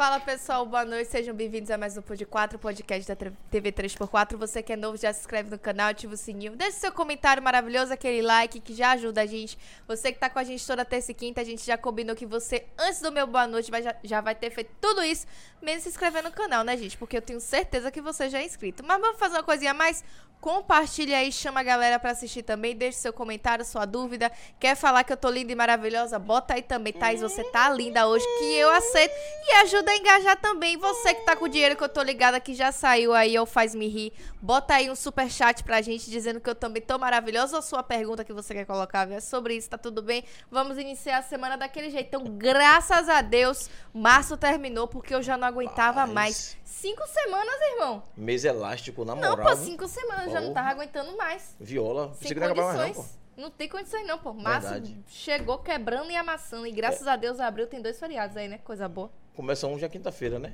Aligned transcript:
Fala 0.00 0.18
pessoal, 0.18 0.64
boa 0.64 0.82
noite, 0.82 1.10
sejam 1.10 1.34
bem-vindos 1.34 1.70
a 1.70 1.76
mais 1.76 1.94
um 1.94 2.00
Pod 2.00 2.24
4, 2.24 2.58
podcast 2.58 3.06
da 3.06 3.14
TV 3.50 3.70
3x4. 3.70 4.34
Você 4.38 4.62
que 4.62 4.72
é 4.72 4.76
novo, 4.76 4.96
já 4.96 5.12
se 5.12 5.20
inscreve 5.20 5.50
no 5.50 5.58
canal, 5.58 5.88
ativa 5.88 6.14
o 6.14 6.16
sininho, 6.16 6.56
deixa 6.56 6.78
seu 6.78 6.90
comentário 6.90 7.42
maravilhoso, 7.42 7.92
aquele 7.92 8.22
like 8.22 8.60
que 8.60 8.72
já 8.72 8.92
ajuda 8.92 9.20
a 9.20 9.26
gente. 9.26 9.58
Você 9.86 10.10
que 10.10 10.18
tá 10.18 10.30
com 10.30 10.38
a 10.38 10.42
gente 10.42 10.66
toda 10.66 10.86
terça 10.86 11.10
e 11.10 11.14
quinta, 11.14 11.42
a 11.42 11.44
gente 11.44 11.66
já 11.66 11.76
combinou 11.76 12.16
que 12.16 12.24
você, 12.24 12.64
antes 12.78 13.02
do 13.02 13.12
meu 13.12 13.26
boa 13.26 13.46
noite, 13.46 13.70
vai, 13.70 13.82
já, 13.82 13.94
já 14.02 14.22
vai 14.22 14.34
ter 14.34 14.48
feito 14.48 14.70
tudo 14.80 15.02
isso, 15.02 15.26
menos 15.60 15.82
se 15.82 15.90
inscrever 15.90 16.22
no 16.22 16.32
canal, 16.32 16.64
né, 16.64 16.78
gente? 16.78 16.96
Porque 16.96 17.18
eu 17.18 17.22
tenho 17.22 17.38
certeza 17.38 17.90
que 17.90 18.00
você 18.00 18.30
já 18.30 18.38
é 18.38 18.46
inscrito. 18.46 18.82
Mas 18.82 18.98
vamos 19.02 19.18
fazer 19.18 19.34
uma 19.34 19.42
coisinha 19.42 19.72
a 19.72 19.74
mais? 19.74 20.02
Compartilha 20.40 21.18
aí, 21.18 21.30
chama 21.30 21.60
a 21.60 21.62
galera 21.62 21.98
pra 21.98 22.12
assistir 22.12 22.42
também, 22.42 22.74
deixa 22.74 22.96
seu 22.96 23.12
comentário, 23.12 23.62
sua 23.62 23.84
dúvida. 23.84 24.32
Quer 24.58 24.74
falar 24.74 25.04
que 25.04 25.12
eu 25.12 25.16
tô 25.18 25.28
linda 25.28 25.52
e 25.52 25.54
maravilhosa? 25.54 26.18
Bota 26.18 26.54
aí 26.54 26.62
também, 26.62 26.94
Thais, 26.94 27.20
você 27.20 27.44
tá 27.44 27.68
linda 27.68 28.08
hoje, 28.08 28.24
que 28.38 28.54
eu 28.54 28.70
aceito. 28.70 29.12
E 29.46 29.52
ajuda 29.56 29.89
a 29.90 29.96
engajar 29.96 30.40
também. 30.40 30.76
Você 30.76 31.14
que 31.14 31.24
tá 31.24 31.36
com 31.36 31.44
o 31.44 31.48
dinheiro 31.48 31.76
que 31.76 31.82
eu 31.84 31.88
tô 31.88 32.02
ligada 32.02 32.40
que 32.40 32.54
já 32.54 32.72
saiu 32.72 33.12
aí, 33.12 33.38
ou 33.38 33.44
faz 33.46 33.74
me 33.74 33.88
rir. 33.88 34.12
Bota 34.40 34.74
aí 34.74 34.90
um 34.90 34.94
super 34.96 35.30
chat 35.30 35.62
pra 35.62 35.82
gente 35.82 36.10
dizendo 36.10 36.40
que 36.40 36.48
eu 36.48 36.54
também 36.54 36.82
tô 36.82 36.98
maravilhosa. 36.98 37.56
Ou 37.56 37.62
sua 37.62 37.82
pergunta 37.82 38.24
que 38.24 38.32
você 38.32 38.54
quer 38.54 38.64
colocar? 38.64 39.10
É 39.10 39.20
sobre 39.20 39.54
isso, 39.56 39.68
tá 39.70 39.78
tudo 39.78 40.02
bem? 40.02 40.24
Vamos 40.50 40.78
iniciar 40.78 41.18
a 41.18 41.22
semana 41.22 41.56
daquele 41.56 41.90
jeito. 41.90 42.06
Então, 42.08 42.24
graças 42.24 43.08
a 43.08 43.20
Deus, 43.20 43.68
março 43.92 44.36
terminou 44.36 44.86
porque 44.88 45.14
eu 45.14 45.22
já 45.22 45.36
não 45.36 45.46
aguentava 45.48 46.06
mais. 46.06 46.56
Cinco 46.64 47.06
semanas, 47.06 47.54
irmão. 47.72 48.02
Mês 48.16 48.44
elástico, 48.44 49.04
na 49.04 49.14
Não, 49.14 49.30
moral. 49.30 49.48
pô, 49.48 49.54
viu? 49.56 49.66
cinco 49.66 49.86
semanas, 49.88 50.32
já 50.32 50.40
não 50.40 50.54
tava 50.54 50.70
aguentando 50.70 51.14
mais. 51.16 51.54
Viola. 51.60 52.14
Sem 52.14 52.34
não 52.34 52.44
acabar 52.46 52.62
mais 52.62 52.76
não, 52.78 52.86
pô. 52.88 52.94
condições. 52.94 53.20
Não 53.36 53.50
tem 53.50 53.68
condições 53.68 54.06
não, 54.06 54.18
pô. 54.18 54.32
Março 54.34 54.68
Verdade. 54.68 54.98
chegou 55.08 55.58
quebrando 55.58 56.10
e 56.10 56.16
amassando. 56.16 56.66
E 56.66 56.72
graças 56.72 57.06
a 57.06 57.16
Deus, 57.16 57.40
abril 57.40 57.66
tem 57.66 57.80
dois 57.80 57.98
feriados 57.98 58.36
aí, 58.36 58.48
né? 58.48 58.58
Coisa 58.58 58.86
boa. 58.88 59.10
Começa 59.40 59.66
um 59.66 59.78
já 59.78 59.88
quinta-feira, 59.88 60.38
né? 60.38 60.52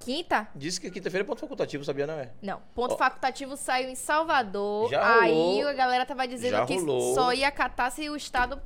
Quinta? 0.00 0.48
Disse 0.54 0.80
que 0.80 0.90
quinta-feira 0.90 1.22
é 1.22 1.26
ponto 1.26 1.38
facultativo, 1.38 1.84
sabia, 1.84 2.06
não 2.06 2.14
é? 2.14 2.30
Não. 2.40 2.62
Ponto 2.74 2.94
Ó. 2.94 2.96
facultativo 2.96 3.58
saiu 3.58 3.90
em 3.90 3.94
Salvador. 3.94 4.88
Já 4.88 5.20
aí 5.20 5.30
rolou. 5.30 5.68
a 5.68 5.72
galera 5.74 6.06
tava 6.06 6.26
dizendo 6.26 6.64
que 6.64 6.78
rolou. 6.78 7.14
só 7.14 7.34
ia 7.34 7.50
catar 7.50 7.90
se 7.90 8.08
o 8.08 8.16
Estado 8.16 8.58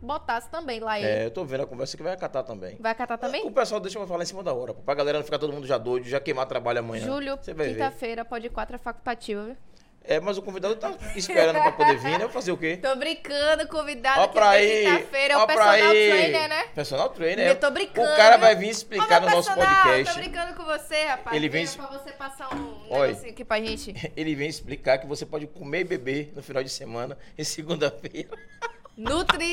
botasse 0.00 0.48
também 0.48 0.80
lá. 0.80 0.98
Ele. 0.98 1.06
É, 1.06 1.26
eu 1.26 1.30
tô 1.30 1.44
vendo 1.44 1.64
a 1.64 1.66
conversa 1.66 1.94
que 1.94 2.02
vai 2.02 2.14
acatar 2.14 2.42
também. 2.42 2.78
Vai 2.80 2.94
catar 2.94 3.18
também? 3.18 3.46
O 3.46 3.52
pessoal 3.52 3.78
deixa 3.82 3.98
eu 3.98 4.06
falar 4.06 4.22
em 4.22 4.26
cima 4.26 4.42
da 4.42 4.54
hora, 4.54 4.72
pô, 4.72 4.80
pra 4.80 4.94
galera 4.94 5.18
não 5.18 5.24
ficar 5.26 5.38
todo 5.38 5.52
mundo 5.52 5.66
já 5.66 5.76
doido, 5.76 6.06
já 6.06 6.18
queimar 6.18 6.46
trabalho 6.46 6.78
amanhã. 6.78 7.04
Julho, 7.04 7.36
Você 7.36 7.52
vai 7.52 7.66
ver. 7.66 7.74
quinta-feira, 7.74 8.24
pode 8.24 8.48
quatro 8.48 8.76
é 8.76 8.78
facultativo, 8.78 9.44
viu? 9.44 9.56
É, 10.06 10.20
mas 10.20 10.36
o 10.36 10.42
convidado 10.42 10.76
tá 10.76 10.92
esperando 11.16 11.60
pra 11.62 11.72
poder 11.72 11.96
vir, 11.96 12.10
né? 12.10 12.14
Eu 12.16 12.20
vou 12.20 12.28
fazer 12.28 12.52
o 12.52 12.58
quê? 12.58 12.76
Tô 12.76 12.94
brincando, 12.94 13.66
convidado 13.68 14.20
Ó 14.20 14.26
que 14.28 14.34
pra 14.34 14.50
aí, 14.50 14.84
quinta-feira 14.84 15.32
é 15.32 15.36
ó 15.38 15.44
o 15.44 15.46
personal 15.46 15.72
aí. 15.72 16.10
trainer, 16.10 16.48
né? 16.50 16.62
Personal 16.74 17.08
trainer. 17.08 17.46
Eu 17.48 17.56
tô 17.58 17.70
brincando, 17.70 18.12
O 18.12 18.16
cara 18.16 18.32
viu? 18.36 18.40
vai 18.40 18.54
vir 18.54 18.68
explicar 18.68 19.20
meu 19.22 19.30
no 19.30 19.36
nosso 19.36 19.54
podcast. 19.54 20.14
Tô 20.14 20.20
brincando 20.20 20.54
com 20.54 20.64
você, 20.64 21.04
rapaz. 21.04 21.34
Ele 21.34 21.48
vem- 21.48 21.66
pra 21.66 21.86
você 21.86 22.10
passar 22.12 22.54
um 22.54 22.76
Oi. 22.90 23.06
negocinho 23.08 23.32
aqui 23.32 23.44
pra 23.46 23.56
gente. 23.60 23.94
Ele 24.14 24.34
vem 24.34 24.46
explicar 24.48 24.98
que 24.98 25.06
você 25.06 25.24
pode 25.24 25.46
comer 25.46 25.80
e 25.80 25.84
beber 25.84 26.32
no 26.36 26.42
final 26.42 26.62
de 26.62 26.68
semana, 26.68 27.16
em 27.38 27.44
segunda-feira. 27.44 28.28
Nutri. 28.96 29.52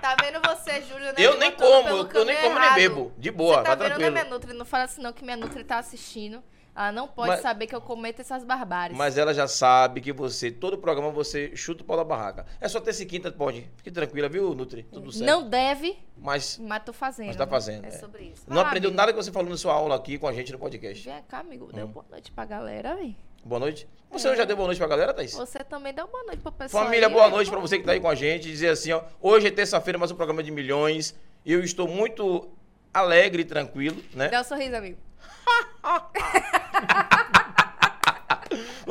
Tá 0.00 0.16
vendo 0.20 0.40
você, 0.44 0.80
Júlio? 0.82 1.04
né? 1.06 1.14
Eu 1.18 1.38
nem 1.38 1.52
como, 1.52 1.88
eu 1.88 2.24
nem 2.24 2.36
como 2.36 2.54
nem 2.54 2.64
errado. 2.64 2.74
bebo. 2.74 3.12
De 3.16 3.30
boa, 3.30 3.58
Você 3.58 3.62
tá 3.62 3.68
tá 3.68 3.74
vendo, 3.76 3.82
né, 3.82 3.88
tranquilo. 3.90 4.10
minha 4.12 4.24
Nutri? 4.24 4.52
Não 4.54 4.64
fala 4.64 4.84
assim 4.84 5.00
não, 5.02 5.12
que 5.12 5.22
minha 5.22 5.36
Nutri 5.36 5.62
tá 5.62 5.78
assistindo. 5.78 6.42
Ela 6.74 6.90
não 6.90 7.06
pode 7.06 7.28
Mas- 7.28 7.40
saber 7.40 7.66
que 7.66 7.74
eu 7.74 7.80
cometo 7.82 8.20
essas 8.20 8.44
barbáries. 8.44 8.96
Mas 8.96 9.18
ela 9.18 9.34
já 9.34 9.46
sabe 9.46 10.00
que 10.00 10.10
você, 10.12 10.50
todo 10.50 10.78
programa, 10.78 11.10
você 11.10 11.54
chuta 11.54 11.82
o 11.82 11.86
pau 11.86 11.96
da 11.98 12.04
barraca. 12.04 12.46
É 12.60 12.66
só 12.68 12.80
terça 12.80 13.02
e 13.02 13.06
quinta, 13.06 13.30
pode. 13.30 13.68
Fique 13.76 13.90
tranquila, 13.90 14.26
viu, 14.28 14.54
Nutri? 14.54 14.84
Tudo 14.84 15.12
certo. 15.12 15.26
Não 15.26 15.46
deve, 15.48 15.98
Mas 16.16 16.56
mas 16.58 16.82
tô 16.82 16.92
fazendo. 16.94 17.26
Mas 17.26 17.36
tá 17.36 17.46
fazendo, 17.46 17.84
É, 17.84 17.88
é. 17.88 17.90
sobre 17.90 18.22
isso. 18.24 18.44
não 18.48 18.56
lá, 18.56 18.62
aprendeu 18.62 18.88
amigo. 18.88 18.96
nada 18.96 19.12
que 19.12 19.22
você 19.22 19.30
falou 19.30 19.50
na 19.50 19.56
sua 19.58 19.74
aula 19.74 19.96
aqui 19.96 20.16
com 20.18 20.26
a 20.26 20.32
gente 20.32 20.50
no 20.50 20.58
podcast. 20.58 21.04
Vem 21.08 21.22
cá, 21.28 21.40
amigo. 21.40 21.66
Hum. 21.66 21.74
Deu 21.74 21.86
boa 21.88 22.06
noite 22.10 22.32
pra 22.32 22.44
galera, 22.46 22.94
véi. 22.94 23.16
Boa 23.44 23.58
noite. 23.58 23.86
Você 24.10 24.28
não 24.28 24.36
já 24.36 24.44
deu 24.44 24.56
boa 24.56 24.66
noite 24.66 24.78
pra 24.78 24.86
galera, 24.86 25.12
Thaís? 25.12 25.32
Você 25.34 25.58
também 25.64 25.92
dá 25.92 26.06
boa 26.06 26.22
noite 26.24 26.40
pro 26.40 26.52
pessoal. 26.52 26.84
Família, 26.84 27.08
aí, 27.08 27.12
boa 27.12 27.24
véi. 27.24 27.32
noite 27.34 27.50
pra 27.50 27.58
você 27.60 27.78
que 27.78 27.84
tá 27.84 27.92
aí 27.92 28.00
com 28.00 28.08
a 28.08 28.14
gente. 28.14 28.48
Dizer 28.48 28.68
assim, 28.68 28.92
ó, 28.92 29.02
hoje 29.20 29.48
é 29.48 29.50
terça-feira, 29.50 29.98
mais 29.98 30.10
um 30.10 30.14
programa 30.14 30.42
de 30.42 30.50
milhões. 30.50 31.14
E 31.44 31.52
eu 31.52 31.62
estou 31.64 31.86
muito 31.88 32.48
alegre 32.94 33.42
e 33.42 33.44
tranquilo, 33.44 34.02
né? 34.14 34.28
Dá 34.28 34.40
um 34.40 34.44
sorriso, 34.44 34.76
amigo. 34.76 34.96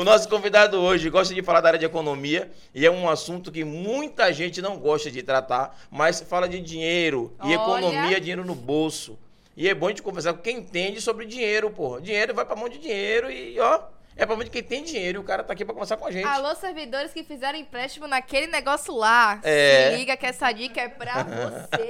O 0.01 0.03
nosso 0.03 0.28
convidado 0.28 0.81
hoje 0.81 1.12
gosta 1.12 1.31
de 1.31 1.44
falar 1.44 1.62
da 1.62 1.67
área 1.67 1.79
de 1.79 1.85
economia 1.85 2.50
e 2.73 2.88
é 2.88 2.89
um 2.89 3.07
assunto 3.07 3.51
que 3.51 3.63
muita 3.63 4.34
gente 4.34 4.59
não 4.59 4.75
gosta 4.75 5.12
de 5.12 5.22
tratar, 5.22 5.79
mas 5.91 6.19
fala 6.22 6.50
de 6.50 6.59
dinheiro 6.59 7.31
e 7.44 7.45
Olha. 7.45 7.53
economia, 7.53 8.19
dinheiro 8.19 8.44
no 8.44 8.56
bolso. 8.56 9.16
E 9.56 9.69
é 9.69 9.75
bom 9.75 9.85
a 9.85 9.90
gente 9.90 10.01
conversar 10.01 10.34
com 10.34 10.41
quem 10.41 10.57
entende 10.57 11.00
sobre 11.00 11.28
dinheiro, 11.28 11.69
porra. 11.69 12.01
Dinheiro 12.01 12.34
vai 12.34 12.44
pra 12.44 12.56
mão 12.56 12.67
de 12.67 12.79
dinheiro 12.79 13.29
e, 13.29 13.59
ó, 13.59 13.79
é 14.17 14.25
pra 14.25 14.35
mão 14.35 14.44
de 14.44 14.50
quem 14.50 14.63
tem 14.63 14.84
dinheiro. 14.84 15.19
E 15.19 15.22
o 15.22 15.23
cara 15.23 15.44
tá 15.44 15.53
aqui 15.53 15.63
pra 15.63 15.72
conversar 15.72 15.97
com 15.97 16.07
a 16.07 16.11
gente. 16.11 16.25
Alô, 16.25 16.56
servidores 16.56 17.13
que 17.13 17.23
fizeram 17.23 17.59
empréstimo 17.59 18.07
naquele 18.07 18.47
negócio 18.47 18.95
lá. 18.95 19.40
É. 19.44 19.91
Se 19.91 19.97
liga 19.97 20.17
que 20.17 20.25
essa 20.25 20.51
dica 20.51 20.81
é 20.81 20.90
pra 20.90 21.22
vocês. 21.22 21.90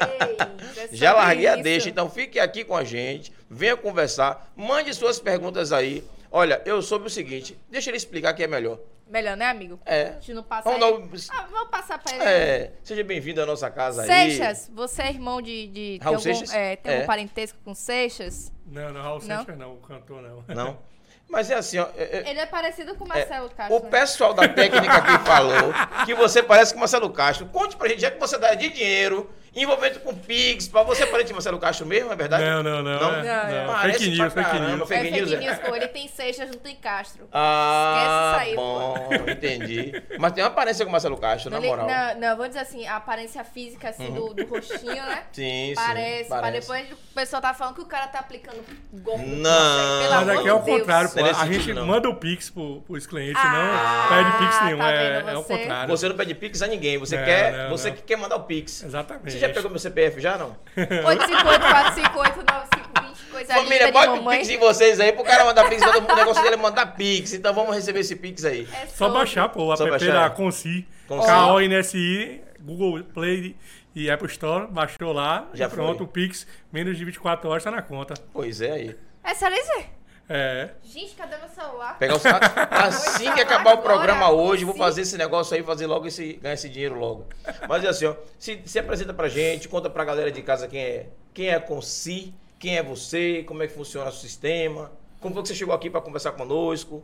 É 0.92 0.96
Já 0.96 1.14
larguei 1.14 1.48
a 1.48 1.54
isso. 1.54 1.64
deixa, 1.64 1.90
então 1.90 2.10
fique 2.10 2.40
aqui 2.40 2.64
com 2.66 2.76
a 2.76 2.84
gente, 2.84 3.32
venha 3.50 3.78
conversar, 3.78 4.52
mande 4.56 4.94
suas 4.94 5.20
perguntas 5.20 5.72
aí. 5.72 6.04
Olha, 6.32 6.62
eu 6.66 6.82
soube 6.82 7.08
o 7.08 7.10
seguinte, 7.10 7.58
deixa 7.70 7.90
ele 7.90 7.98
explicar 7.98 8.34
que 8.34 8.44
é 8.44 8.48
melhor. 8.48 8.80
Melhor, 9.08 9.36
né, 9.36 9.46
amigo? 9.48 9.78
É. 9.86 10.04
A 10.04 10.12
gente 10.14 10.34
não 10.34 10.44
passa 10.44 10.70
Vamos 10.70 10.82
aí. 10.86 10.92
dar 10.92 10.98
o... 10.98 11.10
Ah, 11.42 11.48
vamos 11.52 11.70
passar 11.70 12.00
pra 12.00 12.16
ele. 12.16 12.24
É, 12.24 12.72
seja 12.82 13.04
bem-vindo 13.04 13.42
à 13.42 13.46
nossa 13.46 13.70
casa 13.70 14.04
aí. 14.04 14.08
Seixas, 14.08 14.72
você 14.74 15.02
é 15.02 15.10
irmão 15.10 15.42
de. 15.42 15.68
de 15.68 16.00
Raul 16.02 16.18
tem 16.18 16.32
algum, 16.32 16.40
Seixas? 16.46 16.56
É, 16.56 16.76
tem 16.78 16.94
É. 16.96 17.04
um 17.04 17.06
parentesco 17.06 17.58
com 17.66 17.74
Seixas? 17.76 18.54
Não, 18.66 18.94
não, 18.94 19.02
Raul 19.02 19.20
Não? 19.26 19.36
Seixas 19.44 19.58
não, 19.58 19.74
o 19.74 19.78
cantor 19.82 20.22
não. 20.22 20.46
Não? 20.56 20.80
Mas 21.28 21.50
é 21.52 21.56
assim, 21.56 21.78
ó. 21.78 21.88
é- 21.98 22.20
é- 22.26 22.30
Ele 22.30 22.40
é 22.40 22.46
parecido 22.46 22.96
com 22.96 23.04
o 23.04 23.08
Marcelo 23.08 23.50
Castro. 23.50 23.76
o 23.78 23.84
né? 23.84 23.90
pessoal 23.90 24.34
da 24.34 24.48
técnica 24.48 24.94
aqui 24.94 25.26
falou 25.26 25.74
que 26.06 26.14
você 26.16 26.42
parece 26.44 26.74
com 26.74 26.80
Marcelo 26.80 27.10
Castro. 27.10 27.46
Conte 27.48 27.76
pra 27.76 27.90
gente, 27.90 28.02
já 28.02 28.12
que 28.12 28.20
você 28.20 28.38
dá 28.38 28.54
de 28.54 28.70
dinheiro, 28.70 29.30
envolvimento 29.54 30.00
com 30.00 30.14
Pix, 30.16 30.68
pra 30.68 30.82
você 30.84 31.06
parece 31.06 31.28
de 31.28 31.34
Marcelo 31.34 31.60
Castro 31.60 31.86
mesmo, 31.86 32.12
é 32.12 32.16
verdade? 32.16 32.44
Não, 32.44 32.64
não, 32.64 32.82
não. 32.82 33.00
Não? 33.00 33.16
é- 33.16 33.24
Não, 33.24 33.66
não. 33.68 33.74
Parece 33.74 34.00
Fake 34.00 34.18
news, 34.18 34.34
fake 34.34 34.60
news. 34.60 34.82
É 34.82 34.86
fake 34.86 35.02
fake 35.04 35.12
news, 35.20 35.32
é? 35.34 35.38
news, 35.38 35.58
pô. 35.60 35.76
Ele 35.76 35.88
tem 35.90 36.08
Seixas, 36.08 36.50
não 36.50 36.58
tem 36.60 36.76
Castro. 36.76 37.28
Ah, 37.34 37.94
Esquece 37.98 38.32
isso 38.32 38.50
aí, 38.50 38.56
bom, 38.56 39.10
entendi. 39.30 40.04
Mas 40.20 40.32
tem 40.34 40.44
uma 40.44 40.50
aparência 40.50 40.86
com 40.86 40.92
Marcelo 40.92 41.18
Castro, 41.18 41.50
na 41.52 41.58
Ele- 41.58 41.68
moral. 41.68 41.88
não, 41.88 42.20
não, 42.20 42.38
vou 42.38 42.48
dizer 42.48 42.60
assim, 42.60 42.88
a 42.88 42.96
aparência 42.96 43.44
física 43.44 43.90
assim 43.90 44.12
do, 44.12 44.34
do 44.34 44.46
rostinho, 44.46 44.96
né? 44.96 45.24
Sim, 45.34 45.70
sim. 45.70 45.74
Parece, 45.76 46.30
mas 46.30 46.42
parece. 46.42 46.62
depois 46.68 46.92
o 46.92 47.14
pessoal 47.16 47.42
tá 47.42 47.54
falando 47.54 47.76
que 47.76 47.82
o 47.82 47.86
cara 47.86 48.08
tá 48.08 48.20
aplicando 48.20 48.64
golpe. 48.94 49.26
Não. 49.26 50.02
Pelo 50.02 50.14
Mas 50.14 50.22
amor 50.30 50.38
aqui 50.40 50.48
é 50.48 50.54
o 50.54 50.60
contrário, 50.62 51.10
pô. 51.10 51.20
Não 51.20 51.28
é 51.28 51.32
A 51.32 51.46
gente 51.46 51.74
não. 51.74 51.86
manda 51.86 52.10
o 52.10 52.16
Pix 52.16 52.50
pro, 52.50 52.82
pros 52.82 53.06
clientes, 53.06 53.36
Ah, 53.44 54.08
não 54.10 54.18
pede 54.18 54.38
Pix 54.38 54.58
tá 54.60 54.66
nenhum. 54.66 54.78
vendo 54.78 54.90
é, 55.30 55.34
é 55.34 55.38
o 55.38 55.44
contrário. 55.44 55.90
Você 55.98 56.08
não 56.10 56.16
pede 56.16 56.36
Pix 56.36 56.62
a 56.62 56.68
ninguém, 56.68 56.98
você 56.98 57.18
quer, 57.18 57.70
você 57.70 57.92
que 57.92 58.02
quer 58.02 58.16
mandar 58.16 58.38
o 58.38 58.44
Pix. 58.44 58.84
Exatamente. 58.84 59.41
Você 59.42 59.48
já 59.48 59.54
pegou 59.54 59.70
meu 59.72 59.80
CPF 59.80 60.22
já, 60.22 60.38
não? 60.38 60.56
858-458-9520, 60.78 63.32
coisa 63.32 63.54
Família, 63.54 63.78
linda 63.78 63.86
de 63.88 63.92
bota 63.92 64.12
o 64.12 64.16
mamãe. 64.18 64.38
Pix 64.40 64.50
em 64.50 64.58
vocês 64.58 65.00
aí 65.00 65.12
pro 65.12 65.24
cara 65.24 65.46
mandar 65.46 65.70
Pix. 65.70 65.82
todo 65.84 66.02
mundo- 66.02 66.12
O 66.12 66.16
negócio 66.16 66.42
dele 66.44 66.56
é 66.56 66.58
mandar 66.58 66.86
Pix. 66.96 67.34
Então 67.34 67.54
vamos 67.54 67.76
receber 67.76 68.00
esse 68.00 68.16
Pix 68.16 68.44
aí. 68.46 68.68
É 68.74 68.88
Só 68.88 69.10
baixar, 69.10 69.50
pô, 69.50 69.72
o 69.72 69.76
Só 69.76 69.84
app 69.84 69.92
baixar, 69.92 70.14
da 70.14 70.26
é. 70.26 70.30
Consi. 70.30 70.88
Consi. 71.08 71.28
K-O-N-S-I, 71.28 72.42
Google 72.62 73.04
Play 73.04 73.56
e 73.96 74.10
Apple 74.10 74.28
Store. 74.28 74.68
Baixou 74.72 75.12
lá 75.14 75.48
Já 75.54 75.68
e 75.68 75.70
pronto, 75.70 75.98
foi. 75.98 76.06
o 76.06 76.10
Pix, 76.10 76.48
menos 76.72 76.98
de 76.98 77.06
24 77.06 77.50
horas, 77.50 77.64
tá 77.64 77.72
na 77.72 77.82
conta. 77.82 78.14
Pois 78.34 78.62
é 78.62 78.72
aí. 78.72 78.96
É 79.24 79.34
sério 79.34 79.58
isso? 79.58 79.86
É. 80.34 80.70
Gente, 80.82 81.14
cadê 81.14 81.36
meu 81.36 81.50
celular? 81.50 82.00
Pegar 82.00 82.16
os 82.16 82.24
Assim 82.72 83.34
que 83.34 83.42
acabar 83.42 83.76
o 83.76 83.80
agora, 83.80 83.82
programa 83.82 84.32
hoje, 84.32 84.64
vou 84.64 84.74
fazer 84.74 85.02
esse 85.02 85.18
negócio 85.18 85.54
aí, 85.56 85.62
fazer 85.62 85.88
logo 85.88 86.08
esse, 86.08 86.34
ganhar 86.42 86.54
esse 86.54 86.70
dinheiro 86.70 86.96
logo. 86.96 87.28
Mas 87.68 87.84
é 87.84 87.90
assim, 87.90 88.06
ó, 88.06 88.16
se, 88.40 88.62
se 88.66 88.80
apresenta 88.80 89.14
pra 89.14 89.28
gente, 89.28 89.68
conta 89.68 89.90
pra 89.90 90.06
galera 90.06 90.32
de 90.32 90.42
casa 90.42 90.70
quem 90.70 90.80
é, 90.82 91.10
quem 91.34 91.50
é 91.50 91.56
a 91.56 91.60
Consi, 91.60 92.34
quem 92.58 92.78
é 92.78 92.84
você, 92.84 93.44
como 93.44 93.62
é 93.62 93.68
que 93.68 93.74
funciona 93.74 94.10
o 94.10 94.14
sistema, 94.14 94.90
como 95.20 95.34
foi 95.34 95.44
que 95.44 95.50
você 95.50 95.56
chegou 95.56 95.76
aqui 95.76 95.90
pra 95.90 96.00
conversar 96.00 96.32
conosco. 96.32 97.04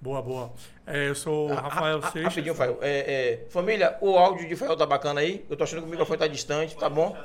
Boa, 0.00 0.20
boa. 0.20 0.52
É, 0.84 1.10
eu 1.10 1.14
sou 1.14 1.48
o 1.48 1.54
Rafael 1.54 2.00
Ah, 2.02 2.08
ah, 2.08 2.10
Seixas. 2.10 2.30
Rapidinho, 2.32 2.56
Fael. 2.56 2.76
É, 2.82 3.44
é, 3.44 3.50
família, 3.50 3.96
o 4.00 4.18
áudio 4.18 4.48
de 4.48 4.56
Fael 4.56 4.76
tá 4.76 4.84
bacana 4.84 5.20
aí? 5.20 5.46
Eu 5.48 5.56
tô 5.56 5.62
achando 5.62 5.82
que 5.82 5.86
o 5.86 5.90
microfone 5.90 6.18
tá 6.18 6.26
distante, 6.26 6.76
tá 6.76 6.88
bom? 6.90 7.16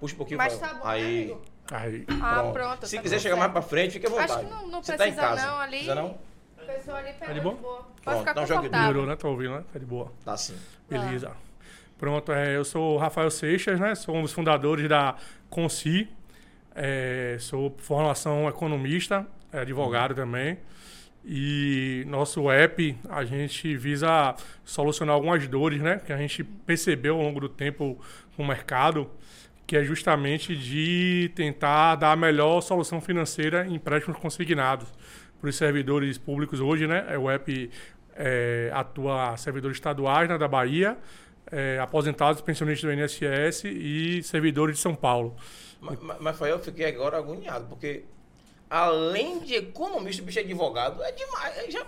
Puxa 0.00 0.14
um 0.14 0.18
pouquinho, 0.18 0.38
Mas 0.38 0.54
Fael. 0.54 0.72
tá 0.72 0.78
bom, 0.80 0.86
né, 0.88 0.92
aí. 0.92 1.04
amigo? 1.04 1.42
Aí. 1.70 2.04
Ah, 2.22 2.50
pronto. 2.52 2.86
Se 2.86 2.96
tá 2.96 3.02
quiser 3.02 3.18
chegar 3.20 3.36
mais 3.36 3.52
certo. 3.52 3.52
pra 3.52 3.62
frente, 3.62 3.92
fique 3.92 4.06
à 4.06 4.10
vontade. 4.10 4.32
Acho 4.32 4.40
que 4.44 4.50
não, 4.50 4.68
não 4.68 4.82
Você 4.82 4.96
precisa 4.96 4.98
tá 4.98 5.08
em 5.08 5.14
casa. 5.36 5.46
não, 5.46 5.58
ali. 5.58 5.70
Precisa 5.70 5.94
não? 5.94 6.06
O 6.08 6.66
pessoal 6.66 6.96
ali 6.98 7.12
Tá 7.12 7.32
de 7.32 7.40
boa? 7.40 7.54
boa. 7.54 7.76
Pode 7.78 8.02
Pronto, 8.02 8.18
ficar 8.20 8.30
então 8.32 8.42
confortável. 8.46 8.78
Melhorou, 8.80 9.06
né? 9.06 9.16
Tá 9.16 9.28
ouvindo, 9.28 9.50
né? 9.56 9.64
Tá 9.72 9.78
de 9.78 9.84
boa. 9.86 10.12
Tá 10.24 10.36
sim. 10.36 10.56
Beleza. 10.88 11.32
Pronto, 11.98 12.32
é, 12.32 12.56
eu 12.56 12.64
sou 12.64 12.94
o 12.94 12.98
Rafael 12.98 13.30
Seixas, 13.30 13.78
né? 13.80 13.94
Sou 13.94 14.16
um 14.16 14.22
dos 14.22 14.32
fundadores 14.32 14.88
da 14.88 15.16
Consi. 15.50 16.08
É, 16.74 17.36
sou 17.40 17.74
formação 17.78 18.48
economista, 18.48 19.26
é, 19.52 19.60
advogado 19.60 20.14
também. 20.14 20.58
E 21.24 22.04
nosso 22.06 22.50
app, 22.50 22.96
a 23.08 23.24
gente 23.24 23.76
visa 23.76 24.34
solucionar 24.64 25.14
algumas 25.14 25.46
dores, 25.48 25.82
né? 25.82 26.00
Que 26.06 26.12
a 26.12 26.16
gente 26.16 26.44
percebeu 26.44 27.16
ao 27.16 27.22
longo 27.22 27.40
do 27.40 27.48
tempo 27.48 28.00
no 28.38 28.46
mercado 28.46 29.10
que 29.68 29.76
é 29.76 29.84
justamente 29.84 30.56
de 30.56 31.30
tentar 31.34 31.94
dar 31.96 32.12
a 32.12 32.16
melhor 32.16 32.62
solução 32.62 33.02
financeira 33.02 33.66
em 33.66 33.74
empréstimos 33.74 34.18
consignados 34.18 34.88
para 35.38 35.50
os 35.50 35.56
servidores 35.56 36.16
públicos 36.16 36.58
hoje, 36.58 36.86
né? 36.86 37.18
O 37.18 37.28
app 37.28 37.70
é, 38.16 38.70
atua 38.72 39.36
servidores 39.36 39.76
estaduais 39.76 40.26
né, 40.26 40.38
da 40.38 40.48
Bahia, 40.48 40.96
é, 41.52 41.78
aposentados, 41.80 42.40
pensionistas 42.40 42.90
do 42.90 42.98
INSS 42.98 43.64
e 43.64 44.22
servidores 44.22 44.76
de 44.76 44.80
São 44.80 44.94
Paulo. 44.94 45.36
Mas, 45.82 45.98
mas 46.18 46.40
eu 46.40 46.58
fiquei 46.58 46.86
agora 46.86 47.18
agoniado, 47.18 47.66
porque 47.66 48.06
além 48.70 49.40
de 49.40 49.54
economista, 49.54 50.22
bicho 50.22 50.38
é 50.38 50.42
advogado, 50.44 51.02
é 51.02 51.12
demais. 51.12 51.58
É, 51.58 51.70
já, 51.70 51.86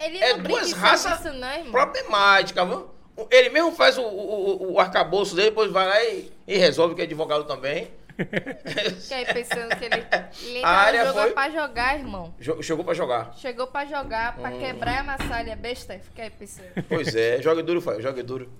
Ele 0.00 0.18
é 0.18 0.36
não 0.36 0.42
duas 0.42 0.72
raças 0.72 1.24
isso, 1.24 1.70
problemáticas, 1.70 2.66
viu? 2.66 2.95
Ele 3.30 3.48
mesmo 3.50 3.72
faz 3.72 3.96
o, 3.98 4.02
o, 4.02 4.72
o 4.74 4.80
arcabouço 4.80 5.34
dele, 5.34 5.50
depois 5.50 5.70
vai 5.70 5.86
lá 5.86 6.04
e, 6.04 6.30
e 6.46 6.58
resolve 6.58 6.94
que 6.94 7.00
é 7.00 7.04
advogado 7.04 7.44
também. 7.44 7.88
Que 9.06 9.12
aí 9.14 9.26
pensando 9.26 9.76
que 9.76 9.84
ele, 9.84 10.02
ele 10.48 10.64
A 10.64 10.68
área 10.70 11.04
jogou 11.06 11.22
foi- 11.22 11.32
pra 11.32 11.50
jogar, 11.50 11.98
irmão. 11.98 12.34
Chegou 12.62 12.82
pra 12.84 12.94
jogar. 12.94 13.34
Chegou 13.36 13.66
pra 13.66 13.84
jogar, 13.84 14.36
Hum. 14.38 14.40
pra 14.40 14.52
quebrar 14.52 14.92
e 14.94 14.98
amassar, 14.98 15.40
ele 15.42 15.50
é 15.50 15.56
besta. 15.56 15.98
Fica 15.98 16.22
aí 16.22 16.30
pensando. 16.30 16.66
Pois 16.88 17.14
é, 17.14 17.42
joga 17.42 17.62
duro, 17.62 17.80
Fael, 17.82 18.00
joga 18.00 18.22
duro. 18.22 18.50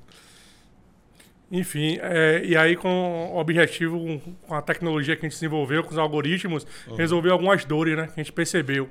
Enfim, 1.50 1.98
é, 2.02 2.42
e 2.44 2.56
aí 2.56 2.74
com 2.76 3.30
o 3.32 3.38
objetivo, 3.38 4.20
com 4.48 4.54
a 4.54 4.60
tecnologia 4.60 5.14
que 5.14 5.24
a 5.24 5.28
gente 5.28 5.34
desenvolveu, 5.38 5.84
com 5.84 5.90
os 5.90 5.98
algoritmos, 5.98 6.66
resolveu 6.96 7.32
algumas 7.32 7.64
dores 7.64 7.96
né, 7.96 8.06
que 8.08 8.20
a 8.20 8.22
gente 8.22 8.32
percebeu. 8.32 8.90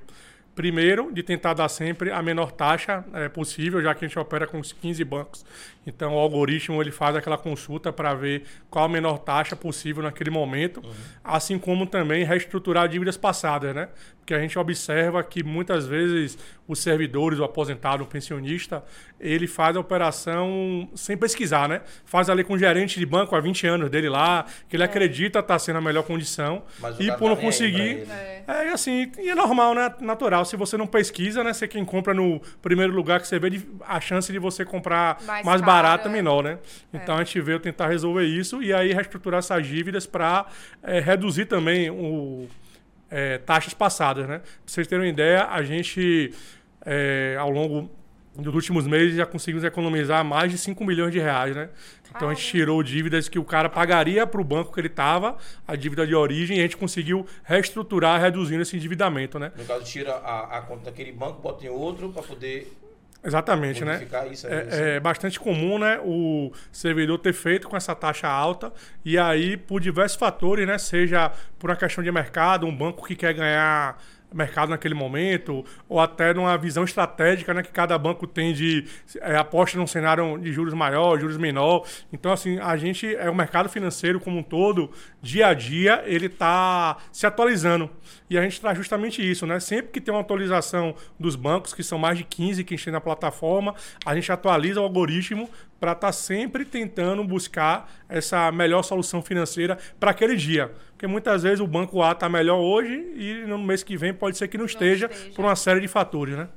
Primeiro, 0.56 1.12
de 1.13 1.22
tentar 1.22 1.54
dar 1.54 1.68
sempre 1.68 2.12
a 2.12 2.22
menor 2.22 2.50
taxa 2.50 3.04
é, 3.13 3.28
possível, 3.28 3.81
já 3.81 3.94
que 3.94 4.06
a 4.06 4.07
gente 4.07 4.18
opera 4.18 4.48
com 4.48 4.57
os 4.57 4.72
15 4.72 5.04
bancos. 5.04 5.46
Então, 5.86 6.16
o 6.16 6.18
algoritmo 6.18 6.81
ele 6.81 6.92
faz 6.92 7.13
aquela 7.13 7.38
consulta 7.38 7.92
para 7.92 8.13
ver 8.13 8.44
qual 8.69 8.86
a 8.86 8.90
menor 8.90 9.19
taxa 9.19 9.54
possível 9.54 10.02
naquele 10.02 10.30
momento, 10.30 10.81
assim 11.22 11.60
como 11.60 11.86
também 11.86 12.24
reestruturar 12.24 12.88
dívidas 12.88 13.18
passadas, 13.18 13.75
né? 13.75 13.90
Porque 14.25 14.33
a 14.33 14.39
gente 14.39 14.57
observa 14.57 15.24
que 15.24 15.44
muitas 15.44 15.86
vezes 15.86 16.36
os 16.68 16.80
servidores, 16.80 17.38
o 17.38 17.44
aposentado, 17.44 18.04
o 18.04 18.07
pensionista, 18.07 18.83
ele 19.19 19.45
faz 19.45 19.77
a 19.77 19.80
operação 19.80 20.89
sem 20.95 21.16
pesquisar, 21.16 21.69
né? 21.69 21.81
Faz 22.06 22.27
ali 22.27 22.44
com 22.44 22.56
o 22.56 22.57
gerente 22.57 22.98
de 23.00 23.06
banco 23.06 23.36
há 23.36 23.39
20 23.39 23.68
anos 23.68 23.88
dele 23.88 24.10
lá, 24.10 24.48
que 24.68 24.75
ele 24.75 24.83
acredita 24.83 25.39
estar 25.39 25.60
sendo 25.60 25.77
a 25.77 25.81
melhor 25.81 26.01
condição. 26.01 26.63
Mas 26.80 27.00
E 27.00 27.12
por 27.12 27.27
não 27.30 27.36
tá 27.36 27.36
pra 27.36 27.36
conseguir. 27.36 28.07
É. 28.10 28.44
É, 28.48 28.69
assim, 28.69 29.12
e 29.19 29.30
é 29.30 29.36
normal, 29.36 29.75
né? 29.75 29.94
Natural. 30.01 30.44
Se 30.44 30.56
você 30.56 30.75
não 30.75 30.88
pesquisa, 30.88 31.44
né? 31.44 31.54
Você 31.54 31.68
quem 31.68 31.86
compra 31.86 32.12
no 32.12 32.42
primeiro 32.63 32.94
lugar 32.94 33.21
que 33.21 33.28
você 33.28 33.38
vê, 33.38 33.62
a 33.88 34.01
chance 34.01 34.31
de 34.31 34.39
você 34.39 34.66
comprar 34.66 35.21
Mais 35.21 35.45
mais, 35.45 35.62
caro, 35.62 35.71
barato 35.71 36.07
é 36.07 36.10
é. 36.10 36.13
menor, 36.13 36.44
né? 36.44 36.57
Então 36.92 37.13
a 37.13 37.24
gente 37.24 37.39
veio 37.42 37.60
tentar 37.60 37.89
resolver 37.89 38.25
isso 38.25 38.63
e 38.63 38.74
aí 38.74 38.92
reestruturar 38.92 39.38
essas 39.38 39.68
dívidas 39.68 40.07
para 40.07 40.48
reduzir 40.83 41.45
também 41.45 41.92
o, 41.92 42.48
é, 43.15 43.38
taxas 43.38 43.73
passadas, 43.73 44.27
né? 44.27 44.39
Pra 44.39 44.50
vocês 44.65 44.85
terem 44.88 45.06
uma 45.06 45.09
ideia, 45.09 45.45
a 45.45 45.63
gente, 45.63 46.33
é, 46.85 47.38
ao 47.39 47.50
longo 47.50 47.89
dos 48.38 48.53
últimos 48.53 48.85
meses, 48.85 49.15
já 49.15 49.25
conseguimos 49.25 49.63
economizar 49.63 50.25
mais 50.25 50.51
de 50.51 50.57
5 50.57 50.83
milhões 50.83 51.13
de 51.13 51.19
reais, 51.19 51.56
né? 51.56 51.69
Então 52.13 52.27
a 52.27 52.33
gente 52.33 52.45
tirou 52.45 52.83
dívidas 52.83 53.29
que 53.29 53.39
o 53.39 53.45
cara 53.45 53.69
pagaria 53.69 54.27
para 54.27 54.41
o 54.41 54.44
banco 54.44 54.73
que 54.73 54.81
ele 54.81 54.89
estava, 54.89 55.38
a 55.65 55.77
dívida 55.77 56.06
de 56.06 56.13
origem, 56.13 56.57
e 56.57 56.59
a 56.59 56.63
gente 56.63 56.75
conseguiu 56.75 57.25
reestruturar, 57.45 58.19
reduzindo 58.19 58.62
esse 58.62 58.75
endividamento, 58.75 59.39
né? 59.39 59.53
No 59.57 59.63
caso, 59.63 59.85
tira 59.85 60.11
a, 60.11 60.57
a 60.57 60.61
conta 60.63 60.85
daquele 60.85 61.13
banco, 61.13 61.41
bota 61.41 61.65
em 61.65 61.69
outro 61.69 62.09
para 62.09 62.21
poder 62.21 62.69
Exatamente, 63.25 63.83
né? 63.83 64.01
isso. 64.31 64.48
isso. 64.48 64.48
É, 64.48 64.95
é 64.95 65.00
bastante 65.00 65.39
comum, 65.39 65.80
né, 65.80 66.00
o 66.04 66.51
servidor 66.72 67.18
ter 67.18 67.33
feito 67.33 67.68
com 67.68 67.75
essa 67.75 67.95
taxa 67.95 68.27
alta 68.27 68.72
e 69.04 69.18
aí 69.18 69.57
por 69.57 69.81
diversos 69.81 70.18
fatores, 70.18 70.68
né, 70.68 70.77
seja 70.77 71.31
por 71.57 71.69
uma 71.69 71.75
questão 71.75 72.04
de 72.04 72.12
mercado, 72.12 72.68
um 72.68 72.75
banco 72.75 73.06
que 73.06 73.16
quer 73.16 73.33
ganhar 73.33 73.98
mercado 74.35 74.69
naquele 74.69 74.93
momento, 74.93 75.63
ou 75.87 75.99
até 75.99 76.33
numa 76.33 76.57
visão 76.57 76.83
estratégica 76.83 77.53
né, 77.53 77.63
que 77.63 77.71
cada 77.71 77.97
banco 77.97 78.27
tem 78.27 78.53
de 78.53 78.85
é, 79.21 79.37
aposta 79.37 79.77
num 79.77 79.87
cenário 79.87 80.37
de 80.37 80.51
juros 80.51 80.73
maior, 80.73 81.19
juros 81.19 81.37
menor. 81.37 81.85
Então, 82.11 82.31
assim, 82.31 82.59
a 82.59 82.75
gente, 82.75 83.15
é 83.15 83.29
o 83.29 83.35
mercado 83.35 83.69
financeiro 83.69 84.19
como 84.19 84.39
um 84.39 84.43
todo, 84.43 84.91
dia 85.21 85.47
a 85.47 85.53
dia, 85.53 86.03
ele 86.05 86.25
está 86.25 86.97
se 87.11 87.25
atualizando. 87.25 87.89
E 88.29 88.37
a 88.37 88.41
gente 88.41 88.59
traz 88.59 88.77
justamente 88.77 89.27
isso, 89.27 89.45
né? 89.45 89.59
Sempre 89.59 89.91
que 89.91 90.01
tem 90.01 90.13
uma 90.13 90.21
atualização 90.21 90.95
dos 91.19 91.35
bancos, 91.35 91.73
que 91.73 91.83
são 91.83 91.97
mais 91.97 92.17
de 92.17 92.23
15 92.23 92.63
que 92.63 92.73
a 92.73 92.77
gente 92.77 92.85
tem 92.85 92.93
na 92.93 93.01
plataforma, 93.01 93.73
a 94.05 94.15
gente 94.15 94.31
atualiza 94.31 94.81
o 94.81 94.83
algoritmo 94.83 95.49
para 95.79 95.91
estar 95.91 96.11
sempre 96.11 96.65
tentando 96.65 97.23
buscar 97.23 97.91
essa 98.09 98.51
melhor 98.51 98.83
solução 98.83 99.21
financeira 99.21 99.77
para 99.99 100.11
aquele 100.11 100.35
dia. 100.35 100.71
Porque 101.06 101.12
muitas 101.12 101.44
vezes 101.44 101.60
o 101.60 101.68
banco 101.68 102.02
A 102.02 102.13
está 102.13 102.28
melhor 102.28 102.57
hoje 102.57 102.94
e 103.16 103.46
no 103.46 103.60
mês 103.60 103.84
que 103.84 103.96
vem 103.96 104.12
pode 104.12 104.38
ser 104.38 104.48
que 104.48 104.57
não, 104.57 104.66
esteja, 104.66 105.06
esteja. 105.06 105.36
por 105.36 105.46
uma 105.46 105.56
série 105.56 105.80
de 105.80 105.88
fatores, 105.88 106.36
né? 106.36 106.50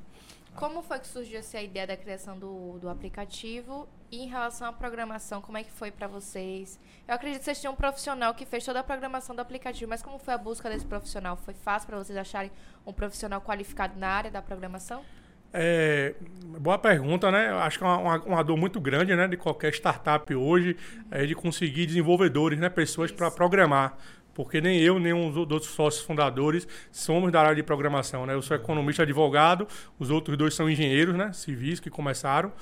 Como 0.55 0.83
foi 0.83 0.99
que 0.99 1.07
surgiu 1.07 1.39
essa 1.39 1.61
ideia 1.61 1.87
da 1.87 1.99
criação 1.99 2.39
do, 2.39 2.79
do 2.79 2.89
aplicativo? 2.89 3.87
E 4.11 4.23
em 4.23 4.27
relação 4.27 4.67
à 4.67 4.73
programação, 4.73 5.43
como 5.43 5.59
é 5.59 5.65
que 5.65 5.71
foi 5.71 5.91
pra 5.91 6.07
vocês? 6.07 6.81
Eu 7.07 7.15
acredito 7.15 7.41
que 7.41 7.45
vocês 7.45 7.61
tinham 7.61 7.75
um 7.75 7.77
profissional 7.77 8.33
que 8.33 8.47
fez 8.47 8.65
toda 8.65 8.81
a 8.81 8.83
programação 8.83 9.37
do 9.37 9.43
aplicativo, 9.43 9.91
mas 9.91 10.03
como 10.03 10.19
foi 10.19 10.33
a 10.33 10.39
busca 10.39 10.71
desse 10.71 10.87
profissional? 10.87 11.37
Foi 11.37 11.53
fácil 11.53 11.87
pra 11.87 11.99
vocês 11.99 12.17
acharem 12.17 12.51
um 12.87 12.93
profissional 12.93 13.43
qualificado 13.43 13.99
na 14.01 14.09
área 14.09 14.31
da 14.31 14.41
programação? 14.41 15.05
É, 15.53 16.15
boa 16.61 16.79
pergunta, 16.79 17.31
né? 17.31 17.49
Acho 17.49 17.79
que 17.79 17.85
é 17.85 17.87
uma, 17.87 17.99
uma, 17.99 18.25
uma 18.25 18.45
dor 18.45 18.57
muito 18.57 18.81
grande, 18.81 19.15
né, 19.17 19.27
de 19.27 19.37
qualquer 19.37 19.73
startup 19.73 20.35
hoje, 20.35 20.77
é 21.11 21.25
de 21.25 21.35
conseguir 21.35 21.87
desenvolvedores, 21.87 22.59
né, 22.59 22.69
pessoas 22.69 23.11
para 23.11 23.31
programar. 23.31 23.97
Porque 24.39 24.61
nem 24.61 24.79
eu, 24.79 25.01
nem 25.01 25.13
os 25.13 25.37
outros 25.37 25.67
sócios 25.67 26.05
fundadores 26.05 26.69
somos 26.93 27.33
da 27.33 27.41
área 27.41 27.57
de 27.57 27.63
programação, 27.65 28.25
né? 28.25 28.35
Eu 28.35 28.41
sou 28.41 28.57
economista 28.57 29.03
advogado, 29.03 29.67
os 29.99 30.11
outros 30.11 30.37
dois 30.37 30.55
são 30.55 30.71
engenheiros, 30.71 31.17
né, 31.17 31.33
civis 31.33 31.81
que 31.81 31.91
começaram. 31.91 32.53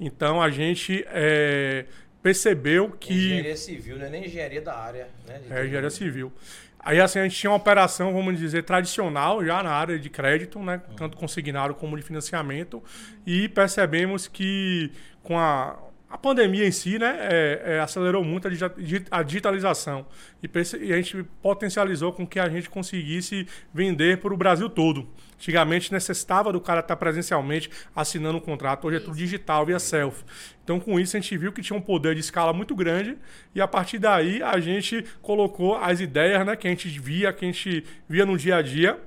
Então 0.00 0.40
a 0.40 0.48
gente 0.48 1.04
é, 1.08 1.84
percebeu 2.22 2.90
que 2.90 3.12
Engenharia 3.12 3.56
civil, 3.58 3.98
não 3.98 4.06
é 4.06 4.08
nem 4.08 4.24
engenharia 4.24 4.62
da 4.62 4.78
área. 4.78 5.08
Né, 5.26 5.40
de 5.40 5.52
é, 5.52 5.66
engenharia 5.66 5.90
civil. 5.90 6.32
Aí, 6.78 7.00
assim, 7.00 7.18
a 7.18 7.24
gente 7.24 7.36
tinha 7.36 7.50
uma 7.50 7.58
operação, 7.58 8.14
vamos 8.14 8.38
dizer, 8.38 8.62
tradicional 8.62 9.44
já 9.44 9.62
na 9.62 9.72
área 9.72 9.98
de 9.98 10.08
crédito, 10.08 10.58
né? 10.60 10.80
Tanto 10.96 11.18
consignado 11.18 11.74
como 11.74 11.98
de 11.98 12.02
financiamento. 12.02 12.82
E 13.26 13.46
percebemos 13.50 14.26
que 14.26 14.90
com 15.22 15.38
a, 15.38 15.76
a 16.08 16.16
pandemia 16.16 16.66
em 16.66 16.70
si, 16.70 16.98
né? 16.98 17.18
é, 17.20 17.62
é, 17.64 17.80
acelerou 17.80 18.22
muito 18.22 18.46
a, 18.46 18.50
digi- 18.50 18.70
digi- 18.78 19.06
a 19.10 19.22
digitalização. 19.22 20.06
E, 20.42 20.48
e 20.86 20.92
a 20.92 20.96
gente 20.96 21.24
potencializou 21.42 22.12
com 22.12 22.26
que 22.26 22.38
a 22.38 22.48
gente 22.48 22.70
conseguisse 22.70 23.46
vender 23.74 24.18
para 24.18 24.32
o 24.32 24.36
Brasil 24.36 24.70
todo. 24.70 25.08
Antigamente 25.34 25.92
necessitava 25.92 26.52
do 26.52 26.60
cara 26.60 26.80
estar 26.80 26.96
presencialmente 26.96 27.70
assinando 27.94 28.38
um 28.38 28.40
contrato, 28.40 28.86
hoje 28.86 28.96
é 28.98 29.00
tudo 29.00 29.16
digital, 29.16 29.66
via 29.66 29.78
self. 29.78 30.24
Então, 30.62 30.78
com 30.80 30.98
isso, 30.98 31.16
a 31.16 31.20
gente 31.20 31.36
viu 31.36 31.52
que 31.52 31.60
tinha 31.60 31.76
um 31.76 31.82
poder 31.82 32.14
de 32.14 32.20
escala 32.20 32.52
muito 32.52 32.74
grande 32.74 33.18
e 33.54 33.60
a 33.60 33.68
partir 33.68 33.98
daí 33.98 34.42
a 34.42 34.58
gente 34.60 35.04
colocou 35.20 35.76
as 35.76 36.00
ideias 36.00 36.46
né, 36.46 36.56
que 36.56 36.66
a 36.66 36.70
gente 36.70 36.88
via, 36.88 37.32
que 37.32 37.44
a 37.44 37.48
gente 37.48 37.84
via 38.08 38.24
no 38.24 38.38
dia 38.38 38.56
a 38.56 38.62
dia 38.62 38.98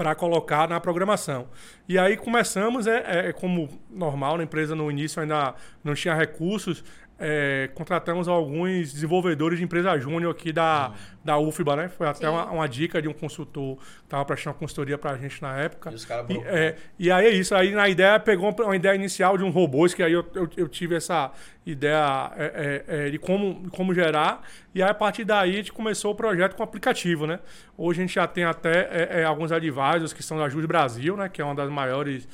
para 0.00 0.14
colocar 0.14 0.66
na 0.66 0.80
programação. 0.80 1.46
E 1.86 1.98
aí 1.98 2.16
começamos, 2.16 2.86
é, 2.86 3.28
é, 3.28 3.32
como 3.34 3.68
normal, 3.90 4.38
na 4.38 4.44
empresa 4.44 4.74
no 4.74 4.90
início 4.90 5.20
ainda 5.20 5.54
não 5.84 5.92
tinha 5.92 6.14
recursos, 6.14 6.82
é, 7.20 7.68
contratamos 7.74 8.26
alguns 8.26 8.94
desenvolvedores 8.94 9.58
de 9.58 9.64
empresa 9.64 9.96
júnior 9.98 10.32
aqui 10.32 10.52
da, 10.52 10.94
da 11.22 11.38
UFBA, 11.38 11.76
né? 11.76 11.88
Foi 11.88 12.08
até 12.08 12.28
uma, 12.30 12.46
uma 12.46 12.66
dica 12.66 13.02
de 13.02 13.08
um 13.08 13.12
consultor 13.12 13.76
que 13.76 14.04
estava 14.04 14.24
prestando 14.24 14.54
uma 14.54 14.58
consultoria 14.58 14.96
para 14.96 15.10
a 15.10 15.18
gente 15.18 15.42
na 15.42 15.54
época. 15.54 15.90
E 15.90 15.94
os 15.94 16.04
caras 16.06 16.30
E, 16.30 16.38
é, 16.46 16.76
e 16.98 17.10
aí 17.10 17.26
é 17.26 17.30
isso, 17.30 17.54
aí 17.54 17.72
na 17.72 17.90
ideia 17.90 18.18
pegou 18.18 18.50
uma 18.58 18.74
ideia 18.74 18.94
inicial 18.94 19.36
de 19.36 19.44
um 19.44 19.50
robôs, 19.50 19.92
que 19.92 20.02
aí 20.02 20.12
eu, 20.12 20.26
eu, 20.34 20.48
eu 20.56 20.66
tive 20.66 20.94
essa 20.94 21.30
ideia 21.66 22.32
é, 22.36 22.84
é, 22.88 23.06
é, 23.06 23.10
de 23.10 23.18
como, 23.18 23.70
como 23.70 23.92
gerar, 23.92 24.42
e 24.74 24.82
aí 24.82 24.88
a 24.88 24.94
partir 24.94 25.24
daí 25.24 25.50
a 25.50 25.56
gente 25.56 25.74
começou 25.74 26.12
o 26.12 26.14
projeto 26.14 26.56
com 26.56 26.62
aplicativo, 26.62 27.26
né? 27.26 27.38
Hoje 27.76 28.00
a 28.00 28.06
gente 28.06 28.14
já 28.14 28.26
tem 28.26 28.44
até 28.44 28.88
é, 28.90 29.20
é, 29.20 29.24
alguns 29.24 29.52
advisors 29.52 30.14
que 30.14 30.22
são 30.22 30.38
da 30.38 30.48
Jus 30.48 30.64
Brasil, 30.64 31.18
né? 31.18 31.28
Que 31.28 31.42
é 31.42 31.44
uma 31.44 31.54
das 31.54 31.68
maiores 31.68 32.26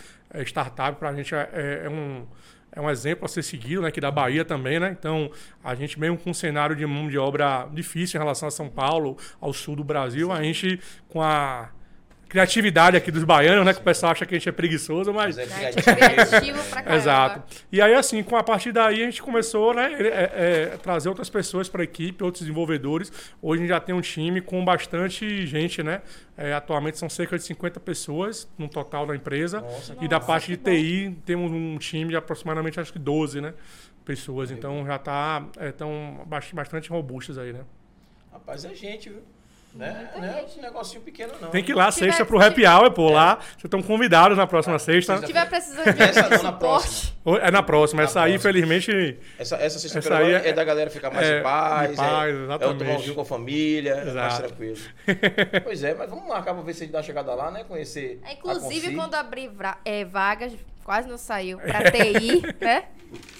startups, 0.44 0.96
para 0.96 1.08
a 1.08 1.14
gente 1.14 1.34
é 1.34 1.88
um... 1.90 2.24
É 2.76 2.80
um 2.80 2.90
exemplo 2.90 3.24
a 3.24 3.28
ser 3.28 3.42
seguido, 3.42 3.80
né? 3.80 3.90
Que 3.90 4.02
da 4.02 4.10
Bahia 4.10 4.44
também, 4.44 4.78
né? 4.78 4.94
Então, 4.96 5.30
a 5.64 5.74
gente 5.74 5.98
mesmo 5.98 6.18
com 6.18 6.28
um 6.28 6.34
cenário 6.34 6.76
de 6.76 6.84
mão 6.84 7.08
de 7.08 7.16
obra 7.16 7.66
difícil 7.72 8.18
em 8.18 8.22
relação 8.22 8.46
a 8.46 8.50
São 8.50 8.68
Paulo, 8.68 9.16
ao 9.40 9.50
sul 9.54 9.74
do 9.76 9.82
Brasil, 9.82 10.30
a 10.30 10.42
gente 10.42 10.78
com 11.08 11.22
a 11.22 11.70
criatividade 12.28 12.96
aqui 12.96 13.10
dos 13.10 13.24
baianos, 13.24 13.64
né? 13.64 13.72
Que 13.72 13.80
o 13.80 13.82
pessoal 13.84 14.12
acha 14.12 14.26
que 14.26 14.34
a 14.34 14.38
gente 14.38 14.48
é 14.48 14.52
preguiçoso, 14.52 15.12
mas 15.12 15.36
Mas 15.36 15.38
é 15.38 15.42
A 15.68 15.70
gente 15.70 15.88
é 15.88 15.94
criativo. 15.94 16.64
pra 16.70 16.82
caramba. 16.82 16.96
Exato. 16.96 17.42
E 17.70 17.80
aí, 17.80 17.94
assim, 17.94 18.22
com 18.22 18.36
a 18.36 18.42
partir 18.42 18.72
daí, 18.72 19.02
a 19.02 19.04
gente 19.06 19.22
começou 19.22 19.72
né, 19.74 19.92
é, 20.00 20.30
é, 20.72 20.76
trazer 20.76 21.08
outras 21.08 21.30
pessoas 21.30 21.68
para 21.68 21.82
a 21.82 21.84
equipe, 21.84 22.22
outros 22.24 22.42
desenvolvedores. 22.42 23.12
Hoje 23.40 23.60
a 23.60 23.62
gente 23.64 23.68
já 23.70 23.80
tem 23.80 23.94
um 23.94 24.00
time 24.00 24.40
com 24.40 24.64
bastante 24.64 25.46
gente, 25.46 25.82
né? 25.82 26.02
É, 26.36 26.52
atualmente 26.52 26.98
são 26.98 27.08
cerca 27.08 27.36
de 27.38 27.44
50 27.44 27.80
pessoas 27.80 28.48
no 28.58 28.68
total 28.68 29.06
da 29.06 29.14
empresa. 29.16 29.60
Nossa, 29.60 29.96
e 30.00 30.08
da 30.08 30.16
Nossa, 30.16 30.26
parte 30.26 30.50
de 30.50 30.56
que 30.58 30.64
bom. 30.64 30.70
TI, 30.76 31.16
temos 31.24 31.50
um 31.52 31.78
time 31.78 32.10
de 32.10 32.16
aproximadamente, 32.16 32.78
acho 32.80 32.92
que 32.92 32.98
12, 32.98 33.40
né? 33.40 33.54
Pessoas. 34.04 34.50
Então 34.50 34.84
já 34.86 34.96
está 34.96 35.44
é, 35.58 35.72
tão 35.72 36.22
bast- 36.26 36.54
bastante 36.54 36.90
robustas 36.90 37.38
aí, 37.38 37.52
né? 37.52 37.60
Rapaz, 38.32 38.64
é 38.64 38.74
gente, 38.74 39.08
viu? 39.08 39.22
Né? 39.76 40.10
Não 40.16 40.24
é 40.24 40.46
um 40.58 40.62
negocinho 40.62 41.02
pequeno, 41.02 41.34
não. 41.40 41.50
Tem 41.50 41.62
que 41.62 41.72
ir 41.72 41.74
lá 41.74 41.90
Se 41.90 41.98
tiver- 41.98 42.12
sexta 42.12 42.24
pro 42.24 42.40
happy 42.42 42.66
hour, 42.66 42.90
pô, 42.92 43.10
lá. 43.10 43.36
Vocês 43.36 43.64
estão 43.64 43.82
convidados 43.82 44.38
na 44.38 44.46
próxima 44.46 44.78
sexta. 44.78 45.18
Se 45.18 45.26
tiver 45.26 45.46
precisando 45.46 45.92
de 45.92 46.02
Essa 46.02 46.28
não 46.30 46.42
na 46.42 46.52
próxima. 46.52 47.12
É 47.42 47.50
na 47.50 47.62
próxima. 47.62 48.02
Na 48.02 48.08
Essa 48.08 48.22
aí, 48.22 48.32
próxima. 48.38 48.50
infelizmente. 48.68 49.18
Essa, 49.38 49.56
essa 49.56 49.78
sexta-feira 49.78 50.18
aí 50.18 50.32
é, 50.32 50.48
é- 50.48 50.52
da 50.52 50.64
galera 50.64 50.88
ficar 50.88 51.10
mais 51.10 51.26
é, 51.26 51.40
em 51.40 51.42
paz. 51.42 51.90
de 51.90 51.96
paz, 51.96 52.34
é, 52.34 52.64
é 52.64 52.68
o 52.68 52.78
tomar 52.78 52.90
um 52.92 52.98
vinho 52.98 53.14
com 53.14 53.20
a 53.20 53.24
família, 53.24 53.90
é 53.90 53.94
mais 53.96 54.08
Exato. 54.08 54.42
tranquilo. 54.48 54.78
pois 55.64 55.84
é, 55.84 55.94
mas 55.94 56.08
vamos 56.08 56.26
marcar 56.26 56.54
pra 56.54 56.62
ver 56.62 56.72
se 56.72 56.82
a 56.82 56.84
gente 56.86 56.92
dá 56.92 56.98
uma 56.98 57.04
chegada 57.04 57.34
lá, 57.34 57.50
né? 57.50 57.64
Conhecer. 57.64 58.20
a 58.24 58.32
Inclusive, 58.32 58.94
quando 58.94 59.14
abrir 59.14 59.50
é, 59.84 60.04
vagas, 60.04 60.52
quase 60.86 61.08
não 61.08 61.18
saiu, 61.18 61.58
pra 61.58 61.82
TI, 61.90 62.42
né? 62.60 62.84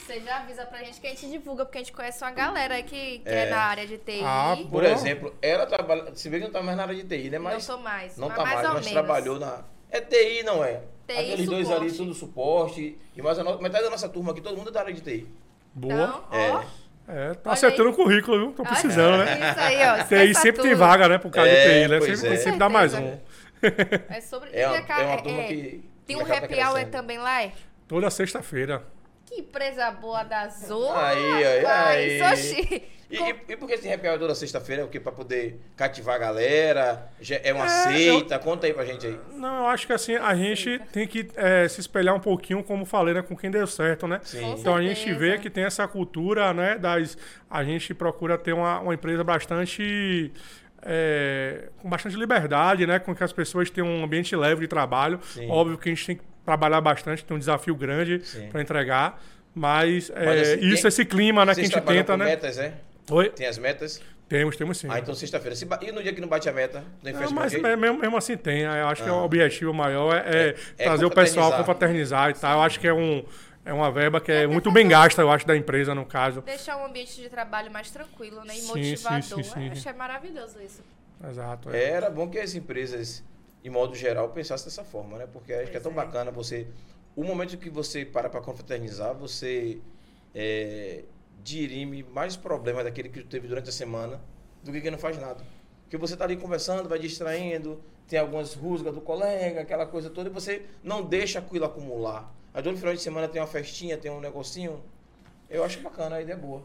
Você 0.07 0.21
já 0.21 0.39
avisa 0.39 0.65
pra 0.67 0.79
gente 0.83 1.01
que 1.01 1.07
a 1.07 1.11
gente 1.11 1.29
divulga, 1.29 1.65
porque 1.65 1.79
a 1.79 1.81
gente 1.81 1.93
conhece 1.93 2.23
uma 2.23 2.31
galera 2.33 2.75
aí 2.75 2.83
que, 2.83 3.19
que 3.21 3.29
é. 3.29 3.45
É. 3.45 3.47
da 3.51 3.59
área 3.59 3.87
de 3.87 3.99
TI. 3.99 4.21
Ah, 4.25 4.57
Por 4.71 4.85
exemplo, 4.85 5.35
ela 5.43 5.67
trabalha. 5.67 6.15
Se 6.15 6.29
bem 6.31 6.41
que 6.41 6.47
não 6.47 6.53
tá 6.53 6.63
mais 6.63 6.77
na 6.77 6.85
área 6.85 6.95
de 6.95 7.05
TI, 7.05 7.31
né? 7.31 7.39
Mas. 7.39 7.67
não 7.69 7.77
tô 7.77 7.83
mais. 7.83 8.17
Não 8.17 8.29
mas 8.29 8.37
tá 8.37 8.43
mais, 8.43 8.55
mais, 8.57 8.69
ou 8.69 8.75
mas 8.75 8.85
menos. 8.87 8.93
trabalhou 8.93 9.39
na. 9.41 9.65
É 9.91 10.01
TI, 10.01 10.43
não 10.45 10.65
é? 10.65 10.83
TI 11.07 11.13
Aqueles 11.19 11.47
dois 11.47 11.67
suporte. 11.67 11.85
ali, 11.89 11.97
tudo 11.97 12.15
suporte. 12.15 12.99
E 13.17 13.23
mais 13.23 13.39
a 13.39 13.45
no... 13.45 13.61
metade 13.61 13.85
da 13.85 13.91
nossa 13.91 14.09
turma 14.09 14.33
aqui, 14.33 14.41
todo 14.41 14.57
mundo 14.57 14.69
é 14.71 14.73
da 14.73 14.81
área 14.81 14.93
de 14.95 15.01
TI. 15.01 15.27
Boa. 15.75 15.95
Então, 15.95 16.25
ó. 16.31 16.37
É. 16.63 16.65
É, 17.09 17.35
tá 17.35 17.51
Olha 17.51 17.53
acertando 17.53 17.89
aí. 17.89 17.95
o 17.95 17.97
currículo, 17.97 18.39
viu? 18.39 18.53
Tô 18.53 18.63
olha 18.63 18.71
precisando, 18.71 19.25
né? 19.25 19.51
Isso 19.51 19.61
aí, 19.61 19.89
ó. 19.89 20.05
TI 20.05 20.35
sempre 20.35 20.63
tem 20.63 20.71
tudo. 20.73 20.79
vaga, 20.79 21.09
né? 21.09 21.19
Por 21.19 21.31
causa 21.31 21.51
É, 21.51 21.65
de 21.65 21.85
TI, 21.85 21.89
né? 21.89 22.01
Sempre, 22.17 22.35
é. 22.35 22.37
sempre 22.39 22.59
dá 22.59 22.69
mais 22.69 22.95
um. 22.95 23.19
É 24.09 24.21
sobre. 24.21 24.51
É 24.53 24.67
uma, 24.69 24.77
e 24.77 24.81
a- 24.81 24.99
é 25.01 25.05
uma 25.05 25.15
é- 25.15 25.23
turma 25.23 25.43
é- 25.43 25.47
que. 25.49 25.96
Tem 26.07 26.17
um 26.17 26.21
happy 26.21 26.55
hour 26.63 26.85
também 26.87 27.19
lá, 27.19 27.43
é? 27.43 27.53
Toda 27.89 28.11
sexta-feira. 28.11 28.83
Que 29.27 29.41
empresa 29.41 29.91
boa 29.91 30.23
da 30.23 30.49
Zona. 30.49 31.07
Aí, 31.09 31.33
aí, 31.35 31.45
aí. 31.45 32.19
rapaz. 32.21 32.33
Oxi. 32.33 32.83
E, 33.09 33.19
Com- 33.19 33.25
e, 33.27 33.37
e 33.51 33.57
por 33.57 33.69
que 33.69 33.75
esse 33.75 33.93
happy 33.93 34.09
hour 34.09 34.19
toda 34.19 34.35
sexta-feira? 34.35 34.83
É 34.83 34.85
o 34.85 34.89
quê? 34.89 34.99
Pra 34.99 35.13
poder 35.13 35.61
cativar 35.77 36.17
a 36.17 36.19
galera? 36.19 37.09
Já 37.21 37.37
É 37.43 37.53
uma 37.53 37.65
É, 37.65 37.69
seita? 37.69 38.37
Conta 38.39 38.67
aí 38.67 38.73
pra 38.75 38.85
gente 38.85 39.07
aí. 39.07 39.19
Não, 39.33 39.59
eu 39.59 39.67
acho 39.67 39.87
que 39.87 39.93
assim, 39.93 40.17
a 40.17 40.35
gente 40.35 40.81
tem 40.93 41.07
que 41.07 41.29
é, 41.37 41.69
se 41.69 41.81
espelhar 41.81 42.15
um 42.17 42.21
pouquinho, 42.21 42.63
como 42.65 42.85
falei, 42.85 43.15
né? 43.15 43.23
Com 43.23 43.37
quem 43.37 43.49
deu 43.51 43.67
certo, 43.67 44.09
né? 44.09 44.21
Sim. 44.25 44.41
Com 44.41 44.59
Então 44.59 44.75
a 44.77 44.83
gente 44.83 45.13
vê 45.13 45.39
que 45.39 45.49
tem 45.51 45.63
essa 45.65 45.87
cultura, 45.87 46.53
né? 46.53 46.79
Das, 46.79 47.17
a 47.49 47.63
gente 47.63 47.95
procura 47.95 48.37
ter 48.37 48.53
uma, 48.53 48.81
uma 48.81 48.95
empresa 48.95 49.23
bastante. 49.23 50.33
É, 50.87 51.69
com 51.79 51.89
bastante 51.89 52.17
liberdade, 52.17 52.87
né? 52.87 52.99
Com 52.99 53.15
que 53.15 53.23
as 53.25 53.33
pessoas 53.33 53.69
tenham 53.71 53.89
um 53.89 54.05
ambiente 54.05 54.35
leve 54.37 54.61
de 54.63 54.69
trabalho. 54.69 55.19
Sim. 55.23 55.49
Óbvio 55.51 55.77
que 55.77 55.89
a 55.89 55.95
gente 55.95 56.07
tem 56.07 56.17
que 56.17 56.23
trabalhar 56.45 56.81
bastante, 56.81 57.25
tem 57.25 57.37
um 57.37 57.41
desafio 57.41 57.75
grande 57.75 58.23
para 58.51 58.61
entregar. 58.63 59.21
Mas, 59.55 60.11
é, 60.15 60.25
Mas, 60.27 60.41
assim, 60.49 60.61
isso, 60.67 60.83
tem- 60.83 60.89
esse 60.89 61.05
clima, 61.05 61.45
né, 61.45 61.55
que 61.55 61.61
a 61.61 61.65
Vocês 61.65 61.73
gente 61.75 61.85
tenta, 61.87 62.13
com 62.13 62.19
né? 62.19 62.25
metas, 62.27 62.59
é? 62.59 62.75
Oi? 63.11 63.31
Tem 63.31 63.47
as 63.47 63.59
metas? 63.59 64.03
Temos, 64.29 64.57
temos 64.57 64.77
sim. 64.79 64.89
Ah, 64.91 64.99
então 64.99 65.15
sexta-feira. 65.15 65.57
E 65.83 65.93
no 65.93 66.03
dia 66.03 66.13
que 66.13 66.21
não 66.21 66.27
bate 66.29 66.49
a 66.49 66.53
meta? 66.53 66.83
Não 67.03 67.13
faz 67.15 67.31
mas 67.33 67.53
mesmo, 67.55 67.99
mesmo 67.99 68.17
assim 68.17 68.37
tem. 68.37 68.63
Eu 68.63 68.89
acho 68.89 69.03
que 69.05 69.09
Ah. 69.09 69.15
o 69.15 69.25
objetivo 69.25 69.73
maior 69.73 70.13
é, 70.17 70.19
é 70.49 70.55
É 70.79 70.85
trazer 70.85 71.05
o 71.05 71.11
pessoal 71.11 71.53
confraternizar. 71.53 72.29
confraternizar 72.29 72.31
e 72.31 72.35
tal. 72.35 72.59
Eu 72.59 72.63
acho 72.65 72.81
que 72.81 72.89
é, 72.89 72.93
um, 72.93 73.25
é 73.67 73.73
uma 73.73 73.91
verba 73.91 74.21
que 74.21 74.31
é 74.31 74.47
muito 74.47 74.71
bem 74.71 74.87
gasta, 74.87 75.21
eu 75.21 75.31
acho, 75.31 75.45
da 75.47 75.57
empresa, 75.57 75.93
no 75.95 76.07
caso. 76.07 76.41
Deixar 76.41 76.77
um 76.77 76.87
ambiente 76.87 77.21
de 77.21 77.29
trabalho 77.29 77.71
mais 77.71 77.91
tranquilo, 77.91 78.45
né? 78.45 78.55
E 78.55 78.61
Sim, 78.61 78.69
motivador. 78.69 79.23
sim, 79.23 79.43
sim, 79.43 79.69
Achei 79.71 79.93
maravilhoso 79.93 80.63
isso. 80.63 80.81
Exato. 81.29 81.71
é. 81.71 81.83
É, 81.83 81.91
Era 81.91 82.09
bom 82.09 82.29
que 82.29 82.39
as 82.39 82.55
empresas, 82.55 83.25
de 83.63 83.69
modo 83.69 83.95
geral, 83.97 84.29
pensassem 84.29 84.67
dessa 84.67 84.85
forma, 84.85 85.19
né? 85.19 85.27
Porque 85.31 85.53
acho 85.53 85.71
que 85.71 85.77
é 85.77 85.81
Pois 85.81 85.83
tão 85.83 85.93
é. 85.93 85.95
bacana 85.95 86.31
você. 86.31 86.69
O 87.17 87.25
momento 87.25 87.57
que 87.59 87.69
você 87.69 88.05
para 88.05 88.29
para 88.31 88.41
confraternizar, 88.41 89.15
você 89.15 89.81
é, 90.33 91.03
dirime 91.43 92.05
mais 92.05 92.37
problemas 92.37 92.85
daquele 92.85 93.09
que 93.09 93.25
teve 93.25 93.49
durante 93.49 93.69
a 93.69 93.73
semana 93.73 94.21
do 94.63 94.71
que 94.71 94.81
quem 94.81 94.91
não 94.93 94.99
faz 94.99 95.19
nada. 95.19 95.43
Porque 95.83 95.97
você 95.97 96.17
tá 96.17 96.25
ali 96.25 96.37
conversando, 96.37 96.89
vai 96.89 96.99
distraindo, 96.99 97.81
tem 98.07 98.19
algumas 98.19 98.55
rusgas 98.55 98.95
do 98.95 99.01
colega, 99.01 99.61
aquela 99.63 99.87
coisa 99.87 100.11
toda, 100.11 100.29
e 100.29 100.33
você 100.33 100.63
não 100.85 101.03
deixa 101.03 101.39
aquilo 101.41 101.65
acumular. 101.65 102.33
Aí 102.57 102.63
no 102.63 102.75
final 102.79 102.95
de 102.95 103.03
semana 103.03 103.29
tem 103.29 103.39
uma 103.39 103.47
festinha, 103.47 103.99
tem 103.99 104.11
um 104.11 104.19
negocinho. 104.19 104.83
Eu 105.51 105.63
acho 105.63 105.79
bacana, 105.81 106.17
a 106.17 106.23
ideia 106.23 106.35
é 106.35 106.39
boa. 106.39 106.63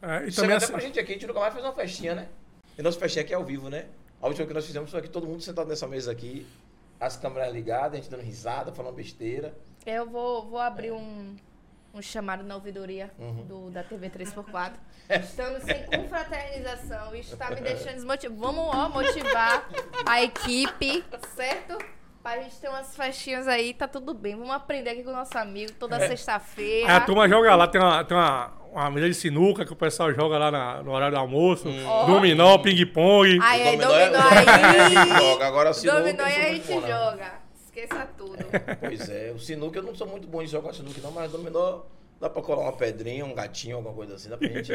É, 0.00 0.26
e 0.26 0.30
Chega 0.30 0.36
também 0.36 0.56
até 0.56 0.64
assim, 0.64 0.72
pra 0.72 0.80
gente 0.80 1.00
aqui, 1.00 1.10
a 1.10 1.14
gente 1.14 1.26
nunca 1.26 1.40
mais 1.40 1.52
fez 1.52 1.64
uma 1.66 1.72
festinha, 1.74 2.14
né? 2.14 2.28
E 2.78 2.82
nossa 2.82 2.96
festinha 2.96 3.24
aqui 3.24 3.32
é 3.32 3.36
ao 3.36 3.44
vivo, 3.44 3.68
né? 3.68 3.86
A 4.22 4.28
última 4.28 4.46
que 4.46 4.54
nós 4.54 4.64
fizemos 4.64 4.88
foi 4.88 5.00
aqui, 5.00 5.08
todo 5.08 5.26
mundo 5.26 5.42
sentado 5.42 5.68
nessa 5.68 5.88
mesa 5.88 6.12
aqui, 6.12 6.46
as 7.00 7.16
câmeras 7.16 7.52
ligadas, 7.52 7.94
a 7.94 7.96
gente 7.96 8.08
dando 8.08 8.22
risada, 8.22 8.70
falando 8.72 8.94
besteira. 8.94 9.52
Eu 9.84 10.08
vou, 10.08 10.48
vou 10.48 10.60
abrir 10.60 10.92
um, 10.92 11.34
um 11.92 12.00
chamado 12.00 12.44
na 12.44 12.54
ouvidoria 12.54 13.10
Uhum. 13.18 13.44
do, 13.46 13.70
da 13.70 13.82
TV 13.82 14.08
3x4. 14.10 14.74
Estamos 15.10 15.64
sem 15.64 15.84
confraternização. 15.86 17.16
Isso 17.16 17.36
tá 17.36 17.50
me 17.50 17.60
deixando 17.60 17.94
desmotivado. 17.96 18.40
Vamos 18.40 18.62
ó, 18.72 18.88
motivar 18.88 19.68
a 20.06 20.22
equipe, 20.22 21.04
certo? 21.34 21.76
Pra 22.22 22.36
gente 22.42 22.54
ter 22.56 22.68
umas 22.68 22.94
festinhas 22.94 23.48
aí, 23.48 23.72
tá 23.72 23.88
tudo 23.88 24.12
bem. 24.12 24.36
Vamos 24.36 24.50
aprender 24.54 24.90
aqui 24.90 25.02
com 25.02 25.10
o 25.10 25.12
nosso 25.14 25.36
amigo 25.38 25.72
toda 25.78 25.96
É. 25.96 26.08
sexta-feira. 26.08 26.96
a 26.96 27.00
turma 27.00 27.26
joga 27.28 27.54
lá, 27.56 27.66
tem 27.66 27.80
uma, 27.80 28.04
tem 28.04 28.14
uma, 28.16 28.52
uma 28.72 28.90
mesa 28.90 29.08
de 29.08 29.14
sinuca 29.14 29.64
que 29.64 29.72
o 29.72 29.76
pessoal 29.76 30.12
joga 30.12 30.36
lá 30.36 30.50
na- 30.50 30.82
no 30.82 30.90
horário 30.92 31.14
do 31.16 31.20
almoço. 31.20 31.66
Ó. 31.86 32.04
Dominó, 32.06 32.58
ping-pong. 32.58 33.38
Aí, 33.42 33.62
aí, 33.62 33.76
Dominó 33.78 33.94
é- 33.94 34.10
dominó 34.10 34.22
aí. 34.28 35.18
Joga, 35.18 35.46
agora 35.46 35.72
sinuca. 35.72 35.98
Dominó 35.98 36.22
aí 36.24 36.36
a 36.36 36.52
gente 36.54 36.68
não. 36.74 36.80
joga. 36.86 37.32
Esqueça 37.64 38.08
tudo. 38.18 38.36
Pois 38.80 39.08
é, 39.08 39.32
o 39.34 39.38
sinuca 39.38 39.78
eu 39.78 39.82
não 39.82 39.94
sou 39.94 40.06
muito 40.06 40.26
bom 40.28 40.42
de 40.44 40.50
jogar 40.50 40.74
sinuca 40.74 41.00
não, 41.02 41.12
mas 41.12 41.32
dominó 41.32 41.80
dá 42.20 42.28
pra 42.28 42.42
colar 42.42 42.62
uma 42.64 42.72
pedrinha, 42.72 43.24
um 43.24 43.34
gatinho, 43.34 43.76
alguma 43.76 43.94
coisa 43.94 44.16
assim, 44.16 44.28
dá 44.28 44.36
pra 44.36 44.46
gente... 44.48 44.72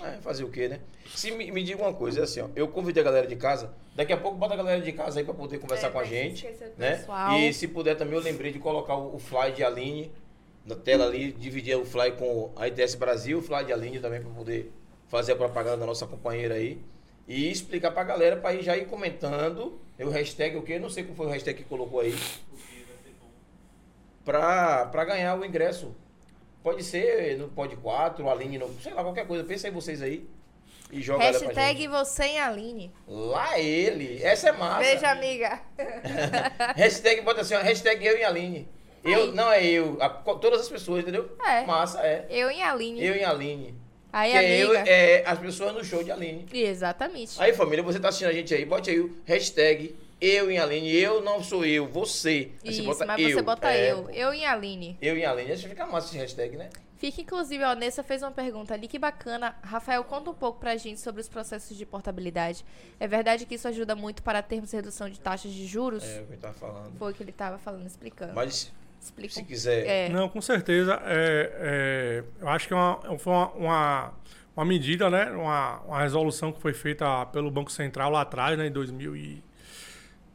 É, 0.00 0.12
fazer 0.20 0.44
o 0.44 0.48
quê, 0.50 0.68
né? 0.68 0.80
Se 1.14 1.30
me, 1.30 1.50
me 1.50 1.62
diga 1.62 1.82
uma 1.82 1.92
coisa, 1.92 2.20
é 2.20 2.22
assim, 2.22 2.40
ó, 2.40 2.48
eu 2.56 2.66
convidei 2.68 3.02
a 3.02 3.04
galera 3.04 3.26
de 3.26 3.36
casa, 3.36 3.74
daqui 3.94 4.12
a 4.12 4.16
pouco 4.16 4.36
bota 4.38 4.54
a 4.54 4.56
galera 4.56 4.80
de 4.80 4.92
casa 4.92 5.20
aí 5.20 5.24
pra 5.24 5.34
poder 5.34 5.58
conversar 5.58 5.88
É, 5.88 5.90
com 5.90 5.98
a 5.98 6.04
gente 6.04 6.46
né? 6.78 6.96
pessoal. 6.96 7.38
E 7.38 7.52
se 7.52 7.68
puder 7.68 7.96
também, 7.96 8.14
eu 8.14 8.20
lembrei 8.22 8.50
de 8.52 8.58
colocar 8.58 8.96
o, 8.96 9.16
o 9.16 9.18
fly 9.18 9.52
de 9.52 9.62
Aline 9.62 10.10
na 10.64 10.74
tela 10.74 11.04
ali, 11.06 11.32
dividir 11.32 11.76
o 11.76 11.84
fly 11.84 12.12
com 12.12 12.50
a 12.56 12.66
ITS 12.68 12.94
Brasil, 12.94 13.38
o 13.38 13.42
fly 13.42 13.64
de 13.64 13.72
Aline 13.72 14.00
também 14.00 14.20
pra 14.22 14.30
poder 14.30 14.72
fazer 15.08 15.32
a 15.32 15.36
propaganda 15.36 15.76
da 15.78 15.86
nossa 15.86 16.06
companheira 16.06 16.54
aí. 16.54 16.80
E 17.28 17.50
explicar 17.50 17.90
pra 17.92 18.02
galera 18.02 18.36
pra 18.36 18.54
ir 18.54 18.62
já 18.62 18.76
ir 18.76 18.86
comentando 18.86 19.78
o 20.00 20.08
hashtag 20.08 20.56
o 20.56 20.62
quê? 20.62 20.78
Não 20.80 20.90
sei 20.90 21.04
qual 21.04 21.14
foi 21.14 21.26
o 21.26 21.30
hashtag 21.30 21.58
que 21.62 21.68
colocou 21.68 22.00
aí. 22.00 22.14
Pra 24.24 25.04
ganhar 25.04 25.38
o 25.38 25.44
ingresso. 25.44 25.94
Pode 26.62 26.84
ser 26.84 27.36
no 27.38 27.48
Pod 27.48 27.74
4, 27.76 28.28
Aline, 28.30 28.58
no, 28.58 28.72
sei 28.80 28.94
lá, 28.94 29.02
qualquer 29.02 29.26
coisa. 29.26 29.42
Pensa 29.44 29.66
aí 29.66 29.72
vocês 29.72 30.00
aí. 30.00 30.24
E 30.92 31.00
joga. 31.00 31.24
Hashtag 31.24 31.88
você 31.88 32.24
em 32.24 32.38
Aline. 32.40 32.92
Lá 33.08 33.58
ele. 33.58 34.22
Essa 34.22 34.50
é 34.50 34.52
massa. 34.52 34.80
Beijo, 34.80 35.06
amiga. 35.06 35.60
hashtag, 36.76 37.22
bota 37.22 37.40
assim, 37.40 37.54
ó, 37.54 37.60
hashtag 37.60 38.04
eu 38.04 38.18
e 38.18 38.24
Aline. 38.24 38.68
Eu, 39.02 39.32
não 39.32 39.50
é 39.50 39.64
eu. 39.64 39.96
a- 40.00 40.08
todas 40.08 40.60
as 40.60 40.68
pessoas, 40.68 41.02
entendeu? 41.02 41.34
É. 41.44 41.64
Massa, 41.64 42.00
é. 42.00 42.26
Eu 42.30 42.50
em 42.50 42.62
Aline. 42.62 43.04
Eu 43.04 43.16
e 43.16 43.24
Aline. 43.24 43.74
Aí, 44.12 44.30
que 44.30 44.36
é 44.36 44.62
eu, 44.62 44.70
amiga. 44.76 44.90
é 44.90 45.24
as 45.26 45.38
pessoas 45.38 45.72
no 45.72 45.82
show 45.82 46.04
de 46.04 46.12
Aline. 46.12 46.46
Exatamente. 46.52 47.42
Aí, 47.42 47.52
família, 47.54 47.82
você 47.82 47.98
tá 47.98 48.08
assistindo 48.10 48.28
a 48.28 48.32
gente 48.32 48.54
aí, 48.54 48.64
bote 48.64 48.90
aí 48.90 49.00
o 49.00 49.16
hashtag 49.24 49.96
eu 50.22 50.50
em 50.50 50.58
Aline. 50.58 50.94
Eu 50.94 51.20
não 51.20 51.42
sou 51.42 51.64
eu, 51.64 51.86
você. 51.88 52.52
Aí 52.64 52.70
Isso, 52.70 52.84
bota 52.84 53.04
mas 53.04 53.20
eu. 53.20 53.30
você 53.32 53.42
bota 53.42 53.72
É, 53.72 53.92
eu. 53.92 54.08
Eu 54.10 54.32
em 54.32 54.46
Aline. 54.46 54.96
Eu 55.02 55.16
em 55.16 55.24
Aline. 55.24 55.52
Acho 55.52 55.62
que 55.64 55.70
fica 55.70 55.86
massa 55.86 56.08
esse 56.08 56.18
hashtag, 56.18 56.56
né? 56.56 56.70
Fica, 56.96 57.20
inclusive, 57.20 57.64
ó, 57.64 57.74
Nessa 57.74 58.04
fez 58.04 58.22
uma 58.22 58.30
pergunta 58.30 58.72
ali, 58.72 58.86
que 58.86 58.96
bacana. 58.96 59.56
Rafael, 59.60 60.04
conta 60.04 60.30
um 60.30 60.34
pouco 60.34 60.60
pra 60.60 60.76
gente 60.76 61.00
sobre 61.00 61.20
os 61.20 61.28
processos 61.28 61.76
de 61.76 61.84
portabilidade. 61.84 62.64
É 63.00 63.08
verdade 63.08 63.44
que 63.44 63.56
isso 63.56 63.66
ajuda 63.66 63.96
muito 63.96 64.22
para 64.22 64.40
termos 64.40 64.70
redução 64.70 65.10
de 65.10 65.18
taxas 65.18 65.50
de 65.50 65.66
juros? 65.66 66.04
É 66.04 66.20
o 66.20 66.26
que 66.26 66.34
eu 66.34 66.38
tava 66.38 66.54
falando. 66.54 66.96
Foi 66.96 67.10
o 67.10 67.14
que 67.14 67.22
ele 67.24 67.32
tava 67.32 67.58
falando, 67.58 67.86
explicando. 67.88 68.32
Mas 68.34 68.72
Explica. 69.00 69.34
se 69.34 69.42
quiser. 69.42 69.84
É. 69.84 70.08
Não, 70.10 70.28
com 70.28 70.40
certeza. 70.40 71.02
É, 71.04 71.52
é, 71.56 72.24
eu 72.40 72.48
acho 72.48 72.68
que 72.68 72.72
é 72.72 72.76
uma, 72.76 73.18
foi 73.18 73.32
uma, 73.32 73.50
uma, 73.54 74.12
uma 74.56 74.64
medida, 74.64 75.10
né? 75.10 75.28
Uma, 75.32 75.80
uma 75.80 76.00
resolução 76.00 76.52
que 76.52 76.60
foi 76.60 76.72
feita 76.72 77.26
pelo 77.26 77.50
Banco 77.50 77.72
Central 77.72 78.12
lá 78.12 78.20
atrás, 78.20 78.56
né? 78.56 78.68
Em 78.68 78.70
2000 78.70 79.16
e, 79.16 79.42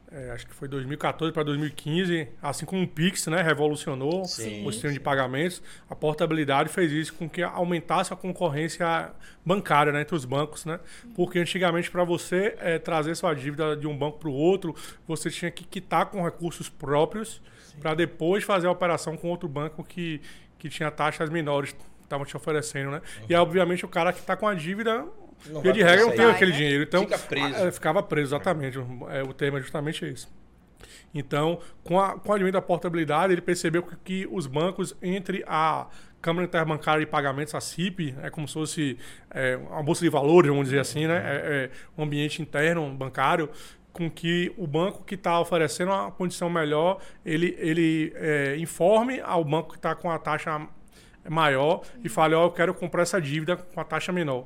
é, 0.10 0.32
acho 0.32 0.48
que 0.48 0.54
foi 0.54 0.70
2014 0.70 1.34
para 1.34 1.44
2015, 1.44 2.30
assim 2.42 2.66
como 2.66 2.82
o 2.82 2.88
Pix, 2.88 3.28
né? 3.28 3.42
Revolucionou 3.42 4.24
Sim, 4.24 4.66
o 4.66 4.72
sistema 4.72 4.94
de 4.94 5.02
pagamentos. 5.02 5.62
A 5.90 5.96
portabilidade 5.96 6.70
fez 6.70 6.92
isso 6.94 7.14
com 7.14 7.30
que 7.30 7.44
aumentasse 7.44 8.14
a 8.14 8.16
concorrência 8.16 9.12
bancária 9.46 9.92
né, 9.92 10.02
entre 10.02 10.16
os 10.16 10.24
bancos, 10.24 10.64
né? 10.64 10.80
Porque 11.14 11.40
antigamente 11.40 11.92
para 11.92 12.06
você 12.06 12.56
é, 12.60 12.80
trazer 12.80 13.16
sua 13.16 13.34
dívida 13.34 13.76
de 13.76 13.86
um 13.86 13.98
banco 13.98 14.18
para 14.20 14.30
o 14.30 14.34
outro, 14.34 14.74
você 15.06 15.30
tinha 15.30 15.52
que 15.52 15.66
quitar 15.66 16.06
com 16.06 16.24
recursos 16.24 16.70
próprios 16.70 17.42
para 17.82 17.94
depois 17.94 18.46
fazer 18.46 18.68
a 18.68 18.72
operação 18.72 19.18
com 19.18 19.30
outro 19.30 19.50
banco 19.50 19.84
que, 19.84 20.22
que 20.58 20.70
tinha 20.70 20.90
taxas 20.90 21.30
menores 21.30 21.74
que 21.74 21.82
estavam 22.04 22.26
te 22.26 22.36
oferecendo, 22.38 22.92
né? 22.92 23.02
E 23.28 23.36
aí, 23.36 23.40
obviamente 23.42 23.84
o 23.84 23.90
cara 23.90 24.14
que 24.14 24.20
está 24.20 24.38
com 24.38 24.48
a 24.48 24.54
dívida 24.54 25.06
Uhum. 25.27 25.27
Não 25.46 25.62
via 25.62 25.72
de 25.74 25.84
regra 25.84 26.06
não 26.06 26.15
tem 26.15 26.25
aquele 26.25 26.51
né? 26.51 26.58
dinheiro. 26.58 26.84
Então, 26.84 27.01
Fica 27.03 27.17
preso. 27.20 27.56
é, 27.56 27.72
ficava 27.72 28.03
preso, 28.03 28.29
exatamente. 28.36 28.77
O- 28.79 29.08
é, 29.10 29.24
o 29.24 29.34
termo 29.34 29.58
é 29.58 29.62
justamente 29.62 30.03
esse. 30.06 30.27
Então, 31.13 31.60
com, 31.84 32.00
a, 32.00 32.20
com 32.20 32.29
o 32.29 32.34
advento 32.34 32.53
da 32.53 32.62
portabilidade, 32.62 33.34
ele 33.34 33.41
percebeu 33.41 33.82
que, 33.84 33.96
que 34.03 34.27
os 34.32 34.46
bancos, 34.46 34.96
entre 35.01 35.44
a 35.48 35.88
Câmara 36.22 36.46
Interbancária 36.46 37.00
de 37.00 37.10
Pagamentos, 37.10 37.56
a 37.56 37.62
CIP, 37.62 38.13
é 38.22 38.29
como 38.29 38.48
se 38.48 38.53
fosse 38.53 38.98
é, 39.32 39.56
uma 39.58 39.82
bolsa 39.84 40.01
de 40.03 40.10
valores, 40.10 40.50
vamos 40.50 40.65
dizer 40.65 40.79
assim, 40.79 41.08
né? 41.08 41.17
É, 41.17 41.63
é 41.65 41.70
um 41.98 42.03
ambiente 42.03 42.41
interno 42.41 42.89
bancário 42.91 43.50
com 43.94 44.12
que 44.12 44.53
o 44.58 44.67
banco 44.67 45.03
que 45.03 45.15
está 45.15 45.39
oferecendo 45.39 45.91
uma 45.91 46.12
condição 46.12 46.50
melhor, 46.51 47.00
ele, 47.25 47.56
ele 47.58 48.13
é, 48.15 48.56
informe 48.58 49.20
ao 49.22 49.44
banco 49.44 49.70
que 49.72 49.77
está 49.77 49.96
com 49.96 50.12
a 50.12 50.20
taxa 50.20 50.67
maior 51.30 51.82
e 52.04 52.10
fale, 52.10 52.36
ó, 52.36 52.44
oh, 52.44 52.48
eu 52.48 52.52
quero 52.52 52.74
comprar 52.74 53.04
essa 53.04 53.22
dívida 53.22 53.58
com 53.58 53.80
a 53.80 53.84
taxa 53.84 54.12
menor. 54.12 54.46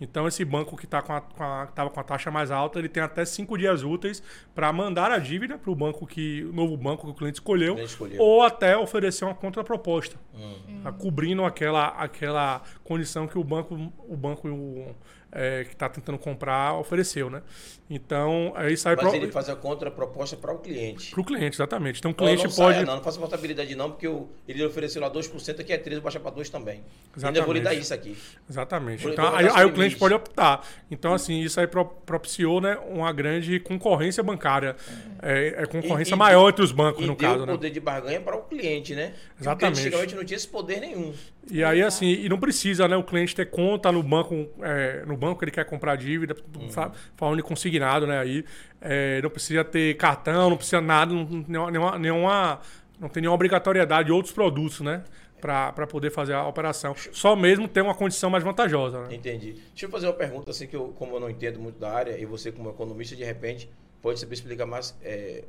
Então, 0.00 0.26
esse 0.26 0.44
banco 0.44 0.76
que 0.76 0.84
está 0.84 1.00
com, 1.00 1.18
com, 1.20 1.44
a, 1.44 1.66
com 1.66 2.00
a 2.00 2.04
taxa 2.04 2.30
mais 2.30 2.50
alta, 2.50 2.78
ele 2.78 2.88
tem 2.88 3.02
até 3.02 3.24
cinco 3.24 3.56
dias 3.56 3.82
úteis 3.82 4.22
para 4.54 4.72
mandar 4.72 5.10
a 5.10 5.18
dívida 5.18 5.58
para 5.58 5.70
o 5.70 5.74
banco 5.74 6.06
que 6.06 6.44
o 6.44 6.52
novo 6.52 6.76
banco 6.76 7.06
que 7.06 7.12
o 7.12 7.14
cliente 7.14 7.36
escolheu, 7.36 7.78
escolheu. 7.78 8.20
ou 8.20 8.42
até 8.42 8.76
oferecer 8.76 9.24
uma 9.24 9.34
contraproposta, 9.34 10.16
hum. 10.34 10.80
Tá 10.82 10.90
cobrindo 10.90 11.44
aquela, 11.44 11.88
aquela 11.88 12.62
condição 12.82 13.28
que 13.28 13.38
o 13.38 13.44
banco, 13.44 13.92
o 14.08 14.16
banco 14.16 14.48
o, 14.48 14.94
é, 15.32 15.64
que 15.64 15.72
está 15.72 15.88
tentando 15.88 16.18
comprar 16.18 16.74
ofereceu, 16.74 17.30
né? 17.30 17.42
Então, 17.88 18.52
aí 18.54 18.76
sai... 18.76 18.96
Mas 18.96 19.06
pro... 19.06 19.16
ele 19.16 19.30
faz 19.30 19.48
a 19.48 19.56
contraproposta 19.56 20.36
para 20.36 20.52
o 20.52 20.58
cliente. 20.58 21.10
Para 21.10 21.20
o 21.20 21.24
cliente, 21.24 21.56
exatamente. 21.56 21.98
Então, 21.98 22.10
o 22.10 22.14
cliente 22.14 22.44
não 22.44 22.50
pode... 22.50 22.74
Saia, 22.74 22.86
não, 22.86 22.96
não 22.96 23.02
faça 23.02 23.18
portabilidade 23.18 23.74
não, 23.74 23.90
porque 23.90 24.08
o, 24.08 24.28
ele 24.46 24.64
ofereceu 24.64 25.02
lá 25.02 25.10
2%, 25.10 25.60
aqui 25.60 25.72
é 25.72 25.78
13%, 25.78 26.00
baixa 26.00 26.20
para 26.20 26.32
2% 26.32 26.50
também. 26.50 26.82
Exatamente. 27.14 27.26
Ainda 27.26 27.42
vou 27.42 27.54
lhe 27.54 27.60
dar 27.60 27.74
isso 27.74 27.92
aqui. 27.92 28.16
Exatamente. 28.48 29.06
então, 29.06 29.34
aí, 29.34 29.46
aí 29.52 29.64
o 29.66 29.72
cliente 29.72 29.96
pode 29.96 30.14
optar. 30.14 30.66
Então, 30.90 31.12
assim, 31.12 31.40
isso 31.40 31.60
aí 31.60 31.66
propiciou 31.66 32.60
né, 32.60 32.78
uma 32.88 33.12
grande 33.12 33.60
concorrência 33.60 34.22
bancária. 34.22 34.76
É, 35.22 35.62
é 35.62 35.66
concorrência 35.66 36.14
e, 36.14 36.18
maior 36.18 36.48
entre 36.48 36.64
os 36.64 36.72
bancos, 36.72 37.06
no 37.06 37.16
caso. 37.16 37.42
o 37.42 37.46
né? 37.46 37.52
poder 37.52 37.70
de 37.70 37.80
barganha 37.80 38.20
para 38.20 38.36
o 38.36 38.42
cliente, 38.42 38.94
né? 38.94 39.14
Exatamente. 39.40 39.74
Porque 39.74 39.88
antigamente 39.88 40.14
não 40.14 40.24
tinha 40.24 40.36
esse 40.36 40.48
poder 40.48 40.80
nenhum. 40.80 41.12
E 41.50 41.64
aí, 41.64 41.82
assim, 41.82 42.06
e 42.06 42.28
não 42.28 42.38
precisa, 42.38 42.86
né, 42.86 42.96
o 42.96 43.02
cliente 43.02 43.34
ter 43.34 43.46
conta 43.46 43.90
no 43.90 44.02
banco, 44.02 44.48
é, 44.62 45.04
no 45.04 45.16
banco 45.16 45.40
que 45.40 45.44
ele 45.44 45.50
quer 45.50 45.64
comprar 45.64 45.96
dívida, 45.96 46.36
uhum. 46.56 46.68
falando 47.16 47.36
de 47.36 47.42
consignado, 47.42 48.06
né? 48.06 48.20
Aí 48.20 48.44
é, 48.80 49.20
não 49.20 49.28
precisa 49.28 49.64
ter 49.64 49.96
cartão, 49.96 50.50
não 50.50 50.56
precisa 50.56 50.80
nada, 50.80 51.12
não, 51.12 51.70
nenhuma, 51.70 51.98
nenhuma, 51.98 52.60
não 52.98 53.08
tem 53.08 53.20
nenhuma 53.20 53.34
obrigatoriedade 53.34 54.06
de 54.06 54.12
outros 54.12 54.32
produtos, 54.32 54.80
né? 54.80 55.02
Para 55.40 55.88
poder 55.88 56.12
fazer 56.12 56.34
a 56.34 56.46
operação. 56.46 56.94
Só 57.10 57.34
mesmo 57.34 57.66
ter 57.66 57.80
uma 57.80 57.94
condição 57.94 58.30
mais 58.30 58.44
vantajosa. 58.44 59.08
Né? 59.08 59.16
Entendi. 59.16 59.54
Deixa 59.70 59.86
eu 59.86 59.90
fazer 59.90 60.06
uma 60.06 60.12
pergunta, 60.12 60.52
assim, 60.52 60.68
que 60.68 60.76
eu, 60.76 60.94
como 60.96 61.16
eu 61.16 61.20
não 61.20 61.28
entendo 61.28 61.58
muito 61.58 61.80
da 61.80 61.92
área, 61.92 62.16
e 62.16 62.24
você, 62.24 62.52
como 62.52 62.70
economista, 62.70 63.16
de 63.16 63.24
repente, 63.24 63.68
pode 64.00 64.20
saber 64.20 64.34
explicar 64.34 64.66
mais, 64.66 64.96
é, 65.02 65.42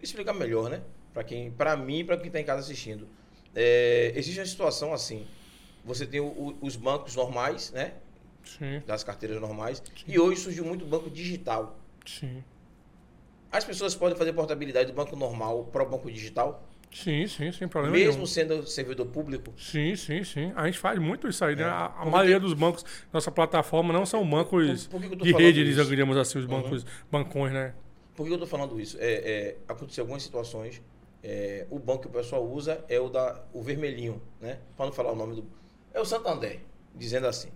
explicar 0.00 0.32
melhor, 0.32 0.70
né? 0.70 0.82
Para 1.12 1.24
quem, 1.24 1.50
para 1.50 1.76
mim 1.76 2.04
para 2.04 2.16
quem 2.16 2.28
está 2.28 2.40
em 2.40 2.44
casa 2.44 2.60
assistindo. 2.60 3.08
É, 3.54 4.12
existe 4.16 4.40
uma 4.40 4.46
situação 4.46 4.92
assim. 4.92 5.26
Você 5.84 6.06
tem 6.06 6.20
o, 6.20 6.56
os 6.60 6.76
bancos 6.76 7.14
normais, 7.14 7.70
né? 7.72 7.92
Sim. 8.44 8.82
Das 8.86 9.04
carteiras 9.04 9.40
normais. 9.40 9.82
Sim. 9.84 10.04
E 10.06 10.18
hoje 10.18 10.40
surgiu 10.40 10.64
muito 10.64 10.84
banco 10.84 11.10
digital. 11.10 11.78
Sim. 12.06 12.42
As 13.50 13.64
pessoas 13.64 13.94
podem 13.94 14.16
fazer 14.16 14.32
portabilidade 14.32 14.90
do 14.90 14.94
banco 14.94 15.14
normal 15.14 15.64
para 15.72 15.82
o 15.82 15.88
banco 15.88 16.10
digital? 16.10 16.66
Sim, 16.94 17.26
sim, 17.26 17.50
sem 17.50 17.66
problema 17.66 17.96
Mesmo 17.96 18.12
nenhum. 18.12 18.26
sendo 18.26 18.66
servidor 18.66 19.06
público? 19.06 19.52
Sim, 19.56 19.96
sim, 19.96 20.22
sim. 20.22 20.52
A 20.54 20.66
gente 20.66 20.78
faz 20.78 20.98
muito 20.98 21.28
isso 21.28 21.44
aí, 21.44 21.56
né? 21.56 21.62
é. 21.62 21.66
né? 21.66 21.70
A, 21.70 21.86
a 21.98 22.04
maioria 22.04 22.38
dos 22.38 22.54
bancos, 22.54 22.84
nossa 23.12 23.32
plataforma, 23.32 23.92
não 23.92 24.06
são 24.06 24.28
bancos 24.28 24.86
por, 24.86 25.00
por 25.00 25.16
de 25.16 25.32
rede, 25.32 25.64
digamos 25.88 26.16
assim, 26.16 26.38
os 26.38 26.46
bancos, 26.46 26.82
uhum. 26.84 26.88
bancões, 27.10 27.52
né? 27.52 27.74
Por 28.14 28.24
que 28.24 28.30
eu 28.30 28.36
estou 28.36 28.46
falando 28.46 28.80
isso? 28.80 28.96
É, 29.00 29.12
é, 29.12 29.56
aconteceu 29.66 30.02
algumas 30.02 30.22
situações 30.22 30.80
é, 31.26 31.66
o 31.70 31.78
banco 31.78 32.02
que 32.02 32.08
o 32.08 32.10
pessoal 32.10 32.44
usa 32.46 32.84
é 32.86 33.00
o 33.00 33.08
da 33.08 33.42
o 33.50 33.62
vermelhinho, 33.62 34.20
né? 34.38 34.58
Para 34.76 34.84
não 34.84 34.92
falar 34.92 35.10
o 35.10 35.16
nome 35.16 35.36
do. 35.36 35.44
É 35.94 35.98
o 35.98 36.04
Santander, 36.04 36.60
dizendo 36.94 37.26
assim. 37.26 37.48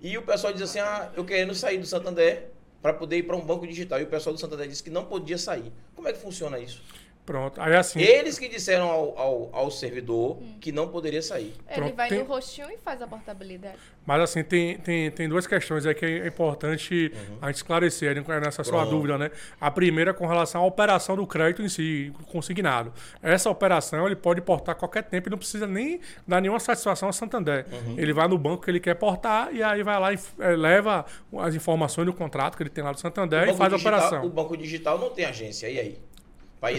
E 0.00 0.16
o 0.16 0.22
pessoal 0.22 0.52
diz 0.52 0.62
assim: 0.62 0.78
ah, 0.78 1.10
eu 1.16 1.24
querendo 1.24 1.52
sair 1.52 1.78
do 1.78 1.86
Santander 1.86 2.52
para 2.80 2.94
poder 2.94 3.16
ir 3.16 3.24
para 3.24 3.36
um 3.36 3.44
banco 3.44 3.66
digital. 3.66 4.00
E 4.00 4.04
o 4.04 4.06
pessoal 4.06 4.32
do 4.32 4.38
Santander 4.38 4.68
disse 4.68 4.80
que 4.80 4.90
não 4.90 5.06
podia 5.06 5.36
sair. 5.36 5.72
Como 5.96 6.06
é 6.06 6.12
que 6.12 6.20
funciona 6.20 6.56
isso? 6.60 6.80
Pronto. 7.26 7.60
Aí 7.60 7.74
assim. 7.74 8.00
Eles 8.00 8.38
que 8.38 8.48
disseram 8.48 8.88
ao, 8.88 9.18
ao, 9.18 9.50
ao 9.52 9.70
servidor 9.70 10.38
hum. 10.40 10.58
que 10.60 10.70
não 10.70 10.86
poderia 10.86 11.20
sair. 11.20 11.54
Ele 11.68 11.80
Pronto. 11.80 11.96
vai 11.96 12.08
tem... 12.08 12.20
no 12.20 12.24
rostinho 12.24 12.70
e 12.70 12.78
faz 12.78 13.02
a 13.02 13.06
portabilidade. 13.06 13.76
Mas 14.06 14.20
assim, 14.22 14.44
tem, 14.44 14.78
tem, 14.78 15.10
tem 15.10 15.28
duas 15.28 15.48
questões 15.48 15.84
aí 15.84 15.92
que 15.92 16.06
é 16.06 16.28
importante 16.28 17.12
uhum. 17.12 17.38
a 17.42 17.48
gente 17.48 17.56
esclarecer 17.56 18.14
nessa 18.40 18.62
sua 18.62 18.84
dúvida, 18.84 19.18
né? 19.18 19.32
A 19.60 19.68
primeira 19.68 20.12
é 20.12 20.14
com 20.14 20.28
relação 20.28 20.62
à 20.62 20.64
operação 20.64 21.16
do 21.16 21.26
crédito 21.26 21.60
em 21.62 21.68
si, 21.68 22.12
consignado. 22.30 22.92
Essa 23.20 23.50
operação 23.50 24.06
ele 24.06 24.14
pode 24.14 24.40
portar 24.40 24.76
a 24.76 24.78
qualquer 24.78 25.02
tempo 25.02 25.28
e 25.28 25.30
não 25.30 25.38
precisa 25.38 25.66
nem 25.66 26.00
dar 26.26 26.40
nenhuma 26.40 26.60
satisfação 26.60 27.08
ao 27.08 27.12
Santander. 27.12 27.66
Uhum. 27.72 27.98
Ele 27.98 28.12
vai 28.12 28.28
no 28.28 28.38
banco 28.38 28.62
que 28.62 28.70
ele 28.70 28.78
quer 28.78 28.94
portar 28.94 29.52
e 29.52 29.60
aí 29.60 29.82
vai 29.82 29.98
lá 29.98 30.12
e 30.12 30.18
é, 30.38 30.54
leva 30.54 31.04
as 31.38 31.56
informações 31.56 32.06
do 32.06 32.12
contrato 32.12 32.56
que 32.56 32.62
ele 32.62 32.70
tem 32.70 32.84
lá 32.84 32.92
do 32.92 33.00
Santander 33.00 33.48
e 33.48 33.54
faz 33.54 33.72
digital, 33.72 33.94
a 33.94 33.96
operação. 33.96 34.24
O 34.24 34.30
banco 34.30 34.56
digital 34.56 35.00
não 35.00 35.10
tem 35.10 35.24
agência, 35.24 35.68
e 35.68 35.80
aí? 35.80 35.98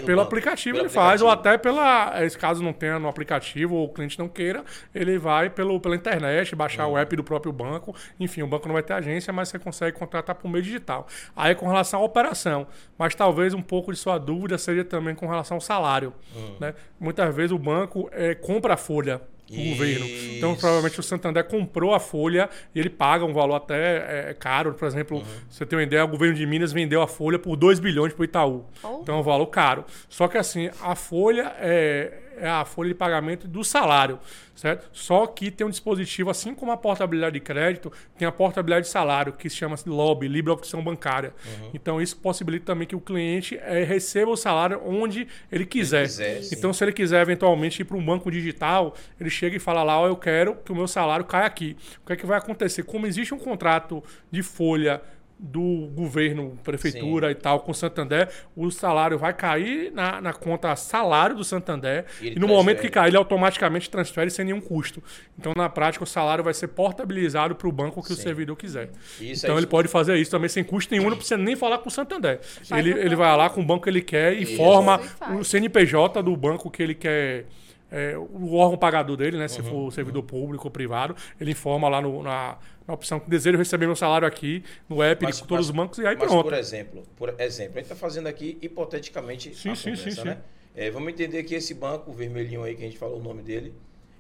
Pelo 0.05 0.21
aplicativo 0.21 0.75
pelo 0.75 0.85
ele 0.85 0.87
aplicativo. 0.87 0.93
faz, 0.93 1.21
ou 1.21 1.29
até 1.29 1.57
pela. 1.57 2.13
Caso 2.39 2.63
não 2.63 2.73
tenha 2.73 2.99
no 2.99 3.07
aplicativo 3.07 3.75
ou 3.75 3.85
o 3.85 3.89
cliente 3.89 4.17
não 4.19 4.27
queira, 4.27 4.63
ele 4.93 5.17
vai 5.17 5.49
pelo, 5.49 5.79
pela 5.79 5.95
internet, 5.95 6.55
baixar 6.55 6.87
uhum. 6.87 6.93
o 6.93 6.97
app 6.97 7.15
do 7.15 7.23
próprio 7.23 7.51
banco. 7.51 7.95
Enfim, 8.19 8.41
o 8.41 8.47
banco 8.47 8.67
não 8.67 8.73
vai 8.73 8.83
ter 8.83 8.93
agência, 8.93 9.31
mas 9.33 9.49
você 9.49 9.59
consegue 9.59 9.97
contratar 9.97 10.35
por 10.35 10.49
meio 10.49 10.63
digital. 10.63 11.07
Aí 11.35 11.55
com 11.55 11.67
relação 11.67 12.01
à 12.01 12.03
operação. 12.03 12.67
Mas 12.97 13.15
talvez 13.15 13.53
um 13.53 13.61
pouco 13.61 13.91
de 13.91 13.99
sua 13.99 14.17
dúvida 14.17 14.57
seja 14.57 14.83
também 14.83 15.15
com 15.15 15.27
relação 15.27 15.57
ao 15.57 15.61
salário. 15.61 16.13
Uhum. 16.35 16.55
Né? 16.59 16.73
Muitas 16.99 17.33
vezes 17.35 17.51
o 17.51 17.57
banco 17.57 18.09
é, 18.11 18.35
compra 18.35 18.73
a 18.73 18.77
folha 18.77 19.21
do 19.49 19.69
governo. 19.71 20.05
Então, 20.35 20.55
provavelmente 20.55 20.99
o 20.99 21.03
Santander 21.03 21.43
comprou 21.45 21.93
a 21.93 21.99
folha 21.99 22.49
e 22.75 22.79
ele 22.79 22.89
paga 22.89 23.25
um 23.25 23.33
valor 23.33 23.55
até 23.55 24.29
é, 24.29 24.33
caro. 24.33 24.73
Por 24.73 24.87
exemplo, 24.87 25.17
uhum. 25.17 25.23
você 25.49 25.65
tem 25.65 25.77
uma 25.77 25.83
ideia, 25.83 26.03
o 26.03 26.07
governo 26.07 26.35
de 26.35 26.45
Minas 26.45 26.73
vendeu 26.73 27.01
a 27.01 27.07
folha 27.07 27.39
por 27.39 27.55
2 27.55 27.79
bilhões 27.79 28.13
para 28.13 28.21
o 28.21 28.25
Itaú. 28.25 28.65
Oh. 28.83 28.99
Então 29.01 29.15
é 29.15 29.19
um 29.19 29.23
valor 29.23 29.47
caro. 29.47 29.85
Só 30.09 30.27
que 30.27 30.37
assim, 30.37 30.69
a 30.81 30.95
folha 30.95 31.53
é, 31.59 32.26
é 32.39 32.49
a 32.49 32.65
folha 32.65 32.89
de 32.89 32.95
pagamento 32.95 33.47
do 33.47 33.63
salário, 33.63 34.19
certo? 34.55 34.89
Só 34.91 35.25
que 35.27 35.51
tem 35.51 35.65
um 35.65 35.69
dispositivo, 35.69 36.29
assim 36.29 36.53
como 36.53 36.71
a 36.71 36.77
portabilidade 36.77 37.33
de 37.33 37.39
crédito, 37.39 37.91
tem 38.17 38.27
a 38.27 38.31
portabilidade 38.31 38.85
de 38.85 38.91
salário, 38.91 39.33
que 39.33 39.49
se 39.49 39.55
chama 39.55 39.75
LOB, 39.85 40.27
Livre 40.27 40.51
Opção 40.51 40.83
Bancária. 40.83 41.33
Uhum. 41.45 41.71
Então, 41.73 42.01
isso 42.01 42.17
possibilita 42.17 42.65
também 42.65 42.87
que 42.87 42.95
o 42.95 43.01
cliente 43.01 43.57
é, 43.57 43.83
receba 43.83 44.31
o 44.31 44.37
salário 44.37 44.81
onde 44.85 45.27
ele 45.51 45.65
quiser. 45.65 46.01
Ele 46.01 46.07
quiser 46.07 46.57
então, 46.57 46.73
se 46.73 46.83
ele 46.83 46.91
quiser 46.91 47.21
eventualmente 47.21 47.81
ir 47.81 47.85
para 47.85 47.97
um 47.97 48.05
banco 48.05 48.31
digital, 48.31 48.95
ele 49.19 49.29
chega 49.29 49.55
e 49.55 49.59
fala 49.59 49.83
lá, 49.83 50.01
oh, 50.01 50.07
eu 50.07 50.15
quero 50.15 50.55
que 50.55 50.71
o 50.71 50.75
meu 50.75 50.87
salário 50.87 51.25
caia 51.25 51.45
aqui. 51.45 51.75
O 52.03 52.07
que 52.07 52.13
é 52.13 52.15
que 52.15 52.25
vai 52.25 52.37
acontecer? 52.37 52.83
Como 52.83 53.05
existe 53.05 53.33
um 53.33 53.39
contrato 53.39 54.03
de 54.31 54.41
folha 54.43 55.01
do 55.39 55.89
governo, 55.93 56.57
prefeitura 56.63 57.27
Sim. 57.27 57.31
e 57.31 57.35
tal, 57.35 57.59
com 57.59 57.71
o 57.71 57.75
Santander, 57.75 58.29
o 58.55 58.71
salário 58.71 59.19
vai 59.19 59.33
cair 59.33 59.91
na, 59.91 60.19
na 60.19 60.33
conta 60.33 60.75
salário 60.75 61.35
do 61.35 61.43
Santander 61.43 62.05
e, 62.19 62.25
e 62.25 62.29
no 62.29 62.35
transfere. 62.35 62.53
momento 62.53 62.81
que 62.81 62.89
cair, 62.89 63.09
ele 63.09 63.17
automaticamente 63.17 63.89
transfere 63.89 64.31
sem 64.31 64.45
nenhum 64.45 64.59
custo. 64.59 65.01
Então, 65.37 65.53
na 65.55 65.69
prática, 65.69 66.03
o 66.03 66.07
salário 66.07 66.43
vai 66.43 66.53
ser 66.53 66.69
portabilizado 66.69 67.55
para 67.55 67.67
o 67.67 67.71
banco 67.71 68.01
que 68.01 68.07
Sim. 68.07 68.13
o 68.13 68.17
servidor 68.17 68.55
quiser. 68.55 68.89
Isso 69.21 69.45
então, 69.45 69.55
é 69.55 69.59
ele 69.59 69.67
pode 69.67 69.87
fazer 69.87 70.15
isso 70.17 70.31
também 70.31 70.49
sem 70.49 70.63
custo 70.63 70.93
nenhum, 70.93 71.09
não 71.09 71.17
precisa 71.17 71.37
nem 71.37 71.55
falar 71.55 71.77
com 71.79 71.89
o 71.89 71.91
Santander. 71.91 72.39
ele, 72.71 72.91
ele 72.91 73.15
vai 73.15 73.35
lá 73.37 73.49
com 73.49 73.61
o 73.61 73.65
banco 73.65 73.83
que 73.83 73.89
ele 73.89 74.01
quer 74.01 74.33
e 74.33 74.43
isso. 74.43 74.57
forma 74.57 74.99
o 75.39 75.43
CNPJ 75.43 76.23
do 76.23 76.35
banco 76.35 76.71
que 76.71 76.81
ele 76.81 76.95
quer 76.95 77.45
é, 77.91 78.17
o 78.17 78.55
órgão 78.55 78.77
pagador 78.77 79.15
dele, 79.15 79.37
né? 79.37 79.47
Se 79.47 79.61
uhum, 79.61 79.69
for 79.69 79.93
servidor 79.93 80.21
uhum. 80.21 80.27
público 80.27 80.65
ou 80.65 80.71
privado, 80.71 81.15
ele 81.39 81.51
informa 81.51 81.87
lá 81.87 82.01
no, 82.01 82.21
na, 82.21 82.57
na, 82.87 82.93
opção 82.93 83.19
que 83.19 83.29
desejo 83.29 83.57
receber 83.57 83.85
meu 83.85 83.95
salário 83.95 84.27
aqui 84.27 84.63
no 84.87 85.03
app 85.03 85.23
mas, 85.23 85.37
de 85.37 85.41
todos 85.41 85.57
mas, 85.57 85.65
os 85.65 85.71
bancos 85.71 85.97
e 85.99 86.07
aí 86.07 86.15
mas 86.15 86.27
pronto. 86.27 86.43
Por 86.43 86.53
exemplo, 86.53 87.03
por 87.15 87.29
exemplo, 87.39 87.73
a 87.73 87.75
gente 87.79 87.91
está 87.91 87.95
fazendo 87.95 88.27
aqui 88.27 88.57
hipoteticamente 88.61 89.53
sim, 89.55 89.75
sim, 89.75 89.91
conversa, 89.91 90.21
sim, 90.21 90.27
né? 90.27 90.37
É, 90.75 90.91
vamos 90.91 91.11
entender 91.11 91.43
que 91.43 91.55
esse 91.55 91.73
banco, 91.73 92.11
vermelhinho 92.13 92.63
aí 92.63 92.75
que 92.75 92.83
a 92.83 92.85
gente 92.85 92.99
falou 92.99 93.19
o 93.19 93.23
nome 93.23 93.41
dele, 93.41 93.73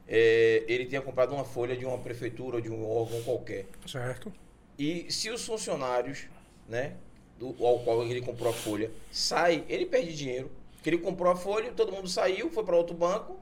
é, 0.07 0.63
ele 0.67 0.85
tinha 0.85 1.01
comprado 1.01 1.33
uma 1.33 1.45
folha 1.45 1.75
de 1.75 1.85
uma 1.85 1.97
prefeitura 1.99 2.55
ou 2.55 2.61
de 2.61 2.69
um 2.69 2.89
órgão 2.89 3.21
qualquer. 3.21 3.65
Certo. 3.85 4.33
E 4.77 5.05
se 5.11 5.29
os 5.29 5.45
funcionários, 5.45 6.25
né, 6.67 6.93
do, 7.37 7.55
ao 7.63 7.79
qual 7.79 8.03
ele 8.03 8.21
comprou 8.21 8.49
a 8.49 8.53
folha, 8.53 8.89
sai, 9.11 9.63
ele 9.67 9.85
perde 9.85 10.15
dinheiro. 10.15 10.49
Porque 10.73 10.89
ele 10.89 10.97
comprou 10.97 11.31
a 11.31 11.35
folha, 11.35 11.71
todo 11.71 11.91
mundo 11.91 12.07
saiu, 12.07 12.49
foi 12.49 12.63
para 12.63 12.75
outro 12.75 12.95
banco, 12.95 13.39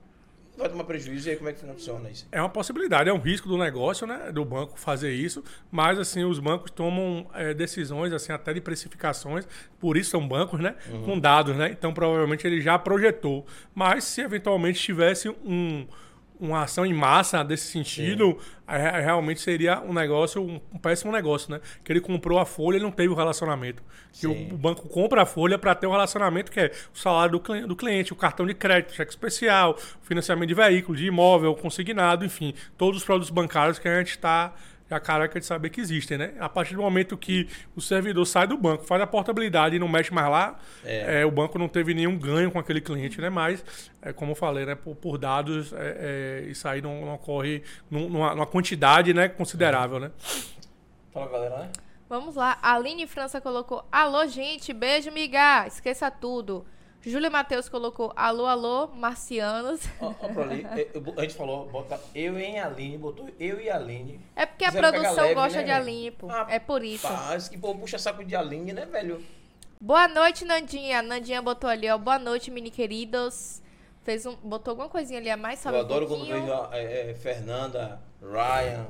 vai 0.58 0.70
tomar 0.70 0.84
prejuízo 0.84 1.28
e 1.28 1.32
aí 1.32 1.38
como 1.38 1.50
é 1.50 1.54
que 1.54 1.60
funciona 1.60 2.10
isso? 2.10 2.28
É 2.32 2.40
uma 2.40 2.50
possibilidade, 2.50 3.10
é 3.10 3.14
um 3.14 3.20
risco 3.20 3.48
do 3.48 3.58
negócio, 3.58 4.08
né, 4.08 4.32
do 4.32 4.44
banco 4.46 4.80
fazer 4.80 5.14
isso, 5.14 5.44
mas 5.72 6.00
assim 6.00 6.24
os 6.24 6.40
bancos 6.40 6.72
tomam 6.72 7.28
é, 7.34 7.54
decisões 7.54 8.14
assim 8.14 8.32
até 8.32 8.54
de 8.54 8.62
precificações, 8.62 9.48
por 9.80 9.98
isso 9.98 10.12
são 10.12 10.28
bancos, 10.28 10.60
né, 10.60 10.76
uhum. 10.90 11.04
com 11.04 11.20
dados, 11.20 11.56
né? 11.56 11.70
Então 11.72 11.94
provavelmente 11.94 12.46
ele 12.48 12.62
já 12.62 12.78
projetou, 12.80 13.46
mas 13.74 14.04
se 14.04 14.22
eventualmente 14.22 14.80
tivesse 14.80 15.30
um 15.30 15.86
uma 16.40 16.64
ação 16.64 16.86
em 16.86 16.94
massa 16.94 17.44
desse 17.44 17.68
sentido, 17.68 18.38
é, 18.68 19.02
realmente 19.02 19.40
seria 19.40 19.82
um 19.82 19.94
negócio, 19.94 20.42
um, 20.42 20.60
um, 20.74 20.78
péssimo 20.78 21.12
negócio, 21.12 21.52
né? 21.52 21.62
Que 21.84 21.92
ele 21.92 22.02
comprou 22.02 22.40
a 22.40 22.46
folha 22.46 22.78
e 22.78 22.80
não 22.80 22.92
teve 22.92 23.10
o 23.10 23.16
relacionamento. 23.16 23.82
Que 24.12 24.28
o, 24.28 24.54
o, 24.54 24.58
banco 24.58 24.88
compra 24.90 25.22
a 25.22 25.26
folha 25.26 25.58
para 25.58 25.74
ter 25.76 25.88
o 25.88 25.92
relacionamento, 25.92 26.52
que 26.52 26.60
é 26.60 26.72
o 26.94 26.98
salário 26.98 27.40
do, 27.40 27.68
do 27.68 27.76
cliente, 27.76 28.14
o 28.14 28.16
cartão 28.16 28.46
de 28.46 28.54
crédito, 28.54 28.94
cheque 28.94 29.12
especial, 29.12 29.78
financiamento 30.02 30.50
de 30.50 30.56
veículo, 30.56 30.98
de 30.98 31.06
imóvel, 31.06 31.56
consignado, 31.56 32.26
enfim, 32.26 32.54
todos 32.78 32.98
os 32.98 33.06
produtos 33.06 33.30
bancários 33.30 33.80
que 33.80 33.88
a 33.88 34.00
gente 34.00 34.12
está 34.12 34.54
a 34.90 35.00
careca 35.00 35.40
de 35.40 35.46
saber 35.46 35.70
que 35.70 35.82
existem, 35.82 36.18
né? 36.18 36.34
A 36.40 36.48
partir 36.48 36.76
do 36.76 36.82
momento 36.82 37.18
que 37.18 37.50
o 37.76 37.82
servidor 37.82 38.26
sai 38.26 38.46
do 38.46 38.58
banco, 38.58 38.84
faz 38.84 39.02
a 39.02 39.08
portabilidade 39.08 39.76
e 39.76 39.80
não 39.80 39.88
mexe 39.88 40.14
mais 40.14 40.30
lá, 40.30 40.60
é. 40.84 41.22
É, 41.22 41.26
o 41.26 41.32
banco 41.32 41.58
não 41.58 41.68
teve 41.68 41.94
nenhum 41.94 42.18
ganho 42.18 42.52
com 42.52 42.60
aquele 42.60 42.80
cliente, 42.80 43.20
né? 43.20 43.30
Mas, 43.30 43.64
é, 44.02 44.14
como 44.14 44.32
eu 44.32 44.36
falei, 44.36 44.66
né? 44.66 44.76
por, 44.76 44.96
por 44.96 45.18
dados, 45.18 45.74
é, 45.74 46.44
é, 46.46 46.50
isso 46.50 46.68
aí 46.68 46.82
não, 46.82 47.06
não 47.06 47.16
ocorre 47.16 47.64
numa, 47.90 48.36
numa, 48.36 48.46
quantidade 48.46 49.14
né? 49.14 49.28
considerável, 49.28 50.00
né? 50.00 50.12
Fala, 51.12 51.32
galera, 51.32 51.58
né? 51.58 51.72
Vamos 52.08 52.36
lá. 52.36 52.58
A 52.62 52.76
Aline 52.76 53.08
França 53.08 53.42
colocou: 53.42 53.84
Alô, 53.92 54.28
gente, 54.28 54.72
beijo, 54.72 55.12
miga. 55.12 55.66
Esqueça 55.66 56.12
tudo. 56.12 56.66
Júlia 57.06 57.30
Matheus 57.30 57.70
colocou 57.70 58.12
alô, 58.16 58.48
alô, 58.48 58.88
marcianos. 58.88 59.82
Ó, 60.02 60.12
ó 60.20 60.42
ali, 60.42 60.66
a 61.16 61.22
gente 61.22 61.36
falou, 61.36 61.68
bota 61.68 62.02
eu 62.16 62.40
e 62.40 62.58
Aline, 62.58 62.98
botou 62.98 63.30
eu 63.40 63.62
e 63.62 63.70
Aline. 63.70 64.20
É 64.36 64.44
porque 64.44 64.66
a 64.66 64.72
produção 64.72 65.24
leve, 65.24 65.36
gosta 65.36 65.60
né, 65.60 65.66
de 65.66 65.72
Aline, 65.72 66.12
pô. 66.12 66.28
Ah, 66.32 66.48
é 66.50 66.58
por 66.58 66.84
isso. 66.84 67.08
Mas 67.08 67.48
que 67.48 67.60
povo 67.60 67.80
puxa 67.80 68.00
saco 68.00 68.26
de 68.26 68.36
Aline, 68.36 68.74
né, 68.74 68.88
velho? 68.88 69.24
Boa 69.80 70.08
noite, 70.08 70.44
Nandinha. 70.46 71.04
Nandinha 71.04 71.44
botou 71.44 71.70
ali, 71.70 71.88
ó. 71.88 71.98
Boa 71.98 72.18
noite, 72.18 72.50
mini 72.50 72.72
queridos. 72.72 73.62
Fez 74.02 74.26
um, 74.26 74.36
botou 74.38 74.72
alguma 74.72 74.90
coisinha 74.90 75.20
ali 75.20 75.30
a 75.30 75.38
mais, 75.38 75.60
sabe? 75.60 75.78
Eu 75.78 75.82
adoro 75.82 76.08
quando 76.08 76.26
vejo 76.26 76.52
é, 76.72 77.12
é, 77.12 77.14
Fernanda, 77.14 78.02
Ryan, 78.20 78.88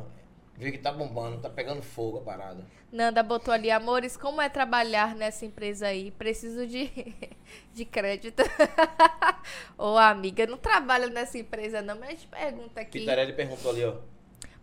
Viu 0.57 0.71
que 0.71 0.77
tá 0.77 0.91
bombando, 0.91 1.37
tá 1.39 1.49
pegando 1.49 1.81
fogo 1.81 2.19
a 2.19 2.21
parada. 2.21 2.65
Nanda 2.95 3.21
botou 3.21 3.53
ali, 3.53 3.69
amores, 3.69 4.15
como 4.15 4.41
é 4.41 4.47
trabalhar 4.47 5.15
nessa 5.15 5.45
empresa 5.45 5.87
aí? 5.87 6.11
Preciso 6.11 6.65
de, 6.65 6.89
de 7.75 7.83
crédito. 7.83 8.41
Ô, 9.77 9.97
amiga, 9.97 10.47
não 10.47 10.57
trabalha 10.57 11.07
nessa 11.07 11.37
empresa 11.37 11.81
não, 11.81 11.99
mas 11.99 12.07
a 12.07 12.11
gente 12.11 12.27
pergunta 12.27 12.79
aqui. 12.79 12.99
Pitarelli 13.01 13.33
perguntou 13.33 13.71
ali, 13.71 13.83
ó. 13.83 13.95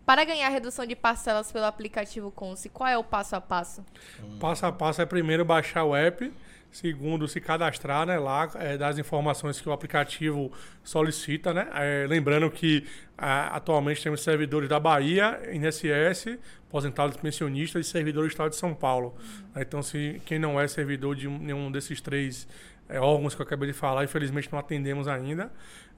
Para 0.03 0.23
ganhar 0.23 0.49
redução 0.49 0.83
de 0.83 0.95
parcelas 0.95 1.51
pelo 1.51 1.65
aplicativo 1.65 2.31
Conce, 2.31 2.69
qual 2.69 2.89
é 2.89 2.97
o 2.97 3.03
passo 3.03 3.35
a 3.35 3.41
passo? 3.41 3.85
Hum. 4.23 4.39
Passo 4.39 4.65
a 4.65 4.71
passo 4.71 4.99
é 5.03 5.05
primeiro 5.05 5.45
baixar 5.45 5.83
o 5.83 5.95
app, 5.95 6.33
segundo 6.73 7.27
se 7.27 7.39
cadastrar 7.39 8.05
né, 8.07 8.17
lá, 8.17 8.49
é, 8.55 8.75
das 8.75 8.97
informações 8.97 9.61
que 9.61 9.69
o 9.69 9.71
aplicativo 9.71 10.51
solicita. 10.83 11.53
Né? 11.53 11.67
É, 11.73 12.05
lembrando 12.09 12.49
que 12.49 12.85
a, 13.17 13.55
atualmente 13.55 14.01
temos 14.01 14.21
servidores 14.21 14.67
da 14.67 14.79
Bahia, 14.79 15.39
INSS, 15.53 16.39
aposentados 16.67 17.15
pensionistas 17.17 17.85
e 17.85 17.89
servidores 17.89 18.29
do 18.29 18.33
Estado 18.33 18.49
de 18.49 18.55
São 18.55 18.73
Paulo. 18.73 19.15
Uhum. 19.15 19.61
Então, 19.61 19.83
se 19.83 20.19
quem 20.25 20.39
não 20.39 20.59
é 20.59 20.67
servidor 20.67 21.15
de 21.15 21.27
nenhum 21.27 21.71
desses 21.71 22.01
três 22.01 22.47
é, 22.89 22.99
órgãos 22.99 23.35
que 23.35 23.41
eu 23.41 23.45
acabei 23.45 23.67
de 23.67 23.73
falar, 23.73 24.03
infelizmente 24.03 24.51
não 24.51 24.57
atendemos 24.57 25.07
ainda. 25.07 25.51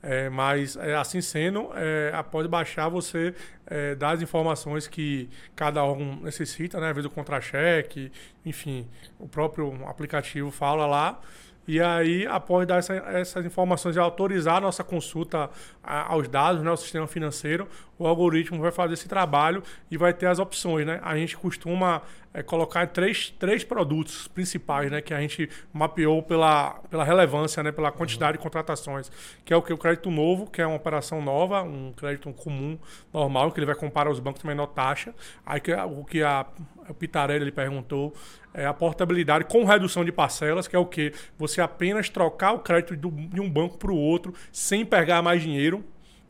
É, 0.08 0.30
mas, 0.30 0.76
é, 0.76 0.96
assim 0.96 1.20
sendo, 1.20 1.72
é, 1.74 2.12
após 2.14 2.46
baixar, 2.46 2.90
você 2.90 3.34
é, 3.66 3.96
dá 3.96 4.12
as 4.12 4.22
informações 4.22 4.88
que 4.88 5.28
cada 5.56 5.84
órgão 5.84 6.18
necessita, 6.22 6.80
né? 6.80 6.90
Às 6.90 6.96
vezes 6.96 7.10
o 7.10 7.14
contra-cheque, 7.14 8.12
enfim, 8.46 8.88
o 9.18 9.28
próprio 9.28 9.74
aplicativo 9.88 10.52
fala 10.52 10.86
lá. 10.86 11.20
E 11.68 11.82
aí, 11.82 12.28
após 12.28 12.68
dar 12.68 12.78
essa, 12.78 12.94
essas 12.94 13.44
informações 13.44 13.96
e 13.96 14.00
autorizar 14.00 14.58
a 14.58 14.62
nossa 14.62 14.84
consulta 14.84 15.50
aos 15.84 16.28
dados, 16.28 16.62
né, 16.62 16.70
o 16.70 16.78
sistema 16.78 17.08
financeiro, 17.08 17.68
o 17.98 18.06
algoritmo 18.06 18.62
vai 18.62 18.72
fazer 18.72 18.94
esse 18.94 19.10
trabalho 19.10 19.64
e 19.90 19.98
vai 19.98 20.14
ter 20.14 20.28
as 20.28 20.38
opções. 20.38 20.86
Né? 20.86 21.00
A 21.02 21.18
gente 21.18 21.36
costuma 21.36 22.04
é, 22.36 22.44
colocar 22.44 22.86
três, 22.88 23.30
três 23.40 23.64
produtos 23.64 24.28
principais 24.28 24.92
né, 24.92 25.02
que 25.02 25.14
a 25.14 25.22
gente 25.22 25.50
mapeou 25.72 26.22
pela, 26.22 26.72
pela 26.90 27.06
relevância, 27.06 27.64
né, 27.64 27.72
pela 27.72 27.92
quantidade 27.92 28.34
uhum. 28.34 28.38
de 28.38 28.44
contratações, 28.44 29.10
que 29.46 29.54
é 29.54 29.58
o 29.58 29.62
que 29.62 29.72
o 29.72 29.78
crédito 29.78 30.12
novo, 30.12 30.46
que 30.46 30.62
é 30.62 30.68
uma 30.68 30.76
operação 30.76 31.22
nova, 31.22 31.64
um 31.64 31.94
crédito 31.94 32.32
comum, 32.34 32.78
normal, 33.14 33.52
que 33.54 33.60
ele 33.60 33.66
vai 33.66 33.76
comparar 33.76 34.12
os 34.12 34.20
bancos 34.20 34.42
com 34.42 34.50
menor 34.50 34.68
taxa. 34.68 35.16
Aí 35.46 35.62
que, 35.62 35.74
o 35.74 36.04
que 36.04 36.22
a, 36.22 36.46
o 36.90 36.94
Pitarelli 36.94 37.52
perguntou 37.52 38.14
é 38.54 38.66
a 38.66 38.74
portabilidade 38.74 39.46
com 39.46 39.64
redução 39.64 40.04
de 40.04 40.12
parcelas, 40.12 40.68
que 40.68 40.76
é 40.76 40.80
o 40.80 40.86
que? 40.86 41.14
Você 41.38 41.62
apenas 41.62 42.10
trocar 42.10 42.52
o 42.52 42.60
crédito 42.60 42.96
de 42.98 43.40
um 43.40 43.50
banco 43.50 43.78
para 43.78 43.92
o 43.92 43.98
outro 43.98 44.34
sem 44.52 44.86
pegar 44.86 45.22
mais 45.22 45.42
dinheiro. 45.42 45.86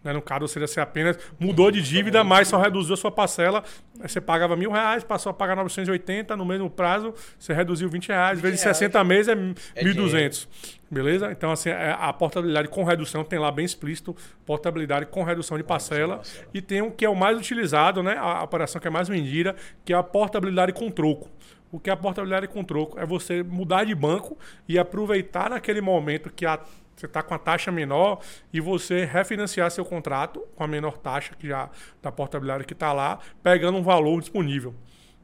Né? 0.06 0.14
No 0.14 0.22
caso, 0.22 0.48
seria 0.48 0.68
você 0.68 0.80
apenas 0.80 1.18
mudou 1.40 1.72
de 1.72 1.82
dívida, 1.82 2.24
mas 2.24 2.48
só 2.48 2.58
reduziu 2.62 2.94
a 2.94 2.98
sua 2.98 3.12
parcela. 3.12 3.64
Você 4.00 4.22
pagava 4.22 4.56
mil 4.56 4.72
reais, 4.72 5.04
passou 5.04 5.32
a 5.32 5.34
pagar 5.34 5.56
980 5.56 6.38
no 6.38 6.46
mesmo 6.46 6.70
prazo, 6.70 7.14
você 7.40 7.54
reduziu 7.54 7.90
20 7.90 8.10
reais, 8.10 8.40
20 8.40 8.44
vezes 8.44 8.64
reais. 8.64 8.78
60 8.78 9.04
meses 9.04 9.28
é, 9.28 9.82
é 9.82 9.84
1.200. 9.84 10.48
Beleza? 10.92 11.32
Então, 11.32 11.52
assim, 11.52 11.70
é, 11.70 11.96
a 12.00 12.14
portabilidade 12.14 12.68
com 12.68 12.84
redução 12.84 13.24
tem 13.24 13.40
lá 13.40 13.52
bem 13.52 13.66
explícito, 13.66 14.16
portabilidade 14.46 15.08
com 15.08 15.24
redução 15.24 15.58
de 15.58 15.64
parcela. 15.64 16.22
E 16.54 16.62
tem 16.62 16.84
um 16.84 16.92
que 16.92 17.04
é 17.04 17.10
o 17.10 17.16
mais 17.16 17.38
utilizado, 17.38 18.04
né? 18.04 18.16
A 18.18 18.44
operação 18.44 18.80
que 18.80 18.88
é 18.88 18.92
mais 18.92 19.08
vendida, 19.08 19.56
que 19.84 19.92
é 19.92 19.96
a 19.96 20.04
portabilidade 20.04 20.72
com 20.72 20.92
troco. 20.92 21.30
O 21.72 21.80
que 21.80 21.90
é 21.90 21.94
a 21.94 21.98
portabilidade 21.98 22.48
com 22.48 22.64
troco? 22.64 23.00
É 23.00 23.06
você 23.06 23.42
mudar 23.42 23.84
de 23.84 23.96
banco 23.96 24.38
e 24.70 24.78
aproveitar 24.78 25.50
naquele 25.50 25.82
momento 25.82 26.30
que 26.30 26.46
a 26.46 26.60
você 26.96 27.06
está 27.06 27.22
com 27.22 27.34
a 27.34 27.38
taxa 27.38 27.72
menor 27.72 28.22
e 28.54 28.62
você 28.62 29.06
refinanciar 29.06 29.70
seu 29.70 29.84
contrato 29.84 30.42
com 30.56 30.64
a 30.64 30.68
menor 30.68 30.98
taxa 30.98 31.36
que 31.38 31.48
já 31.48 31.70
da 32.02 32.12
portabilidade 32.12 32.64
que 32.64 32.74
está 32.74 32.94
lá, 32.94 33.20
pegando 33.44 33.78
um 33.78 33.84
valor 33.84 34.20
disponível. 34.22 34.74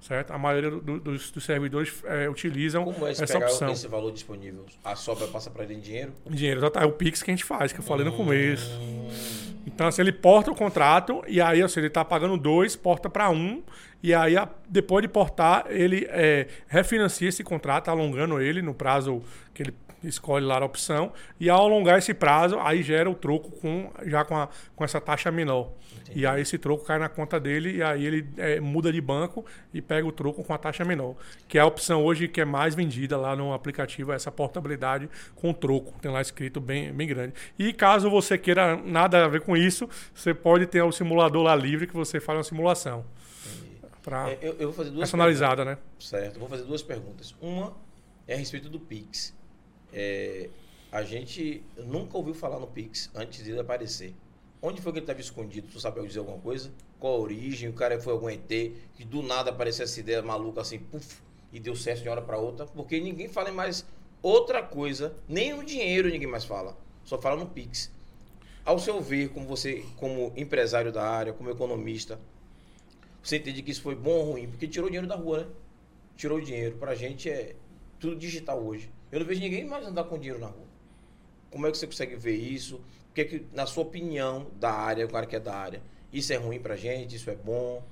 Certo? 0.02 0.32
A 0.32 0.38
maioria 0.38 0.72
do, 0.72 1.00
dos, 1.00 1.30
dos, 1.30 1.44
servidores 1.44 2.04
é, 2.06 2.28
utilizam 2.28 2.84
Como 2.86 3.06
é 3.06 3.12
essa 3.12 3.28
pegar 3.28 3.46
opção. 3.46 3.72
esse 3.72 3.88
valor 3.88 4.12
disponível? 4.12 4.66
A 4.84 4.96
sobra 4.96 5.28
passa 5.28 5.52
para 5.52 5.64
ele 5.64 5.76
em 5.76 5.80
dinheiro? 5.80 6.12
Dinheiro, 6.28 6.72
é 6.74 6.86
o 6.86 6.92
Pix 6.92 7.22
que 7.22 7.30
a 7.30 7.34
gente 7.34 7.44
faz, 7.44 7.72
que 7.72 7.80
eu 7.80 7.84
falei 7.84 8.08
hum. 8.08 8.10
no 8.10 8.18
começo. 8.18 8.72
Então, 9.64 9.86
assim, 9.86 10.02
ele 10.02 10.12
porta 10.12 10.50
o 10.50 10.56
contrato 10.56 11.24
e 11.28 11.40
aí, 11.40 11.62
assim, 11.62 11.80
ele 11.80 11.88
está 11.88 12.04
pagando 12.04 12.36
dois, 12.36 12.76
porta 12.76 13.12
para 13.12 13.30
um, 13.30 13.62
e 14.02 14.12
aí, 14.12 14.34
depois 14.68 15.04
de 15.04 15.08
portar, 15.08 15.68
ele 15.70 16.08
é, 16.10 16.48
refinancia 16.68 17.30
esse 17.30 17.44
contrato, 17.44 17.90
alongando 17.90 18.42
ele 18.42 18.64
no 18.64 18.74
prazo 18.74 19.22
que 19.54 19.62
ele 19.62 19.76
escolhe 20.04 20.46
lá 20.46 20.58
a 20.58 20.66
opção, 20.66 21.12
e 21.40 21.50
ao 21.50 21.62
alongar 21.66 21.98
esse 21.98 22.14
prazo, 22.14 22.60
aí 22.60 22.82
gera 22.82 23.10
o 23.10 23.16
troco 23.16 23.52
com, 23.52 23.92
já 24.06 24.24
com, 24.24 24.38
a, 24.38 24.50
com 24.76 24.84
essa 24.84 25.00
taxa 25.00 25.32
menor. 25.32 25.72
Entendi. 26.02 26.20
E 26.20 26.26
aí 26.26 26.42
esse 26.42 26.58
troco 26.58 26.86
cai 26.86 26.98
na 26.98 27.10
conta 27.10 27.40
dele, 27.40 27.78
e 27.78 27.84
aí 27.84 28.06
ele 28.06 28.28
é, 28.38 28.60
muda 28.60 28.92
de 28.92 29.00
banco 29.00 29.46
e 29.74 29.82
pega 29.82 30.08
o 30.08 30.12
troco 30.12 30.44
com 30.44 30.54
a 30.54 30.58
taxa 30.58 30.84
menor. 30.84 31.16
Que 31.48 31.58
é 31.58 31.62
a 31.62 31.66
opção 31.66 32.04
hoje 32.04 32.28
que 32.28 32.42
é 32.42 32.46
mais 32.46 32.76
vendida 32.76 33.18
lá 33.18 33.36
no 33.36 33.54
aplicativo, 33.54 34.12
essa 34.12 34.32
portabilidade 34.32 35.10
com 35.36 35.54
troco. 35.54 36.00
Tem 36.02 36.12
lá 36.12 36.22
escrito 36.22 36.60
bem, 36.60 36.92
bem 36.92 37.08
grande. 37.08 37.34
E 37.58 37.72
caso 37.74 38.10
você 38.10 38.38
queira 38.38 38.76
nada 38.76 39.26
a 39.26 39.28
ver 39.28 39.42
com 39.42 39.56
isso, 39.56 39.90
você 40.14 40.34
pode 40.34 40.66
ter 40.66 40.82
o 40.82 40.92
simulador 40.92 41.44
lá 41.44 41.56
livre 41.56 41.88
que 41.88 41.94
você 41.94 42.20
faz 42.20 42.38
uma 42.38 42.44
simulação. 42.44 43.06
Pra 44.02 44.32
é, 44.32 44.40
eu, 44.42 44.54
eu, 44.54 44.68
vou 44.68 44.74
fazer 44.74 44.90
duas 44.90 45.02
personalizada, 45.02 45.64
né? 45.64 45.78
Certo. 46.00 46.40
Vou 46.40 46.50
fazer 46.50 46.64
duas 46.64 46.82
perguntas. 46.82 47.36
Uma 47.40 47.74
é 48.28 48.34
a 48.34 48.38
respeito 48.38 48.70
do 48.70 48.80
Pix. 48.80 49.34
É, 49.94 50.50
a 50.92 51.04
gente 51.04 51.64
nunca 51.78 52.18
ouviu 52.18 52.34
falar 52.34 52.60
no 52.60 52.68
Pix 52.68 53.10
antes 53.16 53.44
dele 53.44 53.60
aparecer. 53.60 54.14
Onde 54.62 54.82
foi 54.82 54.92
que 54.92 55.00
ele 55.00 55.04
estava 55.04 55.20
escondido? 55.20 55.68
Tu 55.72 55.80
sabe 55.80 56.06
dizer 56.06 56.20
alguma 56.20 56.38
coisa? 56.38 56.72
Qual 57.00 57.16
a 57.16 57.18
origem? 57.18 57.70
O 57.70 57.74
cara 57.74 58.00
foi 58.00 58.14
algum 58.14 58.30
ET 58.30 58.48
que 58.48 59.04
do 59.04 59.24
nada 59.24 59.50
apareceu 59.50 59.86
essa 59.86 60.00
ideia 60.00 60.22
maluca 60.22 60.62
assim, 60.62 60.78
puf, 60.78 61.22
e 61.52 61.60
deu 61.60 61.76
certo 61.76 62.04
de 62.04 62.10
uma 62.10 62.12
hora 62.12 62.22
para 62.22 62.38
outra? 62.38 62.66
Porque 62.68 63.00
ninguém 63.00 63.28
fala 63.28 63.52
mais 63.52 63.86
outra 64.22 64.62
coisa, 64.62 65.16
nem 65.28 65.54
o 65.54 65.64
dinheiro 65.64 66.10
ninguém 66.10 66.28
mais 66.28 66.46
fala. 66.46 66.78
Só 67.04 67.20
fala 67.20 67.36
no 67.36 67.48
Pix. 67.48 67.92
Ao 68.64 68.78
seu 68.78 69.02
ver, 69.02 69.30
como 69.30 69.48
você, 69.48 69.84
como 69.98 70.32
empresário 70.36 70.92
da 70.92 71.04
área, 71.04 71.34
como 71.34 71.50
economista, 71.50 72.20
você 73.24 73.38
entende 73.38 73.62
que 73.64 73.72
isso 73.72 73.82
foi 73.82 73.96
bom 73.96 74.12
ou 74.12 74.32
ruim? 74.34 74.48
Porque 74.48 74.68
tirou 74.68 74.88
dinheiro 74.88 75.08
da 75.08 75.16
rua, 75.16 75.40
né? 75.40 75.48
Tirou 76.16 76.40
dinheiro. 76.40 76.76
Pra 76.78 76.94
gente 76.94 77.30
é 77.30 77.56
tudo 78.00 78.16
digital 78.16 78.64
hoje. 78.64 78.90
Eu 79.12 79.20
não 79.20 79.28
vejo 79.28 79.42
ninguém 79.42 79.66
mais 79.66 79.86
andar 79.86 80.06
com 80.06 80.18
dinheiro 80.18 80.40
na 80.40 80.48
rua. 80.48 80.68
Como 81.50 81.68
é 81.68 81.72
que 81.72 81.78
você 81.78 81.86
consegue 81.86 82.16
ver 82.16 82.36
isso? 82.36 82.82
Porque 83.08 83.26
que, 83.26 83.46
na 83.54 83.66
sua 83.66 83.84
opinião 83.84 84.48
da 84.56 84.72
área, 84.72 85.06
o 85.06 85.10
cara 85.10 85.26
que 85.26 85.36
é 85.36 85.40
da 85.40 85.54
área, 85.54 85.82
isso 86.14 86.32
é 86.32 86.38
ruim 86.38 86.60
pra 86.60 86.78
gente, 86.78 87.16
isso 87.16 87.30
é 87.30 87.36
bom? 87.36 87.84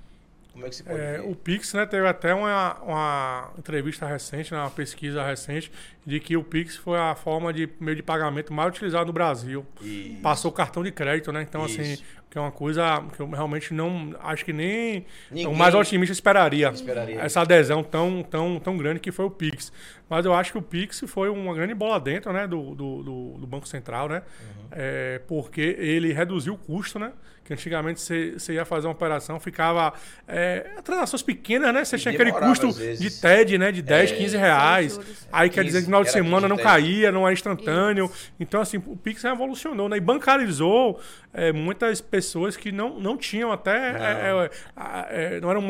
Como 0.53 0.65
é 0.65 0.69
que 0.69 0.75
você 0.75 0.83
pode 0.83 0.99
é, 0.99 1.21
O 1.21 1.35
Pix, 1.35 1.73
né, 1.73 1.85
teve 1.85 2.07
até 2.07 2.33
uma, 2.33 2.81
uma 2.81 3.53
entrevista 3.57 4.05
recente, 4.05 4.51
né, 4.51 4.59
uma 4.59 4.71
pesquisa 4.71 5.23
recente, 5.23 5.71
de 6.05 6.19
que 6.19 6.35
o 6.35 6.43
Pix 6.43 6.75
foi 6.75 6.97
a 6.97 7.15
forma 7.15 7.53
de 7.53 7.69
meio 7.79 7.95
de 7.95 8.03
pagamento 8.03 8.51
mais 8.51 8.69
utilizada 8.69 9.05
no 9.05 9.13
Brasil. 9.13 9.65
Isso. 9.81 10.21
Passou 10.21 10.49
o 10.51 10.53
cartão 10.53 10.83
de 10.83 10.91
crédito, 10.91 11.31
né? 11.31 11.41
Então, 11.43 11.63
assim, 11.63 11.81
Isso. 11.81 12.03
assim, 12.03 12.18
que 12.29 12.37
é 12.37 12.41
uma 12.41 12.51
coisa 12.51 13.03
que 13.15 13.19
eu 13.21 13.29
realmente 13.29 13.73
não. 13.73 14.15
Acho 14.21 14.45
que 14.45 14.53
nem 14.53 15.05
Ninguém 15.31 15.47
o 15.47 15.53
mais 15.55 15.73
otimista 15.73 16.13
esperaria. 16.13 16.69
esperaria. 16.69 17.19
Essa 17.21 17.41
adesão 17.41 17.83
tão, 17.83 18.21
tão, 18.23 18.59
tão 18.59 18.77
grande 18.77 18.99
que 18.99 19.11
foi 19.11 19.25
o 19.25 19.31
Pix. 19.31 19.71
Mas 20.07 20.25
eu 20.25 20.33
acho 20.33 20.51
que 20.51 20.57
o 20.57 20.61
Pix 20.61 21.03
foi 21.07 21.29
uma 21.29 21.53
grande 21.53 21.73
bola 21.73 21.99
dentro 21.99 22.31
né, 22.33 22.47
do, 22.47 22.73
do, 22.75 23.03
do- 23.03 23.37
do 23.39 23.47
Banco 23.47 23.67
Central, 23.67 24.09
né? 24.09 24.21
Uhum. 24.41 24.67
É, 24.71 25.21
porque 25.27 25.75
ele 25.79 26.11
reduziu 26.13 26.53
o 26.53 26.57
custo, 26.57 26.97
né? 26.99 27.11
Que 27.45 27.53
antigamente 27.53 27.99
você 27.99 28.53
ia 28.53 28.63
fazer 28.65 28.85
uma 28.87 28.93
operação, 28.93 29.39
ficava. 29.39 29.93
É, 30.27 30.81
transações 30.83 31.23
pequenas, 31.23 31.73
né? 31.73 31.83
Você 31.85 31.97
tinha 31.97 32.13
aquele 32.13 32.31
custo 32.31 32.71
de 32.73 33.09
TED, 33.21 33.57
né? 33.57 33.71
De 33.71 33.81
10, 33.81 34.11
É, 34.11 34.15
15 34.15 34.37
reais. 34.37 34.93
sem 34.93 35.01
juros. 35.03 35.27
Aí 35.31 35.49
quer 35.49 35.63
dizer 35.63 35.79
que 35.79 35.83
no 35.83 35.87
final 35.87 36.03
de 36.03 36.09
15 36.11 36.23
semana 36.23 36.47
não 36.47 36.57
caía, 36.57 37.11
não 37.11 37.25
era 37.27 37.33
instantâneo. 37.33 38.11
Então, 38.39 38.61
assim, 38.61 38.77
o 38.77 38.95
Pix 38.95 39.23
revolucionou, 39.23 39.89
né? 39.89 39.97
E 39.97 39.99
bancarizou 39.99 40.99
é, 41.33 41.51
muitas 41.51 42.01
pessoas 42.01 42.18
que 42.57 42.71
não, 42.71 42.99
não 42.99 43.17
tinham 43.17 43.51
até. 43.51 43.71
é, 43.91 44.29
é, 44.45 44.49
a- 44.75 45.07
é, 45.09 45.39
não 45.39 45.49
eram 45.49 45.61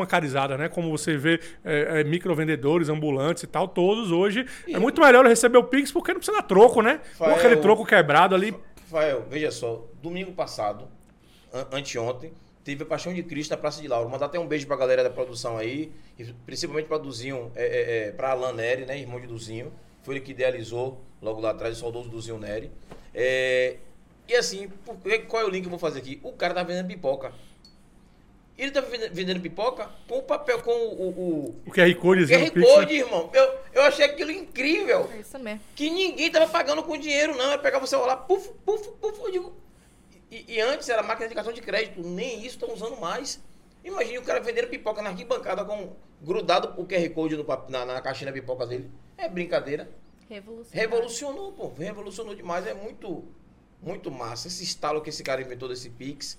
né? 0.56 0.68
Como 0.68 0.90
você 0.90 1.16
vê 1.16 1.40
é, 1.64 2.00
é, 2.00 2.04
microvendedores, 2.04 2.88
ambulantes 2.88 3.42
e 3.42 3.46
tal, 3.46 3.68
todos 3.68 4.10
hoje. 4.12 4.46
É 4.68 4.78
muito 4.78 5.00
melhor 5.00 5.26
receber 5.26 5.58
o 5.58 5.64
Pix 5.64 5.90
porque 5.92 6.12
não 6.12 6.20
precisa 6.20 6.36
dar 6.38 6.44
troco, 6.44 6.82
né? 6.82 7.00
Ou 7.18 7.26
Rafael, 7.26 7.36
aquele 7.36 7.56
troco 7.56 7.84
quebrado 7.84 8.34
ali. 8.34 8.54
Rafael, 8.84 9.24
veja 9.30 9.50
só, 9.50 9.86
domingo 10.02 10.32
passado, 10.32 10.86
an- 11.52 11.66
anteontem, 11.72 12.32
teve 12.64 12.82
a 12.82 12.86
Paixão 12.86 13.14
de 13.14 13.22
Cristo 13.22 13.50
na 13.52 13.56
Praça 13.56 13.80
de 13.80 13.88
Lauro. 13.88 14.08
Mandar 14.10 14.26
até 14.26 14.38
um 14.38 14.46
beijo 14.46 14.66
pra 14.66 14.76
galera 14.76 15.02
da 15.02 15.10
produção 15.10 15.56
aí, 15.56 15.92
e 16.18 16.24
principalmente 16.46 16.86
pra 16.86 16.98
Duzinho, 16.98 17.50
é, 17.54 17.64
é, 17.64 18.08
é, 18.08 18.10
pra 18.12 18.30
Alan 18.30 18.52
Neri, 18.52 18.84
né, 18.86 18.98
irmão 18.98 19.20
de 19.20 19.26
Duzinho. 19.26 19.72
Foi 20.02 20.14
ele 20.14 20.24
que 20.24 20.32
idealizou 20.32 21.00
logo 21.22 21.40
lá 21.40 21.50
atrás, 21.50 21.76
o 21.76 21.80
saudoso 21.80 22.08
Duzinho 22.08 22.38
Neri. 22.38 22.70
É, 23.14 23.76
e 24.30 24.36
assim, 24.36 24.68
por 24.68 24.96
qual 25.28 25.42
é 25.42 25.44
o 25.46 25.48
link 25.50 25.62
que 25.62 25.66
eu 25.66 25.70
vou 25.70 25.78
fazer 25.78 25.98
aqui? 26.00 26.20
O 26.22 26.32
cara 26.32 26.54
tá 26.54 26.62
vendendo 26.62 26.86
pipoca. 26.86 27.32
Ele 28.56 28.70
tá 28.70 28.80
vende- 28.82 29.08
vendendo 29.08 29.40
pipoca 29.40 29.88
com 30.06 30.18
o 30.18 30.22
papel, 30.22 30.60
com 30.62 30.70
o, 30.70 31.08
o, 31.08 31.56
O 31.66 31.70
QR 31.70 31.94
Code, 31.94 32.24
o 32.24 32.28
QR? 32.28 32.50
Code, 32.50 32.94
irmão. 32.94 33.30
Eu, 33.32 33.58
eu 33.72 33.82
achei 33.82 34.04
aquilo 34.04 34.30
incrível 34.30 35.08
É 35.14 35.20
isso 35.20 35.38
mesmo. 35.38 35.60
que 35.74 35.88
ninguém 35.88 36.30
tava 36.30 36.46
pagando 36.46 36.82
com 36.82 36.96
dinheiro, 36.98 37.34
não. 37.36 37.52
Era 37.52 37.58
pegar 37.58 37.82
o 37.82 37.86
celular, 37.86 38.16
puf, 38.18 38.50
puf, 38.66 38.86
puf. 39.00 39.18
Eu 39.22 39.30
digo, 39.32 39.56
e, 40.30 40.44
e 40.56 40.60
antes 40.60 40.88
era 40.90 41.02
máquina 41.02 41.26
de 41.28 41.34
cartão 41.34 41.52
de 41.54 41.62
crédito, 41.62 42.02
nem 42.06 42.38
isso 42.40 42.56
estão 42.56 42.72
usando 42.72 43.00
mais. 43.00 43.40
Imagine 43.82 44.18
o 44.18 44.22
cara 44.22 44.40
vendendo 44.40 44.68
pipoca 44.68 45.00
na 45.00 45.08
arquibancada 45.08 45.64
com 45.64 45.94
grudado 46.20 46.78
o 46.78 46.86
QR 46.86 47.08
Code 47.14 47.36
no 47.38 47.46
na, 47.70 47.86
na 47.86 48.00
caixinha 48.02 48.26
da 48.30 48.32
pipoca 48.34 48.66
dele. 48.66 48.90
É 49.16 49.26
brincadeira. 49.26 49.88
Revolução. 50.28 50.70
Revolucionou, 50.78 51.52
pô. 51.52 51.72
Revolucionou 51.78 52.34
demais. 52.34 52.66
É 52.66 52.74
muito, 52.74 53.24
muito 53.82 54.10
massa. 54.10 54.48
Esse 54.48 54.62
estalo 54.64 55.00
que 55.00 55.10
esse 55.10 55.22
cara 55.22 55.40
inventou 55.40 55.68
desse 55.68 55.90
Pix. 55.90 56.38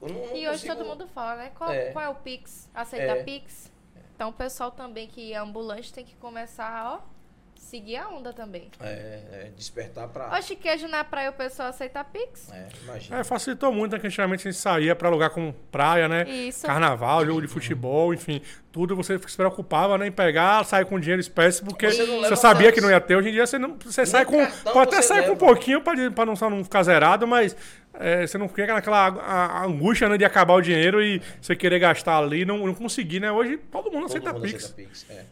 Eu 0.00 0.08
não, 0.08 0.14
não 0.26 0.36
E 0.36 0.46
hoje 0.48 0.60
consigo- 0.66 0.76
todo 0.76 0.86
mundo 0.86 1.06
fala, 1.08 1.36
né? 1.36 1.52
Qual 1.56 1.70
É. 1.70 1.90
qual 1.92 2.04
é 2.04 2.08
o 2.08 2.14
Pix? 2.14 2.68
Aceita 2.74 3.16
É. 3.16 3.22
Pix? 3.24 3.70
Então 4.14 4.30
o 4.30 4.32
pessoal 4.32 4.70
também 4.70 5.08
que 5.08 5.32
é 5.32 5.36
ambulante 5.36 5.92
tem 5.92 6.04
que 6.04 6.14
começar, 6.16 6.92
ó, 7.02 7.15
seguir 7.60 7.96
a 7.96 8.08
onda 8.08 8.32
também. 8.32 8.70
É, 8.80 8.86
é, 9.32 9.50
despertar 9.56 10.08
pra. 10.08 10.36
Oxe, 10.36 10.54
queijo 10.56 10.86
na 10.88 11.02
praia 11.04 11.30
o 11.30 11.32
pessoal 11.32 11.68
aceita 11.68 12.02
Pix? 12.04 12.50
É, 12.52 12.68
imagina. 12.84 13.18
É, 13.20 13.24
facilitou 13.24 13.72
muito, 13.72 13.92
né? 13.92 13.98
Que 13.98 14.06
antigamente 14.06 14.46
a 14.46 14.50
gente 14.50 14.60
saía 14.60 14.94
pra 14.94 15.08
lugar 15.08 15.30
como 15.30 15.52
praia, 15.70 16.08
né? 16.08 16.28
Isso. 16.28 16.66
Carnaval, 16.66 17.24
jogo 17.26 17.40
de 17.42 17.48
futebol, 17.48 18.12
enfim, 18.14 18.40
tudo 18.70 18.94
você 18.94 19.18
se 19.18 19.36
preocupava 19.36 19.96
né, 19.98 20.06
em 20.06 20.12
pegar, 20.12 20.64
sair 20.64 20.84
com 20.84 20.98
dinheiro 21.00 21.20
espécie, 21.20 21.62
porque 21.64 21.90
Você 21.90 22.06
você, 22.06 22.36
sabia 22.36 22.70
que 22.72 22.80
não 22.80 22.90
ia 22.90 23.00
ter. 23.00 23.16
Hoje 23.16 23.28
em 23.30 23.32
dia 23.32 23.46
você, 23.46 23.58
não, 23.58 23.76
você 23.82 24.04
sai 24.06 24.24
com. 24.24 24.36
Pode 24.72 24.88
até 24.88 25.02
sair 25.02 25.26
com 25.26 25.32
um 25.32 25.36
pouquinho 25.36 25.80
pra, 25.80 25.94
pra 26.10 26.26
não, 26.26 26.36
só 26.36 26.48
não 26.50 26.62
ficar 26.62 26.82
zerado, 26.82 27.26
mas 27.26 27.56
é, 27.94 28.26
você 28.26 28.36
não 28.38 28.48
fica 28.48 28.74
naquela 28.74 29.08
a- 29.08 29.60
a 29.60 29.64
angústia 29.64 30.08
né, 30.08 30.18
de 30.18 30.24
acabar 30.24 30.54
o 30.54 30.60
dinheiro 30.60 31.02
e 31.02 31.20
você 31.40 31.56
querer 31.56 31.78
gastar 31.78 32.18
ali 32.18 32.42
e 32.42 32.44
não, 32.44 32.58
não 32.66 32.74
conseguir, 32.74 33.20
né? 33.20 33.32
Hoje 33.32 33.56
todo 33.56 33.84
mundo 33.90 34.02
Todo 34.06 34.16
aceita 34.16 34.32
mundo 34.32 34.42
Pix. 34.42 34.64
aceita 34.64 34.74
Pix, 34.76 35.06
é. 35.10 35.24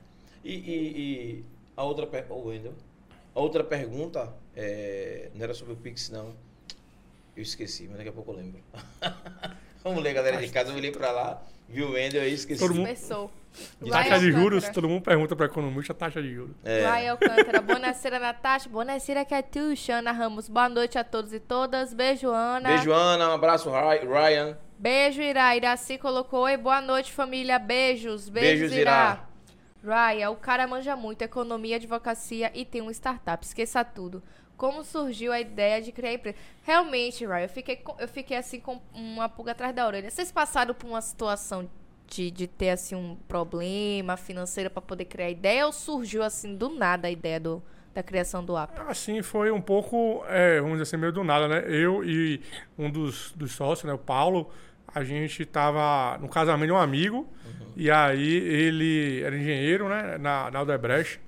E, 0.43 0.53
e- 0.55 1.01
e 1.01 1.45
a 1.77 1.83
outra 1.83 2.07
per... 2.07 2.27
Ô, 2.31 2.47
Wendel. 2.49 2.75
A 3.35 3.41
outra 3.41 3.65
pergunta 3.65 4.33
é, 4.57 5.29
não 5.35 5.43
era 5.45 5.55
sobre 5.55 5.73
o 5.73 5.77
Pix, 5.77 6.09
não. 6.11 6.33
Eu 7.37 7.43
esqueci, 7.43 7.87
mas 7.89 7.97
daqui 7.97 8.09
a 8.11 8.13
pouco 8.13 8.31
eu 8.31 8.37
lembro. 8.37 8.61
Vamos 9.83 10.03
ler, 10.03 10.15
galera 10.15 10.37
de 10.39 10.49
casa. 10.49 10.71
Eu 10.71 10.77
olhei 10.77 10.93
pra 10.93 11.11
lá, 11.11 11.43
vi 11.69 11.83
o 11.83 11.93
Wendel 11.93 12.23
aí, 12.23 12.33
esqueci. 12.33 12.61
Todo 12.61 12.75
mundo- 12.75 12.87
Começou. 12.87 13.31
Taxa 13.89 14.19
de 14.19 14.33
juros, 14.33 14.69
todo 14.71 14.89
mundo 14.89 15.03
pergunta 15.03 15.37
pra 15.37 15.47
economista 15.47 15.93
a 15.93 15.97
taxa 15.97 16.21
de 16.23 16.33
juros. 16.35 16.57
É. 16.65 16.81
Ryan 16.91 17.11
Alcântara. 17.13 17.61
Bonaceira, 17.61 18.19
Natasha. 18.19 18.69
Bonaceira, 18.69 19.25
Catiuxa. 19.25 19.95
Ana 19.97 20.11
Ramos. 20.11 20.49
Boa 20.49 20.69
noite 20.69 20.99
a 20.99 21.05
todos 21.05 21.33
e 21.33 21.39
todas. 21.39 21.93
Beijo, 21.95 22.31
Ana. 22.31 22.69
Beijo, 22.71 22.93
Ana. 22.93 23.29
Um 23.31 23.33
abraço, 23.35 23.71
Ry- 23.71 24.07
Ryan. 24.07 24.57
Beijo, 24.79 25.23
Irá. 25.23 25.55
Iraci 25.55 25.99
colocou. 25.99 26.43
Oi, 26.45 26.57
boa 26.57 26.81
noite, 26.81 27.13
família. 27.13 27.59
Beijos. 27.61 28.29
Beijos, 28.29 28.61
Beijos, 28.71 28.77
Irá. 28.77 29.25
Raya, 29.85 30.31
o 30.31 30.37
cara 30.37 30.67
manja 30.67 30.97
muito 30.97 31.23
economia, 31.23 31.77
advocacia 31.77 32.51
e 32.55 32.65
tem 32.65 32.81
um 32.81 32.91
startup. 32.91 33.45
Esqueça 33.45 33.85
tudo. 33.85 34.23
Como 34.57 34.83
surgiu 34.85 35.33
a 35.33 35.41
ideia 35.41 35.83
de 35.83 35.93
criar 35.93 36.15
empresa? 36.15 36.39
Realmente, 36.63 37.27
Raya, 37.27 37.45
eu 37.45 37.49
fiquei, 37.49 37.83
eu 37.99 38.09
fiquei 38.09 38.37
assim 38.37 38.61
com 38.61 38.81
uma 38.95 39.29
pulga 39.29 39.53
atrás 39.53 39.75
da 39.75 39.87
orelha. 39.87 40.11
Vocês 40.11 40.33
passaram 40.33 40.75
por 40.75 40.89
uma 40.89 41.01
situação 41.03 41.69
de, 42.07 42.31
de 42.31 42.47
ter 42.47 42.71
assim 42.71 42.95
um 42.95 43.17
problema 43.29 44.17
financeiro 44.17 44.71
para 44.71 44.81
poder 44.81 45.05
criar 45.07 45.31
ideia 45.31 45.67
ou 45.67 45.73
surgiu 45.73 46.23
assim 46.23 46.57
do 46.57 46.69
nada 46.71 47.09
a 47.09 47.11
ideia 47.11 47.41
do, 47.41 47.63
da 47.93 48.03
criação 48.03 48.45
do 48.45 48.57
app? 48.57 48.81
Assim, 48.87 49.23
foi 49.23 49.51
um 49.51 49.61
pouco, 49.61 50.25
é, 50.29 50.61
vamos 50.61 50.79
dizer 50.79 50.83
assim, 50.83 50.97
meio 50.97 51.13
do 51.13 51.25
nada, 51.25 51.49
né? 51.49 51.65
Eu 51.69 52.05
e 52.05 52.41
um 52.79 52.91
dos, 52.91 53.33
dos 53.33 53.53
sócios, 53.53 53.85
né, 53.85 53.93
o 53.93 53.99
Paulo, 53.99 54.51
a 54.95 55.03
gente 55.03 55.45
tava 55.45 56.17
no 56.19 56.29
casamento 56.29 56.67
de 56.69 56.73
um 56.73 56.79
amigo, 56.79 57.27
e 57.77 57.91
aí 57.91 58.37
ele 58.37 59.23
era 59.25 59.37
engenheiro, 59.37 59.89
né, 59.89 60.17
na, 60.19 60.51
na 60.51 60.59
Aldebrecht, 60.61 61.21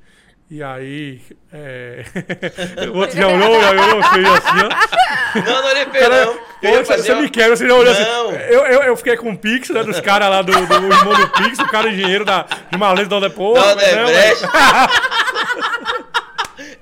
e 0.50 0.62
aí 0.62 1.20
é... 1.52 2.04
o 2.92 2.98
outro 2.98 3.16
já 3.16 3.26
olhou, 3.26 3.60
já 3.60 3.70
olhou, 3.70 4.02
fez 4.02 4.26
assim, 4.26 4.58
ó. 4.64 5.40
Não, 5.40 5.62
não 5.62 5.68
olhei 5.70 5.86
pra 5.90 6.08
não. 6.08 6.38
Eu 6.62 6.72
você, 6.76 6.84
fazer 6.84 7.02
você 7.02 7.12
uma- 7.12 7.22
me 7.22 7.28
quer, 7.28 7.48
você 7.50 7.66
já 7.68 7.74
olhou 7.74 7.92
Não. 7.94 8.30
assim. 8.30 8.36
Eu, 8.48 8.60
eu, 8.66 8.82
eu 8.84 8.96
fiquei 8.96 9.16
com 9.16 9.30
o 9.32 9.36
Pix, 9.38 9.70
né, 9.70 9.82
dos 9.84 10.00
caras 10.00 10.28
lá 10.30 10.42
do, 10.42 10.52
do 10.52 10.74
irmão 10.92 11.14
do 11.14 11.28
Pix, 11.30 11.58
o 11.58 11.66
cara 11.66 11.88
engenheiro 11.90 12.24
da, 12.24 12.46
de 12.70 12.78
Malês 12.78 13.08
da 13.08 13.16
Aldepô. 13.16 13.54
Da 13.54 13.72
Odebrecht. 13.72 14.44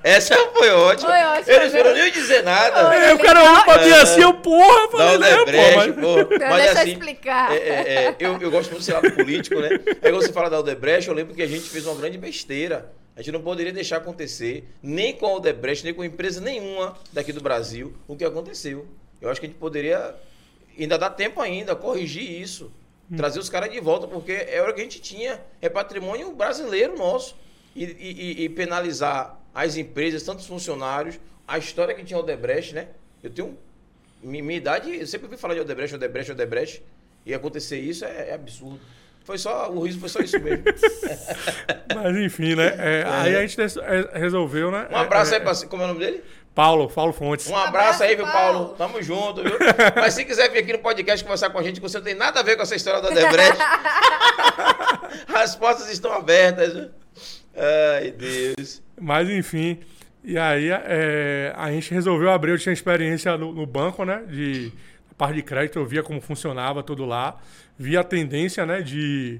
Essa 0.05 0.35
foi 0.53 0.69
ótima. 0.69 1.09
Foi 1.09 1.19
ótima, 1.23 1.53
Eles 1.55 1.71
viu? 1.73 1.81
foram 1.83 1.95
nem 1.95 2.11
dizer 2.11 2.43
nada. 2.43 2.95
É, 2.95 3.13
o 3.13 3.17
cara 3.19 3.43
olhou 3.43 3.63
pra 3.63 3.83
mim 3.83 3.91
assim, 3.93 4.21
eu, 4.21 4.33
porra, 4.35 4.81
eu 4.83 4.91
falei, 4.91 5.17
né, 5.17 5.35
pô, 5.35 5.41
Odebrecht, 5.41 5.75
mas... 5.75 5.95
pô. 5.95 6.19
Então, 6.35 6.47
Mas 6.49 6.57
deixa 6.57 6.73
eu 6.73 6.81
assim, 6.81 6.91
explicar. 6.91 7.51
é, 7.51 7.55
é, 7.57 8.05
é, 8.05 8.15
eu, 8.19 8.37
eu 8.39 8.51
gosto 8.51 8.69
muito 8.69 8.79
desse 8.81 8.91
lado 8.93 9.11
político, 9.11 9.59
né? 9.59 9.69
Aí 10.03 10.11
quando 10.11 10.21
você 10.21 10.31
fala 10.31 10.49
da 10.49 10.59
Odebrecht, 10.59 11.07
eu 11.09 11.15
lembro 11.15 11.33
que 11.33 11.41
a 11.41 11.47
gente 11.47 11.67
fez 11.67 11.87
uma 11.87 11.95
grande 11.95 12.17
besteira. 12.19 12.91
A 13.15 13.21
gente 13.21 13.31
não 13.31 13.41
poderia 13.41 13.73
deixar 13.73 13.97
acontecer, 13.97 14.67
nem 14.83 15.13
com 15.13 15.25
a 15.25 15.33
Odebrecht, 15.35 15.83
nem 15.83 15.93
com 15.93 16.03
empresa 16.03 16.39
nenhuma 16.39 16.95
daqui 17.11 17.31
do 17.33 17.41
Brasil, 17.41 17.95
o 18.07 18.15
que 18.15 18.23
aconteceu. 18.25 18.85
Eu 19.19 19.29
acho 19.31 19.39
que 19.39 19.47
a 19.47 19.49
gente 19.49 19.57
poderia, 19.57 20.13
ainda 20.79 20.97
dá 20.99 21.09
tempo 21.09 21.41
ainda, 21.41 21.75
corrigir 21.75 22.29
isso. 22.29 22.71
Trazer 23.17 23.39
os 23.39 23.49
caras 23.49 23.71
de 23.71 23.79
volta, 23.79 24.05
porque 24.07 24.31
é 24.33 24.61
hora 24.61 24.71
que 24.73 24.81
a 24.81 24.83
gente 24.83 24.99
tinha. 25.01 25.39
É 25.61 25.69
patrimônio 25.69 26.31
brasileiro 26.33 26.95
nosso. 26.97 27.35
E- 27.75 27.83
e- 27.83 28.43
e 28.45 28.49
penalizar 28.49 29.39
as 29.55 29.77
empresas, 29.77 30.21
tantos 30.21 30.45
funcionários, 30.45 31.17
a 31.47 31.57
história 31.57 31.95
que 31.95 32.03
tinha 32.03 32.17
a 32.17 32.21
Odebrecht, 32.21 32.75
né? 32.75 32.89
Eu 33.23 33.29
tenho 33.31 33.57
Mi- 34.21 34.41
Minha 34.41 34.57
idade, 34.57 34.93
eu 34.95 35.07
sempre 35.07 35.27
ouvi 35.27 35.37
falar 35.37 35.53
de 35.53 35.61
Odebrecht, 35.61 35.95
Odebrecht, 35.95 36.31
Odebrecht. 36.33 36.83
E 37.25 37.33
acontecer 37.33 37.79
isso 37.79 38.03
é, 38.05 38.29
é 38.29 38.33
absurdo. 38.35 38.79
Foi 39.23 39.37
só, 39.39 39.71
o 39.71 39.81
riso 39.81 39.99
foi 39.99 40.09
só 40.09 40.19
isso 40.19 40.39
mesmo. 40.39 40.63
Mas 41.95 42.15
enfim, 42.17 42.53
né? 42.55 42.75
é, 42.77 43.03
Aí 43.07 43.35
a 43.35 43.41
gente 43.47 43.59
é, 43.59 44.19
resolveu, 44.19 44.69
né? 44.69 44.87
Um 44.91 44.95
abraço 44.97 45.33
é, 45.33 45.37
aí 45.37 45.43
pra. 45.43 45.55
Como 45.67 45.81
é 45.81 45.85
o 45.85 45.87
nome 45.87 45.99
dele? 45.99 46.23
Paulo, 46.53 46.87
Paulo 46.87 47.11
Fontes. 47.11 47.47
Um 47.47 47.55
abraço 47.55 48.03
aí, 48.03 48.15
viu, 48.15 48.25
Paulo. 48.25 48.59
Paulo? 48.59 48.75
Tamo 48.77 49.01
junto, 49.01 49.41
viu? 49.43 49.57
Mas 49.95 50.13
se 50.13 50.23
quiser 50.23 50.49
vir 50.51 50.59
aqui 50.59 50.73
no 50.73 50.79
podcast 50.79 51.23
conversar 51.23 51.49
com 51.49 51.57
a 51.57 51.63
gente, 51.63 51.81
que 51.81 51.81
você 51.81 51.97
não 51.97 52.05
tem 52.05 52.13
nada 52.13 52.39
a 52.39 52.43
ver 52.43 52.55
com 52.55 52.61
essa 52.61 52.75
história 52.75 53.01
da 53.01 53.09
Odebrecht, 53.09 53.57
as 55.35 55.55
portas 55.55 55.89
estão 55.89 56.11
abertas? 56.13 56.89
Ai, 57.97 58.11
Deus. 58.11 58.81
Mas 58.99 59.29
enfim. 59.29 59.79
E 60.23 60.37
aí 60.37 60.69
é, 60.71 61.53
a 61.55 61.71
gente 61.71 61.93
resolveu 61.93 62.31
abrir, 62.31 62.51
eu 62.51 62.57
tinha 62.57 62.73
experiência 62.73 63.37
no, 63.37 63.53
no 63.53 63.65
banco, 63.65 64.03
né? 64.03 64.23
De 64.27 64.71
parte 65.17 65.35
de 65.35 65.43
crédito, 65.43 65.79
eu 65.79 65.85
via 65.85 66.01
como 66.01 66.19
funcionava 66.19 66.81
tudo 66.81 67.05
lá. 67.05 67.37
Via 67.77 67.99
a 67.99 68.03
tendência, 68.03 68.65
né? 68.65 68.81
De, 68.81 69.39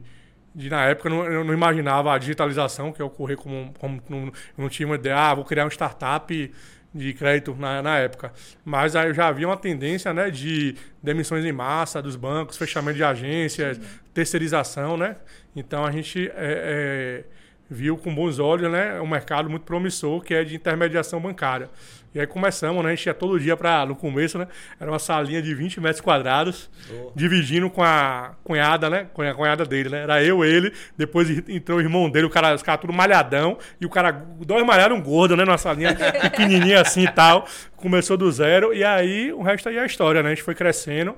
de 0.53 0.69
na 0.69 0.85
época, 0.85 1.09
eu 1.09 1.15
não, 1.15 1.25
eu 1.25 1.43
não 1.43 1.53
imaginava 1.53 2.13
a 2.13 2.17
digitalização 2.17 2.91
que 2.91 3.01
ia 3.01 3.05
ocorrer 3.05 3.37
como, 3.37 3.73
como 3.79 4.01
não, 4.07 4.25
eu 4.27 4.33
não 4.57 4.69
tinha 4.69 4.85
uma 4.85 4.95
ideia, 4.95 5.17
ah, 5.17 5.33
vou 5.33 5.43
criar 5.43 5.63
uma 5.63 5.71
startup 5.71 6.53
de 6.93 7.13
crédito 7.13 7.55
na, 7.55 7.81
na 7.81 7.97
época. 7.97 8.31
Mas 8.63 8.95
aí 8.95 9.07
eu 9.07 9.13
já 9.13 9.27
havia 9.27 9.47
uma 9.47 9.57
tendência, 9.57 10.13
né? 10.13 10.29
De 10.29 10.75
demissões 11.01 11.43
em 11.45 11.51
massa 11.51 12.01
dos 12.01 12.15
bancos, 12.15 12.57
fechamento 12.57 12.97
de 12.97 13.03
agências, 13.03 13.79
terceirização, 14.13 14.97
né? 14.97 15.15
Então 15.55 15.83
a 15.83 15.91
gente... 15.91 16.27
é, 16.35 17.23
é, 17.31 17.34
viu 17.69 17.97
com 17.97 18.13
bons 18.13 18.39
olhos 18.39 18.71
né, 18.71 18.99
um 19.01 19.07
mercado 19.07 19.49
muito 19.49 19.63
promissor 19.63 20.21
que 20.21 20.33
é 20.33 20.43
de 20.43 20.55
intermediação 20.55 21.19
bancária. 21.19 21.69
E 22.15 22.19
aí 22.21 22.25
começamos, 22.25 22.81
né? 22.81 22.91
A 22.91 22.95
gente 22.95 23.05
ia 23.07 23.13
todo 23.13 23.37
dia 23.37 23.57
para 23.57 23.85
no 23.85 23.93
começo, 23.93 24.37
né? 24.37 24.47
Era 24.79 24.89
uma 24.89 24.97
salinha 24.99 25.41
de 25.41 25.53
20 25.53 25.81
metros 25.81 25.99
quadrados, 25.99 26.69
Oh. 26.89 27.11
dividindo 27.13 27.69
com 27.69 27.83
a 27.83 28.35
cunhada, 28.41 28.89
né? 28.89 29.07
Com 29.13 29.21
a 29.21 29.33
cunhada 29.33 29.65
dele, 29.65 29.89
né? 29.89 30.03
Era 30.03 30.23
eu, 30.23 30.45
ele, 30.45 30.71
depois 30.97 31.29
entrou 31.49 31.77
o 31.77 31.81
irmão 31.81 32.09
dele, 32.09 32.25
o 32.25 32.29
cara, 32.29 32.55
os 32.55 32.63
caras 32.63 32.79
tudo 32.79 32.93
malhadão, 32.93 33.57
e 33.81 33.85
o 33.85 33.89
cara, 33.89 34.13
dois 34.39 34.65
malharam 34.65 34.95
um 34.95 35.01
gordo, 35.01 35.35
né? 35.35 35.43
Numa 35.43 35.57
salinha 35.57 35.93
pequenininha 35.93 36.79
assim 36.79 37.03
e 37.03 37.11
tal. 37.11 37.45
Começou 37.75 38.15
do 38.15 38.31
zero, 38.31 38.73
e 38.73 38.81
aí 38.81 39.33
o 39.33 39.41
resto 39.41 39.67
aí 39.67 39.75
é 39.75 39.81
a 39.81 39.85
história, 39.85 40.23
né? 40.23 40.29
A 40.29 40.33
gente 40.33 40.43
foi 40.43 40.55
crescendo, 40.55 41.15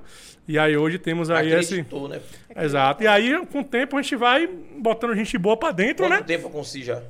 e 0.47 0.57
aí 0.57 0.75
hoje 0.75 0.97
temos 0.97 1.29
aí 1.29 1.53
esse... 1.53 1.75
Acreditou, 1.75 2.09
né? 2.09 2.19
Exato. 2.55 3.03
E 3.03 3.07
aí, 3.07 3.45
com 3.51 3.59
o 3.59 3.63
tempo, 3.63 3.95
a 3.97 4.01
gente 4.01 4.15
vai 4.15 4.49
botando 4.79 5.13
gente 5.13 5.37
boa 5.37 5.55
pra 5.55 5.71
dentro, 5.71 6.05
Quanto 6.07 6.19
né? 6.21 6.23
tempo 6.25 6.49
com 6.49 6.63
si 6.63 6.83
já? 6.83 7.03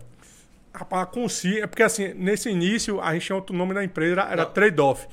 Rapaz, 0.78 1.10
com 1.12 1.28
si, 1.28 1.60
é 1.60 1.66
porque 1.68 1.82
assim, 1.84 2.14
nesse 2.14 2.50
início, 2.50 3.02
a 3.02 3.14
gente 3.14 3.26
tinha 3.26 3.36
outro 3.36 3.56
nome 3.56 3.74
da 3.74 3.84
empresa, 3.84 4.22
era. 4.22 4.46
Trade-Off. 4.46 5.08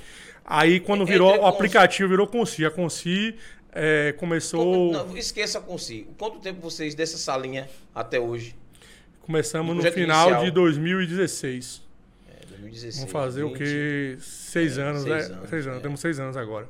Aí, 0.44 0.79
quando 0.79 1.03
Entre 1.03 1.14
virou 1.14 1.31
o 1.35 1.38
Consi- 1.38 1.55
aplicativo, 1.55 2.09
virou 2.11 2.27
Consi. 2.27 2.66
A 2.66 2.70
Consi 2.70 3.35
é, 3.72 4.12
começou... 4.18 4.92
Não, 4.92 5.16
esqueça 5.16 5.59
com 5.61 5.79
si. 5.79 6.07
Quanto 6.18 6.38
tempo 6.40 6.61
vocês 6.61 6.94
dessa 6.94 7.16
salinha 7.16 7.66
até 7.94 8.20
hoje? 8.20 8.55
Começamos 9.22 9.74
no 9.74 9.83
final 9.90 10.29
inicial. 10.29 10.44
de 10.44 10.50
2016. 10.50 11.83
É, 12.29 12.46
2016. 12.46 12.96
Vamos 12.98 13.12
fazer 13.12 13.42
o 13.44 13.48
20, 13.48 13.57
quê? 13.59 14.16
Seis 14.20 14.77
É, 14.77 14.83
anos, 14.83 15.03
seis 15.03 15.29
né? 15.31 15.35
anos, 15.37 15.48
seis 15.48 15.66
anos. 15.66 15.79
é. 15.79 15.83
Temos 15.83 16.00
seis 16.00 16.20
anos 16.20 16.37
agora. 16.37 16.68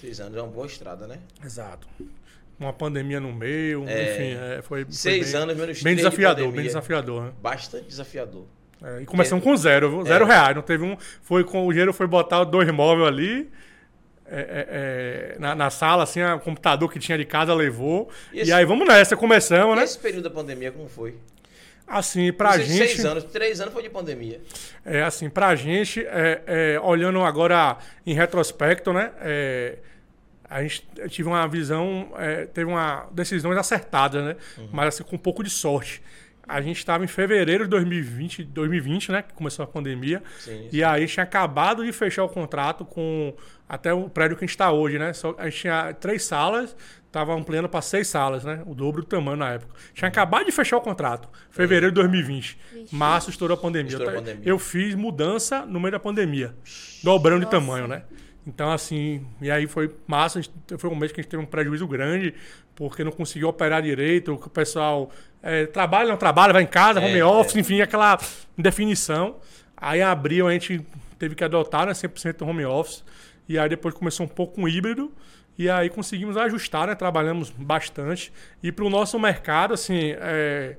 Seis 0.00 0.18
anos 0.18 0.36
é 0.36 0.42
uma 0.42 0.50
boa 0.50 0.66
estrada, 0.66 1.06
né? 1.06 1.20
Exato. 1.44 1.86
Uma 2.58 2.72
pandemia 2.72 3.18
no 3.20 3.32
meio, 3.32 3.84
É. 3.88 4.04
enfim, 4.14 4.38
é, 4.40 4.62
foi, 4.62 4.84
foi 4.84 4.92
Seis 4.92 5.32
bem, 5.32 5.42
anos 5.42 5.56
menos 5.56 5.82
bem 5.82 5.92
de 5.94 5.96
desafiador, 6.02 6.36
pandemia. 6.44 6.56
bem 6.56 6.66
desafiador, 6.66 7.22
né? 7.24 7.32
Bastante 7.42 7.86
desafiador. 7.86 8.44
É, 8.82 9.02
e 9.02 9.06
começamos 9.06 9.42
com 9.42 9.56
zero, 9.56 9.90
viu? 9.90 10.04
zero 10.04 10.24
É. 10.24 10.28
reais. 10.28 10.54
Não 10.54 10.62
teve 10.62 10.84
um. 10.84 10.96
Foi 11.22 11.42
com 11.42 11.66
o 11.66 11.70
dinheiro 11.72 11.92
foi 11.92 12.06
botar 12.06 12.44
dois 12.44 12.70
móveis 12.70 13.08
ali. 13.08 13.50
é, 14.26 14.38
é, 14.40 15.34
é, 15.34 15.38
na, 15.38 15.54
na 15.54 15.68
sala, 15.68 16.02
assim, 16.02 16.22
o 16.22 16.40
computador 16.40 16.90
que 16.90 16.98
tinha 16.98 17.18
de 17.18 17.26
casa 17.26 17.52
levou. 17.52 18.08
E 18.32 18.38
E, 18.38 18.40
esse- 18.40 18.52
aí 18.52 18.64
vamos 18.64 18.88
nessa, 18.88 19.14
começamos, 19.16 19.74
E 19.74 19.78
né? 19.78 19.84
esse 19.84 19.98
período 19.98 20.24
da 20.24 20.30
pandemia, 20.30 20.72
como 20.72 20.88
foi? 20.88 21.14
Assim, 21.86 22.32
pra 22.32 22.52
Vocês, 22.52 22.66
gente. 22.68 22.88
Seis 22.88 23.04
anos, 23.04 23.24
três 23.24 23.60
anos 23.60 23.74
foi 23.74 23.82
de 23.82 23.90
pandemia. 23.90 24.40
É 24.82 25.02
assim, 25.02 25.28
pra 25.28 25.54
gente, 25.54 26.00
é, 26.06 26.42
é, 26.46 26.80
olhando 26.82 27.20
agora 27.20 27.76
em 28.06 28.14
retrospecto, 28.14 28.94
né? 28.94 29.10
é, 29.20 29.76
a 30.56 30.62
gente 30.62 30.86
tive 31.08 31.28
uma 31.28 31.46
visão, 31.48 32.12
é, 32.16 32.46
teve 32.46 32.70
uma 32.70 33.08
decisões 33.12 33.56
acertadas, 33.58 34.22
né? 34.24 34.36
Mas 34.72 34.88
assim, 34.88 35.02
com 35.04 35.16
um 35.16 35.18
pouco 35.18 35.42
de 35.42 35.50
sorte. 35.50 36.00
A 36.46 36.60
gente 36.60 36.76
estava 36.76 37.02
em 37.02 37.06
fevereiro 37.06 37.64
de 37.64 37.70
2020, 37.70 38.44
2020, 38.44 39.10
né? 39.12 39.22
Que 39.22 39.32
começou 39.32 39.62
a 39.64 39.66
pandemia. 39.66 40.22
Sim, 40.38 40.68
E 40.70 40.84
aí 40.84 41.06
tinha 41.06 41.24
acabado 41.24 41.82
de 41.84 41.90
fechar 41.90 42.22
o 42.22 42.28
contrato 42.28 42.84
com 42.84 43.34
até 43.66 43.94
o 43.94 44.10
prédio 44.10 44.36
que 44.36 44.44
a 44.44 44.46
gente 44.46 44.50
está 44.54 44.70
hoje, 44.70 44.98
né? 44.98 45.12
Só, 45.14 45.34
a 45.38 45.44
gente 45.48 45.62
tinha 45.62 45.94
três 45.94 46.22
salas, 46.22 46.76
estava 47.06 47.32
ampliando 47.34 47.66
para 47.66 47.80
seis 47.80 48.08
salas, 48.08 48.44
né? 48.44 48.62
O 48.66 48.74
dobro 48.74 49.00
do 49.00 49.06
tamanho 49.08 49.38
na 49.38 49.52
época. 49.54 49.74
Tinha 49.94 50.06
acabado 50.08 50.44
de 50.44 50.52
fechar 50.52 50.76
o 50.76 50.82
contrato, 50.82 51.30
fevereiro 51.50 51.88
de 51.90 51.94
2020. 51.94 52.58
Março 52.92 53.30
estourou 53.30 53.56
a 53.56 53.60
pandemia. 53.60 53.88
Estourou 53.92 54.10
a 54.10 54.12
Eu- 54.12 54.20
pandemia. 54.20 54.42
Eu 54.44 54.58
fiz 54.58 54.94
mudança 54.94 55.64
no 55.64 55.80
meio 55.80 55.92
da 55.92 55.98
pandemia, 55.98 56.54
dobrando 57.02 57.38
de 57.40 57.46
Nossa. 57.46 57.56
tamanho, 57.58 57.88
né? 57.88 58.02
Então, 58.46 58.70
assim, 58.70 59.26
e 59.40 59.50
aí 59.50 59.66
foi 59.66 59.94
massa, 60.06 60.40
foi 60.78 60.90
um 60.90 60.94
mês 60.94 61.12
que 61.12 61.20
a 61.20 61.22
gente 61.22 61.30
teve 61.30 61.42
um 61.42 61.46
prejuízo 61.46 61.86
grande, 61.86 62.34
porque 62.74 63.02
não 63.02 63.12
conseguiu 63.12 63.48
operar 63.48 63.80
direito, 63.82 64.34
o 64.34 64.50
pessoal 64.50 65.10
é, 65.42 65.66
trabalha, 65.66 66.08
não 66.08 66.16
trabalha, 66.16 66.52
vai 66.52 66.62
em 66.62 66.66
casa, 66.66 67.00
É, 67.00 67.06
home 67.06 67.22
office, 67.22 67.56
enfim, 67.56 67.80
aquela 67.80 68.18
indefinição. 68.58 69.36
Aí, 69.76 70.00
em 70.00 70.02
abril, 70.02 70.46
a 70.46 70.52
gente 70.52 70.84
teve 71.18 71.34
que 71.34 71.42
adotar, 71.42 71.86
né, 71.86 71.92
100% 71.92 72.42
home 72.46 72.64
office, 72.64 73.02
e 73.48 73.58
aí 73.58 73.68
depois 73.68 73.94
começou 73.94 74.26
um 74.26 74.28
pouco 74.28 74.56
com 74.56 74.68
híbrido, 74.68 75.10
e 75.56 75.70
aí 75.70 75.88
conseguimos 75.88 76.36
ajustar, 76.36 76.86
né, 76.86 76.94
trabalhamos 76.94 77.50
bastante. 77.50 78.32
E 78.62 78.70
para 78.70 78.84
o 78.84 78.90
nosso 78.90 79.18
mercado, 79.18 79.72
assim, 79.72 80.14
é, 80.18 80.76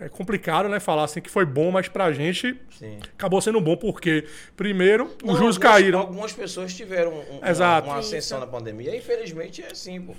é 0.00 0.08
complicado, 0.08 0.68
né, 0.68 0.80
falar 0.80 1.04
assim 1.04 1.20
que 1.20 1.30
foi 1.30 1.44
bom, 1.44 1.70
mas 1.70 1.86
pra 1.88 2.10
gente 2.12 2.58
Sim. 2.78 2.98
acabou 3.14 3.40
sendo 3.40 3.60
bom, 3.60 3.76
porque, 3.76 4.24
primeiro, 4.56 5.04
os 5.04 5.10
Não, 5.22 5.36
juros 5.36 5.56
algumas- 5.56 5.58
caíram. 5.58 5.98
Algumas 6.00 6.32
pessoas 6.32 6.74
tiveram 6.74 7.12
um- 7.12 7.38
uma- 7.38 7.48
Exato. 7.50 7.86
uma 7.88 7.98
ascensão 7.98 8.38
Isso. 8.38 8.46
na 8.46 8.50
pandemia. 8.50 8.96
Infelizmente 8.96 9.62
é 9.62 9.66
assim, 9.70 10.00
pô. 10.00 10.14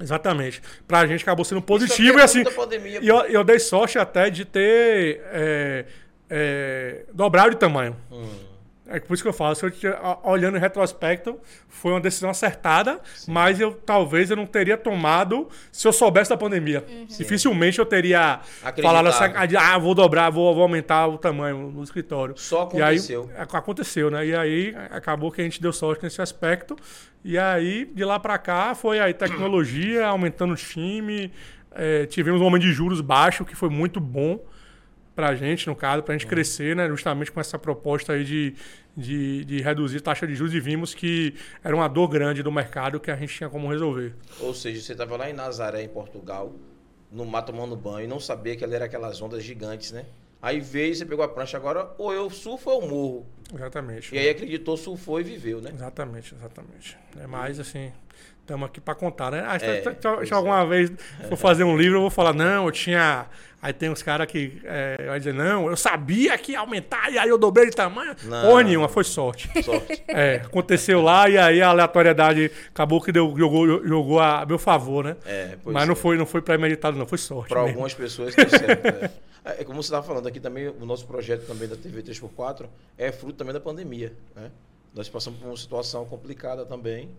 Exatamente. 0.00 0.60
Pra 0.88 1.06
gente 1.06 1.22
acabou 1.22 1.44
sendo 1.44 1.62
positivo 1.62 2.18
e 2.18 2.22
assim. 2.22 2.42
pandemia, 2.44 2.98
E 3.02 3.06
eu, 3.06 3.18
eu 3.26 3.44
dei 3.44 3.58
sorte 3.58 3.98
até 3.98 4.28
de 4.30 4.44
ter 4.44 5.20
é, 5.32 5.84
é, 6.28 7.04
dobrado 7.12 7.50
de 7.50 7.56
tamanho. 7.56 7.94
Hum. 8.10 8.26
É 8.84 8.98
por 8.98 9.14
isso 9.14 9.22
que 9.22 9.28
eu 9.28 9.32
falo, 9.32 9.54
se 9.54 9.64
eu 9.64 9.70
olhando 10.24 10.56
em 10.56 10.60
retrospecto, 10.60 11.38
foi 11.68 11.92
uma 11.92 12.00
decisão 12.00 12.28
acertada, 12.30 13.00
mas 13.28 13.60
eu 13.60 13.72
talvez 13.72 14.28
eu 14.28 14.36
não 14.36 14.44
teria 14.44 14.76
tomado 14.76 15.48
se 15.70 15.86
eu 15.86 15.92
soubesse 15.92 16.30
da 16.30 16.36
pandemia. 16.36 16.84
Dificilmente 17.16 17.78
eu 17.78 17.86
teria 17.86 18.40
falado 18.82 19.06
assim, 19.06 19.56
ah, 19.56 19.78
vou 19.78 19.94
dobrar, 19.94 20.30
vou, 20.30 20.52
vou 20.52 20.64
aumentar 20.64 21.06
o 21.06 21.16
tamanho 21.16 21.70
no 21.70 21.82
escritório. 21.82 22.34
Só 22.36 22.68
E 22.74 22.82
aí, 22.82 22.96
aconteceu. 22.96 23.30
ac- 23.38 23.54
aconteceu, 23.56 24.10
né? 24.10 24.26
E 24.26 24.34
aí 24.34 24.74
acabou 24.90 25.30
que 25.30 25.40
a 25.40 25.44
gente 25.44 25.62
deu 25.62 25.72
sorte 25.72 26.02
nesse 26.02 26.20
aspecto. 26.20 26.74
E 27.24 27.38
aí, 27.38 27.84
de 27.94 28.04
lá 28.04 28.18
pra 28.18 28.36
cá, 28.36 28.74
foi 28.74 28.98
aí 28.98 29.14
tecnologia, 29.14 30.06
aumentando 30.06 30.54
o 30.54 30.56
time. 30.56 31.30
é, 31.74 32.04
tivemos 32.06 32.40
um 32.40 32.44
aumento 32.44 32.62
de 32.64 32.72
juros 32.72 33.00
baixo, 33.00 33.44
que 33.44 33.54
foi 33.54 33.70
muito 33.70 33.98
bom 34.00 34.38
pra 35.14 35.34
gente, 35.34 35.66
no 35.66 35.76
caso, 35.76 36.02
pra 36.02 36.14
gente 36.14 36.26
crescer, 36.26 36.74
né? 36.76 36.88
Justamente 36.88 37.30
com 37.30 37.40
essa 37.40 37.58
proposta 37.58 38.12
aí 38.14 38.24
de, 38.24 38.54
de, 38.96 39.44
de 39.44 39.60
reduzir 39.60 40.00
taxa 40.00 40.26
de 40.26 40.34
juros 40.34 40.54
e 40.54 40.60
vimos 40.60 40.94
que 40.94 41.34
era 41.62 41.74
uma 41.74 41.88
dor 41.88 42.08
grande 42.08 42.42
do 42.42 42.50
mercado 42.52 42.98
que 43.00 43.10
a 43.10 43.16
gente 43.16 43.34
tinha 43.34 43.48
como 43.50 43.68
resolver. 43.70 44.14
Ou 44.40 44.54
seja, 44.54 44.80
você 44.80 44.92
estava 44.92 45.16
lá 45.16 45.28
em 45.28 45.32
Nazaré, 45.32 45.82
em 45.82 45.88
Portugal, 45.88 46.52
no 47.10 47.24
mar 47.26 47.42
tomando 47.42 47.76
banho, 47.76 48.04
e 48.04 48.08
não 48.08 48.18
sabia 48.20 48.56
que 48.56 48.64
ali 48.64 48.74
era 48.74 48.86
aquelas 48.86 49.20
ondas 49.20 49.42
gigantes, 49.44 49.92
né? 49.92 50.06
Aí 50.40 50.58
veio, 50.58 50.92
você 50.94 51.04
pegou 51.06 51.24
a 51.24 51.28
prancha, 51.28 51.56
agora 51.56 51.90
ou 51.98 52.12
eu 52.12 52.28
surfo 52.28 52.68
ou 52.70 52.82
eu 52.82 52.88
morro. 52.88 53.26
Exatamente. 53.54 54.12
E 54.14 54.18
aí 54.18 54.28
acreditou, 54.28 54.76
surfou 54.76 55.20
e 55.20 55.22
viveu, 55.22 55.60
né? 55.60 55.70
Exatamente, 55.72 56.34
exatamente. 56.34 56.98
É 57.20 57.28
mais 57.28 57.60
assim, 57.60 57.92
estamos 58.40 58.66
aqui 58.66 58.80
para 58.80 58.94
contar, 58.96 59.30
né? 59.30 59.44
Ah, 59.46 59.54
É, 59.54 59.58
se- 59.82 60.26
se 60.26 60.34
alguma 60.34 60.66
vez 60.66 60.90
for 61.28 61.36
fazer 61.36 61.62
um 61.62 61.76
livro, 61.76 61.98
eu 61.98 62.00
vou 62.00 62.10
falar, 62.10 62.32
não, 62.32 62.64
eu 62.66 62.72
tinha. 62.72 63.26
Aí 63.62 63.72
tem 63.72 63.88
uns 63.88 64.02
caras 64.02 64.26
que 64.26 64.60
é, 64.64 65.06
vai 65.06 65.18
dizer, 65.20 65.32
não, 65.32 65.70
eu 65.70 65.76
sabia 65.76 66.36
que 66.36 66.50
ia 66.50 66.58
aumentar, 66.58 67.12
e 67.12 67.16
aí 67.16 67.28
eu 67.28 67.38
dobrei 67.38 67.66
de 67.70 67.76
tamanho. 67.76 68.12
Não. 68.24 68.48
Porra 68.48 68.64
nenhuma, 68.64 68.88
foi 68.88 69.04
sorte. 69.04 69.48
Sorte. 69.62 70.02
É, 70.12 70.42
aconteceu 70.44 71.00
lá 71.00 71.28
e 71.28 71.38
aí 71.38 71.62
a 71.62 71.68
aleatoriedade 71.68 72.50
acabou 72.68 73.00
que 73.00 73.12
deu, 73.12 73.34
jogou, 73.36 73.86
jogou 73.86 74.20
a 74.20 74.44
meu 74.44 74.58
favor, 74.58 75.04
né? 75.04 75.16
É, 75.24 75.56
pois 75.62 75.72
Mas 75.72 75.86
não 75.86 75.92
é. 75.92 75.96
foi, 75.96 76.18
não 76.18 76.26
foi 76.26 76.42
premeditado, 76.42 76.98
não, 76.98 77.06
foi 77.06 77.18
sorte. 77.18 77.48
Para 77.48 77.60
algumas 77.60 77.94
pessoas 77.94 78.34
deu 78.34 78.48
certo. 78.48 79.22
É. 79.44 79.62
É 79.62 79.64
como 79.64 79.82
você 79.82 79.88
estava 79.88 80.06
falando 80.06 80.28
aqui 80.28 80.38
também, 80.38 80.68
o 80.68 80.86
nosso 80.86 81.04
projeto 81.04 81.44
também 81.46 81.68
da 81.68 81.74
TV 81.74 82.00
3x4 82.02 82.66
é 82.96 83.10
fruto 83.10 83.34
também 83.38 83.52
da 83.52 83.58
pandemia. 83.58 84.12
Né? 84.36 84.50
Nós 84.94 85.08
passamos 85.08 85.40
por 85.40 85.48
uma 85.48 85.56
situação 85.56 86.04
complicada 86.04 86.64
também 86.64 87.10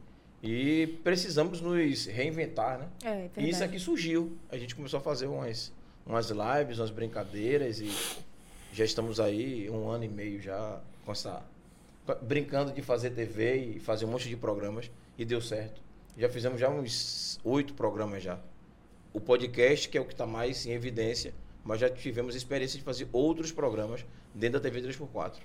e 0.42 0.88
precisamos 1.04 1.60
nos 1.60 2.06
reinventar, 2.06 2.80
né? 2.80 2.88
É, 3.04 3.16
verdade. 3.16 3.48
E 3.48 3.50
isso 3.50 3.64
aqui 3.64 3.80
surgiu. 3.80 4.38
A 4.50 4.58
gente 4.58 4.74
começou 4.74 5.00
a 5.00 5.02
fazer 5.02 5.28
umas, 5.28 5.74
umas 6.06 6.30
lives, 6.30 6.80
umas 6.80 6.90
brincadeiras 6.90 7.80
e 7.80 7.90
já 8.72 8.84
estamos 8.84 9.20
aí 9.20 9.70
um 9.70 9.90
ano 9.90 10.04
e 10.04 10.10
meio 10.10 10.42
já 10.42 10.82
com 11.06 11.12
essa. 11.12 11.42
brincando 12.22 12.72
de 12.72 12.82
fazer 12.82 13.12
TV 13.12 13.76
e 13.76 13.80
fazer 13.80 14.06
um 14.06 14.10
monte 14.10 14.28
de 14.28 14.36
programas 14.36 14.90
e 15.18 15.24
deu 15.24 15.42
certo. 15.42 15.82
Já 16.18 16.30
fizemos 16.30 16.60
já 16.60 16.70
uns 16.70 17.40
oito 17.44 17.74
programas 17.74 18.24
já. 18.24 18.40
O 19.14 19.20
podcast, 19.20 19.88
que 19.90 19.98
é 19.98 20.02
o 20.02 20.06
que 20.06 20.14
está 20.14 20.26
mais 20.26 20.66
em 20.66 20.72
evidência, 20.72 21.34
mas 21.64 21.80
já 21.80 21.90
tivemos 21.90 22.36
experiência 22.36 22.78
de 22.78 22.84
fazer 22.84 23.08
outros 23.14 23.52
programas 23.52 24.06
dentro 24.34 24.60
da 24.60 24.70
TV 24.70 24.82
3x4. 24.88 25.36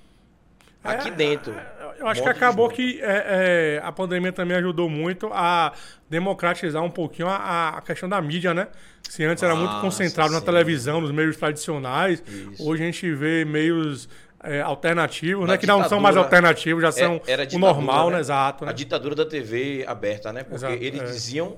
Aqui 0.83 1.09
É, 1.09 1.11
dentro. 1.11 1.55
Eu 1.99 2.07
acho 2.07 2.23
que 2.23 2.29
acabou 2.29 2.69
que 2.69 3.01
é, 3.03 3.79
é, 3.79 3.81
a 3.85 3.91
pandemia 3.91 4.33
também 4.33 4.57
ajudou 4.59 4.89
muito 4.89 5.29
a 5.33 5.73
democratizar 6.09 6.83
um 6.83 6.91
pouquinho 6.91 7.29
a, 7.29 7.71
a 7.79 7.81
questão 7.83 8.09
da 8.09 8.21
mídia, 8.23 8.55
né? 8.55 8.69
Se 9.03 9.25
antes 9.25 9.43
era 9.43 9.55
muito 9.57 9.71
Nossa, 9.71 9.83
concentrado 9.83 10.33
na 10.33 10.39
sim. 10.39 10.45
televisão, 10.45 11.01
nos 11.01 11.11
meios 11.11 11.37
tradicionais, 11.37 12.23
Isso. 12.27 12.63
hoje 12.69 12.83
a 12.83 12.87
gente 12.87 13.13
vê 13.13 13.45
meios 13.45 14.09
é, 14.43 14.61
alternativos, 14.61 15.47
Na 15.47 15.55
né? 15.55 15.59
Que 15.59 15.67
não 15.67 15.87
são 15.89 15.99
mais 15.99 16.17
alternativos, 16.17 16.81
já 16.83 16.93
são 16.93 17.21
É- 17.27 17.33
era 17.33 17.49
o 17.53 17.59
normal, 17.59 18.09
né? 18.11 18.15
né? 18.17 18.21
Exato. 18.21 18.65
Né? 18.65 18.71
A 18.71 18.75
ditadura 18.75 19.15
da 19.17 19.27
TV 19.27 19.85
aberta, 19.89 20.33
né? 20.33 20.45
Porque 20.45 20.55
Exato, 20.57 20.75
eles 20.75 21.01
é. 21.01 21.05
diziam, 21.07 21.57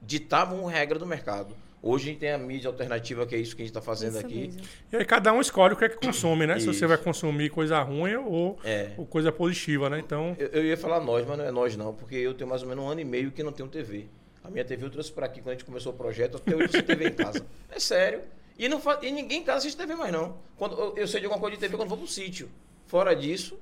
ditavam 0.00 0.64
regra 0.64 0.98
do 0.98 1.04
mercado. 1.06 1.54
Hoje 1.80 2.04
a 2.04 2.12
gente 2.12 2.18
tem 2.20 2.32
a 2.32 2.38
mídia 2.38 2.68
alternativa, 2.68 3.24
que 3.24 3.34
é 3.34 3.38
isso 3.38 3.54
que 3.54 3.62
a 3.62 3.64
gente 3.64 3.70
está 3.70 3.80
fazendo 3.80 4.16
Isso 4.16 4.26
aqui. 4.26 4.34
mesmo. 4.48 4.62
E 4.92 4.96
aí 4.96 5.04
cada 5.04 5.32
um 5.32 5.40
escolhe 5.40 5.74
o 5.74 5.76
que 5.76 5.84
é 5.84 5.88
que 5.88 5.96
consome, 5.96 6.46
né? 6.46 6.58
Se 6.58 6.66
você 6.66 6.78
Isso. 6.78 6.88
vai 6.88 6.98
consumir 6.98 7.50
coisa 7.50 7.80
ruim 7.82 8.16
ou, 8.16 8.58
É. 8.64 8.90
ou 8.96 9.06
coisa 9.06 9.30
positiva, 9.30 9.88
né? 9.88 10.00
Então, 10.00 10.34
Eu, 10.38 10.48
eu 10.48 10.64
ia 10.64 10.76
falar 10.76 11.00
nós, 11.00 11.24
mas 11.26 11.38
não 11.38 11.44
é 11.44 11.50
nós 11.52 11.76
não, 11.76 11.94
porque 11.94 12.16
eu 12.16 12.34
tenho 12.34 12.50
mais 12.50 12.62
ou 12.62 12.68
menos 12.68 12.84
um 12.84 12.88
ano 12.88 13.00
e 13.00 13.04
meio 13.04 13.30
que 13.30 13.42
não 13.44 13.52
tenho 13.52 13.68
TV. 13.68 14.06
A 14.42 14.50
minha 14.50 14.64
TV 14.64 14.86
eu 14.86 14.90
trouxe 14.90 15.12
para 15.12 15.26
aqui 15.26 15.40
quando 15.40 15.50
a 15.50 15.52
gente 15.52 15.64
começou 15.64 15.92
o 15.92 15.96
projeto, 15.96 16.36
até 16.38 16.54
hoje 16.56 16.64
eu 16.64 16.70
tenho 16.70 16.84
TV 16.84 17.08
em 17.08 17.12
casa. 17.12 17.46
É 17.70 17.78
sério. 17.78 18.22
E, 18.58 18.68
não 18.68 18.80
fa... 18.80 18.98
e 19.02 19.12
ninguém 19.12 19.40
em 19.40 19.44
casa 19.44 19.58
assiste 19.58 19.76
TV 19.76 19.94
mais 19.94 20.12
não. 20.12 20.36
Quando 20.56 20.76
eu, 20.76 20.94
eu 20.96 21.06
sei 21.06 21.20
de 21.20 21.26
alguma 21.26 21.40
coisa 21.40 21.54
de 21.54 21.60
TV 21.60 21.76
quando 21.76 21.88
vou 21.88 21.98
pro 21.98 22.08
sítio. 22.08 22.48
Fora 22.86 23.14
disso, 23.14 23.56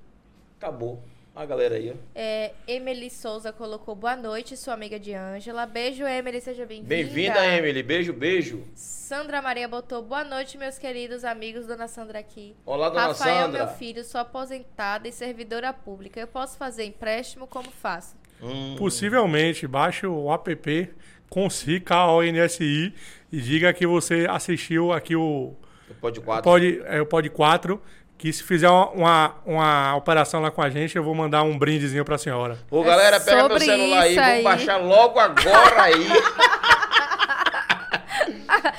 Acabou. 0.58 1.02
A 1.36 1.44
galera 1.44 1.74
aí, 1.74 1.90
ó. 1.90 1.94
É, 2.14 2.52
Emily 2.66 3.10
Souza 3.10 3.52
colocou 3.52 3.94
boa 3.94 4.16
noite, 4.16 4.56
sua 4.56 4.72
amiga 4.72 4.98
de 4.98 5.12
Ângela. 5.12 5.66
Beijo, 5.66 6.02
Emily, 6.02 6.40
seja 6.40 6.64
bem-vinda. 6.64 6.88
Bem-vinda, 6.88 7.44
Emily. 7.44 7.82
Beijo, 7.82 8.14
beijo. 8.14 8.62
Sandra 8.74 9.42
Maria 9.42 9.68
botou 9.68 10.02
boa 10.02 10.24
noite, 10.24 10.56
meus 10.56 10.78
queridos 10.78 11.26
amigos, 11.26 11.66
dona 11.66 11.88
Sandra 11.88 12.20
aqui. 12.20 12.56
Olá, 12.64 12.88
dona 12.88 13.08
Rafael, 13.08 13.44
Sandra. 13.44 13.66
meu 13.66 13.74
filho, 13.74 14.02
sou 14.02 14.18
aposentada 14.18 15.06
e 15.06 15.12
servidora 15.12 15.74
pública. 15.74 16.18
Eu 16.18 16.26
posso 16.26 16.56
fazer 16.56 16.84
empréstimo? 16.84 17.46
Como 17.46 17.70
faço? 17.70 18.16
Hum, 18.42 18.74
Possivelmente, 18.78 19.66
baixe 19.66 20.06
o 20.06 20.32
app 20.32 20.90
Consi, 21.28 21.80
K-O-N-S-I, 21.80 22.94
e 23.30 23.40
diga 23.42 23.74
que 23.74 23.86
você 23.86 24.26
assistiu 24.30 24.90
aqui 24.90 25.14
o 25.14 25.52
Pode 26.00 26.20
quatro. 26.20 26.44
Pod, 26.50 26.82
é, 26.86 27.00
o 27.00 27.06
Pod 27.06 27.28
4, 27.28 27.82
que 28.18 28.32
se 28.32 28.42
fizer 28.42 28.68
uma, 28.68 28.90
uma, 28.94 29.34
uma 29.44 29.96
operação 29.96 30.40
lá 30.40 30.50
com 30.50 30.62
a 30.62 30.70
gente, 30.70 30.96
eu 30.96 31.02
vou 31.04 31.14
mandar 31.14 31.42
um 31.42 31.58
brindezinho 31.58 32.04
pra 32.04 32.16
senhora. 32.16 32.58
Ô, 32.70 32.82
galera, 32.82 33.20
pega 33.20 33.36
meu 33.36 33.48
sobre 33.48 33.64
celular 33.64 34.00
aí, 34.02 34.18
aí. 34.18 34.42
baixar 34.42 34.76
logo 34.78 35.18
agora 35.18 35.82
aí. 35.82 36.06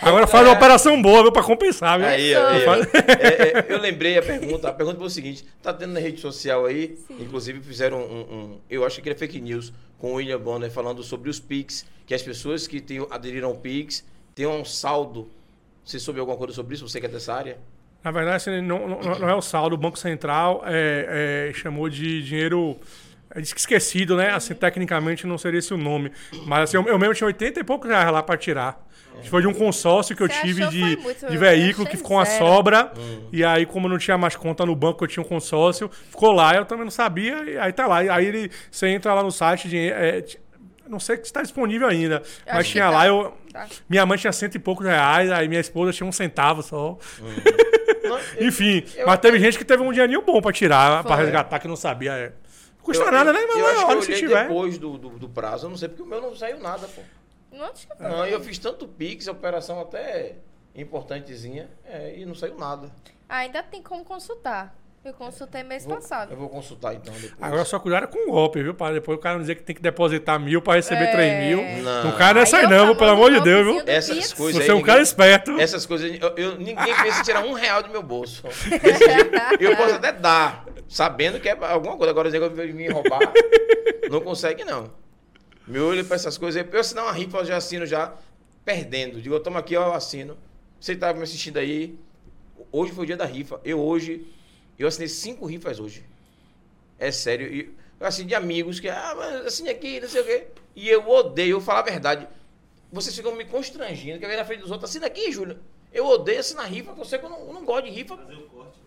Agora 0.01 0.27
faz 0.27 0.45
uma 0.47 0.53
operação 0.53 1.01
boa, 1.01 1.21
viu, 1.21 1.31
pra 1.31 1.43
compensar, 1.43 1.99
viu? 1.99 2.07
Aí, 2.07 2.35
ó, 2.35 2.47
aí, 2.47 2.65
ó. 2.65 2.75
Sobre. 2.75 2.89
É, 2.97 3.59
é, 3.59 3.65
eu 3.69 3.79
lembrei 3.79 4.17
a 4.17 4.21
pergunta. 4.21 4.69
A 4.69 4.73
pergunta 4.73 4.97
foi 4.97 5.07
o 5.07 5.09
seguinte: 5.09 5.45
tá 5.61 5.73
tendo 5.73 5.93
na 5.93 5.99
rede 5.99 6.19
social 6.21 6.65
aí, 6.65 6.97
inclusive 7.09 7.59
fizeram 7.61 7.99
um, 7.99 8.19
um- 8.21 8.59
Eu 8.69 8.85
acho 8.85 9.01
que 9.01 9.09
era 9.09 9.17
fake 9.17 9.39
news 9.41 9.73
com 9.97 10.11
o 10.11 10.15
William 10.15 10.39
Bonner 10.39 10.71
falando 10.71 11.03
sobre 11.03 11.29
os 11.29 11.39
Pix, 11.39 11.85
que 12.05 12.13
as 12.13 12.21
pessoas 12.21 12.67
que 12.67 12.79
tem, 12.79 13.05
aderiram 13.09 13.49
ao 13.49 13.55
Pix 13.55 14.05
têm 14.33 14.47
um 14.47 14.63
saldo. 14.63 15.29
Você 15.83 15.99
soube 15.99 16.19
alguma 16.19 16.37
coisa 16.37 16.53
sobre 16.53 16.75
isso? 16.75 16.87
Você 16.87 16.99
que 16.99 17.05
é 17.05 17.09
dessa 17.09 17.33
área? 17.33 17.57
Na 18.07 18.11
verdade, 18.11 18.37
assim, 18.37 18.61
não, 18.61 18.87
não, 18.87 18.99
não 19.19 19.29
é 19.29 19.35
o 19.35 19.41
saldo. 19.41 19.73
O 19.73 19.77
Banco 19.77 19.99
Central 19.99 20.63
é, 20.65 21.49
é, 21.49 21.53
chamou 21.53 21.89
de 21.89 22.23
dinheiro 22.23 22.77
é, 23.35 23.41
esquecido, 23.41 24.15
né? 24.15 24.31
Assim, 24.31 24.53
tecnicamente 24.53 25.27
não 25.27 25.37
seria 25.37 25.59
esse 25.59 25.73
o 25.73 25.77
nome. 25.77 26.09
Mas 26.45 26.69
assim, 26.69 26.77
eu, 26.77 26.83
eu 26.87 26.97
mesmo 26.97 27.13
tinha 27.13 27.27
80 27.27 27.59
e 27.59 27.63
poucos 27.65 27.89
reais 27.89 28.09
lá 28.09 28.23
pra 28.23 28.37
tirar. 28.37 28.81
Foi 29.25 29.41
de 29.41 29.47
um 29.47 29.53
consórcio 29.53 30.15
que 30.15 30.23
eu 30.23 30.27
Você 30.29 30.39
tive 30.39 30.63
achou 30.63 30.71
de, 30.71 30.97
muito, 31.01 31.27
de 31.27 31.35
eu 31.35 31.39
veículo 31.39 31.85
que 31.85 31.97
ficou 31.97 32.15
uma 32.15 32.23
zero. 32.23 32.45
sobra. 32.45 32.93
E 33.33 33.43
aí, 33.43 33.65
como 33.65 33.89
não 33.89 33.97
tinha 33.97 34.17
mais 34.17 34.37
conta 34.37 34.65
no 34.65 34.73
banco, 34.73 35.03
eu 35.03 35.07
tinha 35.09 35.21
um 35.21 35.27
consórcio, 35.27 35.89
ficou 36.09 36.31
lá, 36.31 36.55
eu 36.55 36.63
também 36.63 36.85
não 36.85 36.91
sabia, 36.91 37.43
e 37.43 37.57
aí 37.57 37.73
tá 37.73 37.87
lá. 37.87 38.05
E 38.05 38.09
aí 38.09 38.25
ele, 38.25 38.51
você 38.71 38.87
entra 38.87 39.13
lá 39.13 39.21
no 39.21 39.31
site, 39.31 39.67
de, 39.67 39.89
é, 39.89 40.23
não 40.87 40.99
sei 40.99 41.17
se 41.17 41.23
está 41.23 41.41
disponível 41.41 41.87
ainda, 41.87 42.23
mas 42.45 42.55
acho 42.57 42.67
que 42.67 42.71
tinha 42.73 42.85
tá. 42.85 42.91
lá, 42.91 43.07
eu. 43.07 43.33
Tá. 43.57 43.67
Minha 43.89 44.05
mãe 44.05 44.17
tinha 44.17 44.31
cento 44.33 44.55
e 44.55 44.59
poucos 44.59 44.85
reais, 44.85 45.31
aí 45.31 45.47
minha 45.47 45.61
esposa 45.61 45.91
tinha 45.93 46.07
um 46.07 46.11
centavo 46.11 46.61
só. 46.61 46.97
Não, 48.03 48.19
Enfim, 48.39 48.83
eu- 48.95 49.05
mas 49.05 49.19
teve 49.19 49.37
gente 49.39 49.57
que 49.57 49.65
teve 49.65 49.83
um 49.83 49.91
dinheirinho 49.91 50.21
bom 50.21 50.41
pra 50.41 50.53
tirar, 50.53 51.03
pra 51.03 51.15
Foi. 51.15 51.25
resgatar, 51.25 51.59
que 51.59 51.67
não 51.67 51.75
sabia. 51.75 52.13
É. 52.13 52.27
Não 52.29 52.83
custa 52.83 53.03
eu- 53.03 53.11
nada, 53.11 53.33
né? 53.33 53.39
Eu, 53.43 53.47
Mas 53.47 53.57
eu 53.57 53.63
vai, 53.63 53.71
acho 53.73 53.79
que 53.79 53.85
olha 53.91 53.97
eu 53.97 54.01
olhei 54.03 54.17
tiver. 54.19 54.43
depois 54.43 54.77
do, 54.77 54.97
do, 54.97 55.09
do 55.19 55.27
prazo. 55.29 55.65
Eu 55.65 55.69
não 55.71 55.77
sei 55.77 55.89
porque 55.89 56.03
o 56.03 56.05
meu 56.05 56.21
não 56.21 56.33
saiu 56.35 56.57
nada, 56.59 56.87
pô. 56.87 57.01
Não 57.51 57.69
Não, 57.99 58.25
eu 58.25 58.39
fiz 58.39 58.57
tanto 58.59 58.87
Pix, 58.87 59.27
operação 59.27 59.81
até 59.81 60.35
importantezinha, 60.73 61.69
é, 61.85 62.17
e 62.17 62.25
não 62.25 62.35
saiu 62.35 62.57
nada. 62.57 62.89
Ah, 63.27 63.37
ainda 63.37 63.61
tem 63.63 63.81
como 63.81 64.05
consultar. 64.05 64.73
Eu 65.07 65.13
consultei 65.13 65.63
mês 65.63 65.85
Vou- 65.85 65.95
passado. 65.95 66.31
Eu 66.33 66.37
vou 66.37 66.49
consultar 66.49 66.93
então 66.93 67.13
depois. 67.13 67.35
Agora 67.41 67.63
só 67.63 67.79
cuidado 67.79 68.09
com 68.09 68.27
o 68.29 68.31
golpe, 68.33 68.61
viu? 68.61 68.73
Pra 68.73 68.91
depois 68.91 69.17
o 69.17 69.21
cara 69.21 69.35
não 69.35 69.41
dizer 69.41 69.55
que 69.55 69.63
tem 69.63 69.73
que 69.73 69.81
depositar 69.81 70.37
mil 70.37 70.61
pra 70.61 70.73
receber 70.75 71.05
É. 71.05 71.11
três 71.11 71.45
mil. 71.47 71.81
Não. 71.81 72.03
Não 72.11 72.33
nessa 72.33 72.57
aí, 72.57 72.65
Aí 72.65 72.73
é 72.73 72.81
o 72.81 72.87
não, 72.87 72.95
pelo 72.95 73.11
amor 73.11 73.31
de 73.31 73.39
Deus, 73.39 73.65
viu? 73.65 73.83
Essas 73.87 74.33
coisas 74.33 74.61
Você 74.65 74.69
é 74.69 74.73
um 74.75 74.81
cara 74.81 74.99
ninguém- 74.99 75.03
esperto. 75.03 75.51
Essas 75.61 75.85
coisas, 75.85 76.11
eu, 76.21 76.35
eu- 76.35 76.57
ninguém 76.57 76.75
pensa 77.01 77.21
em 77.21 77.23
tirar 77.23 77.45
um 77.45 77.53
real 77.53 77.81
do 77.83 77.89
meu 77.89 78.03
bolso. 78.03 78.43
Jeito, 78.51 79.63
eu 79.63 79.77
posso 79.77 79.95
até 79.95 80.11
dar, 80.11 80.65
sabendo 80.89 81.39
que 81.39 81.47
é 81.47 81.57
alguma 81.57 81.95
coisa. 81.95 82.11
Agora 82.11 82.27
dizer 82.29 82.39
que 82.39 82.45
eu 82.45 82.53
vou 82.67 82.75
me 82.75 82.89
roubar, 82.89 83.21
não 84.11 84.19
consegue 84.19 84.65
não. 84.65 84.91
Meu 85.65 85.85
olho 85.87 86.03
pra 86.03 86.15
essas 86.15 86.37
coisas, 86.37 86.65
eu 86.69 86.79
assinar 86.79 87.05
uma 87.05 87.13
rifa, 87.13 87.37
eu 87.37 87.45
já 87.45 87.55
assino 87.55 87.85
já, 87.85 88.13
perdendo. 88.65 89.21
Digo, 89.21 89.39
toma 89.39 89.59
aqui, 89.61 89.77
ó, 89.77 89.85
eu 89.87 89.93
assino. 89.93 90.37
Você 90.81 90.97
tá 90.97 91.13
me 91.13 91.23
assistindo 91.23 91.57
aí, 91.57 91.97
hoje 92.73 92.91
foi 92.91 93.03
o 93.05 93.07
dia 93.07 93.15
da 93.17 93.25
rifa. 93.25 93.59
Eu 93.63 93.79
hoje, 93.79 94.27
eu 94.83 94.87
assinei 94.87 95.07
cinco 95.07 95.45
rifas 95.45 95.79
hoje. 95.79 96.05
É 96.99 97.11
sério. 97.11 97.47
E, 97.47 97.75
assim, 97.99 98.25
de 98.25 98.35
amigos 98.35 98.79
que, 98.79 98.89
ah, 98.89 99.13
mas 99.15 99.45
assine 99.47 99.69
aqui, 99.69 99.99
não 99.99 100.09
sei 100.09 100.21
o 100.21 100.25
quê. 100.25 100.47
E 100.75 100.89
eu 100.89 101.07
odeio, 101.07 101.57
eu 101.57 101.61
falar 101.61 101.79
a 101.79 101.83
verdade. 101.83 102.27
Vocês 102.91 103.15
ficam 103.15 103.35
me 103.35 103.45
constrangindo, 103.45 104.19
quer 104.19 104.27
ver 104.27 104.37
na 104.37 104.45
frente 104.45 104.61
dos 104.61 104.71
outros, 104.71 104.89
assina 104.89 105.07
aqui, 105.07 105.31
Júlio. 105.31 105.59
Eu 105.91 106.05
odeio 106.05 106.39
assinar 106.39 106.67
rifa, 106.67 106.87
porque 106.87 107.01
eu 107.01 107.05
sei 107.05 107.17
que 107.17 107.25
eu 107.25 107.29
não, 107.29 107.39
eu 107.39 107.53
não 107.53 107.65
gosto 107.65 107.85
de 107.85 107.91
rifa. 107.91 108.17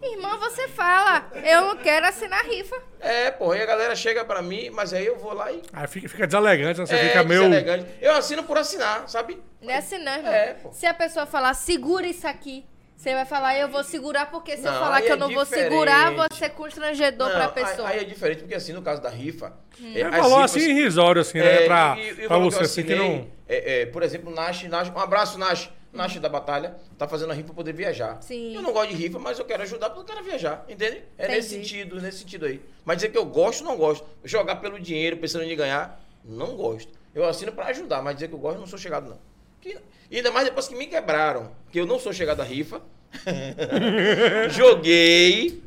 Irmão, 0.02 0.38
você 0.38 0.68
fala, 0.68 1.30
eu 1.44 1.62
não 1.62 1.76
quero 1.76 2.06
assinar 2.06 2.44
rifa. 2.44 2.76
É, 3.00 3.30
porra, 3.30 3.56
aí 3.56 3.62
a 3.62 3.66
galera 3.66 3.96
chega 3.96 4.24
pra 4.24 4.40
mim, 4.40 4.70
mas 4.70 4.94
aí 4.94 5.06
eu 5.06 5.18
vou 5.18 5.34
lá 5.34 5.50
e. 5.50 5.62
Aí 5.72 5.86
fica, 5.88 6.08
fica 6.08 6.26
deselegante, 6.26 6.78
né? 6.78 6.86
você 6.86 6.94
é, 6.94 7.08
fica 7.08 7.24
meio. 7.24 7.42
deselegante. 7.42 7.90
Eu 8.00 8.12
assino 8.12 8.44
por 8.44 8.56
assinar, 8.56 9.08
sabe? 9.08 9.42
Não 9.60 9.70
é 9.70 9.76
assim 9.78 9.98
não, 9.98 10.12
irmão. 10.12 10.32
É, 10.32 10.54
pô. 10.54 10.72
Se 10.72 10.86
a 10.86 10.94
pessoa 10.94 11.26
falar, 11.26 11.52
segura 11.54 12.06
isso 12.06 12.26
aqui, 12.26 12.64
você 13.00 13.14
vai 13.14 13.24
falar, 13.24 13.56
eu 13.58 13.66
vou 13.66 13.82
segurar, 13.82 14.30
porque 14.30 14.58
se 14.58 14.66
eu 14.66 14.72
Não, 14.72 14.78
falar 14.78 14.96
aí 14.96 15.02
que 15.04 15.08
eu 15.10 15.14
é 15.14 15.18
não 15.18 15.30
vou 15.32 15.46
segurar, 15.46 16.12
vou 16.14 16.26
ser 16.34 16.50
constrangedor 16.50 17.28
Não, 17.28 17.34
pra 17.34 17.46
aí- 17.46 17.52
pessoa. 17.66 17.88
Aí, 17.88 18.00
é 18.00 18.04
diferente, 18.04 18.40
porque 18.40 18.54
assim, 18.54 18.74
no 18.74 18.82
caso 18.82 19.00
da 19.00 19.08
rifa. 19.08 19.54
é, 19.82 20.00
É 20.00 20.10
valor 20.10 20.42
rifas- 20.42 20.56
assim 20.56 20.70
irrisório, 20.70 21.22
assim, 21.22 21.38
né? 21.38 21.62
É, 21.62 21.66
pra 21.66 21.96
e- 21.98 22.12
o 22.26 22.28
pra 22.28 22.38
você, 22.38 22.58
eu 22.58 22.62
assim, 22.64 22.82
que 22.82 22.94
não. 22.94 23.26
é, 23.48 23.80
é, 23.82 23.86
por 23.86 24.02
exemplo, 24.02 24.30
Nash, 24.30 24.64
Nash, 24.64 24.90
um 24.94 24.98
abraço, 24.98 25.38
Nash. 25.38 25.70
Nash 25.92 26.18
da 26.20 26.28
Batalha 26.28 26.76
tá 26.98 27.08
fazendo 27.08 27.30
a 27.30 27.34
rifa 27.34 27.46
pra 27.46 27.54
poder 27.54 27.72
viajar. 27.72 28.18
Sim. 28.22 28.54
Eu 28.54 28.60
não 28.60 28.70
gosto 28.72 28.90
de 28.90 28.96
rifa, 28.96 29.18
mas 29.18 29.38
eu 29.38 29.46
quero 29.46 29.62
ajudar 29.62 29.88
porque 29.90 30.02
eu 30.12 30.14
quero 30.14 30.22
viajar, 30.24 30.64
entende? 30.68 31.02
É 31.16 31.26
nesse 31.26 31.54
Entendi. 31.56 31.68
sentido, 31.70 32.00
nesse 32.02 32.18
sentido 32.18 32.44
aí. 32.44 32.60
Mas 32.84 32.98
dizer 32.98 33.08
que 33.08 33.16
eu 33.18 33.24
gosto, 33.24 33.64
não 33.64 33.76
gosto. 33.78 34.06
Jogar 34.22 34.56
pelo 34.56 34.78
dinheiro, 34.78 35.16
pensando 35.16 35.42
em 35.44 35.56
ganhar, 35.56 35.98
não 36.22 36.54
gosto. 36.54 36.92
Eu 37.14 37.24
assino 37.24 37.50
pra 37.50 37.66
ajudar, 37.68 38.02
mas 38.02 38.14
dizer 38.14 38.28
que 38.28 38.34
eu 38.34 38.38
gosto, 38.38 38.58
não 38.60 38.66
sou 38.66 38.78
chegado, 38.78 39.08
não. 39.08 39.18
Que- 39.60 39.78
e 40.10 40.16
ainda 40.16 40.30
mais 40.30 40.46
depois 40.46 40.66
que 40.66 40.74
me 40.74 40.86
quebraram, 40.86 41.52
que 41.70 41.78
eu 41.78 41.86
não 41.86 41.98
sou 41.98 42.12
chegado 42.12 42.40
à 42.40 42.44
rifa. 42.44 42.82
joguei, 44.50 45.62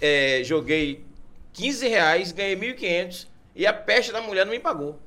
é, 0.00 0.42
joguei 0.44 1.04
15 1.52 1.88
reais, 1.88 2.32
ganhei 2.32 2.56
1.500 2.56 3.26
e 3.54 3.66
a 3.66 3.72
peste 3.72 4.12
da 4.12 4.20
mulher 4.20 4.44
não 4.44 4.52
me 4.52 4.60
pagou. 4.60 5.00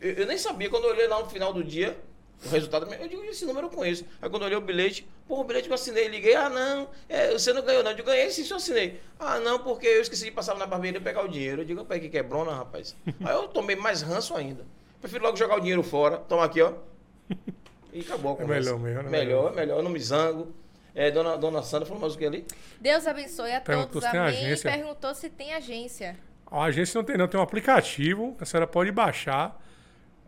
Eu, 0.00 0.12
eu 0.12 0.26
nem 0.26 0.38
sabia, 0.38 0.70
quando 0.70 0.84
eu 0.84 0.90
olhei 0.90 1.06
lá 1.06 1.20
no 1.20 1.28
final 1.28 1.52
do 1.52 1.62
dia, 1.62 1.96
o 2.44 2.48
resultado, 2.48 2.92
eu 2.94 3.08
digo, 3.08 3.22
esse 3.24 3.44
número 3.44 3.66
eu 3.66 3.70
conheço. 3.70 4.04
Aí 4.20 4.28
quando 4.28 4.42
eu 4.42 4.46
olhei 4.46 4.58
o 4.58 4.60
bilhete, 4.62 5.06
pô, 5.28 5.40
o 5.40 5.44
bilhete 5.44 5.66
que 5.66 5.72
eu 5.72 5.74
assinei, 5.74 6.08
liguei, 6.08 6.34
ah 6.34 6.48
não, 6.48 6.88
é, 7.08 7.30
você 7.32 7.52
não 7.52 7.62
ganhou 7.62 7.82
não. 7.82 7.90
Eu 7.90 7.96
digo, 7.96 8.08
ganhei 8.08 8.30
sim, 8.30 8.44
só 8.44 8.56
assinei. 8.56 9.00
Ah 9.18 9.38
não, 9.38 9.58
porque 9.58 9.86
eu 9.86 10.00
esqueci 10.00 10.24
de 10.24 10.30
passar 10.30 10.54
na 10.56 10.66
barbearia 10.66 10.98
e 10.98 11.02
pegar 11.02 11.22
o 11.24 11.28
dinheiro. 11.28 11.62
Eu 11.62 11.66
digo, 11.66 11.82
opa, 11.82 11.98
que 11.98 12.08
quebrona, 12.08 12.54
rapaz. 12.54 12.96
Aí 13.06 13.34
eu 13.34 13.48
tomei 13.48 13.76
mais 13.76 14.02
ranço 14.02 14.34
ainda. 14.34 14.64
Prefiro 15.00 15.24
logo 15.24 15.36
jogar 15.36 15.56
o 15.56 15.60
dinheiro 15.60 15.82
fora, 15.82 16.16
toma 16.16 16.44
aqui, 16.44 16.62
ó. 16.62 16.72
E 17.94 18.00
acabou 18.00 18.32
a 18.32 18.34
É 18.34 18.38
conversa. 18.38 18.70
melhor 18.76 18.80
mesmo, 18.84 19.02
né? 19.04 19.10
Melhor, 19.10 19.52
é 19.52 19.56
melhor, 19.56 19.78
eu 19.78 19.82
não 19.82 19.90
me 19.90 20.00
zango. 20.00 20.52
É, 20.94 21.10
dona, 21.10 21.36
dona 21.36 21.62
Sandra 21.62 21.86
falou 21.86 22.00
mais 22.00 22.14
o 22.14 22.18
que 22.18 22.24
ali? 22.26 22.44
Deus 22.80 23.06
abençoe 23.06 23.52
a 23.52 23.60
Perguntou 23.60 24.00
todos, 24.00 24.08
amém. 24.16 24.54
Perguntou 24.62 25.14
se 25.14 25.28
tem 25.30 25.52
agência. 25.54 26.16
A 26.50 26.64
agência 26.64 26.98
não 26.98 27.04
tem, 27.04 27.16
não. 27.16 27.26
Tem 27.26 27.38
um 27.40 27.42
aplicativo 27.42 28.34
que 28.36 28.42
a 28.44 28.46
senhora 28.46 28.66
pode 28.66 28.92
baixar. 28.92 29.60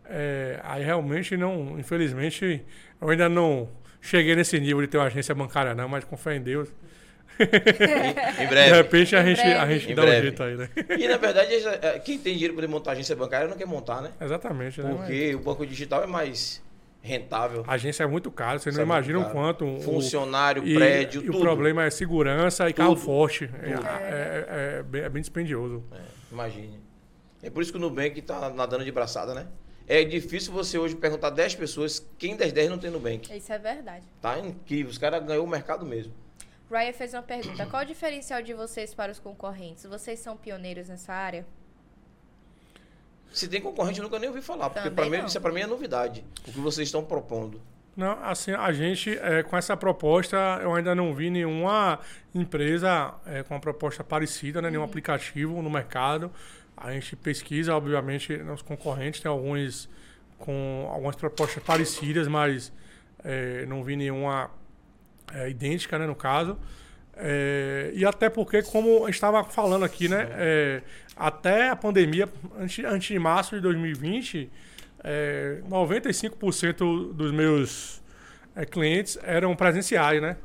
É, 0.09 0.59
aí 0.63 0.83
realmente 0.83 1.35
não, 1.37 1.77
infelizmente, 1.79 2.65
eu 3.01 3.09
ainda 3.09 3.27
não 3.29 3.69
cheguei 4.01 4.35
nesse 4.35 4.59
nível 4.59 4.81
de 4.81 4.87
ter 4.87 4.97
uma 4.97 5.05
agência 5.07 5.33
bancária, 5.35 5.73
não, 5.75 5.87
mas 5.87 6.03
com 6.03 6.15
fé 6.17 6.35
em 6.35 6.41
Deus. 6.41 6.69
Em 7.39 7.45
De 8.41 8.47
breve. 8.47 8.71
repente 8.77 9.15
a 9.15 9.21
Em 9.21 9.25
gente, 9.35 9.41
a 9.41 9.67
gente 9.71 9.91
Em 9.91 9.95
dá 9.95 10.01
um 10.01 10.05
breve. 10.05 10.21
jeito 10.23 10.41
aí, 10.43 10.55
né? 10.57 10.69
E 10.97 11.07
na 11.07 11.17
verdade, 11.17 11.53
é, 11.53 11.99
quem 11.99 12.17
tem 12.17 12.33
dinheiro 12.33 12.53
para 12.55 12.63
poder 12.63 12.73
montar 12.73 12.91
agência 12.93 13.15
bancária 13.15 13.47
não 13.47 13.55
quer 13.55 13.67
montar, 13.67 14.01
né? 14.01 14.11
Exatamente, 14.19 14.81
né? 14.81 14.91
Porque 14.95 15.35
o 15.35 15.39
banco 15.39 15.65
digital 15.65 16.03
é 16.03 16.07
mais 16.07 16.63
rentável. 17.07 17.63
A 17.67 17.73
agência 17.73 18.03
é 18.03 18.07
muito 18.07 18.29
caro, 18.29 18.59
vocês 18.59 18.75
Isso 18.75 18.85
não 18.85 18.93
é 18.93 18.99
muito 18.99 19.09
imaginam 19.09 19.21
caro. 19.23 19.33
quanto. 19.33 19.65
o- 19.65 19.81
Funcionário, 19.81 20.67
e, 20.67 20.75
prédio, 20.75 21.21
e 21.21 21.25
tudo. 21.27 21.37
o 21.37 21.41
problema 21.41 21.83
é 21.85 21.89
segurança 21.89 22.69
e 22.69 22.73
carro 22.73 22.95
Tudo. 22.95 23.05
forte. 23.05 23.49
É, 23.63 23.69
é- 23.71 24.77
é 24.79 24.83
bem, 24.83 25.01
é 25.01 25.09
bem 25.09 25.21
dispendioso. 25.21 25.83
É, 25.91 25.97
imagine. 26.31 26.79
É 27.41 27.49
por 27.49 27.61
isso 27.63 27.71
que 27.71 27.77
o 27.77 27.81
Nubank 27.81 28.21
tá 28.21 28.49
nadando 28.49 28.83
de 28.83 28.91
braçada, 28.91 29.33
né? 29.33 29.47
É 29.87 30.03
difícil 30.03 30.51
você 30.51 30.77
hoje 30.77 30.95
perguntar 30.95 31.29
10 31.29 31.55
pessoas 31.55 32.05
quem 32.17 32.35
das 32.35 32.51
10 32.51 32.69
não 32.69 32.77
tem 32.77 32.89
Nubank. 32.91 33.33
Isso 33.35 33.53
é 33.53 33.57
verdade. 33.57 34.03
Tá 34.21 34.37
incrível. 34.37 34.91
Os 34.91 34.97
caras 34.97 35.23
ganhou 35.25 35.45
o 35.45 35.49
mercado 35.49 35.85
mesmo. 35.85 36.13
Ryan 36.69 36.91
fez 36.91 37.13
uma 37.13 37.21
pergunta. 37.23 37.65
Qual 37.67 37.81
o 37.81 37.85
diferencial 37.85 38.41
de 38.41 38.53
vocês 38.53 38.93
para 38.93 39.09
os 39.11 39.19
concorrentes? 39.19 39.85
Vocês 39.85 40.19
são 40.19 40.35
pioneiros 40.35 40.89
nessa 40.89 41.13
área? 41.13 41.45
Se 43.37 43.47
tem 43.47 43.61
concorrente, 43.61 43.99
eu 43.99 44.03
nunca 44.03 44.17
nem 44.17 44.29
ouvi 44.29 44.41
falar. 44.41 44.69
Porque 44.69 44.89
pra 44.89 45.07
mim, 45.07 45.23
isso 45.25 45.37
é 45.37 45.41
pra 45.41 45.51
mim 45.51 45.61
é 45.61 45.67
novidade. 45.67 46.25
O 46.47 46.51
que 46.51 46.59
vocês 46.59 46.87
estão 46.87 47.03
propondo. 47.03 47.61
Não, 47.95 48.11
assim, 48.23 48.51
a 48.51 48.71
gente, 48.71 49.17
é, 49.17 49.43
com 49.43 49.57
essa 49.57 49.75
proposta, 49.75 50.37
eu 50.61 50.73
ainda 50.73 50.93
não 50.93 51.13
vi 51.13 51.29
nenhuma 51.29 51.99
empresa 52.33 53.13
é, 53.25 53.43
com 53.43 53.55
uma 53.55 53.59
proposta 53.59 54.03
parecida, 54.03 54.61
né, 54.61 54.69
nenhum 54.69 54.83
aplicativo 54.83 55.61
no 55.61 55.69
mercado. 55.69 56.31
A 56.75 56.91
gente 56.91 57.15
pesquisa, 57.15 57.75
obviamente, 57.75 58.37
nos 58.37 58.61
concorrentes, 58.61 59.21
tem 59.21 59.31
alguns 59.31 59.89
com 60.37 60.87
algumas 60.91 61.15
propostas 61.15 61.63
parecidas, 61.63 62.27
mas 62.27 62.71
é, 63.23 63.65
não 63.65 63.83
vi 63.83 63.95
nenhuma 63.95 64.51
é, 65.33 65.49
idêntica, 65.49 65.97
né, 65.97 66.05
no 66.05 66.15
caso. 66.15 66.57
É, 67.19 67.91
e 67.93 68.05
até 68.05 68.29
porque, 68.29 68.61
como 68.61 69.03
a 69.03 69.07
gente 69.07 69.15
estava 69.15 69.43
falando 69.43 69.83
aqui, 69.83 70.07
né? 70.07 70.27
é, 70.31 70.81
até 71.15 71.69
a 71.69 71.75
pandemia, 71.75 72.29
antes, 72.59 72.83
antes 72.85 73.07
de 73.07 73.19
março 73.19 73.55
de 73.55 73.61
2020, 73.61 74.49
é, 75.03 75.61
95% 75.69 77.13
dos 77.13 77.31
meus 77.31 78.01
é, 78.55 78.65
clientes 78.65 79.17
eram 79.23 79.55
presenciais, 79.55 80.21
né? 80.21 80.37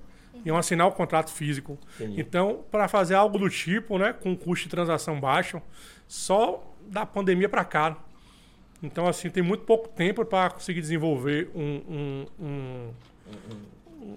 Iam 0.44 0.56
assinar 0.56 0.86
o 0.88 0.92
contrato 0.92 1.30
físico. 1.30 1.78
Entendi. 2.00 2.20
Então, 2.20 2.64
para 2.70 2.88
fazer 2.88 3.14
algo 3.14 3.38
do 3.38 3.48
tipo, 3.48 3.98
né, 3.98 4.12
com 4.12 4.36
custo 4.36 4.64
de 4.64 4.70
transação 4.70 5.20
baixo, 5.20 5.62
só 6.08 6.74
da 6.88 7.06
pandemia 7.06 7.48
para 7.48 7.64
cá. 7.64 7.96
Então, 8.82 9.06
assim, 9.06 9.30
tem 9.30 9.42
muito 9.42 9.64
pouco 9.64 9.88
tempo 9.88 10.24
para 10.24 10.50
conseguir 10.50 10.80
desenvolver 10.80 11.48
um, 11.54 11.62
um, 11.88 12.26
um, 12.40 12.90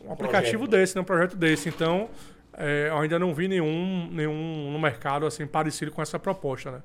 um 0.06 0.12
aplicativo 0.12 0.64
projeto. 0.64 0.72
desse, 0.72 0.96
né, 0.96 1.02
um 1.02 1.06
projeto 1.06 1.36
desse. 1.38 1.70
Então, 1.70 2.10
é, 2.58 2.88
eu 2.90 2.98
ainda 2.98 3.20
não 3.20 3.34
vi 3.34 3.48
nenhum, 3.48 4.10
nenhum 4.12 4.72
no 4.72 4.80
mercado 4.80 5.26
assim 5.26 5.46
parecido 5.46 5.92
com 5.92 6.02
essa 6.02 6.18
proposta, 6.20 6.72
né? 6.72 6.82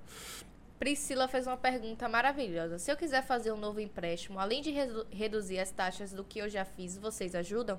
Priscila 0.81 1.29
fez 1.29 1.47
uma 1.47 1.59
pergunta 1.59 2.09
maravilhosa. 2.09 2.79
Se 2.79 2.91
eu 2.91 2.97
quiser 2.97 3.23
fazer 3.23 3.53
um 3.53 3.57
novo 3.59 3.81
empréstimo, 3.81 4.39
além 4.39 4.63
de 4.63 4.71
redu- 4.71 5.07
reduzir 5.11 5.59
as 5.59 5.71
taxas 5.71 6.11
do 6.11 6.25
que 6.25 6.39
eu 6.39 6.49
já 6.49 6.65
fiz, 6.65 6.97
vocês 6.97 7.35
ajudam? 7.35 7.79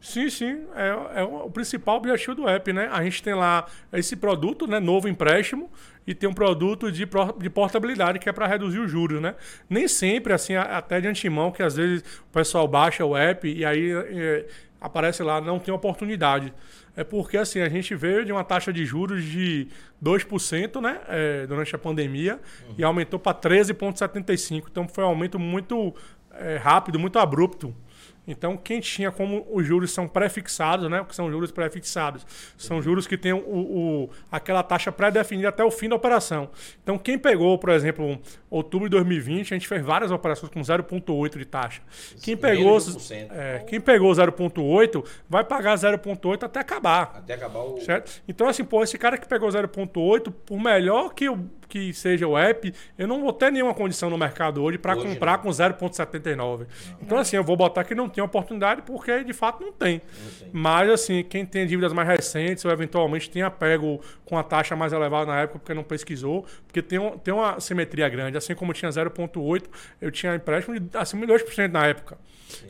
Sim, 0.00 0.30
sim. 0.30 0.64
É, 0.76 1.18
é 1.20 1.22
o 1.24 1.50
principal 1.50 1.96
objetivo 1.96 2.36
do 2.36 2.48
app, 2.48 2.72
né? 2.72 2.88
A 2.92 3.02
gente 3.02 3.20
tem 3.20 3.34
lá 3.34 3.66
esse 3.92 4.14
produto, 4.14 4.68
né? 4.68 4.78
Novo 4.78 5.08
empréstimo, 5.08 5.68
e 6.06 6.14
tem 6.14 6.28
um 6.28 6.32
produto 6.32 6.92
de, 6.92 7.04
de 7.38 7.50
portabilidade 7.50 8.20
que 8.20 8.28
é 8.28 8.32
para 8.32 8.46
reduzir 8.46 8.78
os 8.78 8.88
juros, 8.88 9.20
né? 9.20 9.34
Nem 9.68 9.88
sempre, 9.88 10.32
assim, 10.32 10.54
até 10.54 11.00
de 11.00 11.08
antemão, 11.08 11.50
que 11.50 11.64
às 11.64 11.74
vezes 11.74 12.04
o 12.20 12.32
pessoal 12.32 12.68
baixa 12.68 13.04
o 13.04 13.16
app 13.16 13.48
e 13.48 13.64
aí 13.64 13.90
é, 13.90 14.46
aparece 14.80 15.22
lá, 15.22 15.40
não 15.40 15.58
tem 15.58 15.72
oportunidade. 15.72 16.52
É 16.96 17.04
porque, 17.04 17.36
assim, 17.36 17.60
a 17.60 17.68
gente 17.68 17.94
veio 17.94 18.24
de 18.24 18.32
uma 18.32 18.42
taxa 18.42 18.72
de 18.72 18.84
juros 18.84 19.22
de 19.24 19.68
2%, 20.02 20.80
né? 20.80 21.00
é, 21.08 21.46
durante 21.46 21.74
a 21.74 21.78
pandemia, 21.78 22.40
e 22.78 22.84
aumentou 22.84 23.18
para 23.18 23.36
13,75%. 23.36 24.64
Então, 24.70 24.88
foi 24.88 25.04
um 25.04 25.08
aumento 25.08 25.38
muito 25.38 25.94
é, 26.32 26.56
rápido, 26.56 26.98
muito 26.98 27.18
abrupto. 27.18 27.74
Então, 28.28 28.56
quem 28.56 28.80
tinha 28.80 29.10
como 29.12 29.46
os 29.52 29.64
juros 29.66 29.92
são 29.92 30.08
pré-fixados, 30.08 30.90
né? 30.90 31.00
O 31.00 31.04
que 31.04 31.14
são 31.14 31.30
juros 31.30 31.50
pré-fixados? 31.52 32.26
São 32.58 32.82
juros 32.82 33.06
que 33.06 33.16
têm 33.16 33.32
o, 33.32 33.38
o- 33.38 34.10
aquela 34.30 34.62
taxa 34.62 34.90
pré-definida 34.90 35.48
até 35.48 35.62
o 35.64 35.70
fim 35.70 35.88
da 35.88 35.94
operação. 35.96 36.50
Então, 36.82 36.98
quem 36.98 37.16
pegou, 37.18 37.56
por 37.58 37.70
exemplo, 37.70 38.18
outubro 38.50 38.88
de 38.88 38.96
2020, 38.96 39.54
a 39.54 39.56
gente 39.56 39.68
fez 39.68 39.84
várias 39.84 40.10
operações 40.10 40.50
com 40.52 40.60
0,8 40.60 41.38
de 41.38 41.44
taxa. 41.44 41.82
Quem 42.22 42.36
pegou, 42.36 42.78
de 42.78 42.86
1%. 42.90 43.28
é, 43.30 43.58
quem 43.66 43.80
pegou 43.80 44.10
0,8 44.12 45.04
vai 45.28 45.44
pagar 45.44 45.74
0,8 45.76 46.42
até 46.44 46.60
acabar. 46.60 47.12
Até 47.16 47.34
acabar 47.34 47.60
o. 47.60 47.80
Certo? 47.80 48.22
Então, 48.26 48.48
assim, 48.48 48.64
pô, 48.64 48.82
esse 48.82 48.98
cara 48.98 49.16
que 49.18 49.28
pegou 49.28 49.48
0,8, 49.48 50.32
por 50.44 50.58
melhor 50.60 51.14
que, 51.14 51.28
o, 51.28 51.48
que 51.68 51.92
seja 51.92 52.26
o 52.26 52.36
app, 52.38 52.72
eu 52.98 53.06
não 53.06 53.20
vou 53.20 53.32
ter 53.32 53.50
nenhuma 53.52 53.74
condição 53.74 54.08
no 54.10 54.16
mercado 54.18 54.62
hoje 54.62 54.78
para 54.78 54.94
comprar 54.96 55.32
não. 55.38 55.38
com 55.44 55.48
0,79. 55.50 56.66
Então, 57.00 57.18
assim, 57.18 57.36
eu 57.36 57.44
vou 57.44 57.56
botar 57.56 57.84
que 57.84 57.94
não 57.94 58.08
tem 58.08 58.22
oportunidade 58.22 58.82
porque 58.82 59.24
de 59.24 59.32
fato 59.32 59.62
não 59.62 59.72
tem. 59.72 60.00
Não 60.24 60.30
tem. 60.38 60.50
Mas, 60.52 60.90
assim, 60.90 61.22
quem 61.24 61.44
tem 61.44 61.66
dívidas 61.66 61.92
mais 61.92 62.08
recentes 62.08 62.64
ou 62.64 62.70
eventualmente 62.70 63.28
tenha 63.30 63.50
pego 63.50 64.00
com 64.24 64.38
a 64.38 64.42
taxa 64.42 64.74
mais 64.76 64.92
elevada 64.92 65.26
na 65.30 65.40
época 65.40 65.58
porque 65.58 65.74
não 65.74 65.84
pesquisou, 65.84 66.46
porque 66.66 66.82
tem, 66.82 66.98
um- 66.98 67.18
tem 67.18 67.32
uma 67.32 67.58
simetria 67.60 68.08
grande. 68.08 68.36
Assim 68.36 68.54
como 68.54 68.72
tinha 68.72 68.90
0,8, 68.90 69.64
eu 70.00 70.10
tinha 70.10 70.34
empréstimo 70.34 70.78
de 70.78 70.96
acima 70.96 71.26
de 71.26 71.32
2% 71.32 71.70
na 71.72 71.86
época. 71.86 72.18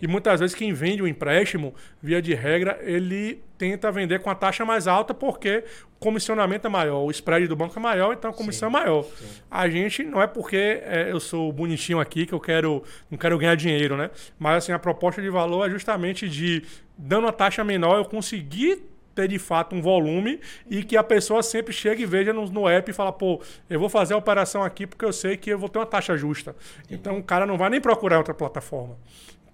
E 0.00 0.06
muitas 0.08 0.40
vezes 0.40 0.54
quem 0.56 0.72
vende 0.72 1.02
o 1.02 1.06
empréstimo, 1.06 1.74
via 2.02 2.20
de 2.22 2.34
regra, 2.34 2.78
ele 2.82 3.42
tenta 3.58 3.90
vender 3.90 4.20
com 4.20 4.30
a 4.30 4.34
taxa 4.34 4.64
mais 4.64 4.86
alta 4.86 5.14
porque 5.14 5.64
o 5.96 5.98
comissionamento 5.98 6.66
é 6.66 6.70
maior, 6.70 7.04
o 7.04 7.10
spread 7.10 7.46
do 7.48 7.56
banco 7.56 7.78
é 7.78 7.82
maior, 7.82 8.12
então 8.12 8.30
a 8.30 8.34
comissão 8.34 8.68
é 8.68 8.72
maior. 8.72 9.04
A 9.50 9.68
gente 9.68 10.02
não 10.02 10.20
é 10.20 10.26
porque 10.26 10.80
é, 10.84 11.10
eu 11.10 11.20
sou 11.20 11.52
bonitinho 11.52 11.98
aqui 11.98 12.26
que 12.26 12.32
eu 12.32 12.40
quero 12.40 12.82
não 13.10 13.18
quero 13.18 13.38
ganhar 13.38 13.54
dinheiro, 13.54 13.96
né? 13.96 14.10
Mas 14.38 14.58
assim, 14.58 14.72
a 14.72 14.78
proposta 14.78 15.22
de 15.22 15.30
valor 15.30 15.66
é 15.66 15.70
justamente 15.70 16.28
de 16.28 16.62
dando 16.96 17.26
a 17.26 17.32
taxa 17.32 17.64
menor 17.64 17.96
eu 17.96 18.04
conseguir 18.04 18.82
ter 19.16 19.26
de 19.26 19.38
fato 19.38 19.74
um 19.74 19.80
volume 19.80 20.38
e 20.70 20.84
que 20.84 20.96
a 20.96 21.02
pessoa 21.02 21.42
sempre 21.42 21.72
chegue 21.72 22.02
e 22.02 22.06
veja 22.06 22.32
no, 22.32 22.44
no 22.50 22.68
app 22.68 22.90
e 22.90 22.94
fala, 22.94 23.10
pô, 23.10 23.40
eu 23.68 23.80
vou 23.80 23.88
fazer 23.88 24.12
a 24.12 24.16
operação 24.18 24.62
aqui 24.62 24.86
porque 24.86 25.04
eu 25.04 25.12
sei 25.12 25.36
que 25.38 25.48
eu 25.48 25.58
vou 25.58 25.70
ter 25.70 25.78
uma 25.78 25.86
taxa 25.86 26.16
justa. 26.16 26.54
Então 26.90 27.18
o 27.18 27.22
cara 27.22 27.46
não 27.46 27.56
vai 27.56 27.70
nem 27.70 27.80
procurar 27.80 28.18
outra 28.18 28.34
plataforma. 28.34 28.96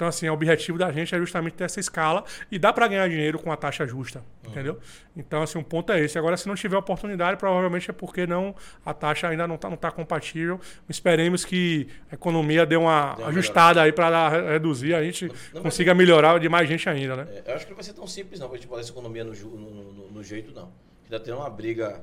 Então, 0.03 0.09
assim, 0.09 0.29
o 0.29 0.33
objetivo 0.33 0.77
da 0.79 0.91
gente 0.91 1.15
é 1.15 1.19
justamente 1.19 1.53
ter 1.55 1.63
essa 1.63 1.79
escala 1.79 2.25
e 2.51 2.59
dá 2.59 2.73
para 2.73 2.89
ganhar 2.89 3.09
dinheiro 3.09 3.39
com 3.39 3.53
a 3.53 3.57
taxa 3.57 3.87
justa, 3.87 4.21
entendeu? 4.45 4.81
Então, 5.17 5.43
assim, 5.45 5.59
um 5.59 5.63
ponto 5.63 5.93
é 5.93 6.01
esse. 6.01 6.19
Agora, 6.19 6.37
se 6.37 6.49
não 6.49 6.57
tiver 6.57 6.77
oportunidade, 6.77 7.37
provavelmente 7.39 7.89
é 7.89 7.93
porque 7.93 8.27
não 8.27 8.53
a 8.85 8.93
taxa 8.93 9.29
ainda 9.29 9.47
não 9.47 9.55
está 9.55 9.71
não 9.71 9.77
tá 9.77 9.93
compatível. 9.93 10.61
Esperemos 10.89 11.45
que 11.45 11.87
a 12.11 12.17
economia 12.17 12.67
dê 12.67 12.75
uma 12.75 13.15
ajustada 13.29 13.81
aí 13.81 13.93
para 13.93 14.29
reduzir, 14.51 14.93
a 14.93 15.05
gente 15.05 15.31
Não 15.55 15.63
consiga 15.63 15.95
melhorar 15.95 16.41
de 16.41 16.49
mais 16.49 16.69
gente 16.69 16.89
ainda, 16.89 17.15
né? 17.15 17.29
É, 17.47 17.53
eu 17.53 17.55
acho 17.55 17.65
que 17.65 17.71
não 17.71 17.77
vai 17.77 17.85
ser 17.85 17.93
tão 17.93 18.07
simples 18.09 18.41
não, 18.41 18.49
pra 18.49 18.57
gente 18.59 18.67
botar 18.67 18.81
essa 18.81 18.91
economia 18.91 19.23
no, 19.23 19.33
no, 19.33 19.71
no- 19.93 20.11
no 20.11 20.23
jeito, 20.25 20.53
não. 20.53 20.73
Ainda 21.05 21.21
tem 21.21 21.33
uma 21.33 21.49
briga 21.49 22.03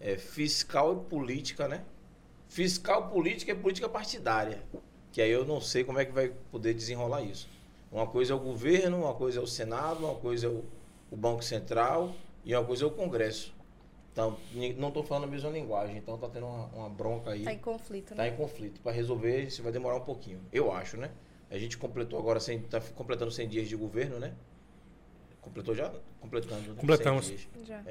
é, 0.00 0.16
fiscal 0.16 0.92
e 1.04 1.10
política, 1.10 1.66
né? 1.66 1.82
Fiscal, 2.48 3.08
política 3.08 3.50
e 3.50 3.54
política 3.56 3.88
partidária. 3.88 4.62
Que 5.12 5.20
aí 5.22 5.30
eu 5.30 5.44
não 5.44 5.60
sei 5.60 5.82
como 5.84 5.98
é 5.98 6.04
que 6.04 6.12
vai 6.12 6.32
poder 6.50 6.74
desenrolar 6.74 7.22
isso. 7.22 7.48
Uma 7.90 8.06
coisa 8.06 8.32
é 8.32 8.36
o 8.36 8.38
governo, 8.38 8.98
uma 8.98 9.14
coisa 9.14 9.40
é 9.40 9.42
o 9.42 9.46
Senado, 9.46 10.04
uma 10.04 10.14
coisa 10.14 10.46
é 10.46 10.50
o, 10.50 10.64
o 11.10 11.16
Banco 11.16 11.42
Central 11.42 12.14
e 12.44 12.54
uma 12.54 12.64
coisa 12.64 12.84
é 12.84 12.86
o 12.86 12.90
Congresso. 12.90 13.52
Então, 14.12 14.36
não 14.76 14.88
estou 14.88 15.02
falando 15.02 15.24
a 15.24 15.26
mesma 15.28 15.50
linguagem, 15.50 15.96
então 15.96 16.16
tá 16.18 16.28
tendo 16.28 16.46
uma, 16.46 16.66
uma 16.66 16.88
bronca 16.88 17.30
aí. 17.30 17.42
Tá 17.42 17.52
em 17.52 17.58
conflito, 17.58 18.08
Tá 18.14 18.22
né? 18.22 18.28
em 18.28 18.36
conflito. 18.36 18.80
Para 18.80 18.92
resolver, 18.92 19.42
isso 19.44 19.62
vai 19.62 19.72
demorar 19.72 19.96
um 19.96 20.00
pouquinho. 20.04 20.40
Eu 20.52 20.72
acho, 20.72 20.96
né? 20.96 21.10
A 21.50 21.58
gente 21.58 21.76
completou 21.78 22.18
agora, 22.18 22.38
100, 22.38 22.60
tá 22.62 22.80
completando 22.94 23.30
100 23.32 23.48
dias 23.48 23.68
de 23.68 23.76
governo, 23.76 24.18
né? 24.18 24.34
Completou 25.40 25.74
já? 25.74 25.92
Completando. 26.20 26.70
né? 26.70 26.74
Completamos. 26.78 27.26
100 27.26 27.36
dias. 27.36 27.66
Já. 27.66 27.82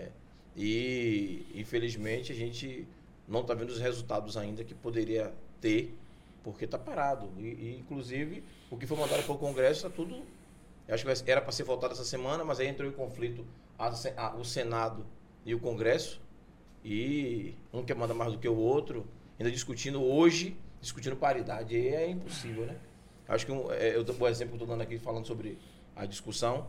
E, 0.56 1.46
infelizmente, 1.56 2.32
a 2.32 2.36
gente 2.36 2.88
não 3.28 3.42
está 3.42 3.54
vendo 3.54 3.70
os 3.70 3.80
resultados 3.80 4.36
ainda 4.38 4.64
que 4.64 4.74
poderia 4.74 5.34
ter, 5.62 5.96
porque 6.52 6.66
está 6.66 6.78
parado. 6.78 7.30
E, 7.38 7.42
e, 7.48 7.78
inclusive, 7.80 8.44
o 8.70 8.78
que 8.78 8.86
foi 8.88 8.98
mandado 8.98 9.24
para 9.24 9.34
o 9.34 9.38
Congresso 9.38 9.86
está 9.88 9.90
tudo. 9.90 10.24
Acho 10.88 11.06
que 11.06 11.32
era 11.32 11.40
para 11.42 11.52
ser 11.52 11.64
votado 11.64 11.94
essa 11.94 12.04
semana, 12.04 12.44
mas 12.44 12.60
aí 12.60 12.68
entrou 12.68 12.90
em 12.90 12.92
conflito 12.94 13.46
a 13.78 13.92
a- 14.18 14.36
o 14.36 14.44
Senado 14.44 15.06
e 15.46 15.54
o 15.54 15.60
Congresso. 15.60 16.20
E 16.84 17.54
um 17.74 17.84
quer 17.84 17.96
mandar 17.96 18.14
mais 18.14 18.32
do 18.32 18.40
que 18.40 18.48
o 18.48 18.56
outro, 18.56 19.06
ainda 19.40 19.52
discutindo 19.52 20.02
hoje, 20.02 20.58
discutindo 20.82 21.16
paridade. 21.16 21.76
E 21.76 21.90
é 21.90 22.10
impossível, 22.10 22.66
né? 22.66 22.78
Acho 23.28 23.46
que 23.46 23.52
um, 23.52 23.72
é, 23.72 23.96
eu, 23.96 24.02
o 24.04 24.28
exemplo 24.28 24.54
eu 24.54 24.56
estou 24.56 24.68
dando 24.68 24.82
aqui 24.82 24.98
falando 24.98 25.28
sobre 25.28 25.60
a 25.96 26.06
discussão, 26.06 26.68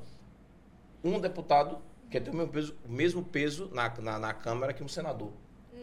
um 1.03 1.19
deputado 1.19 1.79
quer 2.11 2.21
ter 2.21 2.31
o 2.31 2.35
mesmo 2.35 2.53
peso, 2.53 2.77
o 2.85 2.93
mesmo 2.93 3.25
peso 3.25 3.71
na, 3.73 3.89
na, 4.01 4.19
na 4.19 4.35
Câmara 4.35 4.73
que 4.75 4.83
um 4.83 4.89
senador. 4.89 5.33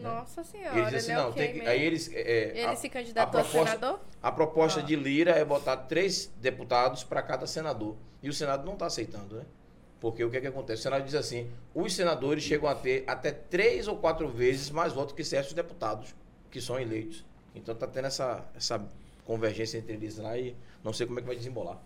Nossa 0.02 0.44
senhora, 0.44 0.78
Ele 0.78 0.86
diz 0.86 0.94
assim, 0.94 1.12
ele 1.12 1.20
é 1.20 1.22
não, 1.22 1.30
o 1.30 1.32
quê 1.32 1.40
tem 1.40 1.52
que, 1.60 1.66
aí 1.66 1.82
eles, 1.82 2.12
é, 2.12 2.20
é, 2.20 2.48
Ele 2.50 2.64
a, 2.66 2.76
se 2.76 2.88
candidatou 2.88 3.40
a, 3.40 3.44
proposta- 3.44 3.70
senador? 3.76 4.00
a 4.22 4.32
proposta 4.32 4.80
Ah. 4.80 4.82
de 4.82 4.96
Lira 4.96 5.30
é 5.32 5.44
botar 5.44 5.76
três 5.76 6.30
deputados 6.40 7.02
para 7.04 7.22
cada 7.22 7.46
senador. 7.46 7.96
E 8.22 8.28
o 8.28 8.32
Senado 8.32 8.64
não 8.64 8.74
está 8.74 8.86
aceitando, 8.86 9.36
né? 9.36 9.44
Porque 10.00 10.22
o 10.24 10.30
que, 10.30 10.36
é 10.36 10.40
que 10.40 10.46
acontece? 10.46 10.80
O 10.80 10.82
Senado 10.84 11.04
diz 11.04 11.14
assim: 11.14 11.50
os 11.74 11.92
senadores 11.92 12.44
chegam 12.44 12.68
a 12.68 12.74
ter 12.74 13.02
até 13.06 13.32
três 13.32 13.88
ou 13.88 13.96
quatro 13.96 14.28
vezes 14.28 14.70
mais 14.70 14.92
votos 14.92 15.14
que 15.14 15.24
certos 15.24 15.52
deputados 15.52 16.14
que 16.50 16.60
são 16.60 16.78
eleitos. 16.78 17.24
Então 17.54 17.74
está 17.74 17.86
tendo 17.86 18.06
essa, 18.06 18.44
essa 18.56 18.80
convergência 19.24 19.78
entre 19.78 19.94
eles 19.94 20.16
lá 20.18 20.38
e 20.38 20.56
não 20.84 20.92
sei 20.92 21.04
como 21.06 21.18
é 21.18 21.22
que 21.22 21.26
vai 21.26 21.36
desembolar. 21.36 21.78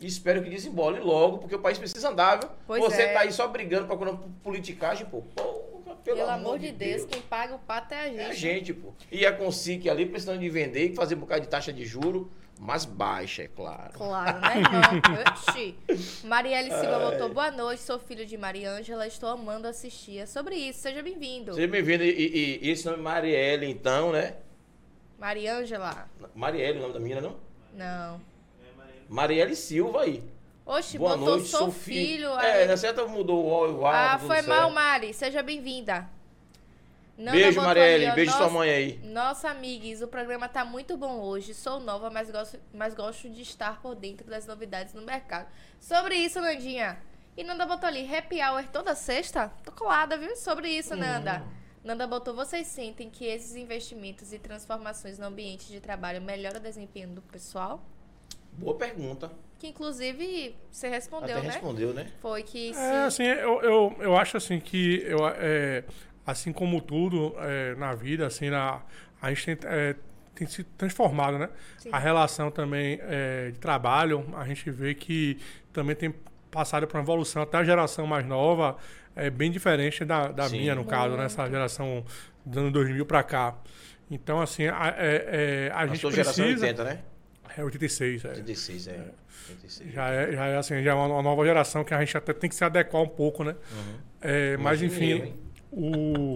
E 0.00 0.06
espero 0.06 0.42
que 0.42 0.50
desembole 0.50 0.98
logo, 0.98 1.38
porque 1.38 1.54
o 1.54 1.60
país 1.60 1.78
precisa 1.78 2.08
andar, 2.08 2.40
viu? 2.40 2.48
Pois 2.66 2.82
Você 2.82 3.02
é. 3.02 3.12
tá 3.12 3.20
aí 3.20 3.30
só 3.32 3.46
brigando, 3.46 3.86
procurando 3.86 4.18
politicagem, 4.42 5.06
pô. 5.06 5.22
Porra, 5.22 5.79
pelo, 5.96 6.16
Pelo, 6.18 6.30
amor 6.30 6.58
de 6.58 6.72
Deus, 6.72 7.04
quem 7.04 7.20
paga 7.22 7.54
o 7.54 7.58
pato 7.58 7.94
é 7.94 8.00
a 8.02 8.08
gente. 8.08 8.20
é 8.20 8.26
a 8.26 8.32
gente, 8.34 8.74
pô. 8.74 8.92
E 9.10 9.24
a 9.26 9.32
Consic 9.32 9.88
ali 9.88 10.06
precisando 10.06 10.40
de 10.40 10.48
vender 10.48 10.92
e 10.92 10.94
fazer 10.94 11.14
um 11.14 11.18
bocado 11.20 11.42
de 11.42 11.48
taxa 11.48 11.72
de 11.72 11.84
juro 11.84 12.30
mais 12.58 12.84
baixa, 12.84 13.42
é 13.44 13.48
claro. 13.48 13.92
Claro, 13.94 14.38
né, 14.40 14.56
irmão? 14.58 15.74
Marielle 16.24 16.70
Silva 16.70 17.10
botou 17.10 17.28
boa 17.32 17.50
noite, 17.50 17.80
sou 17.82 17.98
filho 17.98 18.26
de 18.26 18.36
Mariângela, 18.36 19.06
estou 19.06 19.30
amando 19.30 19.66
assistir. 19.66 20.18
É 20.18 20.26
sobre 20.26 20.56
isso, 20.56 20.80
seja 20.80 21.02
bem-vindo. 21.02 21.54
Seja 21.54 21.66
bem-vindo. 21.68 22.04
E, 22.04 22.10
e- 22.10 22.58
e 22.66 22.70
esse 22.70 22.84
nome 22.84 22.98
é 22.98 23.02
Marielle, 23.02 23.66
então, 23.66 24.12
né? 24.12 24.36
Mariângela? 25.18 26.08
Marielle, 26.34 26.78
o 26.78 26.82
nome 26.82 26.94
da 26.94 27.00
menina, 27.00 27.20
não? 27.20 27.36
Não. 27.74 28.20
Marielle 29.08 29.56
Silva 29.56 30.02
aí. 30.02 30.22
Oxi, 30.70 30.98
Boa 30.98 31.16
botou 31.16 31.34
noite, 31.34 31.48
sou 31.48 31.60
sou 31.62 31.72
filho. 31.72 32.28
É, 32.38 32.64
na 32.64 32.76
certa 32.76 33.04
mudou 33.04 33.44
o 33.44 33.80
O 33.80 33.86
ah, 33.86 34.20
foi 34.24 34.40
mal, 34.42 34.70
Mari. 34.70 35.12
Seja 35.12 35.42
bem-vinda. 35.42 36.08
Nanda 37.18 37.32
Beijo, 37.32 37.60
Marielle. 37.60 38.06
ali, 38.06 38.14
Beijo 38.14 38.30
sua 38.30 38.42
nossa- 38.42 38.54
mãe 38.54 38.70
aí. 38.70 39.00
Nossa, 39.02 39.50
amigues, 39.50 40.00
o 40.00 40.06
programa 40.06 40.48
tá 40.48 40.64
muito 40.64 40.96
bom 40.96 41.18
hoje. 41.22 41.54
Sou 41.54 41.80
nova, 41.80 42.08
mas 42.08 42.30
gosto, 42.30 42.56
mas 42.72 42.94
gosto 42.94 43.28
de 43.28 43.42
estar 43.42 43.82
por 43.82 43.96
dentro 43.96 44.28
das 44.28 44.46
novidades 44.46 44.94
no 44.94 45.02
mercado. 45.02 45.48
Sobre 45.80 46.14
isso, 46.14 46.40
Nandinha, 46.40 46.98
E 47.36 47.42
Nanda 47.42 47.66
botou 47.66 47.88
ali, 47.88 48.08
happy 48.14 48.40
hour 48.40 48.62
toda 48.68 48.94
sexta? 48.94 49.52
Tô 49.64 49.72
colada, 49.72 50.16
viu? 50.16 50.36
Sobre 50.36 50.68
isso, 50.68 50.94
Nanda. 50.94 51.42
Hum. 51.44 51.52
Nanda 51.82 52.06
botou, 52.06 52.32
vocês 52.32 52.68
sentem 52.68 53.10
que 53.10 53.24
esses 53.24 53.56
investimentos 53.56 54.32
e 54.32 54.38
transformações 54.38 55.18
no 55.18 55.26
ambiente 55.26 55.66
de 55.66 55.80
trabalho 55.80 56.22
melhoram 56.22 56.58
o 56.58 56.62
desempenho 56.62 57.08
do 57.08 57.22
pessoal? 57.22 57.82
Boa 58.52 58.76
pergunta. 58.76 59.30
Que 59.60 59.68
inclusive 59.68 60.56
você 60.70 60.88
respondeu, 60.88 61.36
Até 61.36 61.46
né? 61.46 61.52
respondeu, 61.52 61.92
né? 61.92 62.06
Foi 62.18 62.42
que 62.42 62.72
se... 62.72 62.80
É, 62.80 63.04
assim, 63.04 63.24
eu, 63.24 63.60
eu, 63.60 63.96
eu 64.00 64.16
acho 64.16 64.38
assim 64.38 64.58
que 64.58 65.04
eu, 65.06 65.18
é, 65.28 65.84
assim 66.26 66.50
como 66.50 66.80
tudo 66.80 67.34
é, 67.38 67.74
na 67.74 67.94
vida, 67.94 68.26
assim, 68.26 68.48
na, 68.48 68.80
a 69.20 69.28
gente 69.28 69.54
tem, 69.54 69.70
é, 69.70 69.94
tem 70.34 70.46
se 70.46 70.64
transformado, 70.64 71.38
né? 71.38 71.50
Sim. 71.76 71.90
A 71.92 71.98
relação 71.98 72.50
também 72.50 72.98
é, 73.02 73.50
de 73.50 73.58
trabalho, 73.58 74.26
a 74.34 74.46
gente 74.46 74.70
vê 74.70 74.94
que 74.94 75.38
também 75.74 75.94
tem 75.94 76.14
passado 76.50 76.86
por 76.86 76.96
uma 76.96 77.02
evolução, 77.02 77.42
até 77.42 77.58
a 77.58 77.64
geração 77.64 78.06
mais 78.06 78.26
nova 78.26 78.78
é 79.14 79.28
bem 79.28 79.50
diferente 79.50 80.06
da, 80.06 80.28
da 80.28 80.48
Sim. 80.48 80.60
minha, 80.60 80.74
no 80.74 80.86
caso, 80.86 81.18
né? 81.18 81.26
Essa 81.26 81.46
geração 81.46 82.02
dos 82.46 82.56
anos 82.56 82.72
2000 82.72 83.04
para 83.04 83.22
cá. 83.22 83.58
Então, 84.10 84.40
assim, 84.40 84.66
a, 84.68 84.94
é, 84.96 85.68
é, 85.68 85.70
a, 85.74 85.80
A 85.80 85.86
gente 85.86 85.98
sua 85.98 86.10
geração 86.10 86.44
é 86.44 86.48
precisa... 86.48 86.66
80, 86.66 86.84
né? 86.84 87.00
É 87.56 87.64
86, 87.64 88.24
é. 88.24 88.28
86, 88.28 88.88
é. 88.88 89.04
86. 89.50 89.92
Já 89.92 90.08
é, 90.08 90.32
já 90.32 90.46
é 90.46 90.56
assim, 90.56 90.82
já 90.82 90.90
é 90.92 90.94
uma, 90.94 91.22
nova 91.22 91.44
geração 91.44 91.84
que 91.84 91.94
a 91.94 92.00
gente 92.00 92.16
até 92.16 92.32
tem 92.32 92.48
que 92.48 92.56
se 92.56 92.64
adequar 92.64 93.02
um 93.02 93.08
pouco, 93.08 93.44
né? 93.44 93.56
É, 94.20 94.56
mas 94.56 94.80
eu, 94.80 94.88
enfim, 94.88 95.12
hein? 95.12 95.34
o 95.72 96.34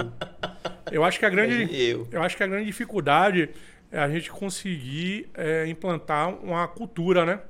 eu 0.90 1.04
acho 1.04 1.18
que 1.18 1.26
a 1.26 1.30
grande 1.30 1.68
eu. 1.74 2.06
eu 2.10 2.22
acho 2.22 2.36
que 2.36 2.42
a 2.42 2.46
grande 2.46 2.66
dificuldade 2.66 3.50
é 3.90 3.98
a 3.98 4.08
gente 4.08 4.30
conseguir 4.30 5.28
é, 5.34 5.66
implantar 5.66 6.28
uma 6.42 6.66
cultura, 6.68 7.24
né? 7.24 7.40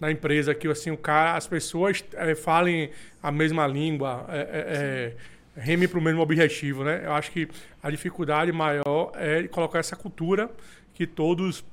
Na 0.00 0.10
empresa 0.10 0.54
que 0.54 0.68
assim 0.68 0.90
o 0.90 0.96
cara, 0.96 1.36
as 1.36 1.46
pessoas 1.46 2.04
é, 2.14 2.34
falem 2.34 2.90
a 3.22 3.30
mesma 3.32 3.66
língua, 3.66 4.26
é, 4.28 4.38
é, 4.38 5.16
é, 5.56 5.60
remem 5.60 5.88
para 5.88 5.98
o 5.98 6.02
mesmo 6.02 6.20
objetivo, 6.20 6.84
né? 6.84 7.02
Eu 7.04 7.12
acho 7.12 7.30
que 7.30 7.48
a 7.82 7.90
dificuldade 7.90 8.52
maior 8.52 9.12
é 9.14 9.46
colocar 9.48 9.78
essa 9.78 9.96
cultura 9.96 10.50
que 10.92 11.06
todos 11.06 11.64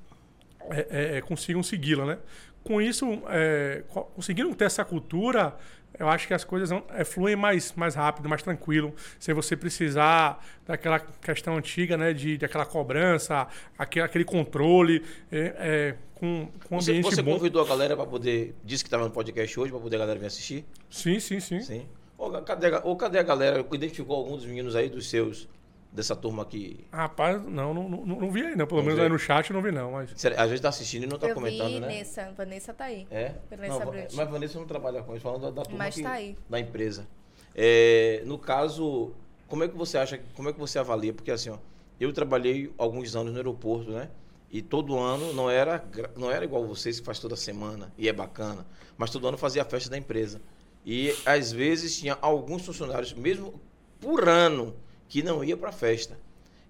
é, 0.69 0.87
é, 0.89 1.17
é, 1.17 1.21
consigam 1.21 1.61
segui-la, 1.63 2.05
né? 2.05 2.17
Com 2.63 2.81
isso, 2.81 3.05
é, 3.27 3.83
co- 3.89 4.03
conseguindo 4.05 4.53
ter 4.55 4.65
essa 4.65 4.85
cultura, 4.85 5.55
eu 5.99 6.07
acho 6.07 6.27
que 6.27 6.33
as 6.33 6.43
coisas 6.45 6.69
é, 6.93 7.03
fluem 7.03 7.35
mais, 7.35 7.73
mais 7.73 7.93
rápido, 7.95 8.29
mais 8.29 8.41
tranquilo, 8.41 8.93
sem 9.19 9.33
você 9.35 9.55
precisar 9.57 10.43
daquela 10.65 10.99
questão 10.99 11.57
antiga, 11.57 11.97
né? 11.97 12.13
De, 12.13 12.37
daquela 12.37 12.65
cobrança, 12.65 13.47
aquele, 13.77 14.05
aquele 14.05 14.23
controle, 14.23 15.03
é, 15.31 15.39
é, 15.57 15.95
com, 16.15 16.47
com 16.67 16.79
Você, 16.79 16.91
ambiente 16.91 17.03
você 17.15 17.21
convidou 17.23 17.61
a 17.61 17.67
galera 17.67 17.95
para 17.97 18.05
poder. 18.05 18.55
Disse 18.63 18.83
que 18.83 18.87
estava 18.87 19.03
no 19.03 19.11
podcast 19.11 19.59
hoje, 19.59 19.71
para 19.71 19.81
poder 19.81 19.97
a 19.97 19.99
galera 19.99 20.19
vir 20.19 20.27
assistir? 20.27 20.65
Sim, 20.89 21.19
sim, 21.19 21.39
sim. 21.41 21.59
Sim. 21.61 21.85
Ô, 22.17 22.29
cadê, 22.41 22.67
a- 22.67 22.81
ô, 22.85 22.95
cadê 22.95 23.19
a 23.19 23.23
galera? 23.23 23.65
Identificou 23.73 24.15
algum 24.15 24.37
dos 24.37 24.45
meninos 24.45 24.75
aí, 24.75 24.87
dos 24.87 25.09
seus, 25.09 25.49
dessa 25.93 26.15
turma 26.15 26.43
que. 26.45 26.85
Rapaz, 26.91 27.41
não, 27.43 27.73
não, 27.73 27.87
não, 27.87 28.05
não 28.05 28.31
vi 28.31 28.41
aí, 28.43 28.55
não. 28.55 28.65
Pelo 28.65 28.79
Não 28.81 28.85
menos 28.87 28.99
vi. 28.99 29.03
aí 29.05 29.09
no 29.09 29.19
chat 29.19 29.49
eu 29.49 29.53
não 29.53 29.61
vi, 29.61 29.71
não. 29.71 29.91
Mas... 29.91 30.11
Às 30.25 30.49
vezes 30.49 30.59
tá 30.61 30.69
assistindo 30.69 31.03
e 31.03 31.07
não 31.07 31.19
tá 31.19 31.27
eu 31.29 31.35
comentando, 31.35 31.67
vi 31.73 31.79
né? 31.79 31.87
Nessa. 31.87 32.31
Vanessa 32.35 32.73
tá 32.73 32.85
aí. 32.85 33.07
É? 33.11 33.33
Vanessa 33.49 33.85
Não, 33.85 33.93
mas 34.13 34.29
Vanessa 34.29 34.59
não 34.59 34.65
trabalha 34.65 35.03
com 35.03 35.13
isso, 35.13 35.21
falando 35.21 35.41
da, 35.43 35.51
da 35.51 35.61
turma 35.63 35.77
Mas 35.77 35.95
que- 35.95 36.01
tá 36.01 36.11
aí. 36.13 36.35
da 36.49 36.59
empresa. 36.59 37.07
É, 37.55 38.23
no 38.25 38.37
caso, 38.39 39.13
como 39.47 39.63
é 39.63 39.67
que 39.67 39.75
você 39.77 39.97
acha, 39.97 40.19
como 40.35 40.49
é 40.49 40.53
que 40.53 40.59
você 40.59 40.79
avalia? 40.79 41.13
Porque 41.13 41.29
assim, 41.29 41.51
ó, 41.51 41.57
eu 41.99 42.11
trabalhei 42.11 42.73
alguns 42.77 43.15
anos 43.15 43.31
no 43.31 43.37
aeroporto, 43.37 43.91
né? 43.91 44.09
E 44.51 44.61
todo 44.61 44.97
ano 44.99 45.33
não 45.33 45.49
era, 45.49 45.83
não 46.15 46.29
era 46.31 46.43
igual 46.45 46.65
vocês 46.65 46.99
que 46.99 47.05
faz 47.05 47.19
toda 47.19 47.35
semana 47.35 47.91
e 47.97 48.07
é 48.09 48.13
bacana, 48.13 48.65
mas 48.97 49.09
todo 49.09 49.27
ano 49.27 49.37
fazia 49.37 49.61
a 49.61 49.65
festa 49.65 49.89
da 49.89 49.97
empresa. 49.97 50.41
E 50.85 51.15
às 51.25 51.51
vezes 51.51 51.97
tinha 51.97 52.17
alguns 52.21 52.65
funcionários, 52.65 53.13
mesmo 53.13 53.59
por 53.99 54.27
ano, 54.27 54.75
que 55.13 55.21
não 55.21 55.43
ia 55.43 55.55
para 55.55 55.69
a 55.69 55.71
festa. 55.71 56.17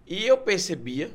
E 0.05 0.25
eu 0.25 0.37
percebia 0.37 1.09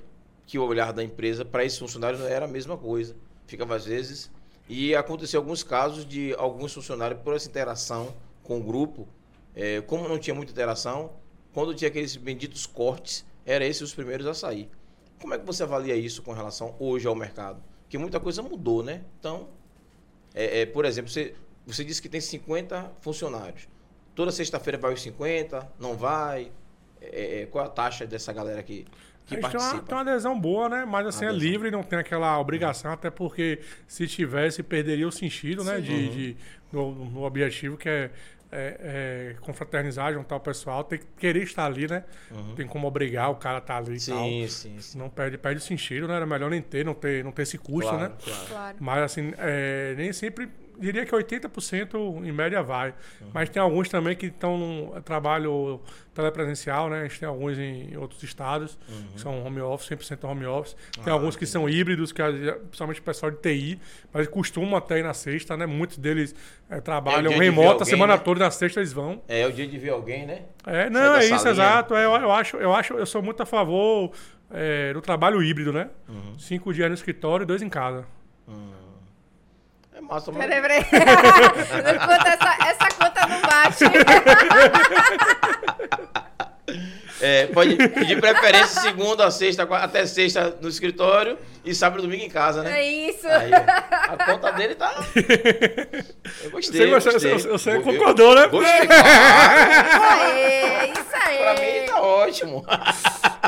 que 0.46 0.58
o 0.58 0.64
olhar 0.64 0.94
da 0.94 1.04
empresa 1.04 1.44
para 1.44 1.62
esses 1.62 1.78
funcionários 1.78 2.18
não 2.22 2.26
era 2.26 2.46
a 2.46 2.48
mesma 2.48 2.74
coisa. 2.74 3.14
Ficava 3.46 3.76
às 3.76 3.84
vezes. 3.84 4.30
E 4.66 4.94
aconteceu 4.94 5.38
alguns 5.38 5.62
casos 5.62 6.08
de 6.08 6.32
alguns 6.38 6.72
funcionários, 6.72 7.20
por 7.20 7.36
essa 7.36 7.46
interação 7.46 8.14
com 8.42 8.58
o 8.58 8.62
grupo, 8.62 9.06
eh, 9.54 9.82
como 9.82 10.08
não 10.08 10.18
tinha 10.18 10.34
muita 10.34 10.52
interação, 10.52 11.12
quando 11.52 11.74
tinha 11.74 11.88
aqueles 11.90 12.16
benditos 12.16 12.64
cortes, 12.64 13.26
eram 13.44 13.66
esses 13.66 13.82
os 13.82 13.94
primeiros 13.94 14.26
a 14.26 14.32
sair. 14.32 14.70
Como 15.20 15.34
é 15.34 15.38
que 15.38 15.44
você 15.44 15.62
avalia 15.62 15.96
isso 15.96 16.22
com 16.22 16.32
relação 16.32 16.76
hoje 16.78 17.06
ao 17.06 17.14
mercado? 17.14 17.62
Porque 17.82 17.98
muita 17.98 18.18
coisa 18.18 18.40
mudou, 18.40 18.82
né? 18.82 19.04
Então, 19.20 19.50
é, 20.34 20.62
é, 20.62 20.66
por 20.66 20.86
exemplo, 20.86 21.10
você, 21.10 21.34
você 21.66 21.84
disse 21.84 22.00
que 22.00 22.08
tem 22.08 22.22
50 22.22 22.90
funcionários. 23.02 23.68
Toda 24.14 24.32
sexta-feira 24.32 24.78
vai 24.78 24.94
os 24.94 25.02
50? 25.02 25.74
Não 25.78 25.94
vai? 25.94 26.50
É, 27.00 27.42
é, 27.42 27.46
qual 27.46 27.64
a 27.64 27.68
taxa 27.68 28.06
dessa 28.06 28.32
galera 28.32 28.62
que, 28.62 28.84
que 29.26 29.34
a 29.36 29.40
gente 29.40 29.50
tem 29.50 29.60
uma, 29.60 29.66
participa? 29.68 29.82
tem 29.86 29.94
uma 29.96 30.00
adesão 30.02 30.38
boa, 30.40 30.68
né? 30.68 30.84
Mas 30.84 31.06
assim, 31.06 31.24
é 31.24 31.32
livre, 31.32 31.70
não 31.70 31.82
tem 31.82 31.98
aquela 31.98 32.38
obrigação, 32.38 32.92
até 32.92 33.10
porque 33.10 33.60
se 33.86 34.06
tivesse, 34.06 34.62
perderia 34.62 35.06
o 35.06 35.12
sentido, 35.12 35.62
né? 35.64 35.76
Uhum. 35.76 35.80
De, 35.82 36.08
de- 36.08 36.36
no, 36.72 36.94
no 36.94 37.22
objetivo 37.24 37.76
que 37.78 37.88
é, 37.88 38.10
é, 38.52 39.32
é 39.32 39.36
confraternizar, 39.40 40.12
juntar 40.12 40.36
o 40.36 40.40
pessoal, 40.40 40.84
tem 40.84 40.98
que 40.98 41.06
querer 41.18 41.42
estar 41.42 41.64
ali, 41.66 41.86
né? 41.86 42.04
Não 42.30 42.54
tem 42.54 42.66
como 42.66 42.86
obrigar 42.86 43.30
o 43.30 43.36
cara 43.36 43.56
a 43.56 43.58
estar 43.60 43.76
ali 43.78 43.96
e 43.96 44.06
tal. 44.06 44.24
Sim, 44.24 44.46
sim, 44.48 44.78
sim. 44.80 44.98
Não 44.98 45.08
perde, 45.08 45.38
perde 45.38 45.58
o 45.60 45.62
sentido, 45.62 46.06
né? 46.08 46.16
Era 46.16 46.26
melhor 46.26 46.50
nem 46.50 46.60
ter, 46.60 46.84
não 46.84 46.94
ter, 46.94 47.24
não 47.24 47.32
ter 47.32 47.42
esse 47.42 47.56
custo, 47.58 47.90
Claro, 47.90 48.10
né? 48.10 48.16
claro. 48.22 48.46
Claro. 48.48 48.76
Mas 48.80 49.02
assim, 49.02 49.32
é, 49.38 49.94
nem 49.96 50.12
sempre, 50.12 50.48
diria 50.78 51.04
que 51.04 51.12
80% 51.12 52.24
em 52.24 52.32
média 52.32 52.62
vai. 52.62 52.94
Uhum. 53.20 53.30
Mas 53.34 53.48
tem 53.50 53.60
alguns 53.60 53.88
também 53.88 54.14
que 54.16 54.26
estão 54.26 54.56
no 54.56 55.00
trabalho 55.02 55.80
telepresencial, 56.14 56.88
né? 56.90 57.00
A 57.00 57.02
gente 57.04 57.20
tem 57.20 57.28
alguns 57.28 57.58
em 57.58 57.96
outros 57.96 58.22
estados, 58.22 58.78
Uhum. 58.88 59.06
que 59.14 59.20
são 59.20 59.44
home 59.44 59.60
office, 59.60 59.88
100% 59.88 60.24
home 60.24 60.46
office. 60.46 60.74
Tem 61.02 61.12
Ah, 61.12 61.12
alguns 61.12 61.36
que 61.36 61.46
são 61.46 61.68
híbridos, 61.68 62.12
que 62.12 62.20
é, 62.22 62.52
principalmente 62.52 63.00
o 63.00 63.02
pessoal 63.02 63.30
de 63.30 63.38
TI, 63.38 63.80
mas 64.12 64.26
costumam 64.28 64.76
até 64.76 64.98
ir 64.98 65.02
na 65.02 65.14
sexta, 65.14 65.56
né? 65.56 65.66
Muitos 65.66 65.98
deles 65.98 66.34
é, 66.68 66.80
trabalham 66.80 67.22
dia 67.22 67.30
de 67.30 67.38
ver 67.38 67.44
remoto, 67.44 67.68
a 67.68 67.72
alguém, 67.72 67.86
semana 67.86 68.16
né? 68.16 68.22
toda, 68.24 68.40
na 68.40 68.50
sexta 68.50 68.80
eles 68.80 68.92
vão. 68.92 69.22
É, 69.28 69.46
o 69.46 69.52
dia 69.52 69.66
de 69.66 69.78
ver 69.78 69.90
alguém, 69.90 70.26
né? 70.26 70.42
É, 70.66 70.90
não, 70.90 71.14
é 71.16 71.20
isso, 71.24 71.28
salinha. 71.38 71.50
exato. 71.52 71.94
É, 71.94 72.04
Eu, 72.04 72.12
eu 72.12 72.32
acho, 72.32 72.56
eu 72.56 72.72
acho, 72.74 72.94
eu 72.94 73.06
sou 73.06 73.22
muito 73.22 73.42
a 73.42 73.46
favor 73.46 74.10
é, 74.50 74.92
do 74.92 75.00
trabalho 75.00 75.42
híbrido, 75.42 75.72
né? 75.72 75.88
Uhum. 76.08 76.38
Cinco 76.38 76.72
dias 76.74 76.88
no 76.88 76.94
escritório 76.94 77.44
e 77.44 77.46
dois 77.46 77.62
em 77.62 77.68
casa. 77.68 78.04
É 79.98 80.00
massa, 80.00 80.30
mas... 80.30 80.46
Peraí, 80.46 80.62
peraí. 80.62 80.78
Essa, 82.28 82.56
essa 82.68 82.88
conta 82.96 83.26
não 83.26 83.40
bate. 83.42 83.84
É, 87.20 87.46
pode 87.46 87.76
pedir 87.76 88.20
preferência 88.20 88.80
segunda 88.80 89.26
a 89.26 89.30
sexta, 89.32 89.64
até 89.64 90.06
sexta 90.06 90.56
no 90.60 90.68
escritório 90.68 91.36
e 91.64 91.74
sábado 91.74 91.98
e 91.98 92.02
domingo 92.06 92.22
em 92.22 92.30
casa, 92.30 92.62
né? 92.62 92.80
É 92.80 92.86
isso. 92.86 93.26
Aí, 93.26 93.50
a 93.52 94.24
conta 94.24 94.52
dele 94.52 94.76
tá. 94.76 94.94
Eu 96.44 96.50
gostei. 96.52 96.88
Você, 96.88 97.10
você, 97.10 97.10
gostei. 97.10 97.32
você, 97.32 97.48
você 97.48 97.80
concordou, 97.80 98.36
né? 98.36 98.46
Gostei, 98.46 98.86
claro. 98.86 99.02
Aê, 100.22 100.92
isso 100.92 101.16
aí. 101.24 101.38
Pra 101.38 101.54
mim 101.54 101.86
tá 101.86 102.00
ótimo. 102.00 102.64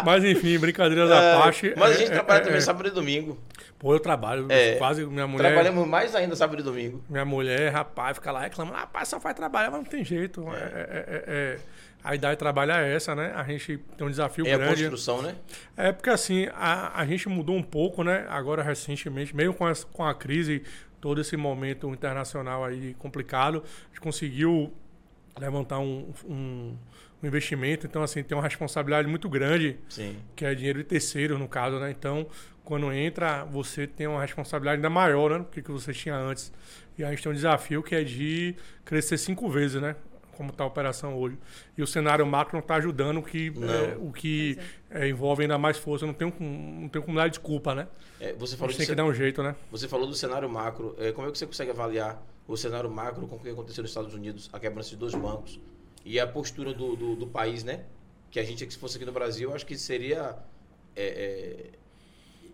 Mas 0.06 0.24
enfim, 0.24 0.58
brincadeiras 0.58 1.10
à 1.10 1.16
É, 1.22 1.38
parte. 1.38 1.74
mas 1.76 1.90
a 1.90 1.94
é, 1.94 1.98
gente 1.98 2.10
trabalha 2.10 2.38
é, 2.38 2.44
também 2.44 2.60
sábado 2.60 2.88
e 2.88 2.90
domingo. 2.90 3.38
Pô, 3.78 3.94
eu 3.94 4.00
trabalho. 4.00 4.46
É, 4.50 4.76
quase 4.76 5.04
minha 5.06 5.26
mulher. 5.26 5.48
Trabalhamos 5.48 5.88
mais 5.88 6.14
ainda 6.14 6.36
sábado 6.36 6.60
e 6.60 6.62
domingo. 6.62 7.02
Minha 7.08 7.24
mulher, 7.24 7.72
rapaz, 7.72 8.16
fica 8.18 8.30
lá 8.30 8.40
reclamando, 8.40 8.76
rapaz, 8.76 9.08
só 9.08 9.18
faz 9.18 9.34
trabalhar, 9.34 9.70
mas 9.70 9.80
não 9.80 9.86
tem 9.88 10.04
jeito. 10.04 10.44
É, 10.52 11.24
é, 11.26 11.58
a 12.02 12.14
ideia 12.14 12.32
de 12.34 12.38
trabalhar 12.38 12.82
é 12.82 12.94
essa, 12.94 13.14
né? 13.14 13.32
A 13.34 13.42
gente 13.44 13.78
tem 13.96 14.06
um 14.06 14.10
desafio 14.10 14.46
É 14.46 14.54
a 14.54 14.58
grande. 14.58 14.82
construção, 14.82 15.22
né? 15.22 15.34
É 15.76 15.92
porque 15.92 16.10
assim, 16.10 16.48
a, 16.54 16.98
a 17.00 17.06
gente 17.06 17.28
mudou 17.28 17.56
um 17.56 17.62
pouco, 17.62 18.02
né? 18.02 18.26
Agora 18.28 18.62
recentemente, 18.62 19.34
mesmo 19.36 19.54
com, 19.54 19.68
essa, 19.68 19.86
com 19.86 20.04
a 20.04 20.14
crise, 20.14 20.62
todo 21.00 21.20
esse 21.20 21.36
momento 21.36 21.88
internacional 21.90 22.64
aí 22.64 22.94
complicado, 22.98 23.62
a 23.64 23.88
gente 23.88 24.00
conseguiu 24.00 24.72
levantar 25.38 25.78
um, 25.78 26.12
um, 26.26 26.76
investimento. 27.26 27.86
Então, 27.86 28.02
assim, 28.02 28.22
tem 28.22 28.36
uma 28.36 28.44
responsabilidade 28.44 29.08
muito 29.08 29.28
grande, 29.28 29.78
Sim. 29.88 30.16
que 30.34 30.44
é 30.44 30.54
dinheiro 30.54 30.78
de 30.78 30.84
terceiro, 30.84 31.38
no 31.38 31.48
caso, 31.48 31.78
né? 31.78 31.90
Então, 31.90 32.26
quando 32.64 32.92
entra, 32.92 33.44
você 33.44 33.86
tem 33.86 34.06
uma 34.06 34.22
responsabilidade 34.22 34.76
ainda 34.76 34.90
maior, 34.90 35.30
né? 35.30 35.38
Do 35.38 35.44
que, 35.46 35.62
que 35.62 35.70
você 35.70 35.92
tinha 35.92 36.16
antes. 36.16 36.52
E 36.96 37.04
a 37.04 37.10
gente 37.10 37.22
tem 37.22 37.32
um 37.32 37.34
desafio 37.34 37.82
que 37.82 37.94
é 37.94 38.04
de 38.04 38.54
crescer 38.84 39.18
cinco 39.18 39.48
vezes, 39.48 39.80
né? 39.80 39.96
Como 40.36 40.50
está 40.50 40.64
a 40.64 40.66
operação 40.66 41.18
hoje. 41.18 41.36
E 41.76 41.82
o 41.82 41.86
cenário 41.86 42.24
macro 42.24 42.54
não 42.54 42.60
está 42.60 42.76
ajudando, 42.76 43.18
o 43.18 43.22
que, 43.22 43.48
é, 43.48 43.96
o 43.98 44.10
que 44.10 44.58
é, 44.90 45.08
envolve 45.08 45.42
ainda 45.42 45.58
mais 45.58 45.76
força. 45.76 46.06
Não 46.06 46.14
tem, 46.14 46.32
não 46.40 46.88
tem 46.88 47.02
como 47.02 47.16
dar 47.16 47.28
desculpa, 47.28 47.74
né? 47.74 47.88
É, 48.18 48.32
você, 48.32 48.54
A 48.54 48.58
falou 48.58 48.70
gente 48.70 48.76
do 48.76 48.86
tem 48.86 48.86
que 48.86 48.94
dar 48.94 49.04
um 49.04 49.12
jeito, 49.12 49.42
né? 49.42 49.54
você 49.70 49.86
falou 49.86 50.06
do 50.06 50.14
cenário 50.14 50.48
macro. 50.48 50.94
É, 50.98 51.12
como 51.12 51.28
é 51.28 51.30
que 51.30 51.36
você 51.36 51.46
consegue 51.46 51.70
avaliar 51.70 52.22
o 52.46 52.56
cenário 52.56 52.90
macro 52.90 53.26
com 53.26 53.36
o 53.36 53.38
que 53.38 53.50
aconteceu 53.50 53.82
nos 53.82 53.90
Estados 53.90 54.14
Unidos, 54.14 54.48
a 54.52 54.58
quebrança 54.58 54.90
de 54.90 54.96
dois 54.96 55.14
bancos 55.14 55.60
e 56.04 56.18
a 56.18 56.26
postura 56.26 56.72
do, 56.72 56.96
do, 56.96 57.16
do 57.16 57.26
país, 57.26 57.62
né? 57.64 57.84
Que 58.30 58.38
a 58.40 58.44
gente, 58.44 58.70
se 58.70 58.78
fosse 58.78 58.96
aqui 58.96 59.04
no 59.06 59.12
Brasil, 59.12 59.52
acho 59.54 59.66
que 59.66 59.76
seria. 59.76 60.36
é, 60.96 61.70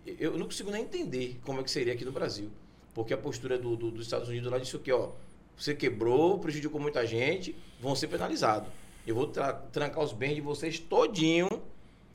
é, 0.05 0.15
eu 0.19 0.37
não 0.37 0.45
consigo 0.45 0.71
nem 0.71 0.83
entender 0.83 1.39
como 1.43 1.59
é 1.59 1.63
que 1.63 1.71
seria 1.71 1.93
aqui 1.93 2.05
no 2.05 2.11
Brasil. 2.11 2.49
Porque 2.93 3.13
a 3.13 3.17
postura 3.17 3.57
do, 3.57 3.75
do- 3.75 3.91
dos 3.91 4.05
Estados 4.05 4.27
Unidos 4.29 4.49
lá 4.51 4.57
disse 4.57 4.75
o 4.75 4.79
quê? 4.79 4.91
Ó, 4.91 5.11
você 5.55 5.75
quebrou, 5.75 6.39
prejudicou 6.39 6.79
muita 6.79 7.05
gente, 7.05 7.55
vão 7.79 7.95
ser 7.95 8.07
penalizados. 8.07 8.69
Eu 9.05 9.15
vou 9.15 9.27
tra 9.27 9.53
trancar 9.53 10.03
os 10.03 10.13
bens 10.13 10.35
de 10.35 10.41
vocês 10.41 10.79
todinho 10.79 11.47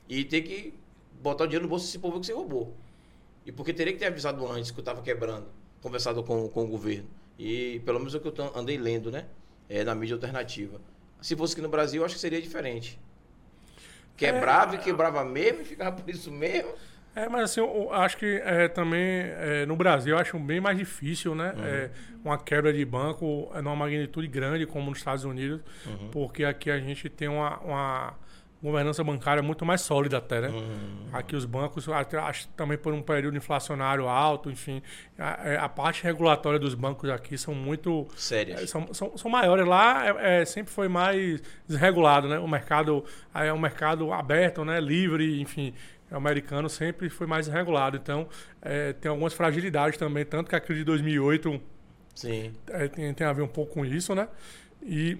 e 0.09 0.23
ter 0.25 0.41
que 0.41 0.73
botar 1.21 1.45
o 1.45 1.47
dinheiro 1.47 1.63
no 1.63 1.69
bolso 1.69 1.85
desse 1.85 1.99
povo 1.99 2.19
que 2.19 2.25
você 2.25 2.33
roubou. 2.33 2.73
E 3.45 3.51
porque 3.51 3.73
teria 3.73 3.93
que 3.93 3.99
ter 3.99 4.05
avisado 4.07 4.45
antes 4.47 4.71
que 4.71 4.77
eu 4.79 4.81
estava 4.81 5.01
quebrando, 5.01 5.45
conversado 5.81 6.23
com, 6.23 6.47
com 6.49 6.63
o 6.63 6.67
governo. 6.67 7.07
E 7.37 7.79
pelo 7.85 7.99
menos 7.99 8.13
é 8.13 8.17
o 8.17 8.21
que 8.21 8.27
eu 8.27 8.57
andei 8.57 8.77
lendo, 8.77 9.11
né? 9.11 9.25
É, 9.69 9.83
na 9.83 9.95
mídia 9.95 10.15
alternativa. 10.15 10.79
Se 11.23 11.37
fosse 11.37 11.53
aqui 11.53 11.61
no 11.61 11.69
Brasil, 11.69 12.01
eu 12.01 12.05
acho 12.05 12.15
que 12.15 12.21
seria 12.21 12.41
diferente. 12.41 12.99
Quebrava 14.17 14.75
é... 14.75 14.79
e 14.79 14.81
quebrava 14.81 15.23
mesmo 15.23 15.61
e 15.61 15.65
ficava 15.65 15.95
por 15.95 16.07
isso 16.09 16.29
mesmo. 16.29 16.73
É, 17.15 17.29
mas 17.29 17.43
assim, 17.43 17.61
eu 17.61 17.93
acho 17.93 18.17
que 18.17 18.41
é, 18.43 18.67
também 18.67 19.01
é, 19.01 19.65
no 19.65 19.75
Brasil 19.75 20.15
eu 20.15 20.21
acho 20.21 20.37
bem 20.37 20.59
mais 20.59 20.77
difícil, 20.77 21.33
né? 21.33 21.53
Uhum. 21.55 21.63
É, 21.63 21.89
uma 22.25 22.37
quebra 22.37 22.73
de 22.73 22.83
banco 22.83 23.49
é 23.55 23.61
numa 23.61 23.75
magnitude 23.75 24.27
grande 24.27 24.65
como 24.65 24.89
nos 24.89 24.97
Estados 24.97 25.23
Unidos, 25.23 25.61
uhum. 25.85 26.09
porque 26.11 26.43
aqui 26.43 26.69
a 26.69 26.79
gente 26.79 27.07
tem 27.07 27.29
uma, 27.29 27.57
uma, 27.59 28.13
governança 28.63 29.03
bancária 29.03 29.43
muito 29.43 29.65
mais 29.65 29.81
sólida 29.81 30.17
até, 30.17 30.41
né? 30.41 30.47
Uhum. 30.47 31.09
Aqui 31.11 31.35
os 31.35 31.43
bancos, 31.43 31.87
acho 31.89 32.47
também 32.49 32.77
por 32.77 32.93
um 32.93 33.01
período 33.01 33.35
inflacionário 33.35 34.07
alto, 34.07 34.49
enfim, 34.49 34.81
a, 35.19 35.49
é, 35.49 35.57
a, 35.57 35.67
parte 35.67 36.01
regulatória 36.03 36.57
dos 36.57 36.73
bancos 36.73 37.09
aqui 37.09 37.37
são 37.37 37.53
muito... 37.53 38.07
Sérias. 38.15 38.63
É, 38.63 38.67
são, 38.67 38.93
são, 38.93 39.17
são 39.17 39.29
maiores. 39.29 39.67
Lá 39.67 40.05
é, 40.21 40.45
sempre 40.45 40.71
foi 40.71 40.87
mais 40.87 41.41
desregulado, 41.67 42.29
né? 42.29 42.39
O 42.39 42.47
mercado 42.47 43.03
é 43.33 43.51
um 43.51 43.59
mercado 43.59 44.13
aberto, 44.13 44.63
né? 44.63 44.79
Livre, 44.79 45.41
enfim 45.41 45.73
americano 46.11 46.69
sempre 46.69 47.09
foi 47.09 47.25
mais 47.25 47.47
regulado. 47.47 47.97
Então, 47.97 48.27
é, 48.61 48.93
tem 48.93 49.09
algumas 49.09 49.33
fragilidades 49.33 49.97
também, 49.97 50.23
tanto 50.23 50.47
que 50.47 50.55
a 50.55 50.59
crise 50.59 50.81
de 50.81 50.85
2008 50.85 51.59
Sim. 52.13 52.53
É, 52.67 52.87
tem, 52.87 53.13
tem 53.13 53.25
a 53.25 53.33
ver 53.33 53.41
um 53.41 53.47
pouco 53.47 53.73
com 53.73 53.85
isso, 53.85 54.13
né? 54.13 54.27
E 54.81 55.17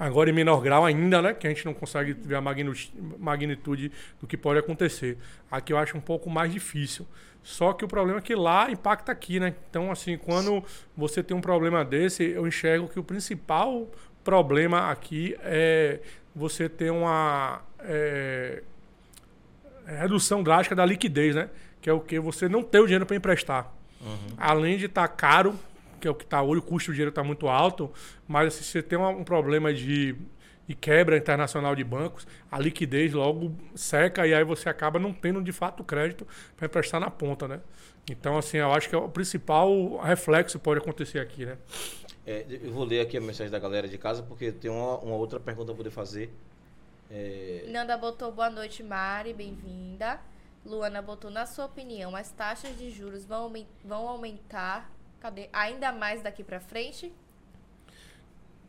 agora 0.00 0.30
em 0.30 0.32
menor 0.32 0.62
grau 0.62 0.84
ainda, 0.84 1.20
né? 1.20 1.34
Que 1.34 1.46
a 1.46 1.50
gente 1.50 1.66
não 1.66 1.74
consegue 1.74 2.14
ver 2.14 2.36
a 2.36 2.40
magnitude 2.40 3.92
do 4.18 4.26
que 4.26 4.36
pode 4.36 4.58
acontecer. 4.58 5.18
Aqui 5.50 5.74
eu 5.74 5.78
acho 5.78 5.96
um 5.96 6.00
pouco 6.00 6.30
mais 6.30 6.50
difícil. 6.50 7.06
Só 7.42 7.74
que 7.74 7.84
o 7.84 7.88
problema 7.88 8.18
é 8.18 8.22
que 8.22 8.34
lá 8.34 8.70
impacta 8.70 9.12
aqui, 9.12 9.38
né? 9.38 9.54
Então, 9.68 9.90
assim, 9.90 10.16
quando 10.16 10.64
você 10.96 11.22
tem 11.22 11.36
um 11.36 11.40
problema 11.40 11.84
desse, 11.84 12.24
eu 12.24 12.46
enxergo 12.46 12.88
que 12.88 12.98
o 12.98 13.04
principal 13.04 13.88
problema 14.24 14.90
aqui 14.90 15.36
é 15.40 16.00
você 16.34 16.68
ter 16.68 16.90
uma 16.90 17.60
é, 17.80 18.62
é, 19.86 19.96
redução 20.00 20.42
drástica 20.42 20.74
da 20.74 20.84
liquidez, 20.86 21.34
né? 21.34 21.50
Que 21.80 21.90
é 21.90 21.92
o 21.92 22.00
que 22.00 22.18
você 22.18 22.48
não 22.48 22.62
ter 22.62 22.80
o 22.80 22.86
dinheiro 22.86 23.04
para 23.04 23.16
emprestar. 23.16 23.70
Uhum. 24.00 24.16
Além 24.38 24.78
de 24.78 24.86
estar 24.86 25.08
tá 25.08 25.14
caro, 25.14 25.58
que 26.00 26.08
é 26.08 26.10
o 26.10 26.14
que 26.14 26.24
está 26.24 26.42
hoje, 26.42 26.60
o 26.60 26.62
custo 26.62 26.90
do 26.90 26.94
dinheiro 26.94 27.10
está 27.10 27.22
muito 27.22 27.48
alto, 27.48 27.92
mas 28.26 28.54
se 28.54 28.64
você 28.64 28.82
tem 28.82 28.98
um 28.98 29.22
problema 29.22 29.72
de, 29.72 30.16
de 30.66 30.74
quebra 30.74 31.16
internacional 31.16 31.76
de 31.76 31.84
bancos, 31.84 32.26
a 32.50 32.58
liquidez 32.58 33.12
logo 33.12 33.54
seca 33.74 34.26
e 34.26 34.34
aí 34.34 34.42
você 34.44 34.68
acaba 34.68 34.98
não 34.98 35.12
tendo 35.12 35.42
de 35.42 35.52
fato 35.52 35.84
crédito 35.84 36.26
para 36.56 36.66
emprestar 36.66 37.00
na 37.00 37.10
ponta, 37.10 37.46
né? 37.46 37.60
Então, 38.10 38.36
assim, 38.36 38.56
eu 38.56 38.72
acho 38.72 38.88
que 38.88 38.94
é 38.94 38.98
o 38.98 39.08
principal 39.08 39.98
reflexo 39.98 40.58
que 40.58 40.64
pode 40.64 40.80
acontecer 40.80 41.20
aqui, 41.20 41.46
né? 41.46 41.58
É, 42.26 42.44
eu 42.48 42.72
vou 42.72 42.84
ler 42.84 43.00
aqui 43.00 43.16
a 43.16 43.20
mensagem 43.20 43.50
da 43.50 43.58
galera 43.58 43.88
de 43.88 43.98
casa, 43.98 44.22
porque 44.22 44.50
tem 44.50 44.70
uma, 44.70 44.98
uma 44.98 45.16
outra 45.16 45.38
pergunta 45.38 45.66
para 45.66 45.76
poder 45.76 45.90
fazer. 45.90 46.32
É... 47.10 47.64
Nanda 47.68 47.96
botou 47.96 48.30
boa 48.32 48.50
noite, 48.50 48.82
Mari, 48.82 49.32
bem-vinda. 49.32 50.20
Luana 50.64 51.00
botou, 51.00 51.30
na 51.30 51.46
sua 51.46 51.64
opinião, 51.64 52.14
as 52.14 52.30
taxas 52.30 52.76
de 52.76 52.90
juros 52.90 53.24
vão, 53.24 53.52
vão 53.84 54.08
aumentar 54.08 54.90
cadê? 55.20 55.48
ainda 55.52 55.92
mais 55.92 56.22
daqui 56.22 56.42
para 56.42 56.58
frente? 56.60 57.12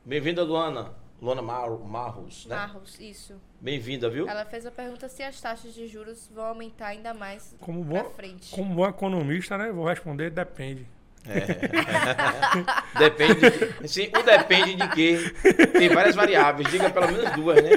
Bem-vinda, 0.05 0.43
Luana. 0.43 0.93
Luana 1.21 1.41
Mar 1.41 1.69
Marros, 1.69 2.47
né? 2.47 2.55
Marros, 2.55 2.99
isso. 2.99 3.39
Bem-vinda, 3.59 4.09
viu? 4.09 4.27
Ela 4.27 4.43
fez 4.43 4.65
a 4.65 4.71
pergunta 4.71 5.07
se 5.07 5.21
as 5.21 5.39
taxas 5.39 5.71
de 5.73 5.87
juros 5.87 6.27
vão 6.33 6.45
aumentar 6.45 6.87
ainda 6.87 7.13
mais 7.13 7.55
como 7.59 7.83
bom, 7.83 8.03
frente. 8.05 8.55
Como 8.55 8.73
bom 8.73 8.87
economista, 8.87 9.55
né? 9.55 9.71
Vou 9.71 9.85
responder, 9.85 10.31
depende. 10.31 10.87
É. 11.27 12.97
depende. 12.97 13.39
De, 13.81 13.87
sim, 13.87 14.09
o 14.17 14.23
depende 14.23 14.75
de 14.75 14.87
quê? 14.89 15.33
Tem 15.77 15.89
várias 15.89 16.15
variáveis, 16.15 16.69
diga 16.69 16.89
pelo 16.89 17.11
menos 17.11 17.31
duas, 17.33 17.61
né? 17.63 17.71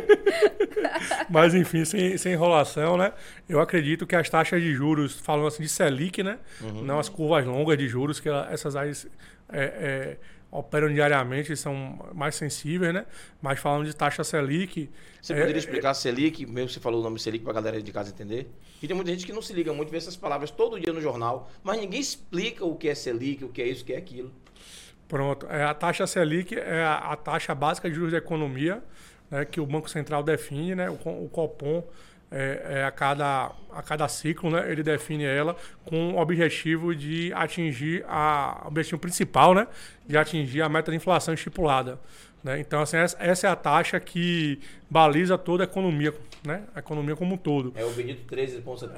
Mas 1.29 1.55
enfim, 1.55 1.85
sem, 1.85 2.17
sem 2.17 2.33
enrolação, 2.33 2.97
né? 2.97 3.13
Eu 3.49 3.61
acredito 3.61 4.07
que 4.07 4.17
as 4.17 4.29
taxas 4.29 4.63
de 4.63 4.73
juros, 4.75 5.21
falando 5.21 5.49
assim 5.49 5.63
de 5.63 5.69
Selic, 5.69 6.23
né? 6.23 6.39
Uhum. 6.61 6.83
Não 6.83 6.99
as 6.99 7.09
curvas 7.09 7.45
longas 7.45 7.77
de 7.77 7.89
juros, 7.89 8.19
que 8.21 8.29
essas 8.29 8.77
aí 8.77 8.93
é, 9.53 9.63
é, 9.63 10.17
operam 10.55 10.93
diariamente 10.93 11.57
são 11.57 11.99
mais 12.15 12.37
sensíveis, 12.37 12.95
né? 12.95 13.05
Mas 13.43 13.59
falando 13.59 13.85
de 13.85 13.95
taxa 13.95 14.23
Selic. 14.23 14.89
Você 15.21 15.33
é, 15.33 15.41
poderia 15.41 15.59
explicar 15.59 15.91
é, 15.91 15.95
Selic, 15.95 16.47
mesmo 16.47 16.69
que 16.69 16.75
você 16.75 16.81
falou 16.81 17.01
o 17.01 17.03
nome 17.03 17.19
Selic 17.19 17.43
para 17.43 17.51
a 17.51 17.55
galera 17.57 17.83
de 17.83 17.93
casa 17.93 18.11
entender? 18.11 18.49
E 18.81 18.87
tem 18.87 18.95
muita 18.95 19.11
gente 19.11 19.27
que 19.27 19.33
não 19.33 19.43
se 19.43 19.53
liga 19.53 19.73
muito, 19.73 19.91
vê 19.91 19.97
essas 19.97 20.17
palavras 20.17 20.53
todo 20.53 20.79
dia 20.79 20.93
no 20.93 21.01
jornal, 21.01 21.51
mas 21.65 21.81
ninguém 21.81 22.01
explica 22.01 22.65
o 22.65 22.77
que 22.77 22.89
é 22.89 22.95
Selic, 22.95 23.45
o 23.45 23.49
que 23.49 23.61
é 23.61 23.67
isso, 23.67 23.83
o 23.83 23.87
que 23.87 23.95
é 23.95 23.97
aquilo. 23.97 24.33
Pronto. 25.09 25.47
É, 25.47 25.65
a 25.65 25.75
taxa 25.75 26.07
Selic 26.07 26.55
é 26.55 26.85
a, 26.85 26.99
a 26.99 27.17
taxa 27.17 27.53
básica 27.53 27.91
de 27.91 27.97
juros 27.97 28.13
da 28.13 28.19
economia, 28.19 28.81
né, 29.29 29.45
que 29.45 29.61
o 29.61 29.67
Banco 29.67 29.91
Central 29.91 30.23
define, 30.23 30.77
né? 30.77 30.89
O, 30.89 30.95
o 30.95 31.29
Copom 31.29 31.83
é, 32.37 32.80
é, 32.80 32.85
a, 32.85 32.91
cada, 32.91 33.53
a 33.72 33.80
cada 33.80 34.09
ciclo, 34.09 34.51
né, 34.51 34.68
ele 34.68 34.82
define 34.82 35.22
ela 35.22 35.55
com 35.85 36.14
o 36.14 36.18
objetivo 36.18 36.93
de 36.93 37.32
atingir 37.32 38.05
a, 38.09 38.62
o 38.64 38.68
objetivo 38.68 38.99
principal, 38.99 39.55
né, 39.55 39.68
de 40.05 40.18
atingir 40.18 40.61
a 40.61 40.68
meta 40.68 40.91
de 40.91 40.97
inflação 40.97 41.32
estipulada. 41.32 42.01
Né? 42.45 42.61
Então, 42.61 42.83
assim, 42.83 42.99
essa 42.99 43.47
é 43.47 43.51
a 43.51 43.57
taxa 43.57 43.99
que 43.99 44.61
baliza 44.91 45.39
toda 45.39 45.63
a 45.63 45.67
economia, 45.67 46.13
né? 46.47 46.65
a 46.75 46.81
economia 46.81 47.17
como 47.17 47.35
um 47.35 47.39
todo. 47.39 47.73
É 47.75 47.83
o 47.83 47.91
bendito 47.91 48.23
13,75. 48.33 48.91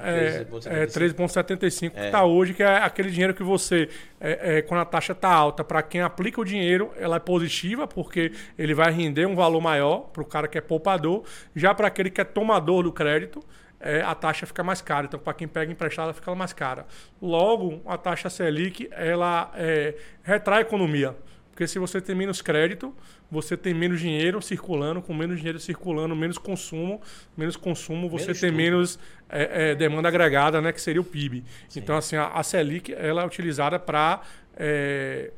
É, 0.67 0.83
é 0.83 0.85
13,75 0.85 1.91
que 1.91 1.99
está 1.99 2.25
hoje, 2.25 2.53
que 2.53 2.61
é 2.61 2.77
aquele 2.79 3.09
dinheiro 3.09 3.33
que 3.33 3.43
você, 3.43 3.87
é, 4.19 4.57
é 4.57 4.61
quando 4.61 4.81
a 4.81 4.85
taxa 4.85 5.13
está 5.13 5.29
alta, 5.29 5.63
para 5.63 5.81
quem 5.81 6.01
aplica 6.01 6.41
o 6.41 6.43
dinheiro, 6.43 6.91
ela 6.97 7.15
é 7.15 7.19
positiva, 7.19 7.87
porque 7.87 8.33
ele 8.59 8.73
vai 8.73 8.91
render 8.91 9.25
um 9.25 9.35
valor 9.35 9.61
maior 9.61 10.09
para 10.11 10.21
o 10.21 10.25
cara 10.25 10.49
que 10.49 10.57
é 10.57 10.61
poupador. 10.61 11.23
Já 11.55 11.73
para 11.73 11.87
aquele 11.87 12.09
que 12.09 12.19
é 12.19 12.25
tomador 12.25 12.83
do 12.83 12.91
crédito, 12.91 13.41
é, 13.79 14.01
a 14.01 14.13
taxa 14.13 14.45
fica 14.45 14.61
mais 14.61 14.81
cara. 14.81 15.05
Então, 15.05 15.19
para 15.19 15.33
quem 15.33 15.47
pega 15.47 15.71
emprestado, 15.71 16.13
fica 16.13 16.35
mais 16.35 16.51
cara. 16.51 16.85
Logo, 17.21 17.81
a 17.85 17.97
taxa 17.97 18.29
Selic, 18.29 18.89
ela 18.91 19.51
é, 19.55 19.95
retrai 20.21 20.59
a 20.59 20.61
economia. 20.61 21.15
Porque 21.57 21.67
se 21.67 21.79
você 21.79 21.99
tem 21.99 22.13
menos 22.13 22.39
crédito, 22.39 22.95
você 23.31 23.57
tem 23.57 23.73
menos 23.73 23.99
dinheiro 23.99 24.39
circulando, 24.43 25.01
com 25.01 25.11
menos 25.11 25.37
dinheiro 25.37 25.59
circulando, 25.59 26.15
menos 26.15 26.37
consumo, 26.37 27.01
menos 27.35 27.55
consumo, 27.55 28.07
você 28.07 28.25
menos 28.25 28.39
tem 28.39 28.51
tudo. 28.51 28.57
menos 28.57 28.99
é, 29.27 29.71
é, 29.71 29.75
demanda 29.75 30.07
agregada, 30.07 30.61
né, 30.61 30.71
que 30.71 30.79
seria 30.79 31.01
o 31.01 31.03
PIB. 31.03 31.43
Sim. 31.67 31.79
Então, 31.79 31.97
assim, 31.97 32.15
a, 32.15 32.27
a 32.27 32.43
Selic 32.43 32.93
ela 32.93 33.23
é 33.23 33.25
utilizada 33.25 33.79
para 33.79 34.21
é, 34.55 35.31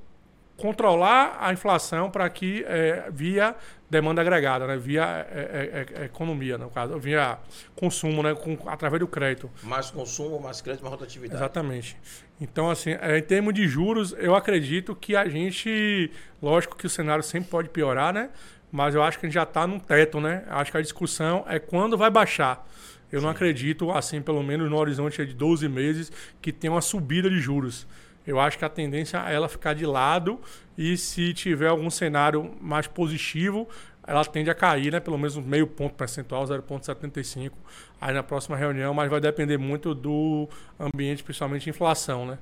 controlar 0.57 1.37
a 1.39 1.53
inflação 1.53 2.11
para 2.11 2.29
que 2.29 2.65
é, 2.67 3.09
via 3.13 3.55
demanda 3.89 4.21
agregada, 4.21 4.67
né? 4.67 4.77
via 4.77 5.27
é, 5.31 5.85
é, 5.95 6.01
é, 6.01 6.05
economia, 6.05 6.57
no 6.57 6.69
caso, 6.69 6.97
via 6.99 7.39
consumo, 7.75 8.21
né? 8.21 8.35
Com, 8.35 8.57
através 8.67 8.99
do 8.99 9.07
crédito. 9.07 9.49
Mais 9.63 9.89
consumo, 9.89 10.39
mais 10.39 10.61
crédito, 10.61 10.81
mais 10.81 10.93
rotatividade. 10.93 11.41
Exatamente. 11.41 11.97
Então, 12.39 12.69
assim, 12.69 12.91
é, 13.01 13.17
em 13.17 13.23
termos 13.23 13.53
de 13.53 13.67
juros, 13.67 14.13
eu 14.17 14.35
acredito 14.35 14.95
que 14.95 15.15
a 15.15 15.27
gente, 15.27 16.11
lógico 16.41 16.77
que 16.77 16.85
o 16.85 16.89
cenário 16.89 17.23
sempre 17.23 17.49
pode 17.49 17.69
piorar, 17.69 18.13
né? 18.13 18.29
Mas 18.71 18.93
eu 18.93 19.01
acho 19.01 19.17
que 19.17 19.25
a 19.25 19.29
gente 19.29 19.35
já 19.35 19.43
está 19.43 19.65
num 19.65 19.79
teto, 19.79 20.21
né? 20.21 20.43
Acho 20.47 20.71
que 20.71 20.77
a 20.77 20.81
discussão 20.81 21.43
é 21.47 21.57
quando 21.57 21.97
vai 21.97 22.11
baixar. 22.11 22.67
Eu 23.11 23.19
Sim. 23.19 23.25
não 23.25 23.31
acredito, 23.31 23.91
assim, 23.91 24.21
pelo 24.21 24.43
menos 24.43 24.69
no 24.69 24.77
horizonte 24.77 25.25
de 25.25 25.33
12 25.33 25.67
meses, 25.67 26.11
que 26.39 26.51
tenha 26.51 26.71
uma 26.71 26.81
subida 26.81 27.27
de 27.27 27.39
juros 27.39 27.87
eu 28.29 28.39
acho 28.39 28.59
que 28.59 28.65
a 28.65 28.69
tendência 28.69 29.17
é 29.27 29.33
ela 29.33 29.49
ficar 29.49 29.73
de 29.73 29.87
lado 29.87 30.39
e 30.77 30.95
se 30.95 31.33
tiver 31.33 31.67
algum 31.67 31.89
cenário 31.89 32.55
mais 32.61 32.85
positivo, 32.85 33.67
ela 34.05 34.23
tende 34.23 34.51
a 34.51 34.53
cair, 34.53 34.91
né? 34.91 34.99
Pelo 34.99 35.17
menos 35.17 35.35
meio 35.37 35.65
ponto 35.65 35.95
percentual, 35.95 36.43
0,75 36.43 37.51
aí 37.99 38.13
na 38.13 38.21
próxima 38.21 38.55
reunião, 38.55 38.93
mas 38.93 39.09
vai 39.09 39.19
depender 39.19 39.57
muito 39.57 39.95
do 39.95 40.47
ambiente, 40.79 41.23
principalmente 41.23 41.69
inflação, 41.71 42.27
né? 42.27 42.37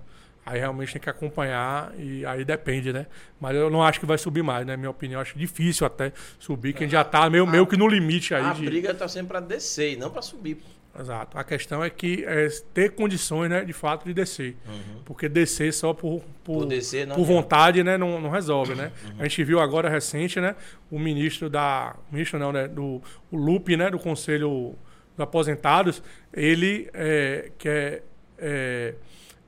Aí 0.46 0.60
realmente 0.60 0.92
tem 0.94 1.02
que 1.02 1.10
acompanhar 1.10 1.94
e 1.98 2.26
aí 2.26 2.44
depende, 2.44 2.92
né? 2.92 3.08
Mas 3.40 3.56
eu 3.56 3.70
não 3.70 3.82
acho 3.82 4.00
que 4.00 4.06
vai 4.06 4.18
subir 4.18 4.44
mais, 4.44 4.66
né? 4.68 4.76
Minha 4.76 4.90
opinião, 4.90 5.22
acho 5.22 5.38
difícil 5.38 5.88
até 5.88 6.12
subir, 6.38 6.74
que 6.74 6.80
a 6.80 6.86
gente 6.86 6.92
já 6.92 7.02
está 7.02 7.30
meio, 7.30 7.48
meio 7.48 7.66
que 7.66 7.78
no 7.78 7.88
limite 7.88 8.36
aí. 8.36 8.44
A 8.44 8.54
de... 8.54 8.66
briga 8.66 8.92
está 8.92 9.08
sempre 9.08 9.30
para 9.30 9.40
descer 9.40 9.94
e 9.94 9.96
não 9.96 10.10
para 10.10 10.22
subir. 10.22 10.62
Exato. 11.00 11.38
A 11.38 11.44
questão 11.44 11.84
é 11.84 11.90
que 11.90 12.24
é 12.26 12.48
ter 12.74 12.92
condições, 12.92 13.50
né, 13.50 13.64
de 13.64 13.74
fato, 13.74 14.06
de 14.06 14.14
descer. 14.14 14.56
Uhum. 14.68 15.02
Porque 15.06 15.30
descer 15.30 15.74
só 15.74 15.94
por, 15.94 16.22
por, 16.44 16.60
por, 16.60 16.66
descer, 16.66 17.08
por 17.08 17.24
vontade, 17.24 17.84
né, 17.84 17.98
não, 17.98 18.20
não 18.20 18.30
resolve, 18.30 18.74
né? 18.74 18.92
Uhum. 19.06 19.16
A 19.20 19.24
gente 19.24 19.44
viu 19.44 19.60
agora 19.60 19.90
recente, 19.90 20.40
né, 20.40 20.56
o 20.90 21.00
ministro 21.00 21.50
da... 21.50 21.96
Ministro 22.12 22.40
não, 22.40 22.52
né, 22.52 22.68
do 22.68 23.02
o 23.32 23.38
Lupe, 23.38 23.78
né, 23.78 23.90
do 23.90 24.00
Conselho 24.00 24.76
dos 25.16 25.24
Aposentados, 25.24 26.02
ele 26.34 26.90
é, 26.94 27.52
quer 27.58 28.04
é, 28.38 28.94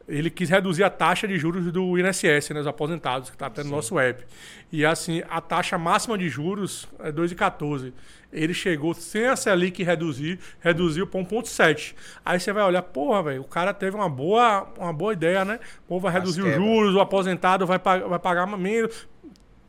ele 0.09 0.29
quis 0.29 0.49
reduzir 0.49 0.83
a 0.83 0.89
taxa 0.89 1.27
de 1.27 1.37
juros 1.37 1.71
do 1.71 1.97
INSS, 1.97 2.49
né, 2.49 2.59
os 2.59 2.67
aposentados, 2.67 3.29
que 3.29 3.35
está 3.35 3.45
até 3.45 3.63
no 3.63 3.69
nosso 3.69 3.97
app. 3.99 4.25
E 4.71 4.85
assim, 4.85 5.21
a 5.29 5.39
taxa 5.39 5.77
máxima 5.77 6.17
de 6.17 6.27
juros 6.27 6.87
é 6.99 7.11
2,14. 7.11 7.93
Ele 8.31 8.53
chegou 8.53 8.93
sem 8.93 9.25
a 9.27 9.35
Selic 9.35 9.81
reduzir, 9.83 10.39
reduziu 10.59 11.07
para 11.07 11.19
1,7. 11.21 11.95
Aí 12.25 12.39
você 12.39 12.51
vai 12.53 12.63
olhar, 12.63 12.81
porra, 12.83 13.23
velho, 13.23 13.41
o 13.41 13.45
cara 13.47 13.73
teve 13.73 13.95
uma 13.95 14.09
boa, 14.09 14.67
uma 14.77 14.93
boa 14.93 15.13
ideia, 15.13 15.45
né? 15.45 15.59
Pô, 15.87 15.99
vai 15.99 16.11
reduzir 16.11 16.41
os 16.41 16.53
juros, 16.55 16.93
o 16.95 16.99
aposentado 16.99 17.65
vai, 17.65 17.79
pa- 17.79 17.97
vai 17.99 18.19
pagar 18.19 18.45
menos. 18.45 19.07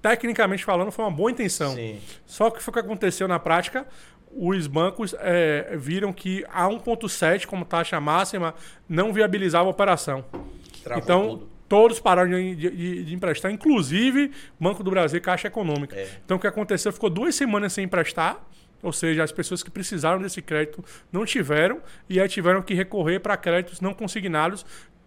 Tecnicamente 0.02 0.64
falando, 0.64 0.90
foi 0.90 1.04
uma 1.04 1.10
boa 1.10 1.30
intenção. 1.30 1.74
Sim. 1.74 2.00
Só 2.24 2.48
que 2.50 2.62
foi 2.62 2.72
o 2.72 2.74
que 2.74 2.80
aconteceu 2.80 3.28
na 3.28 3.38
prática. 3.38 3.86
Os 4.32 4.66
bancos 4.66 5.14
é, 5.18 5.76
viram 5.76 6.12
que 6.12 6.44
a 6.52 6.66
1,7 6.68 7.46
como 7.46 7.64
taxa 7.64 8.00
máxima 8.00 8.54
não 8.88 9.12
viabilizava 9.12 9.66
a 9.66 9.70
operação. 9.70 10.24
Travou 10.84 11.02
então, 11.02 11.28
tudo. 11.30 11.48
todos 11.68 12.00
pararam 12.00 12.30
de, 12.30 12.54
de- 12.54 13.04
de 13.04 13.14
emprestar, 13.14 13.50
inclusive 13.50 14.30
Banco 14.58 14.82
do 14.84 14.90
Brasil 14.90 15.18
e 15.18 15.20
Caixa 15.20 15.48
Econômica. 15.48 15.96
É. 15.96 16.08
Então, 16.24 16.36
o 16.36 16.40
que 16.40 16.46
aconteceu? 16.46 16.92
Ficou 16.92 17.10
duas 17.10 17.34
semanas 17.34 17.72
sem 17.72 17.84
emprestar, 17.84 18.40
ou 18.82 18.92
seja, 18.92 19.22
as 19.24 19.32
pessoas 19.32 19.62
que 19.62 19.70
precisaram 19.70 20.22
desse 20.22 20.40
crédito 20.40 20.82
não 21.12 21.24
tiveram, 21.26 21.80
e 22.08 22.20
aí 22.20 22.28
tiveram 22.28 22.62
que 22.62 22.72
recorrer 22.72 23.18
para 23.20 23.36
créditos 23.36 23.80
não 23.80 23.92
consignados, 23.92 24.64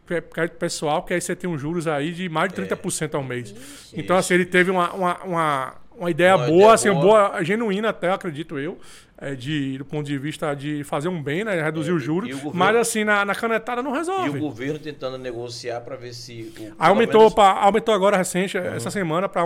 é 0.09 0.19
crédito 0.19 0.57
pessoal, 0.57 1.01
que 1.03 1.13
aí 1.13 1.21
você 1.21 1.33
tem 1.33 1.49
uns 1.49 1.61
juros 1.61 1.87
aí 1.87 2.11
de 2.11 2.27
mais 2.27 2.51
de 2.51 2.61
30% 2.61 3.15
ao 3.15 3.23
mês. 3.23 3.89
Então, 3.93 4.17
assim, 4.17 4.33
ele 4.33 4.45
teve 4.45 4.69
uma, 4.69 4.91
uma, 4.91 5.23
uma, 5.23 5.75
uma 5.97 6.09
ideia 6.11 6.35
Uma 6.35 6.45
boa, 6.45 6.57
ideia 6.57 6.71
assim, 6.73 6.91
boa. 6.91 7.29
boa, 7.29 7.43
genuína 7.43 7.89
até, 7.89 8.11
acredito 8.11 8.57
eu, 8.59 8.77
é, 9.17 9.35
de, 9.35 9.77
do 9.77 9.85
ponto 9.85 10.05
de 10.05 10.17
vista 10.17 10.53
de 10.53 10.83
fazer 10.83 11.07
um 11.07 11.21
bem, 11.21 11.43
né? 11.43 11.61
Reduzir 11.61 11.91
É, 11.91 11.93
os 11.93 12.03
juros, 12.03 12.29
e 12.29 12.33
o 12.33 12.35
governo- 12.37 12.57
mas 12.59 12.75
assim, 12.75 13.03
na, 13.03 13.23
na 13.23 13.33
canetada 13.35 13.81
não 13.81 13.93
E 13.93 13.97
resolve. 13.97 14.37
o 14.37 14.41
governo 14.41 14.79
tentando 14.79 15.17
negociar 15.17 15.81
para 15.81 15.95
ver 15.95 16.13
se. 16.13 16.53
o- 16.59 16.73
aumentou, 16.77 17.21
menos- 17.21 17.33
pra- 17.33 17.51
aumentou 17.63 17.93
agora 17.93 18.17
recente, 18.17 18.57
essa 18.57 18.89
semana, 18.91 19.29
para 19.29 19.43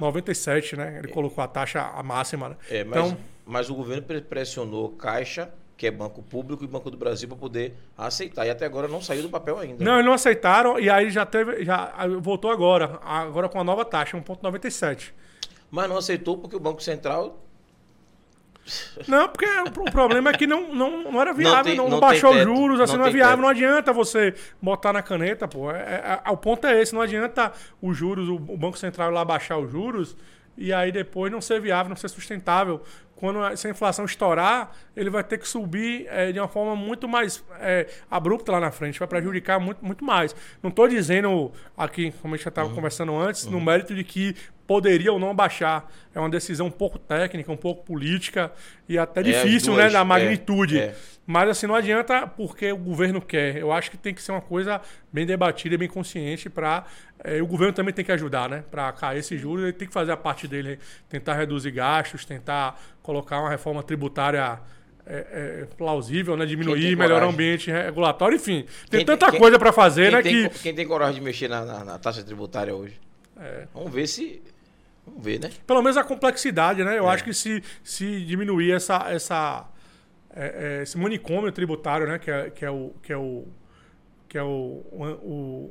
1,97, 0.00 0.76
né? 0.76 0.98
Ele 0.98 1.08
colocou 1.08 1.42
a 1.42 1.48
taxa 1.48 1.80
a 1.94 2.02
máxima. 2.02 2.50
Né? 2.50 2.56
É, 2.70 2.84
mas, 2.84 2.98
então, 3.06 3.16
mas 3.46 3.70
o 3.70 3.74
governo 3.74 4.02
pre- 4.02 4.20
pressionou 4.20 4.90
Caixa, 4.90 5.50
que 5.76 5.86
é 5.86 5.90
Banco 5.90 6.22
Público, 6.22 6.62
e 6.64 6.66
Banco 6.66 6.90
do 6.90 6.96
Brasil 6.96 7.28
para 7.28 7.36
poder 7.36 7.74
aceitar. 7.98 8.46
E 8.46 8.50
até 8.50 8.64
agora 8.64 8.86
não 8.88 9.00
saiu 9.02 9.22
do 9.22 9.28
papel 9.28 9.58
ainda. 9.58 9.84
não, 9.84 9.94
eles 9.94 10.06
não 10.06 10.12
aceitaram 10.12 10.78
e 10.78 10.88
aí 10.88 11.10
já 11.10 11.26
teve, 11.26 11.64
já 11.64 11.92
voltou 12.20 12.50
agora, 12.50 13.00
agora 13.02 13.48
com 13.48 13.60
a 13.60 13.64
nova 13.64 13.84
taxa, 13.84 14.16
1,97. 14.16 15.12
Mas 15.72 15.88
não 15.88 15.96
aceitou 15.96 16.36
porque 16.38 16.54
o 16.54 16.60
Banco 16.60 16.80
Central. 16.82 17.42
Não, 19.08 19.28
porque 19.28 19.44
o 19.80 19.90
problema 19.90 20.30
é 20.30 20.32
que 20.34 20.46
não, 20.46 20.72
não, 20.72 21.10
não 21.10 21.20
era 21.20 21.32
viável, 21.32 21.56
não, 21.56 21.64
tem- 21.64 21.76
não, 21.76 21.88
não 21.88 21.98
baixou 21.98 22.30
os 22.32 22.42
juros, 22.42 22.80
assim, 22.80 22.96
não 22.96 23.06
é 23.06 23.10
viável, 23.10 23.36
teto. 23.38 23.42
não 23.42 23.48
adianta 23.48 23.92
você 23.92 24.34
botar 24.60 24.92
na 24.92 25.02
caneta, 25.02 25.48
pô. 25.48 25.72
É, 25.72 25.80
é- 25.80 26.20
é- 26.24 26.30
o 26.30 26.36
ponto 26.36 26.64
é 26.66 26.80
esse, 26.80 26.94
não 26.94 27.00
adianta 27.00 27.52
os 27.80 27.96
juros, 27.96 28.28
o, 28.28 28.36
o 28.36 28.56
Banco 28.56 28.78
Central 28.78 29.10
ir 29.10 29.14
lá 29.14 29.24
baixar 29.24 29.58
os 29.58 29.72
juros 29.72 30.16
e 30.56 30.72
aí 30.72 30.92
depois 30.92 31.32
não 31.32 31.40
ser 31.40 31.60
viável, 31.60 31.88
não 31.88 31.96
ser 31.96 32.08
sustentável. 32.08 32.80
Quando 33.16 33.40
a- 33.42 33.56
se 33.56 33.66
a 33.66 33.70
inflação 33.70 34.04
estourar, 34.04 34.70
ele 34.96 35.10
vai 35.10 35.24
ter 35.24 35.38
que 35.38 35.48
subir 35.48 36.06
é, 36.08 36.30
de 36.30 36.38
uma 36.38 36.48
forma 36.48 36.76
muito 36.76 37.08
mais 37.08 37.42
é, 37.58 37.88
abrupta 38.08 38.52
lá 38.52 38.60
na 38.60 38.70
frente, 38.70 38.96
vai 38.98 39.08
prejudicar 39.08 39.58
muito, 39.58 39.84
muito 39.84 40.04
mais. 40.04 40.36
Não 40.62 40.70
estou 40.70 40.86
dizendo 40.86 41.50
aqui, 41.76 42.12
como 42.22 42.34
a 42.34 42.36
gente 42.36 42.44
já 42.44 42.48
estava 42.50 42.68
conversando 42.72 43.16
antes, 43.16 43.44
no 43.46 43.60
mérito 43.60 43.92
de 43.94 44.04
que 44.04 44.36
poderia 44.72 45.12
ou 45.12 45.18
não 45.18 45.34
baixar. 45.34 45.90
É 46.14 46.18
uma 46.18 46.30
decisão 46.30 46.66
um 46.68 46.70
pouco 46.70 46.98
técnica, 46.98 47.52
um 47.52 47.56
pouco 47.56 47.84
política 47.84 48.50
e 48.88 48.96
até 48.98 49.20
as 49.20 49.26
difícil, 49.26 49.74
duas, 49.74 49.84
né, 49.86 49.90
da 49.90 50.00
é, 50.00 50.04
magnitude. 50.04 50.78
é. 50.78 50.94
Mas 51.26 51.48
assim, 51.50 51.66
não 51.66 51.74
adianta 51.74 52.26
porque 52.26 52.72
o 52.72 52.76
governo 52.76 53.20
quer. 53.20 53.56
Eu 53.56 53.70
acho 53.70 53.90
que 53.90 53.96
tem 53.98 54.12
que 54.14 54.22
ser 54.22 54.32
uma 54.32 54.40
coisa 54.40 54.80
bem 55.12 55.24
debatida, 55.26 55.76
bem 55.76 55.88
consciente 55.88 56.48
para 56.48 56.84
o 57.40 57.46
governo 57.46 57.72
também 57.72 57.92
tem 57.94 58.04
que 58.04 58.10
ajudar, 58.10 58.48
né? 58.48 58.64
Para 58.70 58.90
cair 58.92 59.18
esses 59.18 59.40
juros, 59.40 59.62
ele 59.62 59.72
tem 59.72 59.86
que 59.86 59.94
fazer 59.94 60.10
a 60.10 60.16
parte 60.16 60.48
dele, 60.48 60.78
tentar 61.08 61.34
reduzir 61.34 61.70
gastos, 61.70 62.24
tentar 62.24 62.80
colocar 63.02 63.38
uma 63.40 63.48
reforma 63.50 63.82
tributária 63.82 64.58
é, 65.06 65.16
é, 65.62 65.66
plausível, 65.76 66.36
né? 66.36 66.44
Diminuir, 66.46 66.96
melhorar 66.96 67.26
o 67.26 67.30
ambiente 67.30 67.70
regulatório, 67.70 68.36
enfim. 68.36 68.64
Tem 68.90 68.98
Quem 69.00 69.06
tanta 69.06 69.30
quem- 69.30 69.38
coisa 69.38 69.58
para 69.58 69.72
fazer, 69.72 70.10
né? 70.12 70.22
Tem, 70.22 70.48
Que 70.48 70.58
quem 70.60 70.74
tem 70.74 70.86
coragem 70.86 71.14
de 71.16 71.20
mexer 71.20 71.48
na, 71.48 71.64
na- 71.64 71.84
na 71.84 71.98
taxa 71.98 72.22
tributária 72.24 72.74
hoje? 72.74 72.98
É. 73.40 73.66
Vamos 73.72 73.92
ver 73.92 74.06
se. 74.08 74.42
Vamos 75.06 75.24
ver, 75.24 75.40
né? 75.40 75.50
pelo 75.66 75.82
menos 75.82 75.96
a 75.96 76.04
complexidade, 76.04 76.84
né? 76.84 76.98
Eu 76.98 77.08
É. 77.08 77.14
acho 77.14 77.24
que 77.24 77.34
se, 77.34 77.62
se 77.82 78.24
diminuir 78.24 78.72
essa, 78.72 79.06
essa, 79.10 79.66
é, 80.34 80.78
é, 80.78 80.82
esse 80.82 80.96
manicômio 80.96 81.50
tributário, 81.50 82.06
né? 82.06 82.18
Que 82.18 82.30
é, 82.30 82.50
que 82.50 82.64
é 82.64 82.70
o. 82.70 82.94
Que 83.02 83.12
é 83.12 83.16
o, 83.16 83.46
que 84.28 84.38
é 84.38 84.42
o, 84.42 84.46
o, 84.92 85.04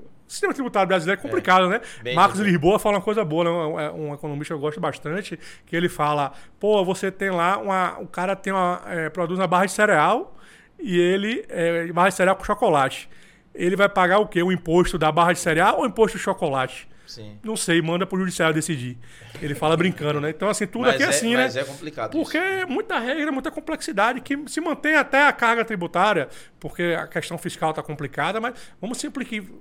o 0.04 0.08
sistema 0.28 0.54
tributário 0.54 0.88
brasileiro 0.88 1.20
é 1.20 1.22
complicado, 1.22 1.68
né? 1.70 1.82
Bem 2.04 2.14
Marcos 2.16 2.38
difícil. 2.38 2.54
Lisboa 2.54 2.78
fala 2.78 2.98
uma 2.98 3.02
coisa 3.02 3.24
boa, 3.26 3.44
né? 3.44 3.50
Um, 3.50 3.80
é 3.80 3.92
um 3.92 4.14
economista 4.14 4.54
que 4.54 4.58
eu 4.58 4.60
gosto 4.62 4.80
bastante, 4.80 5.40
que 5.66 5.76
ele 5.76 5.90
fala, 5.90 6.34
pô, 6.60 6.84
você 6.86 7.10
tem 7.12 7.32
lá 7.32 7.58
uma. 7.58 8.00
O 8.00 8.08
cara 8.08 8.36
tem 8.36 8.52
uma. 8.54 8.82
é, 8.86 9.10
produz 9.10 9.40
uma 9.40 9.48
barra 9.48 9.66
de 9.66 9.72
cereal 9.72 10.36
e 10.78 11.00
ele. 11.00 11.46
É, 11.50 11.92
barra 11.92 12.10
de 12.10 12.16
cereal 12.16 12.36
com 12.36 12.44
chocolate. 12.44 13.10
Ele 13.56 13.76
vai 13.76 13.90
pagar 13.90 14.20
o 14.20 14.28
quê? 14.28 14.44
O 14.44 14.52
imposto 14.52 14.98
da 14.98 15.12
barra 15.12 15.34
de 15.34 15.40
cereal 15.40 15.78
ou 15.78 15.84
o 15.84 15.88
imposto 15.88 16.18
do 16.18 16.22
chocolate? 16.22 16.88
Sim. 17.12 17.38
Não 17.44 17.58
sei, 17.58 17.82
manda 17.82 18.06
pro 18.06 18.18
judiciário 18.18 18.56
decidir. 18.56 18.98
Ele 19.42 19.54
fala 19.54 19.76
brincando, 19.76 20.22
né? 20.22 20.30
Então, 20.30 20.48
assim, 20.48 20.66
tudo 20.66 20.84
Mas 20.84 20.94
aqui 20.96 21.04
é 21.04 21.06
é, 21.08 21.10
assim, 21.10 21.36
né? 21.36 21.44
mas 21.44 21.58
é 21.58 21.64
complicado. 21.66 22.12
Porque 22.12 22.38
isso. 22.38 22.48
é 22.48 22.66
muita 22.66 22.98
regra, 23.00 23.30
muita 23.34 23.52
complexidade, 23.52 24.22
que 24.22 24.38
se 24.48 24.62
mantém 24.62 24.96
até 24.96 25.28
a 25.28 25.34
carga 25.34 25.66
tributária, 25.66 26.30
porque 26.58 26.96
a 26.98 27.06
questão 27.08 27.38
fiscal 27.38 27.72
está 27.72 27.84
complicada, 27.84 28.40
mas 28.40 28.54
vamos 28.80 28.98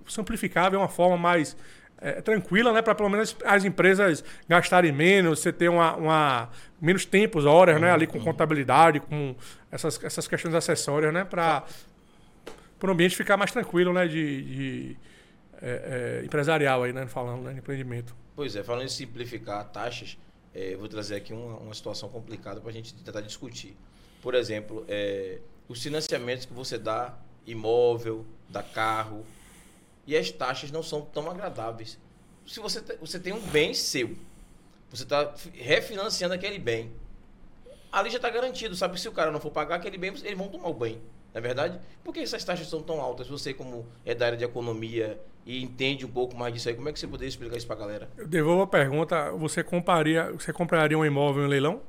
simplificar, 0.07 0.71
ver 0.71 0.77
uma 0.77 0.89
forma 0.89 1.17
mais 1.19 1.57
é, 2.01 2.21
tranquila, 2.21 2.73
né? 2.73 2.83
Para 2.83 2.95
pelo 2.95 3.09
menos 3.09 3.37
as 3.45 3.65
empresas 3.65 4.23
gastarem 4.49 4.93
menos, 4.93 5.41
você 5.41 5.53
ter 5.53 5.69
uma, 5.69 5.97
uma- 5.97 6.51
menos 6.81 7.05
tempos, 7.05 7.45
horas, 7.45 7.81
né? 7.81 7.91
Ali 7.91 8.07
com 8.07 8.21
contabilidade, 8.21 9.01
com 9.01 9.35
essas, 9.73 10.03
essas 10.05 10.29
questões 10.29 10.55
acessórias, 10.55 11.13
né? 11.13 11.25
Para 11.25 11.65
o 12.85 12.91
ambiente 12.91 13.17
ficar 13.17 13.37
mais 13.37 13.51
tranquilo, 13.51 13.93
né? 13.93 14.07
De, 14.07 14.43
de, 14.45 14.97
é, 15.63 16.21
é, 16.21 16.25
empresarial 16.25 16.83
aí, 16.83 16.93
né? 16.93 17.07
Falando, 17.07 17.43
né? 17.43 17.53
De 17.53 17.59
empreendimento. 17.59 18.15
Pois 18.35 18.57
é, 18.57 18.63
falando 18.63 18.85
em 18.85 18.89
simplificar 18.89 19.69
taxas, 19.71 20.17
é, 20.55 20.75
vou 20.77 20.89
trazer 20.89 21.17
aqui 21.17 21.33
uma, 21.33 21.57
uma 21.59 21.75
situação 21.75 22.09
complicada 22.09 22.61
para 22.61 22.71
a 22.71 22.73
gente 22.73 22.95
tentar 22.95 23.21
discutir. 23.21 23.77
Por 24.23 24.35
exemplo, 24.35 24.85
é, 24.89 25.39
os 25.69 25.83
financiamentos 25.83 26.47
que 26.47 26.53
você 26.53 26.79
dá, 26.79 27.17
imóvel, 27.47 28.27
dá 28.49 28.63
carro, 28.63 29.25
e 30.07 30.17
as 30.17 30.31
taxas 30.31 30.71
não 30.71 30.83
são 30.83 31.03
tão 31.03 31.31
agradáveis. 31.31 31.99
Se 32.47 32.61
você, 32.61 32.81
você 33.01 33.19
tem 33.21 33.33
um 33.33 33.41
bem 33.41 33.73
seu, 33.75 34.17
você 34.91 35.05
está 35.05 35.33
refinanciando 35.55 36.35
aquele 36.35 36.59
bem, 36.59 36.93
ali 37.93 38.11
já 38.11 38.17
está 38.17 38.29
garantido, 38.29 38.75
sabe? 38.75 39.01
Se 39.01 39.09
o 39.09 39.13
cara 39.13 39.31
não 39.31 39.41
for 39.41 39.51
pagar 39.51 39.77
aquele 39.77 39.97
bem, 39.97 40.11
eles 40.11 40.37
vão 40.37 40.49
tomar 40.49 40.69
o 40.69 40.75
bem. 40.75 41.01
Não 41.33 41.39
é 41.39 41.41
verdade? 41.41 41.79
Por 42.03 42.13
que 42.13 42.21
essas 42.21 42.45
taxas 42.45 42.67
são 42.69 42.83
tão 42.83 43.01
altas? 43.01 43.29
Você, 43.29 43.55
como 43.55 43.87
é 44.05 44.15
da 44.15 44.27
área 44.27 44.39
de 44.39 44.45
economia 44.45 45.21
e 45.47 45.63
entende 45.63 46.05
um 46.05 46.11
pouco 46.11 46.37
mais 46.37 46.53
disso 46.53 46.69
aí, 46.69 46.75
como 46.75 46.89
é 46.89 46.93
que 46.93 46.99
você 46.99 47.07
poderia 47.07 47.29
explicar 47.29 47.57
isso 47.57 47.67
para 47.67 47.77
a 47.77 47.79
galera? 47.79 48.11
Eu 48.17 48.27
devolvo 48.27 48.63
a 48.63 48.67
pergunta, 48.67 49.31
você 49.33 49.63
compraria, 49.63 50.33
você 50.33 50.53
compraria 50.53 50.99
um 50.99 51.05
imóvel 51.05 51.45
em 51.45 51.49
leilão? 51.49 51.81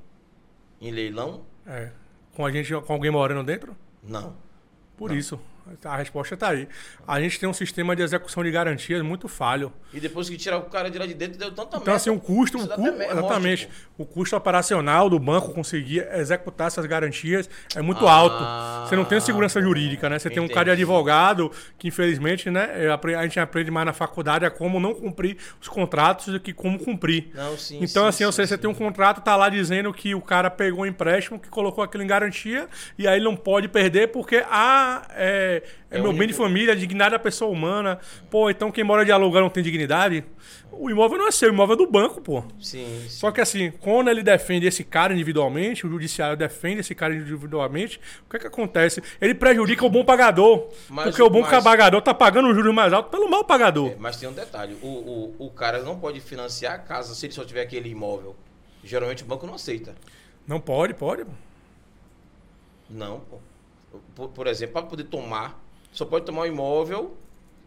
Em 0.79 0.91
leilão? 0.91 1.41
É. 1.65 1.91
Com 2.33 2.45
a 2.45 2.51
gente, 2.51 2.73
com 2.73 2.93
alguém 2.93 3.11
morando 3.11 3.43
dentro? 3.43 3.75
Não. 4.03 4.35
Por 4.95 5.11
isso. 5.11 5.39
A 5.85 5.97
resposta 5.97 6.33
está 6.35 6.49
aí. 6.49 6.67
A 7.07 7.19
gente 7.19 7.39
tem 7.39 7.47
um 7.47 7.53
sistema 7.53 7.95
de 7.95 8.01
execução 8.01 8.43
de 8.43 8.51
garantias 8.51 9.01
muito 9.01 9.27
falho. 9.27 9.71
E 9.93 9.99
depois 9.99 10.29
que 10.29 10.37
tirar 10.37 10.57
o 10.57 10.63
cara 10.63 10.89
de 10.89 10.97
lá 10.97 11.05
de 11.05 11.13
dentro, 11.13 11.37
deu 11.37 11.51
tanta 11.51 11.77
Então, 11.77 11.93
assim, 11.93 12.09
o 12.09 12.19
custo, 12.19 12.57
o 12.57 12.67
cu- 12.67 12.87
exatamente, 12.87 13.65
morte, 13.65 13.69
o 13.97 14.05
custo 14.05 14.35
operacional 14.35 15.09
do 15.09 15.19
banco 15.19 15.53
conseguir 15.53 16.07
executar 16.13 16.67
essas 16.67 16.85
garantias 16.85 17.49
é 17.75 17.81
muito 17.81 18.07
Ah, 18.07 18.13
alto. 18.13 18.89
Você 18.89 18.95
não 18.95 19.05
tem 19.05 19.19
segurança 19.19 19.61
jurídica, 19.61 20.09
né? 20.09 20.17
Você 20.19 20.29
tem 20.29 20.41
um 20.41 20.47
cara 20.47 20.65
de 20.65 20.71
entendi. 20.71 20.81
advogado 20.83 21.51
que, 21.77 21.87
infelizmente, 21.87 22.49
né, 22.49 22.69
é, 22.85 23.15
a 23.15 23.23
gente 23.23 23.39
aprende 23.39 23.69
mais 23.71 23.85
na 23.85 23.93
faculdade 23.93 24.45
é 24.45 24.49
como 24.49 24.79
não 24.79 24.93
cumprir 24.93 25.37
os 25.61 25.67
contratos 25.67 26.27
do 26.27 26.39
que 26.39 26.53
como 26.53 26.79
cumprir. 26.79 27.29
Não, 27.33 27.57
sim, 27.57 27.77
Então, 27.81 28.03
sim, 28.03 28.09
assim, 28.09 28.25
ou 28.25 28.31
sim, 28.31 28.37
seja, 28.37 28.47
você 28.49 28.57
tem 28.57 28.69
um 28.69 28.73
contrato, 28.73 29.21
tá 29.21 29.35
lá 29.35 29.49
dizendo 29.49 29.93
que 29.93 30.15
o 30.15 30.21
cara 30.21 30.49
pegou 30.49 30.81
um 30.81 30.85
empréstimo, 30.85 31.39
que 31.39 31.49
colocou 31.49 31.83
aquilo 31.83 32.03
em 32.03 32.07
garantia, 32.07 32.67
e 32.97 33.07
aí 33.07 33.15
ele 33.17 33.25
não 33.25 33.35
pode 33.35 33.67
perder 33.67 34.07
porque 34.09 34.43
ah, 34.49 35.05
é, 35.11 35.60
é, 35.89 35.97
É 35.97 36.01
meu 36.01 36.11
um 36.11 36.17
bem 36.17 36.27
de 36.27 36.33
família, 36.33 36.75
dignidade 36.75 37.11
da 37.11 37.19
pessoa 37.19 37.51
humana. 37.51 37.99
Pô, 38.29 38.49
então 38.49 38.71
quem 38.71 38.83
mora 38.83 39.03
de 39.05 39.11
aluguel 39.11 39.41
não 39.41 39.49
tem 39.49 39.63
dignidade? 39.63 40.23
O 40.71 40.89
imóvel 40.89 41.17
não 41.17 41.27
é 41.27 41.31
seu, 41.31 41.49
o 41.49 41.53
imóvel 41.53 41.73
é 41.75 41.77
do 41.77 41.85
banco, 41.85 42.21
pô. 42.21 42.41
Sim, 42.59 42.85
sim. 43.03 43.09
Só 43.09 43.29
que 43.31 43.41
assim, 43.41 43.71
quando 43.81 44.09
ele 44.09 44.23
defende 44.23 44.65
esse 44.65 44.83
cara 44.83 45.13
individualmente, 45.13 45.85
o 45.85 45.89
judiciário 45.89 46.37
defende 46.37 46.79
esse 46.79 46.95
cara 46.95 47.13
individualmente, 47.13 47.99
o 48.25 48.29
que 48.29 48.37
é 48.37 48.39
que 48.39 48.47
acontece? 48.47 49.03
Ele 49.19 49.35
prejudica 49.35 49.85
o 49.85 49.89
bom 49.89 50.03
pagador. 50.05 50.69
Mas 50.89 51.05
porque 51.09 51.21
o 51.21 51.29
bom 51.29 51.41
mas- 51.41 51.63
pagador 51.63 52.01
tá 52.01 52.13
pagando 52.13 52.47
um 52.47 52.53
juros 52.53 52.73
mais 52.73 52.93
alto 52.93 53.09
pelo 53.09 53.29
mau 53.29 53.43
pagador. 53.43 53.89
É, 53.91 53.95
mas 53.99 54.15
tem 54.17 54.29
um 54.29 54.33
detalhe: 54.33 54.77
o, 54.81 54.87
o, 54.87 55.45
o 55.47 55.49
cara 55.51 55.83
não 55.83 55.99
pode 55.99 56.19
financiar 56.21 56.73
a 56.75 56.79
casa 56.79 57.13
se 57.13 57.25
ele 57.25 57.33
só 57.33 57.43
tiver 57.43 57.61
aquele 57.61 57.89
imóvel. 57.89 58.35
Geralmente 58.83 59.23
o 59.23 59.25
banco 59.25 59.45
não 59.45 59.55
aceita. 59.55 59.93
Não 60.47 60.59
pode, 60.59 60.93
pode. 60.93 61.25
pô. 61.25 61.31
Não, 62.89 63.19
pô. 63.19 63.37
Por, 64.15 64.29
por 64.29 64.47
exemplo, 64.47 64.73
para 64.73 64.83
poder 64.83 65.03
tomar, 65.05 65.59
só 65.91 66.05
pode 66.05 66.25
tomar 66.25 66.41
um 66.43 66.45
imóvel 66.45 67.17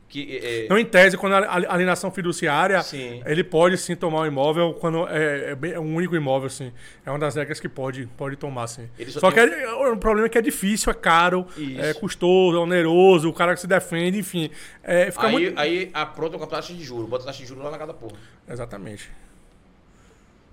que 0.09 0.39
é, 0.39 0.65
Então, 0.67 0.79
em 0.79 0.85
tese, 0.85 1.17
quando 1.17 1.33
a 1.33 1.55
alienação 1.73 2.11
fiduciária, 2.11 2.81
Sim. 2.83 3.23
ele 3.27 3.43
pode 3.43 3.77
sim 3.79 3.97
tomar 3.97 4.21
o 4.21 4.27
imóvel 4.27 4.75
quando 4.75 5.09
é, 5.09 5.57
é 5.61 5.71
é 5.73 5.81
um 5.81 5.95
único 5.97 6.15
imóvel, 6.15 6.49
sim. 6.51 6.73
É 7.05 7.11
uma 7.11 7.19
das 7.19 7.35
regras 7.35 7.59
que 7.59 7.69
pode, 7.69 8.07
pode 8.17 8.37
tomar, 8.37 8.67
sim. 8.69 8.89
Ele 8.99 9.11
só 9.11 9.19
Só, 9.21 9.33
tem- 9.33 9.49
que 9.49 9.55
é, 9.55 9.73
o 9.73 9.97
problema 9.97 10.27
é 10.27 10.31
que 10.31 10.39
é 10.39 10.43
difícil, 10.43 10.93
é 10.93 10.95
caro, 10.95 11.47
Isso. 11.57 11.81
é 11.81 11.95
custoso, 11.95 12.57
é 12.57 12.61
oneroso, 12.61 13.29
o 13.29 13.33
cara 13.33 13.55
que 13.55 13.61
se 13.61 13.67
defende, 13.67 14.19
enfim. 14.19 14.51
É, 14.83 15.11
fica 15.11 15.27
aí, 15.27 15.33
muito... 15.33 15.59
aí 15.59 15.91
apronta 15.93 16.39
com 16.39 16.45
a 16.45 16.49
taxa 16.49 16.73
de 16.75 16.85
juros, 16.85 17.09
bota 17.09 17.25
a 17.25 17.27
taxa 17.27 17.41
de 17.43 17.47
juros 17.49 17.65
lá 17.65 17.71
na 17.71 17.79
cada 17.79 17.95
porra. 17.95 18.17
Exatamente. 18.49 19.11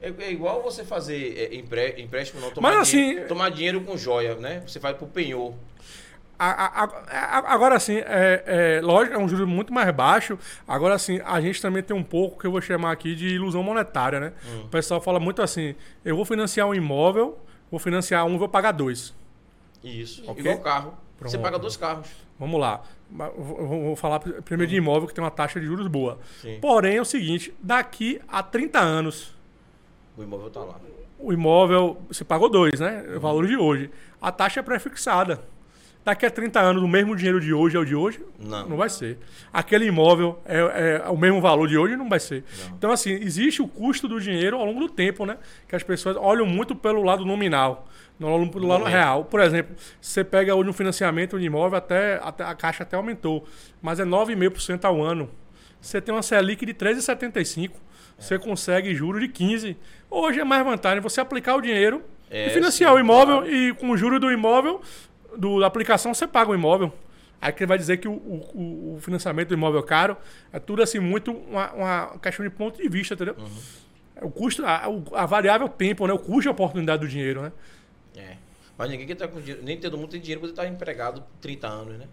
É, 0.02 0.12
é 0.20 0.32
igual 0.32 0.62
você 0.64 0.84
fazer 0.84 1.38
é, 1.38 1.56
empre- 1.56 1.96
empréstimo, 2.02 2.42
não 2.42 2.50
tomar, 2.52 2.74
Mas, 2.78 2.88
dinheiro, 2.90 3.20
assim- 3.20 3.28
tomar 3.28 3.50
dinheiro 3.52 3.82
com 3.82 3.96
joia, 3.98 4.36
né? 4.36 4.64
Você 4.66 4.80
vai 4.80 4.94
pro 4.94 5.06
penhor. 5.08 5.54
A- 6.44 6.84
a- 6.84 7.38
a- 7.40 7.54
agora 7.54 7.80
sim, 7.80 7.98
é, 7.98 8.44
é, 8.48 8.82
lógico, 8.82 9.16
é 9.16 9.20
um 9.20 9.30
juro 9.30 9.48
muito 9.48 9.72
mais 9.72 9.94
baixo. 9.94 10.40
Agora 10.68 10.98
sim, 10.98 11.20
a 11.24 11.40
gente 11.40 11.62
também 11.62 11.84
tem 11.84 11.96
um 11.96 12.04
pouco 12.04 12.40
que 12.40 12.48
eu 12.48 12.52
vou 12.52 12.60
chamar 12.60 12.92
aqui 12.92 13.14
de 13.14 13.28
ilusão 13.28 13.62
monetária, 13.62 14.20
né? 14.20 14.34
Hum. 14.48 14.62
O 14.66 14.68
pessoal 14.70 15.00
fala 15.00 15.20
muito 15.20 15.40
assim: 15.44 15.76
eu 16.04 16.16
vou 16.16 16.26
financiar 16.26 16.68
um 16.68 16.74
imóvel, 16.74 17.38
vou 17.70 17.80
financiar 17.80 18.26
um, 18.26 18.40
vou 18.40 18.50
pagar 18.50 18.72
dois. 18.72 19.14
Isso. 19.84 20.24
Ok. 20.26 20.42
Igual 20.42 20.60
carro. 20.62 20.98
Você 21.20 21.38
Pronto. 21.38 21.44
paga 21.44 21.60
dois 21.60 21.78
carros. 21.78 22.08
Vamos 22.40 22.60
lá. 22.60 22.82
Vou, 23.38 23.96
falar 23.96 24.20
pr- 24.20 24.42
primeiro 24.42 24.68
de 24.72 24.78
imóvel 24.78 25.08
que 25.08 25.14
tem 25.14 25.24
uma 25.24 25.30
taxa 25.30 25.60
de 25.60 25.68
juros 25.68 25.86
boa. 25.86 26.18
Sim. 26.42 26.58
Porém, 26.60 26.98
é 26.98 27.02
o 27.02 27.06
seguinte: 27.06 27.54
daqui 27.62 28.20
a 28.28 28.42
30 28.42 28.80
anos, 28.80 29.36
O 30.22 30.24
imóvel 30.24 30.50
tá 30.50 30.60
lá. 30.62 30.76
o 31.20 31.34
imóvel, 31.34 32.02
você 32.08 32.24
pagou 32.24 32.50
dois, 32.50 32.80
né? 32.80 33.04
O 33.16 33.20
valor 33.20 33.46
de 33.48 33.58
hoje. 33.58 33.90
A 34.22 34.32
taxa 34.32 34.60
é 34.60 34.64
pré-fixada. 34.64 35.42
Daqui 36.04 36.26
a 36.26 36.32
30 36.32 36.60
anos, 36.60 36.82
o 36.82 36.88
mesmo 36.88 37.16
dinheiro 37.16 37.40
de 37.40 37.54
hoje 37.54 37.78
é 37.78 37.80
o 37.80 37.86
de 37.86 37.96
hoje? 37.96 38.20
Não. 38.40 38.70
Não 38.70 38.76
vai 38.78 38.90
ser. 38.90 39.20
Aquele 39.54 39.86
imóvel 39.86 40.40
é, 40.46 41.02
é 41.06 41.10
o 41.10 41.16
mesmo 41.18 41.40
valor 41.40 41.68
de 41.68 41.78
hoje? 41.78 41.96
Não 41.96 42.10
vai 42.10 42.20
ser. 42.20 42.44
Então, 42.76 42.92
assim, 42.92 43.12
existe 43.12 43.62
o 43.62 43.68
custo 43.68 44.08
do 44.08 44.20
dinheiro 44.20 44.58
ao 44.58 44.66
longo 44.66 44.80
do 44.80 44.90
tempo, 44.90 45.28
né? 45.28 45.38
Que 45.68 45.76
as 45.76 45.84
pessoas 45.84 46.18
olham 46.18 46.48
muito 46.48 46.76
pelo 46.76 47.04
lado 47.04 47.24
nominal, 47.24 47.88
não 48.20 48.32
olham 48.34 48.48
pelo 48.48 48.68
lado 48.68 48.80
Momento. 48.80 48.96
real. 48.96 49.26
Por 49.26 49.40
exemplo, 49.42 49.76
você 50.02 50.24
pega 50.24 50.56
hoje 50.56 50.70
um 50.72 50.74
financiamento 50.74 51.38
de 51.40 51.46
imóvel, 51.46 51.78
até, 51.78 52.20
até 52.24 52.44
a 52.46 52.56
caixa 52.56 52.82
até 52.82 52.96
aumentou, 52.98 53.46
mas 53.80 54.00
é 54.00 54.04
9,5% 54.04 54.86
ao 54.86 55.04
ano. 55.04 55.30
Você 55.80 56.02
tem 56.02 56.14
uma 56.14 56.24
Selic 56.24 56.66
de 56.66 56.74
13,75%. 56.74 57.72
Você 58.22 58.40
consegue 58.40 58.94
juros 58.96 59.22
de 59.22 59.28
15%. 59.28 59.76
Hoje 60.10 60.40
é 60.40 60.44
mais 60.44 60.64
vantagem 60.64 61.00
você 61.02 61.22
aplicar 61.22 61.56
o 61.56 61.62
dinheiro 61.62 62.04
É, 62.30 62.48
e 62.48 62.50
financiar 62.52 62.92
sim, 62.92 62.98
o 62.98 63.00
imóvel 63.00 63.38
claro. 63.40 63.52
e 63.56 63.74
com 63.74 63.90
o 63.90 63.98
juro 63.98 64.20
do 64.20 64.32
imóvel, 64.32 64.82
do, 65.38 65.60
da 65.60 65.68
aplicação, 65.68 66.14
você 66.14 66.28
paga 66.28 66.52
o 66.52 66.56
imóvel. 66.56 66.94
Aí 67.42 67.52
que 67.52 67.66
vai 67.66 67.78
dizer 67.78 67.98
que 67.98 68.08
o, 68.08 68.12
o- 68.14 68.96
o 68.96 69.00
financiamento 69.02 69.48
do 69.48 69.54
imóvel 69.56 69.82
caro 69.84 70.16
é 70.54 70.60
tudo 70.60 70.84
assim, 70.84 71.00
muito 71.00 71.32
uma, 71.32 71.72
uma 71.74 72.20
questão 72.20 72.46
de 72.46 72.52
ponto 72.52 72.82
de 72.82 72.88
vista, 72.88 73.16
entendeu? 73.16 73.36
Uhum. 73.38 74.28
O 74.28 74.30
custo, 74.30 74.64
a, 74.66 74.84
a 75.14 75.26
variável 75.26 75.68
tempo, 75.68 76.06
né? 76.06 76.14
O 76.14 76.20
custo 76.20 76.42
de 76.42 76.50
oportunidade 76.50 77.02
do 77.02 77.08
dinheiro, 77.08 77.42
né? 77.42 77.52
É. 78.16 78.36
Mas 78.78 78.90
ninguém 78.90 79.08
que 79.08 79.16
tá 79.16 79.28
com 79.28 79.40
dinheiro, 79.40 79.64
nem 79.64 79.80
todo 79.80 79.98
mundo 79.98 80.10
tem 80.12 80.22
dinheiro 80.22 80.42
para 80.42 80.50
estar 80.50 80.68
empregado 80.68 81.24
30 81.42 81.68
anos, 81.68 81.98
né? 81.98 82.08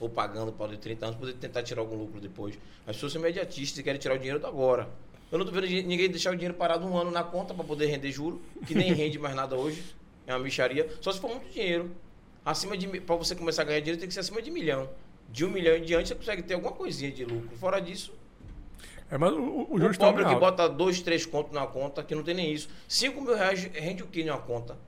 Ou 0.00 0.08
pagando 0.10 0.52
para 0.52 0.72
de 0.72 0.78
30 0.78 1.06
anos, 1.06 1.16
poder 1.18 1.32
tentar 1.34 1.62
tirar 1.62 1.80
algum 1.80 1.96
lucro 1.96 2.20
depois. 2.20 2.58
As 2.86 2.96
pessoas 2.96 3.12
são 3.12 3.20
imediatistas 3.22 3.78
e 3.78 3.82
querem 3.82 3.98
tirar 3.98 4.14
o 4.16 4.18
dinheiro 4.18 4.38
do 4.38 4.46
agora. 4.46 4.88
Eu 5.34 5.38
não 5.38 5.44
tô 5.44 5.50
vendo 5.50 5.66
ninguém 5.66 6.08
deixar 6.08 6.30
o 6.30 6.36
dinheiro 6.36 6.54
parado 6.54 6.86
um 6.86 6.96
ano 6.96 7.10
na 7.10 7.24
conta 7.24 7.52
para 7.52 7.64
poder 7.64 7.86
render 7.86 8.12
juro, 8.12 8.40
que 8.68 8.72
nem 8.72 8.92
rende 8.94 9.18
mais 9.18 9.34
nada 9.34 9.56
hoje. 9.56 9.82
É 10.28 10.32
uma 10.32 10.38
micharia. 10.38 10.88
Só 11.00 11.10
se 11.10 11.18
for 11.18 11.28
muito 11.28 11.52
dinheiro. 11.52 11.90
Acima 12.44 12.76
de 12.76 12.86
para 13.00 13.16
você 13.16 13.34
começar 13.34 13.62
a 13.62 13.64
ganhar 13.64 13.80
dinheiro 13.80 13.98
tem 13.98 14.06
que 14.06 14.14
ser 14.14 14.20
acima 14.20 14.40
de 14.40 14.48
milhão. 14.48 14.88
De 15.28 15.44
um 15.44 15.50
milhão 15.50 15.74
em 15.74 15.82
diante 15.82 16.10
você 16.10 16.14
consegue 16.14 16.44
ter 16.44 16.54
alguma 16.54 16.70
coisinha 16.70 17.10
de 17.10 17.24
lucro. 17.24 17.56
Fora 17.56 17.80
disso, 17.80 18.14
É, 19.10 19.18
mas 19.18 19.32
o, 19.32 19.40
o, 19.40 19.74
o 19.74 19.92
tá 19.92 20.06
pobre 20.06 20.24
que 20.24 20.36
bota 20.36 20.68
dois, 20.68 21.02
três 21.02 21.26
contos 21.26 21.52
na 21.52 21.66
conta, 21.66 22.04
que 22.04 22.14
não 22.14 22.22
tem 22.22 22.34
nem 22.34 22.52
isso. 22.52 22.68
5 22.86 23.20
mil 23.20 23.34
reais 23.34 23.64
rende 23.74 24.04
o 24.04 24.06
que 24.06 24.22
numa 24.22 24.38
conta? 24.38 24.78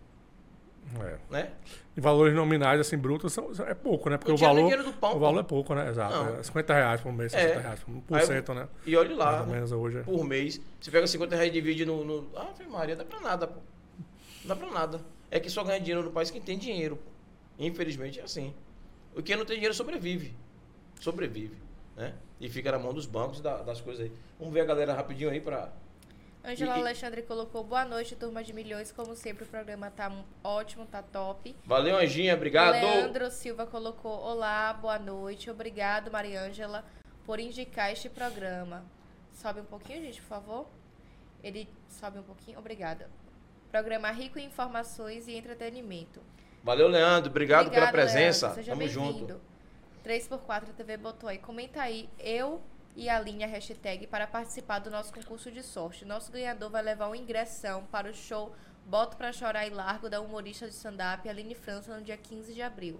É. 1.01 1.18
Né? 1.28 1.51
E 1.97 2.01
valores 2.01 2.34
nominais, 2.34 2.78
assim, 2.78 2.99
brutos, 2.99 3.32
são, 3.32 3.51
é 3.66 3.72
pouco, 3.72 4.11
né? 4.11 4.18
Porque 4.18 4.30
o 4.30 4.36
valor, 4.36 4.82
do 4.82 4.92
pão, 4.92 5.16
o 5.16 5.18
valor 5.18 5.40
é 5.40 5.42
pouco, 5.42 5.74
né? 5.74 5.88
Exato. 5.88 6.14
Não. 6.14 6.36
É 6.38 6.42
50 6.42 6.74
reais 6.74 7.01
por 7.01 7.11
mês, 7.12 7.32
É. 7.32 7.40
60 7.40 7.61
reais 7.61 7.80
por 8.07 8.20
cento, 8.20 8.53
né? 8.55 8.68
E 8.84 8.94
olhe 8.97 9.14
lá. 9.14 9.38
Mais 9.38 9.49
menos 9.49 9.72
hoje. 9.72 9.99
é. 9.99 10.03
por 10.03 10.22
mês. 10.22 10.61
Você 10.78 10.90
pega 10.90 11.07
50 11.07 11.34
reais 11.34 11.49
e 11.51 11.53
divide 11.53 11.86
no. 11.86 12.05
no... 12.05 12.28
Ah, 12.36 12.51
Maria, 12.68 12.94
dá 12.97 13.05
pra 13.05 13.18
nada, 13.20 13.47
pô. 13.47 13.61
Não 14.44 14.49
dá 14.49 14.57
pra 14.57 14.70
nada. 14.70 15.01
É 15.30 15.40
que 15.40 15.49
só 15.49 15.64
ganha 15.64 15.80
dinheiro 15.80 16.03
no 16.05 16.11
país 16.11 16.30
quem 16.30 16.40
tem 16.42 16.59
dinheiro, 16.59 16.97
pô. 16.97 17.11
Infelizmente 17.59 18.20
é 18.20 18.24
assim. 18.24 18.53
O 19.16 19.22
que 19.22 19.34
não 19.34 19.47
tem 19.47 19.55
dinheiro 19.57 19.74
sobrevive. 19.74 20.34
Sobrevive. 21.01 21.57
Né? 21.97 22.12
E 22.38 22.49
fica 22.51 22.70
na 22.70 22.78
mão 22.78 22.92
dos 22.92 23.07
bancos 23.07 23.38
e 23.38 23.42
da- 23.42 23.62
das 23.62 23.80
coisas 23.80 24.05
aí. 24.05 24.12
Vamos 24.38 24.53
ver 24.53 24.61
a 24.61 24.64
galera 24.66 24.92
rapidinho 24.92 25.30
aí 25.30 25.40
pra. 25.40 25.72
Angela 26.47 26.76
E- 26.76 26.80
Alexandre 26.80 27.22
colocou 27.22 27.64
boa 27.64 27.84
noite, 27.84 28.14
turma 28.14 28.42
de 28.44 28.53
milhões. 28.53 28.92
Como 28.92 29.16
sempre, 29.16 29.42
o 29.44 29.47
programa 29.49 29.90
tá 29.90 30.12
ótimo, 30.44 30.86
tá 30.86 31.03
top. 31.03 31.57
Valeu, 31.64 31.97
Anjinha. 31.97 32.34
Obrigado. 32.36 32.74
Leandro 32.74 33.28
Silva 33.32 33.66
colocou 33.66 34.12
olá, 34.12 34.72
boa 34.72 34.97
noite. 34.99 35.51
Obrigado, 35.51 36.09
Mariângela, 36.11 36.84
por 37.24 37.40
indicar 37.40 37.90
este 37.90 38.09
programa. 38.09 38.84
Sobe 39.32 39.61
um 39.61 39.64
pouquinho, 39.64 40.01
gente, 40.03 40.20
por 40.22 40.28
favor. 40.28 40.66
Ele 41.42 41.68
sobe 41.88 42.20
um 42.20 42.22
pouquinho. 42.22 42.61
Obrigada. 42.61 43.11
Programa 43.72 44.09
rico 44.12 44.38
em 44.38 44.44
informações 44.47 45.26
e 45.26 45.34
entretenimento. 45.36 46.20
Valeu, 46.62 46.86
Leandro. 46.86 47.28
Obrigado, 47.28 47.70
pela 47.70 47.90
presença. 47.90 48.47
Leandro. 48.47 48.62
Seja 48.64 48.72
Tamo 48.76 48.88
junto. 48.88 49.12
bem-vindo. 49.26 49.40
3x4 50.05 50.72
TV 50.76 50.97
botou 50.97 51.28
aí. 51.28 51.38
Comenta 51.38 51.82
aí, 51.82 52.09
eu 52.20 52.62
e 52.97 53.11
a 53.11 53.20
linha 53.20 53.47
hashtag 53.47 54.07
para 54.07 54.26
participar 54.26 54.78
do 54.78 54.90
nosso 54.90 55.12
concurso 55.12 55.53
de 55.53 55.62
sorte. 55.62 56.07
Nosso 56.07 56.32
ganhador 56.32 56.70
vai 56.70 56.82
levar 56.82 57.11
um 57.11 57.14
ingressão 57.14 57.84
para 57.92 58.11
o 58.11 58.14
show 58.14 58.57
Boto 58.86 59.18
Pra 59.18 59.32
Chorar 59.32 59.66
e 59.66 59.70
Largo 59.70 60.09
da 60.09 60.20
humorista 60.20 60.66
de 60.66 60.74
stand-up 60.74 61.28
Aline 61.28 61.55
França 61.55 61.94
no 61.94 62.03
dia 62.03 62.16
15 62.16 62.55
de 62.55 62.62
abril. 62.62 62.99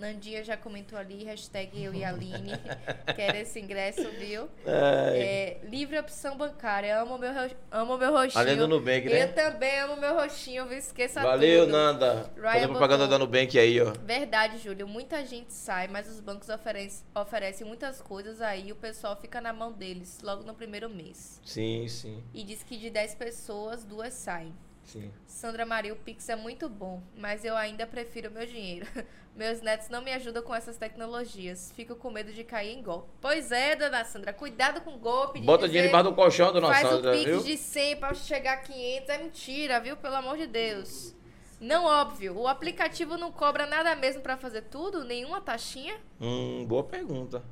Nandinha 0.00 0.42
já 0.42 0.56
comentou 0.56 0.98
ali, 0.98 1.24
hashtag 1.24 1.82
eu 1.82 1.94
e 1.94 2.02
Aline. 2.02 2.52
Quero 3.14 3.36
esse 3.36 3.60
ingresso, 3.60 4.10
viu? 4.18 4.48
É, 4.66 5.58
livre 5.64 5.98
opção 5.98 6.36
bancária. 6.36 6.98
Amo 6.98 7.18
meu, 7.18 7.30
amo 7.70 7.98
meu 7.98 8.10
rostinho. 8.10 8.40
Além 8.40 8.56
do 8.56 8.66
Nubank, 8.66 9.06
né? 9.08 9.24
Eu 9.24 9.34
também 9.34 9.78
amo 9.80 9.96
meu 9.96 10.14
rostinho, 10.14 10.66
viu? 10.66 10.78
Esqueça 10.78 11.20
Valeu, 11.20 11.64
tudo. 11.64 11.72
Nanda. 11.72 12.32
Ryan 12.34 12.52
Fazer 12.52 12.68
propaganda 12.68 13.06
da 13.06 13.18
Nubank 13.18 13.58
aí, 13.58 13.80
ó. 13.80 13.92
Verdade, 14.02 14.58
Júlio. 14.58 14.88
Muita 14.88 15.24
gente 15.24 15.52
sai, 15.52 15.86
mas 15.86 16.08
os 16.08 16.18
bancos 16.18 16.48
oferecem, 16.48 17.04
oferecem 17.14 17.66
muitas 17.66 18.00
coisas 18.00 18.40
aí 18.40 18.68
e 18.68 18.72
o 18.72 18.76
pessoal 18.76 19.14
fica 19.16 19.40
na 19.40 19.52
mão 19.52 19.70
deles 19.70 20.18
logo 20.22 20.42
no 20.44 20.54
primeiro 20.54 20.88
mês. 20.88 21.40
Sim, 21.44 21.86
sim, 21.88 22.24
E 22.32 22.42
diz 22.42 22.62
que 22.62 22.78
de 22.78 22.88
10 22.88 23.14
pessoas, 23.16 23.84
duas 23.84 24.14
saem. 24.14 24.54
Sim. 24.90 25.10
Sandra 25.26 25.64
Maria, 25.64 25.92
o 25.92 25.96
Pix 25.96 26.28
é 26.28 26.36
muito 26.36 26.68
bom, 26.68 27.02
mas 27.16 27.44
eu 27.44 27.56
ainda 27.56 27.86
prefiro 27.86 28.30
meu 28.30 28.46
dinheiro. 28.46 28.86
Meus 29.36 29.60
netos 29.62 29.88
não 29.88 30.02
me 30.02 30.12
ajudam 30.12 30.42
com 30.42 30.54
essas 30.54 30.76
tecnologias. 30.76 31.72
Fico 31.74 31.94
com 31.94 32.10
medo 32.10 32.32
de 32.32 32.42
cair 32.42 32.76
em 32.76 32.82
golpe. 32.82 33.08
Pois 33.20 33.52
é, 33.52 33.76
dona 33.76 34.04
Sandra, 34.04 34.32
cuidado 34.32 34.80
com 34.80 34.98
golpe. 34.98 35.40
de 35.40 35.46
Bota 35.46 35.66
dizer, 35.66 35.68
dinheiro 35.68 35.88
embaixo 35.88 36.10
do 36.10 36.14
colchão, 36.14 36.52
dona 36.52 36.66
Faz 36.68 36.88
Sandra, 36.88 37.10
o 37.10 37.14
Pix 37.14 37.24
viu? 37.26 37.42
de 37.42 37.56
100 37.56 37.96
pra 37.96 38.14
chegar 38.14 38.54
a 38.54 38.56
500. 38.58 39.08
É 39.08 39.18
mentira, 39.18 39.80
viu? 39.80 39.96
Pelo 39.96 40.16
amor 40.16 40.36
de 40.36 40.46
Deus. 40.46 41.14
Não 41.60 41.84
óbvio. 41.84 42.36
O 42.36 42.48
aplicativo 42.48 43.16
não 43.16 43.30
cobra 43.30 43.66
nada 43.66 43.94
mesmo 43.94 44.22
pra 44.22 44.36
fazer 44.36 44.62
tudo? 44.62 45.04
Nenhuma 45.04 45.40
taxinha? 45.40 45.96
Hum, 46.20 46.64
boa 46.66 46.82
pergunta. 46.82 47.42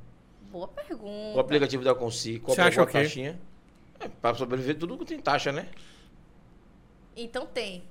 Boa 0.51 0.67
pergunta. 0.67 1.37
O 1.37 1.39
aplicativo 1.39 1.83
da 1.83 1.93
Consi 1.93 2.33
Você 2.33 2.39
cobra 2.39 2.65
alguma 2.65 2.87
taxinha? 2.87 3.39
É, 3.99 4.07
pra 4.07 4.33
sobreviver 4.33 4.77
tudo 4.77 4.97
tem 5.05 5.19
taxa, 5.19 5.51
né? 5.51 5.67
Então 7.15 7.45
tem. 7.45 7.83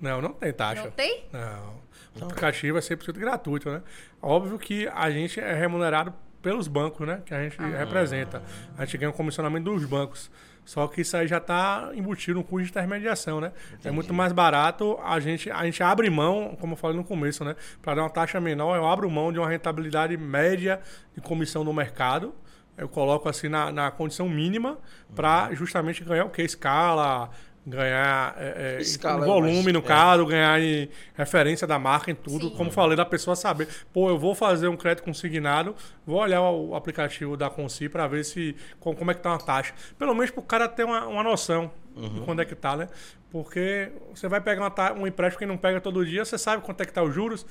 Não, 0.00 0.20
não 0.20 0.32
tem 0.32 0.52
taxa. 0.52 0.82
Não 0.84 0.90
tem? 0.90 1.24
Não. 1.32 1.82
O 2.20 2.24
aplicativo 2.24 2.76
é 2.78 2.80
100% 2.80 3.18
gratuito, 3.18 3.70
né? 3.70 3.82
Óbvio 4.20 4.58
que 4.58 4.88
a 4.88 5.10
gente 5.10 5.40
é 5.40 5.52
remunerado 5.54 6.12
pelos 6.42 6.68
bancos, 6.68 7.06
né? 7.06 7.22
Que 7.24 7.32
a 7.34 7.42
gente 7.42 7.56
Ah. 7.60 7.66
representa. 7.78 8.42
A 8.76 8.84
gente 8.84 8.98
ganha 8.98 9.10
um 9.10 9.14
comissionamento 9.14 9.64
dos 9.72 9.84
bancos. 9.84 10.30
Só 10.64 10.86
que 10.88 11.02
isso 11.02 11.14
aí 11.16 11.26
já 11.26 11.36
está 11.38 11.90
embutido 11.94 12.38
no 12.38 12.44
custo 12.44 12.64
de 12.64 12.70
intermediação, 12.70 13.38
né? 13.40 13.52
É 13.84 13.90
muito 13.90 14.14
mais 14.14 14.32
barato 14.32 14.98
a 15.04 15.20
gente, 15.20 15.50
a 15.50 15.62
gente 15.64 15.82
abre 15.82 16.08
mão, 16.08 16.56
como 16.58 16.72
eu 16.72 16.76
falei 16.76 16.96
no 16.96 17.04
começo, 17.04 17.44
né? 17.44 17.54
Para 17.82 17.96
dar 17.96 18.02
uma 18.02 18.10
taxa 18.10 18.40
menor, 18.40 18.74
eu 18.76 18.86
abro 18.86 19.10
mão 19.10 19.30
de 19.30 19.38
uma 19.38 19.48
rentabilidade 19.48 20.16
média 20.16 20.80
de 21.14 21.20
comissão 21.20 21.64
no 21.64 21.72
mercado. 21.72 22.34
Eu 22.78 22.88
coloco 22.88 23.28
assim 23.28 23.48
na, 23.48 23.70
na 23.70 23.90
condição 23.90 24.26
mínima 24.28 24.78
para 25.14 25.52
justamente 25.54 26.02
ganhar 26.02 26.24
o 26.24 26.30
que? 26.30 26.40
Escala, 26.42 27.30
ganhar 27.66 28.34
é, 28.38 28.76
é, 28.76 28.80
Escala 28.82 29.24
volume, 29.24 29.52
mais- 29.62 29.72
no 29.72 29.78
é. 29.78 29.82
caso, 29.82 30.26
ganhar 30.26 30.60
em 30.60 30.88
referência 31.14 31.66
da 31.66 31.78
marca 31.78 32.10
em 32.10 32.14
tudo. 32.14 32.48
Sim. 32.50 32.56
Como 32.56 32.70
falei, 32.70 32.96
da 32.96 33.04
pessoa 33.04 33.34
saber. 33.34 33.68
Pô, 33.92 34.08
eu 34.10 34.18
vou 34.18 34.34
fazer 34.34 34.68
um 34.68 34.76
crédito 34.76 35.04
consignado, 35.04 35.74
vou 36.06 36.18
olhar 36.20 36.42
o 36.42 36.74
aplicativo 36.74 37.36
da 37.36 37.48
Consi 37.48 37.88
para 37.88 38.06
ver 38.06 38.24
se 38.24 38.54
como, 38.78 38.96
como 38.96 39.10
é 39.10 39.14
que 39.14 39.20
tá 39.22 39.30
uma 39.30 39.38
taxa. 39.38 39.72
Pelo 39.98 40.14
menos 40.14 40.30
para 40.30 40.40
o 40.40 40.44
cara 40.44 40.68
ter 40.68 40.84
uma, 40.84 41.06
uma 41.06 41.22
noção 41.22 41.70
de 41.96 42.20
quando 42.22 42.42
é 42.42 42.44
que 42.44 42.54
tá, 42.54 42.76
né? 42.76 42.88
Porque 43.30 43.90
você 44.14 44.28
vai 44.28 44.40
pegar 44.40 44.60
uma 44.68 44.92
um 44.92 45.06
empréstimo 45.06 45.38
que 45.40 45.46
não 45.46 45.56
pega 45.56 45.80
todo 45.80 46.04
dia, 46.04 46.24
você 46.24 46.36
sabe 46.38 46.62
quanto 46.62 46.80
é 46.82 46.84
que 46.84 46.92
tá 46.92 47.02
os 47.02 47.14
juros. 47.14 47.46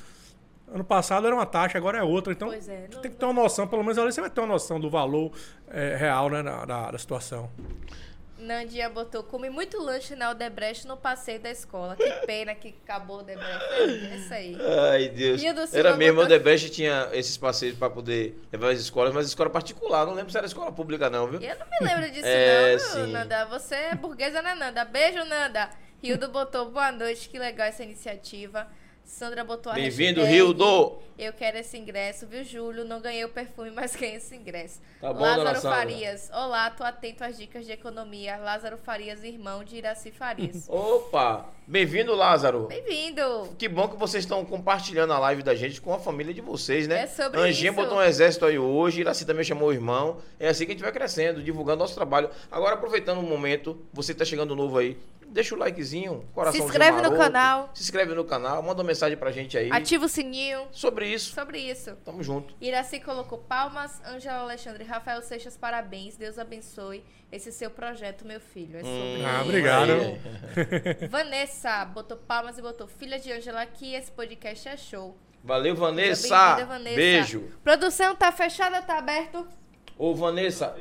Ano 0.72 0.84
passado 0.84 1.26
era 1.28 1.36
uma 1.36 1.46
taxa, 1.46 1.78
agora 1.78 1.98
é 2.00 2.04
outra. 2.04 2.32
Então 2.34 2.48
Pois 2.48 2.68
é, 2.70 2.88
não- 2.92 3.02
tem 3.02 3.12
que 3.12 3.18
ter 3.18 3.26
uma 3.26 3.34
noção, 3.44 3.68
pelo 3.68 3.84
menos 3.84 3.98
ali 3.98 4.12
você 4.12 4.22
vai 4.22 4.30
ter 4.30 4.42
uma 4.42 4.48
noção 4.48 4.80
do 4.80 4.90
valor 4.90 5.32
é, 5.70 5.96
real 5.96 6.30
né, 6.30 6.42
da, 6.42 6.66
da- 6.66 6.92
da 6.92 6.98
situação. 6.98 7.50
Nandinha 8.44 8.90
botou, 8.90 9.24
comi 9.24 9.50
muito 9.50 9.82
lanche 9.82 10.16
na 10.16 10.30
Odebrecht 10.32 10.86
no 10.86 10.96
passeio 10.98 11.40
da 11.40 11.50
escola. 11.50 11.96
Que 11.96 12.10
pena 12.28 12.54
que 12.54 12.76
acabou 12.84 13.18
o 13.18 13.20
Odebrecht. 13.22 13.64
É 14.12 14.16
isso 14.16 14.34
aí. 14.34 14.58
Ai, 14.92 15.10
Deus. 15.10 15.42
Era 15.74 15.96
mesmo, 15.96 16.16
botou- 16.22 16.36
Odebrecht 16.36 16.70
tinha 16.70 17.10
esses 17.14 17.38
passeios 17.38 17.78
para 17.78 17.90
poder 17.90 18.38
levar 18.52 18.70
as 18.72 18.80
escolas, 18.80 19.14
mas 19.14 19.26
escola 19.28 19.50
particular. 19.50 20.06
Não 20.06 20.14
lembro 20.14 20.32
se 20.32 20.38
era 20.38 20.46
escola 20.46 20.72
pública, 20.72 21.10
não, 21.10 21.28
viu? 21.28 21.42
Eu 21.42 21.56
não 21.58 21.66
me 21.70 21.88
lembro 21.88 22.12
disso, 22.12 22.26
É, 22.28 22.74
não, 22.74 22.80
sim. 22.80 23.12
Nanda. 23.12 23.46
Você 23.46 23.76
é 23.76 23.96
burguesa, 23.96 24.42
né, 24.42 24.54
Nanda? 24.54 24.86
Beijo, 24.86 25.24
Nanda. 25.26 25.70
Rildo 26.02 26.28
botou 26.30 26.70
boa 26.70 26.92
noite, 26.92 27.30
que 27.30 27.40
legal 27.40 27.66
essa 27.68 27.82
iniciativa. 27.84 28.68
Sandra 29.06 29.44
botou 29.44 29.72
a 29.72 29.76
Bem-vindo, 29.76 30.24
Rildo. 30.24 30.98
Eu 31.18 31.32
quero 31.34 31.58
esse 31.58 31.78
ingresso, 31.78 32.26
viu, 32.26 32.44
Júlio? 32.44 32.84
Não 32.84 33.00
ganhei 33.00 33.24
o 33.24 33.30
perfume, 33.30 33.70
mas 33.76 33.96
ganhei 33.96 34.16
esse 34.16 34.36
ingresso. 34.36 34.80
Tá 35.00 35.14
bom, 35.14 35.22
Lázaro. 35.22 35.62
Farias. 35.62 36.32
Olá, 36.34 36.70
tô 36.72 36.84
atento 36.84 37.24
às 37.24 37.38
dicas 37.38 37.66
de 37.66 37.72
economia. 37.72 38.38
Lázaro 38.38 38.78
Farias, 38.78 39.24
irmão 39.24 39.64
de 39.64 39.76
Iraci 39.76 40.10
Farias. 40.12 40.66
Opa! 40.72 41.50
Bem-vindo, 41.68 42.16
Lázaro. 42.16 42.68
Bem-vindo. 42.68 43.56
Que 43.58 43.70
bom 43.70 43.88
que 43.88 43.96
vocês 43.96 44.24
estão 44.24 44.44
compartilhando 44.44 45.14
a 45.14 45.20
live 45.20 45.44
da 45.44 45.54
gente 45.54 45.80
com 45.80 45.94
a 45.94 46.00
família 46.00 46.34
de 46.34 46.42
vocês, 46.42 46.88
né? 46.88 47.04
É 47.04 47.08
sobre 47.08 47.40
Anjinha 47.40 47.72
isso. 47.72 47.80
botou 47.80 48.00
um 48.00 48.02
exército 48.02 48.46
aí 48.46 48.58
hoje, 48.58 49.02
Iraci 49.02 49.26
também 49.26 49.44
chamou 49.44 49.70
o 49.70 49.74
irmão. 49.74 50.18
É 50.40 50.50
assim 50.50 50.66
que 50.66 50.72
a 50.72 50.76
gente 50.76 50.84
vai 50.84 50.92
crescendo, 50.92 51.42
divulgando 51.44 51.80
nosso 51.80 51.96
trabalho. 51.96 52.30
Agora, 52.52 52.74
aproveitando 52.76 53.20
o 53.20 53.24
momento, 53.24 53.80
você 53.94 54.14
tá 54.14 54.26
chegando 54.26 54.56
novo 54.56 54.78
aí, 54.78 54.98
deixa 55.34 55.56
o 55.56 55.58
likezinho, 55.58 56.24
coraçãozinho 56.34 56.66
inscreve 56.70 56.98
no 56.98 57.04
maroto, 57.04 57.18
canal. 57.18 57.70
Se 57.74 57.82
inscreve 57.84 58.14
no 58.14 58.24
canal, 58.24 58.62
manda 58.62 58.82
uma 58.82 58.88
mensagem 58.88 59.18
pra 59.18 59.32
gente 59.32 59.58
aí. 59.58 59.70
Ativa 59.72 60.06
o 60.06 60.10
sininho. 60.10 60.68
Sobre 60.72 61.08
isso. 61.08 61.34
Sobre 61.34 61.60
isso. 61.60 61.96
Tamo 62.06 62.24
junto. 62.24 62.56
Iraci 62.62 63.00
colocou 63.00 63.40
palmas, 63.40 64.02
Ângela 64.06 64.40
Alexandre, 64.40 64.84
Rafael 64.84 65.22
Seixas, 65.22 65.58
parabéns, 65.58 66.16
Deus 66.16 66.38
abençoe 66.40 67.04
esse 67.32 67.52
seu 67.52 67.70
projeto, 67.72 68.26
meu 68.26 68.40
filho. 68.40 68.78
É 68.78 68.82
sobre 68.82 68.94
Hum, 68.94 69.26
Ah, 69.26 69.40
isso. 69.40 69.50
obrigado. 69.50 69.92
aí. 69.92 70.20
Vanessa 71.10 71.84
botou 71.86 72.16
palmas 72.18 72.58
e 72.58 72.62
botou 72.62 72.88
filha 72.88 73.20
de 73.20 73.32
Ângela 73.32 73.62
aqui, 73.62 73.94
esse 73.96 74.12
podcast 74.12 74.68
é 74.70 74.78
show. 74.78 75.18
Valeu, 75.44 75.76
Vanessa. 75.76 76.64
Vanessa. 76.66 76.96
Beijo. 76.96 77.52
Produção 77.64 78.16
tá 78.16 78.32
fechada, 78.32 78.82
tá 78.82 78.98
aberto? 78.98 79.46
Ô, 79.98 80.16
Vanessa. 80.16 80.76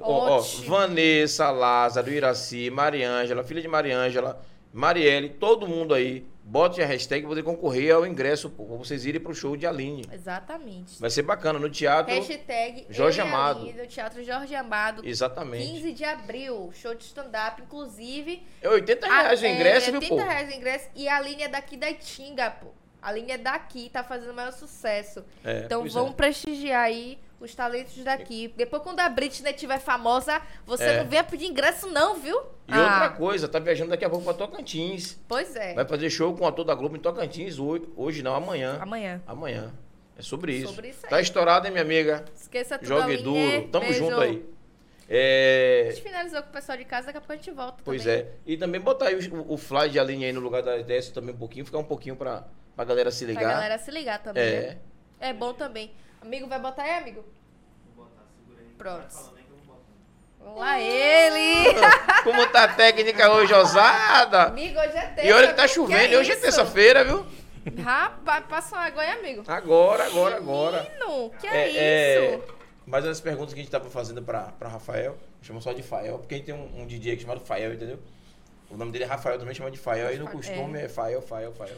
Ó, 0.00 0.38
ó. 0.38 0.40
Vanessa, 0.66 1.50
Lázaro, 1.50 2.10
Iraci, 2.10 2.70
Mariângela, 2.70 3.42
filha 3.44 3.62
de 3.62 3.68
Mariângela, 3.68 4.40
Marielle, 4.72 5.28
todo 5.30 5.66
mundo 5.66 5.94
aí. 5.94 6.26
Bote 6.48 6.80
a 6.80 6.86
hashtag 6.86 7.22
pra 7.22 7.30
poder 7.30 7.42
concorrer 7.42 7.92
ao 7.92 8.06
ingresso, 8.06 8.48
pô, 8.48 8.64
pra 8.66 8.76
vocês 8.76 9.04
irem 9.04 9.20
pro 9.20 9.34
show 9.34 9.56
de 9.56 9.66
Aline. 9.66 10.04
Exatamente. 10.12 11.00
Vai 11.00 11.10
ser 11.10 11.22
bacana, 11.22 11.58
no 11.58 11.68
teatro. 11.68 12.14
Hashtag 12.14 12.86
Jorge 12.88 13.20
Amado. 13.20 13.62
Aline, 13.62 13.72
do 13.80 13.86
Teatro 13.88 14.22
Jorge 14.22 14.54
Amado. 14.54 15.02
Exatamente. 15.04 15.66
15 15.66 15.92
de 15.92 16.04
abril, 16.04 16.70
show 16.72 16.94
de 16.94 17.02
stand-up, 17.02 17.62
inclusive. 17.62 18.46
É 18.62 18.68
80 18.68 19.06
reais 19.08 19.42
o 19.42 19.44
a- 19.44 19.48
ingresso, 19.48 19.88
é, 19.88 19.90
viu, 19.92 20.00
80 20.00 20.22
pô? 20.22 20.28
reais 20.30 20.48
o 20.48 20.56
ingresso. 20.56 20.88
E 20.94 21.08
a 21.08 21.20
linha 21.20 21.46
é 21.46 21.48
daqui 21.48 21.76
da 21.76 21.90
Itinga, 21.90 22.48
pô. 22.50 22.68
A 23.06 23.12
linha 23.12 23.34
é 23.34 23.38
daqui, 23.38 23.88
tá 23.88 24.02
fazendo 24.02 24.32
o 24.32 24.34
maior 24.34 24.50
sucesso. 24.52 25.24
É, 25.44 25.60
então 25.64 25.86
vamos 25.88 26.10
é. 26.10 26.14
prestigiar 26.14 26.82
aí 26.82 27.16
os 27.40 27.54
talentos 27.54 27.96
daqui. 28.02 28.52
Depois, 28.56 28.82
quando 28.82 28.98
a 28.98 29.08
Britney 29.08 29.52
tiver 29.52 29.78
famosa, 29.78 30.42
você 30.66 30.82
É. 30.84 30.98
não 31.02 31.08
venha 31.08 31.22
pedir 31.22 31.46
ingresso, 31.46 31.86
não, 31.88 32.16
viu? 32.16 32.36
E 32.66 32.72
Ah, 32.72 32.80
outra 32.80 33.08
coisa, 33.10 33.46
tá 33.46 33.60
viajando 33.60 33.90
daqui 33.90 34.04
a 34.04 34.10
pouco 34.10 34.24
pra 34.24 34.34
Tocantins. 34.34 35.16
Pois 35.28 35.54
é. 35.54 35.74
Vai 35.74 35.86
fazer 35.86 36.10
show 36.10 36.34
com 36.36 36.42
o 36.44 36.48
ator 36.48 36.64
da 36.64 36.74
Globo 36.74 36.96
em 36.96 36.98
Tocantins 37.00 37.60
hoje, 37.60 37.84
hoje 37.96 38.22
não, 38.24 38.34
amanhã. 38.34 38.78
Amanhã. 38.80 39.22
Amanhã. 39.24 39.72
É 40.18 40.22
sobre 40.22 40.54
isso. 40.54 40.72
Sobre 40.74 40.88
isso 40.88 41.00
aí. 41.04 41.10
Tá 41.10 41.20
estourado, 41.20 41.66
hein, 41.66 41.70
minha 41.72 41.84
amiga? 41.84 42.24
Esqueça 42.34 42.76
tudo, 42.76 42.88
Jogue 42.88 43.14
Aline. 43.14 43.22
duro. 43.22 43.68
Tamo 43.68 43.84
Beijo. 43.84 43.98
junto 44.00 44.20
aí. 44.20 44.44
É, 45.08 45.86
A 45.88 45.90
gente 45.92 46.02
finalizou 46.02 46.42
com 46.42 46.48
o 46.48 46.52
pessoal 46.52 46.76
de 46.76 46.84
casa, 46.84 47.06
daqui 47.06 47.18
a 47.18 47.20
pouco 47.20 47.32
a 47.32 47.36
gente 47.36 47.50
volta 47.52 47.76
Pois 47.84 48.02
também. 48.02 48.18
é. 48.22 48.28
E 48.44 48.56
também 48.56 48.80
botar 48.80 49.06
aí 49.06 49.14
o, 49.28 49.52
o 49.52 49.56
fly 49.56 49.88
de 49.90 50.00
Aline 50.00 50.24
aí 50.24 50.32
no 50.32 50.40
lugar 50.40 50.62
da 50.62 50.78
DS 50.78 51.10
também 51.10 51.32
um 51.32 51.38
pouquinho, 51.38 51.64
ficar 51.64 51.78
um 51.78 51.84
pouquinho 51.84 52.16
pra, 52.16 52.44
pra 52.76 52.84
galera 52.84 53.10
se 53.10 53.24
Pra 53.24 53.34
ligar. 53.34 53.54
galera 53.54 53.78
se 53.78 53.90
ligar 53.90 54.22
também. 54.22 54.42
É. 54.44 54.60
né? 54.60 54.78
É 55.18 55.32
bom 55.32 55.52
também. 55.54 55.92
Amigo, 56.20 56.46
vai 56.46 56.58
botar 56.60 56.82
aí, 56.82 56.98
amigo? 56.98 57.24
Pronto. 58.78 59.34
Lá 60.54 60.78
ele! 60.80 61.74
Como 62.22 62.46
tá 62.48 62.64
a 62.64 62.68
técnica 62.68 63.32
hoje, 63.32 63.52
ousada? 63.52 64.44
amigo, 64.44 64.78
hoje 64.78 64.96
é 64.96 65.06
terça. 65.06 65.22
E 65.28 65.32
olha 65.32 65.48
que 65.48 65.54
tá 65.54 65.66
chovendo, 65.66 66.14
é 66.14 66.18
hoje 66.18 66.30
é 66.32 66.36
terça-feira, 66.36 67.02
viu? 67.04 67.26
Rapaz, 67.82 68.44
passa 68.46 68.76
uma 68.76 68.84
água 68.84 69.02
aí, 69.02 69.10
amigo. 69.10 69.42
Agora, 69.48 70.06
agora, 70.06 70.36
agora. 70.36 70.82
Menino, 70.84 71.30
que 71.40 71.46
é, 71.48 71.76
É, 71.76 72.34
isso? 72.36 72.44
Mas 72.86 73.04
as 73.04 73.20
perguntas 73.20 73.52
que 73.54 73.58
a 73.60 73.62
gente 73.62 73.72
tava 73.72 73.90
fazendo 73.90 74.22
pra, 74.22 74.52
pra 74.56 74.68
Rafael, 74.68 75.16
chama 75.42 75.60
só 75.60 75.72
de 75.72 75.82
Fael, 75.82 76.18
porque 76.18 76.34
a 76.34 76.38
gente 76.38 76.46
tem 76.46 76.54
um, 76.54 76.82
um 76.82 76.86
DJ 76.86 77.14
aqui 77.14 77.22
chamado 77.22 77.40
Fael, 77.40 77.74
entendeu? 77.74 77.98
O 78.70 78.76
nome 78.76 78.92
dele 78.92 79.02
é 79.02 79.06
Rafael, 79.08 79.38
também 79.40 79.52
chama 79.54 79.70
de 79.72 79.78
Fael, 79.78 80.06
aí 80.06 80.16
no 80.18 80.28
costume 80.28 80.78
é 80.80 80.88
Fael, 80.88 81.20
Fael, 81.20 81.52
Fael. 81.52 81.76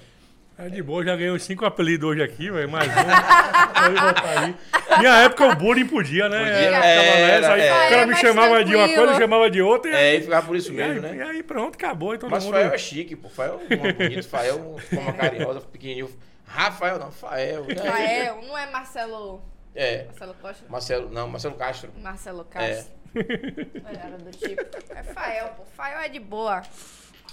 É 0.58 0.68
de 0.68 0.82
boa, 0.82 1.04
já 1.04 1.14
ganhei 1.14 1.38
cinco 1.38 1.64
apelidos 1.64 2.10
hoje 2.10 2.20
aqui, 2.20 2.50
velho. 2.50 2.68
Mais 2.68 2.88
um. 2.90 4.98
Minha 4.98 5.16
época 5.18 5.46
o 5.46 5.54
bullying 5.54 5.86
podia, 5.86 6.28
né? 6.28 6.38
Podia. 6.38 6.52
Era, 6.56 6.80
nessa, 6.80 7.52
aí 7.52 7.60
é. 7.60 7.72
o 7.72 7.90
cara 7.90 8.02
É 8.02 8.06
me 8.06 8.16
chamava 8.16 8.64
de 8.64 8.74
uma 8.74 8.84
tranquilo. 8.86 9.06
coisa, 9.06 9.20
chamava 9.20 9.50
de 9.50 9.62
outra. 9.62 9.90
E 9.92 9.94
É, 9.94 10.14
e 10.16 10.20
ficava 10.22 10.44
por 10.44 10.56
isso 10.56 10.72
e 10.72 10.82
aí, 10.82 10.88
mesmo, 10.88 11.06
e 11.06 11.12
né? 11.16 11.24
aí 11.24 11.42
pronto, 11.44 11.76
acabou. 11.76 12.12
E 12.12 12.18
todo 12.18 12.28
Mas 12.30 12.44
mundo... 12.44 12.54
Fael 12.54 12.72
é 12.72 12.78
chique, 12.78 13.14
pô. 13.14 13.28
Fael 13.28 13.60
é 13.70 13.74
um 13.74 13.92
bonito, 13.92 14.28
Fael 14.28 14.76
com 14.90 14.96
uma 14.96 15.12
carinhosa, 15.12 15.60
pequenininho. 15.60 16.10
Rafael 16.44 16.98
não, 16.98 17.12
Fael. 17.12 17.64
Aí? 17.68 17.74
Rafael, 17.76 18.42
não 18.42 18.58
é 18.58 18.66
Marcelo. 18.68 19.40
É. 19.76 20.06
Marcelo 20.06 20.34
Costa? 20.42 20.64
Marcelo, 20.68 21.08
não, 21.10 21.28
Marcelo 21.28 21.54
Castro. 21.54 21.92
Marcelo 22.02 22.44
Castro. 22.44 22.92
Era 23.14 24.18
do 24.18 24.30
tipo. 24.32 24.62
É 24.92 25.02
Fael, 25.04 25.50
pô. 25.56 25.62
Fael 25.76 26.00
é 26.00 26.08
de 26.08 26.18
boa. 26.18 26.62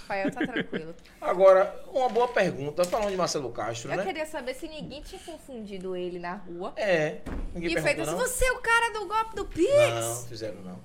Fael 0.06 0.30
tá 0.30 0.40
tranquilo. 0.46 0.94
Agora, 1.20 1.82
uma 1.92 2.08
boa 2.08 2.28
pergunta, 2.28 2.84
falando 2.84 3.10
de 3.10 3.16
Marcelo 3.16 3.50
Castro, 3.50 3.90
Eu 3.92 3.96
né? 3.96 4.04
queria 4.04 4.24
saber 4.26 4.54
se 4.54 4.68
ninguém 4.68 5.02
tinha 5.02 5.20
confundido 5.20 5.96
ele 5.96 6.18
na 6.18 6.34
rua. 6.34 6.72
É. 6.76 7.20
Ninguém 7.54 7.76
E 7.76 7.82
feito 7.82 8.02
assim, 8.02 8.14
você 8.14 8.46
é 8.46 8.52
o 8.52 8.58
cara 8.60 8.92
do 8.92 9.06
golpe 9.06 9.34
do 9.36 9.44
Pix? 9.46 9.68
Não, 10.00 10.26
fizeram 10.26 10.60
não. 10.62 10.78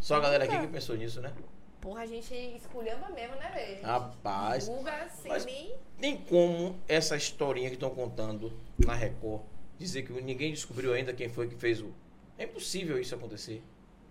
Só 0.00 0.16
a 0.16 0.20
galera 0.20 0.44
aqui 0.44 0.58
que 0.58 0.66
pensou 0.68 0.96
nisso, 0.96 1.20
né? 1.20 1.32
Porra, 1.80 2.02
a 2.02 2.06
gente 2.06 2.34
esculhamba 2.34 3.08
mesmo, 3.10 3.36
né, 3.36 3.50
velho? 3.54 3.82
Rapaz, 3.82 4.66
Vulga 4.66 5.08
sem 5.10 5.30
mas- 5.30 5.46
nem... 5.46 5.74
tem 5.98 6.16
como 6.16 6.78
essa 6.88 7.16
historinha 7.16 7.68
que 7.68 7.74
estão 7.76 7.90
contando 7.90 8.52
na 8.78 8.94
Record 8.94 9.42
dizer 9.78 10.02
que 10.02 10.12
ninguém 10.20 10.52
descobriu 10.52 10.92
ainda 10.92 11.12
quem 11.12 11.28
foi 11.28 11.48
que 11.48 11.54
fez 11.54 11.80
o. 11.80 11.94
É 12.36 12.44
impossível 12.44 12.98
isso 12.98 13.14
acontecer. 13.14 13.62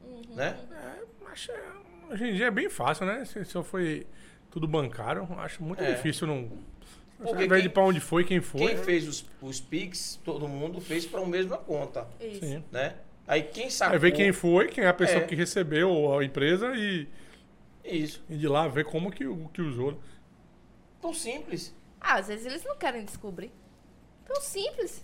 Uhum. 0.04 0.22
Né? 0.36 0.58
É, 0.72 1.30
acho, 1.30 1.52
é, 1.52 1.62
hoje 2.10 2.26
em 2.30 2.34
dia 2.36 2.48
é 2.48 2.52
bem 2.52 2.70
fácil, 2.70 3.06
né? 3.06 3.26
Se, 3.26 3.44
se 3.44 3.56
eu 3.56 3.64
foi 3.64 4.08
tudo 4.58 4.68
bancário, 4.68 5.28
acho 5.38 5.62
muito 5.64 5.84
É. 5.84 5.94
difícil 5.94 6.26
não... 6.26 6.50
Porque 7.20 7.52
Ao 7.52 7.62
de 7.62 7.70
pra 7.70 7.84
onde 7.84 8.00
foi, 8.00 8.24
quem 8.24 8.42
foi. 8.42 8.68
Quem 8.68 8.78
fez 8.78 9.08
os, 9.08 9.26
os 9.42 9.60
Pix, 9.60 10.20
todo 10.24 10.48
mundo 10.48 10.80
fez 10.80 11.04
para 11.06 11.22
a 11.22 11.26
mesma 11.26 11.58
conta. 11.58 12.08
Isso. 12.20 12.42
Sim. 12.46 12.64
Né? 12.72 12.96
Aí 13.28 13.42
quem 13.42 13.70
sacou. 13.72 13.94
Aí 13.94 14.00
ver 14.00 14.12
quem 14.12 14.32
foi, 14.32 14.68
quem 14.68 14.84
é 14.84 14.88
a 14.88 14.94
pessoa 14.94 15.22
É. 15.22 15.26
que 15.26 15.34
recebeu 15.34 16.16
a 16.18 16.24
empresa 16.24 16.76
e, 16.76 17.08
Isso. 17.84 18.24
e 18.30 18.38
de 18.38 18.48
lá 18.48 18.68
ver 18.68 18.86
como 18.86 19.10
que, 19.12 19.26
o- 19.26 19.50
que 19.50 19.62
usou. 19.64 20.00
Tão 21.02 21.12
simples. 21.14 21.76
Ah, 22.00 22.16
às 22.20 22.28
vezes 22.28 22.46
eles 22.46 22.64
não 22.64 22.76
querem 22.78 23.04
descobrir. 23.04 23.52
Tão 24.26 24.40
simples. 24.40 25.04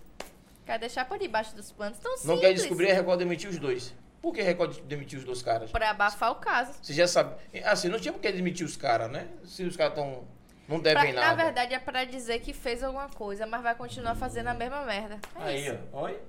Quer 0.67 0.77
deixar 0.79 1.05
por 1.05 1.17
debaixo 1.17 1.55
dos 1.55 1.71
panos. 1.71 1.97
Tão 1.97 2.11
simples. 2.15 2.27
Não 2.27 2.39
quer 2.39 2.53
descobrir, 2.53 2.91
a 2.91 2.93
Record 2.93 3.17
demitiu 3.19 3.49
os 3.49 3.57
dois. 3.57 3.93
Por 4.23 4.33
que 4.33 4.39
a 4.39 4.43
Record 4.45 4.79
demitiu 4.85 5.19
os 5.19 5.25
dois 5.25 5.41
caras? 5.41 5.69
Pra 5.69 5.89
abafar 5.89 6.31
o 6.31 6.35
caso. 6.35 6.73
Você 6.81 6.93
já 6.93 7.05
sabe. 7.05 7.35
Assim, 7.65 7.89
não 7.89 7.99
tinha 7.99 8.13
por 8.13 8.21
que 8.21 8.31
demitir 8.31 8.65
os 8.65 8.77
caras, 8.77 9.11
né? 9.11 9.27
Se 9.43 9.63
os 9.63 9.75
caras 9.75 9.91
estão. 9.97 10.23
Não 10.65 10.79
Pra- 10.79 10.93
devem 10.93 11.11
na 11.11 11.19
nada. 11.21 11.43
verdade, 11.43 11.73
é 11.73 11.79
pra 11.79 12.05
dizer 12.05 12.39
que 12.39 12.53
fez 12.53 12.81
alguma 12.81 13.09
coisa, 13.09 13.45
mas 13.45 13.61
vai 13.61 13.75
continuar 13.75 14.15
fazendo 14.15 14.47
a 14.47 14.53
mesma 14.53 14.83
merda. 14.85 15.19
É 15.41 15.43
Aí, 15.43 15.67
isso. 15.67 15.77
ó. 15.91 16.03
Olha. 16.03 16.19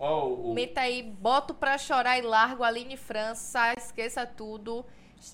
Ó, 0.00 0.26
o. 0.26 0.50
o- 0.50 0.54
Meta 0.54 0.80
aí, 0.80 1.00
boto 1.04 1.54
pra 1.54 1.78
chorar 1.78 2.18
e 2.18 2.22
largo, 2.22 2.64
Aline 2.64 2.96
França, 2.96 3.72
esqueça 3.78 4.26
tudo. 4.26 4.84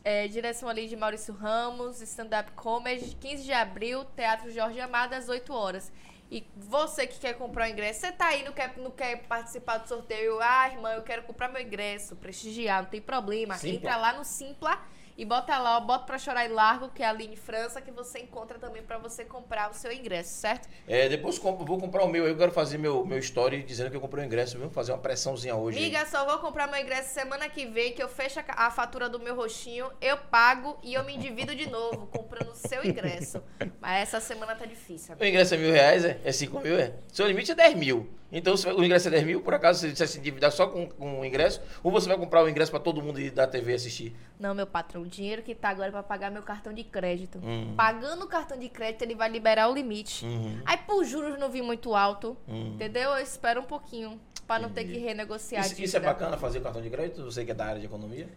É, 0.04 0.28
direção 0.28 0.68
ali 0.68 0.86
de 0.88 0.96
Maurício 0.96 1.32
Ramos, 1.34 2.02
stand-up 2.02 2.52
comedy, 2.52 3.16
15 3.16 3.42
de 3.44 3.52
abril, 3.54 4.04
Teatro 4.14 4.50
Jorge 4.52 4.78
Amado, 4.78 5.14
às 5.14 5.28
8 5.30 5.52
horas. 5.54 5.90
E 6.30 6.46
você 6.56 7.06
que 7.06 7.18
quer 7.18 7.34
comprar 7.34 7.66
o 7.66 7.72
ingresso, 7.72 8.00
você 8.00 8.12
tá 8.12 8.28
aí, 8.28 8.44
não 8.44 8.52
quer, 8.52 8.76
não 8.76 8.90
quer 8.90 9.24
participar 9.24 9.78
do 9.78 9.88
sorteio, 9.88 10.38
ah, 10.40 10.68
irmã, 10.68 10.92
eu 10.92 11.02
quero 11.02 11.24
comprar 11.24 11.48
meu 11.48 11.60
ingresso, 11.60 12.14
prestigiar, 12.14 12.82
não 12.82 12.90
tem 12.90 13.00
problema. 13.00 13.56
Simpla. 13.56 13.76
Entra 13.76 13.96
lá 13.96 14.12
no 14.12 14.24
Simpla 14.24 14.80
E 15.20 15.24
bota 15.26 15.58
lá, 15.58 15.76
ó, 15.76 15.80
bota 15.80 16.06
pra 16.06 16.16
chorar 16.16 16.46
e 16.46 16.48
largo, 16.48 16.88
que 16.88 17.02
é 17.02 17.06
ali 17.06 17.26
em 17.26 17.36
França, 17.36 17.78
que 17.82 17.90
você 17.90 18.20
encontra 18.20 18.58
também 18.58 18.82
pra 18.82 18.96
você 18.96 19.22
comprar 19.22 19.70
o 19.70 19.74
seu 19.74 19.92
ingresso, 19.92 20.40
certo? 20.40 20.66
É, 20.88 21.10
depois 21.10 21.38
compro- 21.38 21.66
vou 21.66 21.76
comprar 21.78 22.04
o 22.04 22.08
meu. 22.08 22.26
Eu 22.26 22.34
quero 22.38 22.50
fazer 22.50 22.78
meu, 22.78 23.04
meu 23.04 23.18
story 23.18 23.62
dizendo 23.62 23.90
que 23.90 23.96
eu 23.96 24.00
comprei 24.00 24.24
o 24.24 24.26
ingresso, 24.26 24.56
viu? 24.58 24.70
Fazer 24.70 24.92
uma 24.92 24.98
pressãozinha 24.98 25.54
hoje. 25.54 25.78
Miga, 25.78 26.06
só 26.06 26.24
vou 26.24 26.38
comprar 26.38 26.68
meu 26.68 26.80
ingresso 26.80 27.12
semana 27.12 27.50
que 27.50 27.66
vem, 27.66 27.92
que 27.92 28.02
eu 28.02 28.08
fecho 28.08 28.40
a, 28.40 28.66
a 28.66 28.70
fatura 28.70 29.10
do 29.10 29.20
meu 29.20 29.36
roxinho, 29.36 29.90
eu 30.00 30.16
pago 30.16 30.78
e 30.82 30.94
eu 30.94 31.04
me 31.04 31.14
endivido 31.14 31.54
de 31.54 31.68
novo, 31.68 32.06
comprando 32.06 32.52
o 32.52 32.56
seu 32.56 32.82
ingresso. 32.82 33.42
Mas 33.78 34.04
essa 34.04 34.20
semana 34.20 34.54
tá 34.56 34.64
difícil. 34.64 35.16
O 35.20 35.22
ingresso 35.26 35.52
é 35.52 35.58
mil 35.58 35.70
reais, 35.70 36.02
é? 36.02 36.18
É 36.24 36.32
cinco 36.32 36.58
mil, 36.60 36.78
é? 36.78 36.94
Seu 37.12 37.26
limite 37.26 37.52
é 37.52 37.54
10 37.54 37.74
mil. 37.74 38.08
Então, 38.32 38.54
o 38.54 38.84
ingresso 38.84 39.08
é 39.08 39.10
10 39.10 39.24
mil, 39.24 39.40
por 39.40 39.54
acaso 39.54 39.88
você 39.88 40.06
se 40.06 40.18
endividar 40.18 40.52
só 40.52 40.66
com, 40.66 40.88
com 40.88 41.20
o 41.20 41.24
ingresso? 41.24 41.60
Ou 41.82 41.90
você 41.90 42.08
vai 42.08 42.16
comprar 42.16 42.44
o 42.44 42.48
ingresso 42.48 42.70
pra 42.70 42.80
todo 42.80 43.02
mundo 43.02 43.20
ir 43.20 43.30
da 43.30 43.46
TV 43.46 43.74
assistir? 43.74 44.14
Não, 44.38 44.54
meu 44.54 44.66
patrão, 44.66 45.02
o 45.02 45.06
dinheiro 45.06 45.42
que 45.42 45.54
tá 45.54 45.70
agora 45.70 45.88
é 45.88 45.90
pra 45.90 46.02
pagar 46.02 46.30
meu 46.30 46.42
cartão 46.42 46.72
de 46.72 46.84
crédito. 46.84 47.38
Hum. 47.42 47.74
Pagando 47.76 48.24
o 48.24 48.28
cartão 48.28 48.58
de 48.58 48.68
crédito, 48.68 49.02
ele 49.02 49.14
vai 49.14 49.28
liberar 49.28 49.68
o 49.68 49.74
limite. 49.74 50.24
Uhum. 50.24 50.60
Aí, 50.64 50.76
por 50.76 51.04
juros, 51.04 51.38
não 51.38 51.50
vi 51.50 51.60
muito 51.62 51.94
alto. 51.94 52.36
Hum. 52.48 52.74
Entendeu? 52.74 53.10
Eu 53.10 53.22
espero 53.22 53.60
um 53.60 53.64
pouquinho. 53.64 54.20
Pra 54.46 54.58
não 54.58 54.68
ter 54.68 54.82
que 54.82 54.98
renegociar 54.98 55.64
Isso, 55.64 55.80
isso 55.80 55.96
é 55.96 56.00
bacana 56.00 56.36
fazer 56.36 56.60
cartão 56.60 56.82
de 56.82 56.90
crédito? 56.90 57.22
Você 57.22 57.44
que 57.44 57.52
é 57.52 57.54
da 57.54 57.66
área 57.66 57.78
de 57.78 57.86
economia? 57.86 58.28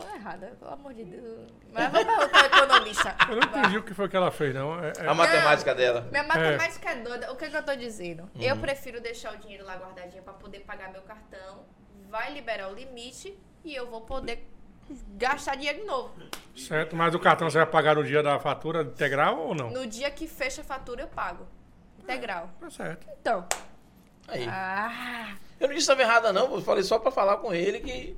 Tô 0.00 0.14
errada, 0.14 0.56
pelo 0.58 0.70
amor 0.72 0.94
de 0.94 1.04
Deus. 1.04 1.50
Mas 1.72 1.92
vamos 1.92 2.06
perguntar 2.16 2.40
ao 2.40 2.64
economista. 2.64 3.16
Eu 3.28 3.36
não 3.36 3.42
entendi 3.48 3.78
o 3.78 3.82
que 3.82 3.94
foi 3.94 4.08
que 4.08 4.16
ela 4.16 4.30
fez, 4.30 4.54
não. 4.54 4.82
É- 4.82 4.92
é- 4.98 5.06
A 5.06 5.14
matemática 5.14 5.74
dela. 5.74 6.08
Minha 6.10 6.22
matemática 6.24 6.90
é, 6.90 6.94
doida. 6.96 7.32
O 7.32 7.36
que, 7.36 7.48
que 7.50 7.56
eu 7.56 7.62
tô 7.62 7.74
dizendo? 7.76 8.28
Eu 8.38 8.56
prefiro 8.56 9.00
deixar 9.00 9.34
o 9.34 9.36
dinheiro 9.36 9.64
lá 9.64 9.76
guardadinho 9.76 10.22
pra 10.22 10.32
poder 10.32 10.60
pagar 10.60 10.90
meu 10.90 11.02
cartão. 11.02 11.64
Vai 12.08 12.32
liberar 12.32 12.68
o 12.70 12.74
limite 12.74 13.38
e 13.64 13.74
eu 13.74 13.88
vou 13.88 14.00
poder 14.00 14.44
gastar 15.16 15.54
dinheiro 15.56 15.80
de 15.80 15.84
novo. 15.86 16.12
certo, 16.56 16.96
mas 16.96 17.14
o 17.14 17.18
cartão 17.20 17.48
você 17.48 17.58
vai 17.58 17.66
pagar 17.66 17.94
no 17.94 18.02
dia 18.04 18.22
da 18.22 18.38
fatura 18.40 18.82
integral 18.82 19.38
ou 19.38 19.54
não? 19.54 19.70
No 19.70 19.86
dia 19.86 20.10
que 20.10 20.26
fecha 20.26 20.62
a 20.62 20.64
fatura, 20.64 21.02
eu 21.02 21.08
pago. 21.08 21.46
Integral. 22.00 22.50
Tá 22.58 22.68
certo. 22.70 23.06
Então. 23.20 23.46
Aí. 24.26 24.46
Ah. 24.48 25.34
Eu 25.60 25.68
não 25.68 25.74
disse 25.74 25.86
que 25.86 25.92
estava 25.92 26.02
errada, 26.02 26.32
não. 26.32 26.54
Eu 26.54 26.62
falei 26.62 26.82
só 26.82 26.98
pra 26.98 27.10
falar 27.12 27.36
com 27.36 27.52
ele 27.54 27.78
que. 27.80 28.16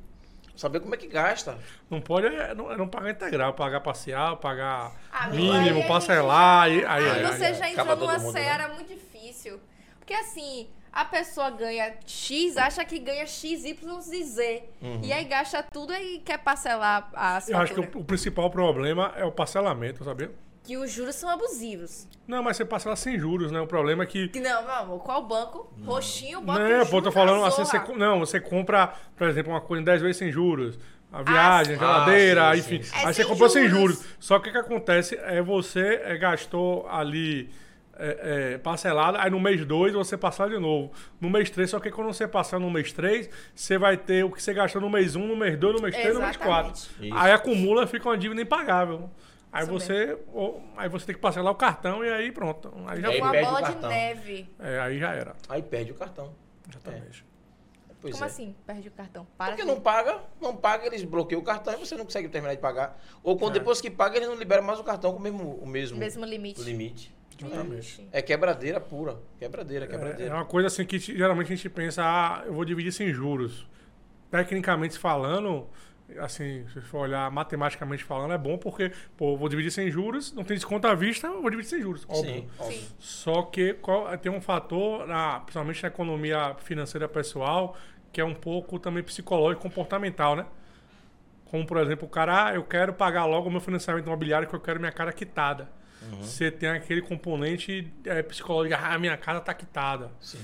Saber 0.56 0.80
como 0.80 0.94
é 0.94 0.98
que 0.98 1.06
gasta. 1.06 1.58
Não 1.90 2.00
pode 2.00 2.26
é, 2.26 2.54
não, 2.54 2.70
é 2.70 2.76
não 2.76 2.86
pagar 2.86 3.10
integral, 3.10 3.54
pagar 3.54 3.80
parcial, 3.80 4.36
pagar 4.36 4.92
Ah, 5.10 5.28
mínimo, 5.28 5.78
aí 5.78 5.84
a 5.84 5.88
parcelar. 5.88 6.62
Aí, 6.64 6.84
aí, 6.84 7.10
Aí 7.10 7.24
aí, 7.24 7.32
você 7.32 7.44
aí. 7.46 7.54
já 7.54 7.66
acaba 7.68 7.92
entrou 7.92 7.96
numa 7.96 8.12
todo 8.12 8.22
mundo, 8.22 8.34
né? 8.34 8.42
seara 8.42 8.68
muito 8.68 8.88
difícil. 8.88 9.60
Porque 9.98 10.14
assim, 10.14 10.68
a 10.92 11.04
pessoa 11.04 11.50
ganha 11.50 11.94
X, 12.06 12.56
acha 12.56 12.84
que 12.84 12.98
ganha 12.98 13.26
X, 13.26 13.64
Y 13.64 13.98
e 14.12 14.24
Z. 14.24 14.64
E 15.02 15.12
aí 15.12 15.24
gasta 15.24 15.62
tudo 15.62 15.94
e 15.94 16.18
quer 16.18 16.38
parcelar 16.38 17.08
as 17.14 17.48
Eu 17.48 17.58
acho 17.58 17.74
que 17.74 17.80
o, 17.80 18.00
o 18.00 18.04
principal 18.04 18.50
problema 18.50 19.12
é 19.16 19.24
o 19.24 19.32
parcelamento, 19.32 20.04
sabia? 20.04 20.30
Que 20.64 20.76
os 20.76 20.90
juros 20.92 21.16
são 21.16 21.28
abusivos. 21.28 22.06
Não, 22.26 22.42
mas 22.42 22.56
você 22.56 22.64
parcela 22.64 22.94
sem 22.94 23.18
juros, 23.18 23.50
né? 23.50 23.60
O 23.60 23.66
problema 23.66 24.04
é 24.04 24.06
que. 24.06 24.28
Que 24.28 24.38
Não, 24.40 24.62
meu 24.62 24.72
amor, 24.72 25.00
qual 25.00 25.22
banco? 25.26 25.72
Roxinho, 25.84 26.40
bota 26.40 26.60
Não, 26.60 26.82
um 26.82 26.86
pô, 26.86 27.02
tô 27.02 27.10
falando 27.10 27.44
assim, 27.44 27.64
você, 27.64 27.80
não, 27.96 28.20
você 28.20 28.38
compra, 28.40 28.92
por 29.16 29.26
exemplo, 29.28 29.52
uma 29.52 29.60
coisa 29.60 29.80
em 29.82 29.84
10 29.84 30.02
vezes 30.02 30.16
sem 30.18 30.30
juros. 30.30 30.78
A 31.12 31.22
viagem, 31.22 31.74
a 31.74 31.78
sim. 31.78 31.84
geladeira, 31.84 32.48
Ah, 32.48 32.52
sim, 32.54 32.60
enfim. 32.60 32.82
sim. 32.82 32.96
É 32.96 33.06
Aí 33.06 33.12
você 33.14 33.24
comprou 33.24 33.48
sem 33.50 33.68
juros. 33.68 33.96
juros. 33.96 34.16
Só 34.18 34.38
que 34.38 34.48
o 34.48 34.52
que 34.52 34.58
acontece 34.58 35.18
é 35.24 35.42
você 35.42 36.00
é, 36.04 36.16
gastou 36.16 36.88
ali 36.88 37.50
é, 37.98 38.52
é, 38.54 38.58
parcelado, 38.58 39.18
aí 39.18 39.30
no 39.30 39.38
mês 39.38 39.62
2 39.66 39.92
você 39.92 40.16
parcela 40.16 40.48
de 40.48 40.58
novo. 40.58 40.90
No 41.20 41.28
mês 41.28 41.50
3, 41.50 41.68
só 41.68 41.80
que 41.80 41.90
quando 41.90 42.06
você 42.06 42.26
passar 42.26 42.58
no 42.58 42.70
mês 42.70 42.92
3, 42.92 43.28
você 43.54 43.76
vai 43.76 43.96
ter 43.98 44.24
o 44.24 44.30
que 44.30 44.42
você 44.42 44.54
gastou 44.54 44.80
no 44.80 44.88
mês 44.88 45.14
1, 45.14 45.22
um, 45.22 45.26
no 45.26 45.36
mês 45.36 45.58
2, 45.58 45.74
no 45.76 45.82
mês 45.82 45.94
3, 45.94 46.14
no 46.14 46.20
mês 46.22 46.36
4. 46.36 46.72
Exatamente. 46.72 47.08
Isso. 47.08 47.18
Aí 47.18 47.32
acumula, 47.32 47.86
fica 47.86 48.08
uma 48.08 48.16
dívida 48.16 48.40
impagável. 48.40 49.10
Aí 49.52 49.66
você, 49.66 50.18
ou- 50.32 50.62
aí 50.78 50.88
você 50.88 51.04
tem 51.06 51.14
que 51.14 51.20
parcelar 51.20 51.52
o 51.52 51.56
cartão 51.56 52.02
e 52.04 52.10
aí 52.10 52.32
pronto. 52.32 52.72
Aí 52.86 53.00
já 53.02 53.08
aí 53.08 53.18
foi. 53.20 53.28
Uma 53.28 53.40
bola 53.44 53.60
de 53.60 53.72
cartão. 53.72 53.90
neve. 53.90 54.48
É, 54.58 54.80
aí 54.80 54.98
já 54.98 55.12
era. 55.12 55.36
Aí 55.48 55.62
perde 55.62 55.92
o 55.92 55.94
cartão. 55.94 56.32
Exatamente. 56.68 57.24
Pois 58.00 58.14
Como 58.14 58.24
é. 58.24 58.26
assim? 58.26 58.56
Perde 58.66 58.88
o 58.88 58.90
cartão. 58.90 59.24
Para 59.38 59.52
Porque 59.54 59.64
não 59.64 59.78
paga, 59.80 60.20
não 60.40 60.56
paga, 60.56 60.86
eles 60.86 61.04
bloqueiam 61.04 61.40
o 61.40 61.44
cartão 61.44 61.74
e 61.74 61.76
você 61.76 61.94
não 61.94 62.04
consegue 62.04 62.28
terminar 62.28 62.54
de 62.54 62.60
pagar. 62.60 63.00
Ou 63.22 63.36
quando 63.38 63.54
É. 63.54 63.58
depois 63.60 63.80
que 63.80 63.88
paga, 63.90 64.16
eles 64.16 64.28
não 64.28 64.34
liberam 64.36 64.64
mais 64.64 64.80
o 64.80 64.84
cartão 64.84 65.12
com 65.12 65.18
o 65.18 65.22
mesmo, 65.22 65.54
o 65.54 65.66
mesmo, 65.66 65.98
Mesmo 65.98 66.24
limite. 66.24 66.60
limite. 66.62 67.14
Exatamente. 67.40 68.08
É 68.10 68.20
quebradeira 68.22 68.80
pura. 68.80 69.18
Quebradeira, 69.38 69.84
É, 69.84 69.88
quebradeira. 69.88 70.32
é 70.32 70.34
uma 70.34 70.44
coisa 70.44 70.66
assim 70.68 70.84
que 70.84 70.98
geralmente 70.98 71.52
a 71.52 71.56
gente 71.56 71.68
pensa, 71.68 72.02
ah, 72.04 72.42
eu 72.46 72.54
vou 72.54 72.64
dividir 72.64 72.90
sem 72.92 73.12
juros. 73.12 73.66
Tecnicamente 74.30 74.98
falando, 74.98 75.68
assim, 76.18 76.66
se 76.72 76.80
for 76.80 77.00
olhar 77.00 77.30
matematicamente 77.30 78.04
falando, 78.04 78.32
é 78.34 78.38
bom 78.38 78.56
porque, 78.58 78.92
pô, 79.16 79.36
vou 79.36 79.48
dividir 79.48 79.70
sem 79.70 79.90
juros, 79.90 80.32
não 80.32 80.44
tem 80.44 80.56
desconto 80.56 80.86
à 80.86 80.94
vista, 80.94 81.28
vou 81.30 81.50
dividir 81.50 81.68
sem 81.70 81.80
juros, 81.82 82.04
óbvio. 82.08 82.22
Sim, 82.34 82.48
óbvio. 82.58 82.78
Sim. 82.78 82.88
Só 82.98 83.42
que 83.42 83.74
qual- 83.74 84.16
tem 84.18 84.30
um 84.30 84.40
fator, 84.40 85.06
na, 85.06 85.40
principalmente 85.40 85.82
na 85.82 85.88
economia 85.88 86.54
financeira 86.58 87.08
pessoal, 87.08 87.76
que 88.12 88.20
é 88.20 88.24
um 88.24 88.34
pouco 88.34 88.78
também 88.78 89.02
psicológico, 89.02 89.62
comportamental, 89.62 90.36
né? 90.36 90.46
Como, 91.46 91.66
por 91.66 91.76
exemplo, 91.78 92.06
o 92.06 92.10
cara, 92.10 92.46
ah, 92.46 92.54
eu 92.54 92.64
quero 92.64 92.94
pagar 92.94 93.26
logo 93.26 93.48
o 93.48 93.50
meu 93.52 93.60
financiamento 93.60 94.06
imobiliário 94.06 94.48
que 94.48 94.54
eu 94.54 94.60
quero 94.60 94.80
minha 94.80 94.92
cara 94.92 95.12
quitada. 95.12 95.68
Você 96.20 96.50
tem 96.50 96.68
aquele 96.68 97.00
componente 97.00 97.92
é, 98.04 98.22
psicológico, 98.22 98.76
ah, 98.82 98.98
minha 98.98 99.16
casa 99.16 99.40
tá 99.40 99.54
quitada. 99.54 100.10
Sim. 100.18 100.38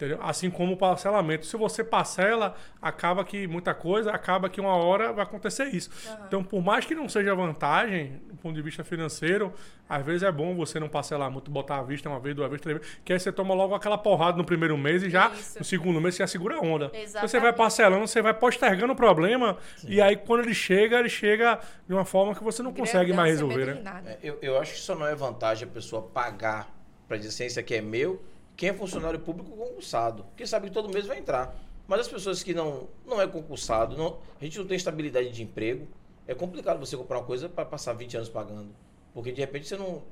Entendeu? 0.00 0.18
Assim 0.22 0.48
como 0.48 0.72
o 0.72 0.76
parcelamento. 0.78 1.44
Se 1.44 1.58
você 1.58 1.84
parcela, 1.84 2.54
acaba 2.80 3.22
que 3.22 3.46
muita 3.46 3.74
coisa, 3.74 4.10
acaba 4.12 4.48
que 4.48 4.58
uma 4.58 4.74
hora 4.74 5.12
vai 5.12 5.24
acontecer 5.24 5.64
isso. 5.74 5.90
Então, 6.26 6.42
por 6.42 6.62
mais 6.62 6.86
que 6.86 6.94
não 6.94 7.06
seja 7.06 7.34
vantagem, 7.34 8.18
do 8.26 8.34
ponto 8.36 8.54
de 8.54 8.62
vista 8.62 8.82
financeiro, 8.82 9.52
às 9.86 10.02
vezes 10.02 10.22
é 10.22 10.32
bom 10.32 10.54
você 10.54 10.80
não 10.80 10.88
parcelar 10.88 11.30
muito, 11.30 11.50
botar 11.50 11.80
à 11.80 11.82
vista 11.82 12.08
uma 12.08 12.18
vez, 12.18 12.34
duas 12.34 12.48
vezes, 12.48 12.62
três 12.62 12.78
vezes, 12.78 12.98
que 13.04 13.12
aí 13.12 13.20
você 13.20 13.30
toma 13.30 13.52
logo 13.52 13.74
aquela 13.74 13.98
porrada 13.98 14.38
no 14.38 14.44
primeiro 14.44 14.78
mês 14.78 15.02
e 15.02 15.10
já 15.10 15.28
Isso. 15.34 15.58
no 15.58 15.64
segundo 15.66 16.00
mês 16.00 16.14
você 16.14 16.22
já 16.22 16.26
segura 16.26 16.56
a 16.56 16.60
onda. 16.60 16.90
Então, 16.94 17.20
Você 17.20 17.38
vai 17.38 17.52
parcelando, 17.52 18.06
você 18.06 18.22
vai 18.22 18.32
postergando 18.32 18.94
o 18.94 18.96
problema 18.96 19.58
e 19.86 20.00
aí 20.00 20.16
quando 20.16 20.44
ele 20.44 20.54
chega, 20.54 20.98
ele 20.98 21.10
chega 21.10 21.60
de 21.86 21.92
uma 21.92 22.06
forma 22.06 22.34
que 22.34 22.42
você 22.42 22.62
não 22.62 22.72
consegue 22.72 23.12
mais 23.12 23.32
resolver, 23.32 23.74
né? 23.74 24.02
É, 24.06 24.18
eu, 24.22 24.38
eu 24.40 24.58
acho 24.58 24.72
que 24.72 24.78
só 24.78 24.94
não 24.94 25.06
é 25.06 25.14
vantagem 25.14 25.68
a 25.68 25.70
pessoa 25.70 26.00
pagar 26.00 26.72
para 27.06 27.18
dizer 27.18 27.28
assim, 27.28 27.46
isso 27.46 27.60
aqui 27.60 27.74
é 27.74 27.82
meu, 27.82 28.22
quem 28.60 28.68
é 28.68 28.74
funcionário 28.74 29.18
público 29.18 29.56
concursado. 29.56 30.22
Porque 30.24 30.46
sabe 30.46 30.68
que 30.68 30.74
todo 30.74 30.92
mês 30.92 31.06
vai 31.06 31.18
entrar. 31.18 31.58
Mas 31.88 32.00
as 32.00 32.08
pessoas 32.08 32.42
que 32.42 32.52
não, 32.52 32.88
não 33.06 33.18
é 33.18 33.26
concursado, 33.26 33.96
não, 33.96 34.18
a 34.38 34.44
gente 34.44 34.58
não 34.58 34.66
tem 34.66 34.76
estabilidade 34.76 35.30
de 35.30 35.42
emprego, 35.42 35.88
é 36.26 36.34
complicado 36.34 36.78
você 36.78 36.94
comprar 36.94 37.20
uma 37.20 37.24
coisa 37.24 37.48
para 37.48 37.64
passar 37.64 37.94
20 37.94 38.18
anos 38.18 38.28
pagando. 38.28 38.68
Porque 39.14 39.32
de 39.32 39.40
repente 39.40 39.66
você 39.66 39.78
não. 39.78 40.02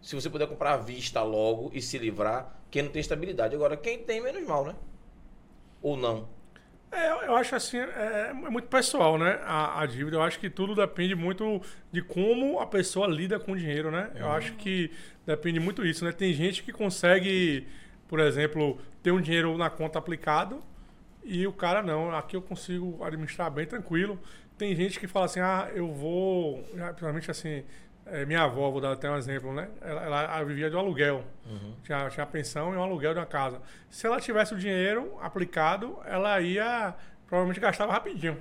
Se 0.00 0.14
você 0.14 0.30
puder 0.30 0.48
comprar 0.48 0.72
à 0.72 0.76
vista 0.78 1.22
logo 1.22 1.70
e 1.74 1.82
se 1.82 1.98
livrar, 1.98 2.58
quem 2.70 2.84
não 2.84 2.90
tem 2.90 3.00
estabilidade. 3.00 3.54
Agora, 3.54 3.76
quem 3.76 3.98
tem, 3.98 4.18
menos 4.18 4.48
mal, 4.48 4.64
né? 4.64 4.74
Ou 5.82 5.94
não. 5.94 6.26
É, 6.98 7.28
eu, 7.28 7.36
acho 7.36 7.54
assim, 7.54 7.78
é, 7.78 8.30
é 8.30 8.32
muito 8.32 8.66
pessoal, 8.66 9.16
né? 9.16 9.38
A, 9.44 9.82
a 9.82 9.86
dívida. 9.86 10.16
Eu 10.16 10.22
acho 10.22 10.38
que 10.38 10.50
tudo 10.50 10.74
depende 10.74 11.14
muito 11.14 11.62
de 11.92 12.02
como 12.02 12.58
a 12.58 12.66
pessoa 12.66 13.06
lida 13.06 13.38
com 13.38 13.52
o 13.52 13.56
dinheiro, 13.56 13.90
né? 13.90 14.10
Eu 14.16 14.30
acho 14.32 14.54
que 14.54 14.90
depende 15.24 15.60
muito 15.60 15.82
disso, 15.82 16.04
né? 16.04 16.10
Tem 16.10 16.32
gente 16.32 16.62
que 16.62 16.72
consegue, 16.72 17.66
por 18.08 18.18
exemplo, 18.18 18.78
ter 19.02 19.12
um 19.12 19.20
dinheiro 19.20 19.56
na 19.56 19.70
conta 19.70 19.98
aplicado 19.98 20.60
e 21.22 21.46
o 21.46 21.52
cara 21.52 21.82
não. 21.82 22.14
Aqui 22.14 22.34
eu 22.34 22.42
consigo 22.42 23.02
administrar 23.04 23.50
bem 23.50 23.66
tranquilo. 23.66 24.18
Tem 24.56 24.74
gente 24.74 24.98
que 24.98 25.06
fala 25.06 25.26
assim, 25.26 25.40
ah, 25.40 25.70
eu 25.72 25.92
vou. 25.92 26.64
Principalmente 26.64 27.30
assim, 27.30 27.64
é, 28.12 28.24
minha 28.26 28.42
avó, 28.42 28.70
vou 28.70 28.80
dar 28.80 28.92
até 28.92 29.10
um 29.10 29.16
exemplo, 29.16 29.52
né? 29.52 29.68
Ela, 29.80 30.02
ela- 30.04 30.22
ela 30.22 30.44
vivia 30.44 30.68
de 30.70 30.76
um 30.76 30.78
aluguel. 30.78 31.24
Tinha, 31.84 32.08
tinha 32.10 32.26
pensão 32.26 32.72
e 32.74 32.76
um 32.76 32.82
aluguel 32.82 33.12
de 33.14 33.20
uma 33.20 33.26
casa. 33.26 33.60
Se 33.90 34.06
ela 34.06 34.20
tivesse 34.20 34.54
o 34.54 34.58
dinheiro 34.58 35.16
aplicado, 35.20 35.98
ela 36.04 36.40
ia. 36.40 36.94
Provavelmente 37.26 37.60
gastava 37.60 37.92
rapidinho. 37.92 38.38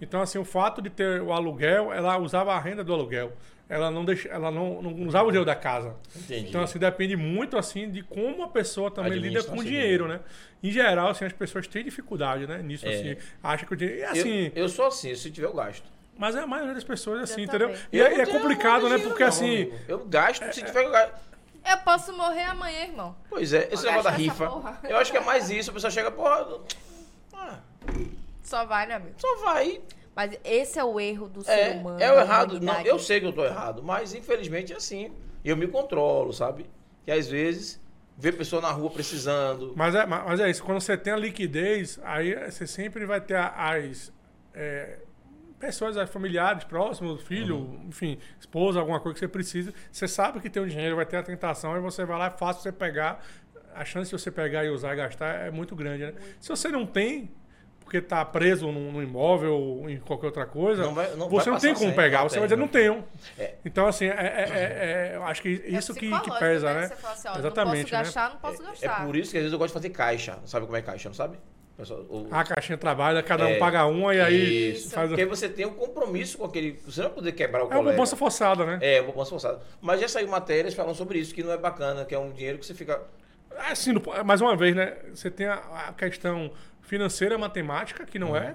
Então, 0.00 0.20
assim, 0.20 0.38
o 0.38 0.44
fato 0.44 0.82
de 0.82 0.90
ter 0.90 1.22
o 1.22 1.32
aluguel, 1.32 1.92
ela 1.92 2.18
usava 2.18 2.52
a 2.54 2.58
renda 2.60 2.82
do 2.84 2.92
aluguel. 2.92 3.32
Ela 3.68 3.90
não, 3.90 4.04
deixa, 4.04 4.28
ela 4.28 4.50
não, 4.50 4.80
não 4.80 5.08
usava 5.08 5.24
o 5.24 5.30
dinheiro 5.30 5.44
da 5.44 5.56
casa. 5.56 5.96
Entendi. 6.14 6.48
Então, 6.48 6.62
assim, 6.62 6.78
depende 6.78 7.16
muito, 7.16 7.56
assim, 7.58 7.90
de 7.90 8.02
como 8.02 8.42
a 8.44 8.48
pessoa 8.48 8.90
também 8.90 9.18
lida 9.18 9.42
com 9.42 9.52
o 9.52 9.56
esse 9.56 9.64
dinheiro, 9.64 10.04
dinheiro. 10.04 10.08
né? 10.08 10.20
Em 10.62 10.70
geral, 10.70 11.08
assim, 11.08 11.24
as 11.24 11.32
pessoas 11.32 11.66
têm 11.66 11.82
dificuldade, 11.82 12.46
né? 12.46 12.62
Nisso, 12.62 12.86
É. 12.86 12.90
assim. 12.90 13.16
Acha 13.42 13.66
que 13.66 13.72
o 13.72 13.76
dinheiro... 13.76 14.00
E, 14.00 14.04
Eu- 14.04 14.10
assim, 14.12 14.52
eu, 14.54 14.68
sou 14.68 14.86
assim, 14.86 15.14
se 15.16 15.30
tiver, 15.32 15.46
eu 15.48 15.52
gasto. 15.54 15.90
Mas 16.18 16.34
a 16.36 16.46
maioria 16.46 16.74
das 16.74 16.84
pessoas 16.84 17.20
é 17.20 17.22
assim, 17.24 17.42
Eu 17.42 17.44
entendeu? 17.46 17.68
também. 17.68 17.82
E, 17.92 17.98
Eu 17.98 18.06
é- 18.06 18.14
não 18.14 18.20
é 18.22 18.26
complicado, 18.26 18.88
né? 18.88 18.98
Porque, 18.98 19.22
assim... 19.22 19.64
não, 19.66 19.72
amigo. 19.72 19.78
Eu 19.88 20.04
gasto, 20.06 20.52
se 20.52 20.62
tiver, 20.62 20.84
eu 20.84 20.90
gasto. 20.90 21.14
Eu 21.68 21.78
posso 21.78 22.12
morrer 22.16 22.44
amanhã, 22.44 22.82
irmão. 22.84 23.16
Pois 23.28 23.52
é, 23.52 23.68
esse 23.72 23.84
negócio 23.84 24.04
da 24.04 24.10
rifa. 24.10 24.46
porra. 24.48 24.80
Eu 24.84 24.96
acho 24.98 25.10
que 25.10 25.18
é 25.18 25.20
mais 25.20 25.50
isso. 25.50 25.70
A 25.70 25.74
pessoa 25.74 25.90
chega, 25.90 26.10
porra. 26.12 26.46
Ah, 27.34 27.58
Só 28.42 28.64
vai, 28.64 28.86
né, 28.86 28.94
amigo? 28.94 29.14
só 29.18 29.36
vai. 29.44 29.80
Mas 30.14 30.38
esse 30.44 30.78
é 30.78 30.84
o 30.84 30.98
erro 30.98 31.28
do 31.28 31.42
ser 31.44 31.50
É, 31.52 31.70
humano. 31.72 32.00
é 32.00 32.10
o 32.12 32.18
errado. 32.20 32.60
Não, 32.60 32.80
eu 32.82 32.98
sei 32.98 33.20
que 33.20 33.26
eu 33.26 33.32
tô 33.32 33.44
errado, 33.44 33.82
mas 33.82 34.14
infelizmente 34.14 34.72
é 34.72 34.76
assim. 34.76 35.12
E 35.44 35.48
eu 35.50 35.56
me 35.56 35.66
controlo, 35.66 36.32
sabe? 36.32 36.66
Que 37.04 37.10
às 37.10 37.28
vezes 37.28 37.78
vê 38.16 38.32
pessoa 38.32 38.62
na 38.62 38.70
rua 38.70 38.88
precisando. 38.88 39.74
Mas 39.76 39.94
é, 39.94 40.06
ma- 40.06 40.24
mas 40.24 40.40
é 40.40 40.48
isso, 40.48 40.62
quando 40.64 40.80
você 40.80 40.96
tem 40.96 41.12
a 41.12 41.16
liquidez, 41.16 42.00
aí 42.02 42.34
você 42.50 42.66
sempre 42.66 43.04
vai 43.04 43.20
ter 43.20 43.36
as. 43.36 44.10
é, 44.54 45.00
pessoas 45.58 45.96
eh, 45.96 46.06
familiares, 46.06 46.64
próximos, 46.64 47.22
filho, 47.22 47.56
Uhum. 47.56 47.86
enfim, 47.88 48.18
esposa, 48.38 48.78
alguma 48.80 49.00
coisa 49.00 49.14
que 49.14 49.20
você 49.20 49.28
precisa. 49.28 49.72
Você 49.90 50.06
sabe 50.06 50.40
que 50.40 50.50
tem 50.50 50.62
o 50.62 50.68
dinheiro, 50.68 50.96
vai 50.96 51.06
ter 51.06 51.16
a 51.16 51.22
tentação, 51.22 51.76
e 51.76 51.80
você 51.80 52.04
vai 52.04 52.18
lá, 52.18 52.26
é 52.26 52.30
fácil 52.30 52.62
você 52.62 52.72
pegar. 52.72 53.24
A 53.74 53.84
chance 53.84 54.10
de 54.10 54.18
você 54.18 54.30
pegar 54.30 54.64
e 54.64 54.70
usar 54.70 54.94
e 54.94 54.96
gastar 54.96 55.34
é 55.46 55.50
muito 55.50 55.76
grande, 55.76 56.04
né? 56.06 56.14
Se 56.40 56.48
você 56.48 56.68
não 56.68 56.86
tem, 56.86 57.30
porque 57.80 57.98
está 57.98 58.24
preso 58.24 58.72
num, 58.72 58.90
num 58.90 59.02
imóvel 59.02 59.52
ou 59.54 59.90
em 59.90 59.98
qualquer 59.98 60.26
outra 60.26 60.46
coisa, 60.46 60.82
Não 60.82 60.94
vai- 60.94 61.14
não 61.14 61.28
você 61.28 61.50
não 61.50 61.58
tem 61.58 61.74
como 61.74 61.94
pegar, 61.94 62.22
você 62.22 62.38
vai 62.38 62.48
dizer, 62.48 62.56
não 62.56 62.68
tenho. 62.68 63.04
É. 63.38 63.54
Então, 63.66 63.86
assim, 63.86 64.06
é, 64.06 64.08
é- 64.08 64.14
é- 64.14 65.10
é- 65.12 65.16
eu 65.16 65.22
acho 65.24 65.42
que 65.42 65.48
isso 65.50 65.92
que, 65.94 66.10
que 66.20 66.38
pesa, 66.38 66.72
né? 66.72 66.88
Você 66.88 66.96
fala 66.96 67.14
assim, 67.14 67.28
ó, 67.28 67.38
Exatamente, 67.38 67.76
não 67.76 67.82
posso 67.82 67.92
né? 67.92 68.02
gastar, 68.02 68.30
não 68.30 68.36
posso 68.38 68.62
É 68.62 68.66
gastar. 68.66 69.04
por 69.06 69.14
isso 69.14 69.30
que 69.30 69.36
às 69.36 69.42
vezes 69.42 69.52
eu 69.52 69.58
gosto 69.58 69.68
de 69.72 69.74
fazer 69.74 69.90
caixa. 69.90 70.36
Não 70.40 70.46
sabe 70.46 70.64
como 70.66 70.76
é 70.78 70.82
caixa, 70.82 71.08
não 71.10 71.14
sabe? 71.14 71.38
O- 72.08 72.28
A 72.30 72.42
caixinha 72.42 72.78
trabalha, 72.78 73.22
cada 73.22 73.44
um 73.46 73.50
É, 73.50 73.58
paga 73.58 73.84
uma 73.84 74.14
e 74.14 74.20
aí 74.20 74.70
Isso. 74.72 74.90
faz 74.94 75.08
Porque 75.10 75.26
você 75.26 75.46
tem 75.46 75.66
um 75.66 75.74
compromisso 75.74 76.38
com 76.38 76.44
aquele. 76.44 76.72
Você 76.86 77.00
não 77.02 77.08
vai 77.08 77.14
poder 77.16 77.32
quebrar 77.32 77.60
o 77.60 77.62
É 77.64 77.66
uma 77.66 77.74
colega. 77.76 77.90
poupança 77.96 78.16
forçada, 78.16 78.64
né? 78.64 78.78
É, 78.80 79.00
uma 79.00 79.06
poupança 79.12 79.30
forçada. 79.30 79.60
Mas 79.82 80.00
já 80.00 80.08
saiu 80.08 80.26
matérias 80.28 80.72
falando 80.72 80.94
sobre 80.94 81.18
isso, 81.18 81.34
que 81.34 81.42
não 81.42 81.52
é 81.52 81.58
bacana, 81.58 82.04
que 82.06 82.14
é 82.14 82.18
um 82.18 82.32
dinheiro 82.32 82.56
que 82.58 82.64
você 82.64 82.72
fica. 82.72 83.02
Assim, 83.70 83.92
mais 84.24 84.40
uma 84.40 84.56
vez, 84.56 84.74
né? 84.74 84.96
Você 85.14 85.30
tem 85.30 85.46
a, 85.46 85.54
a 85.88 85.92
questão 85.92 86.50
financeira, 86.80 87.36
matemática, 87.36 88.06
que 88.06 88.18
não 88.18 88.34
é, 88.34 88.54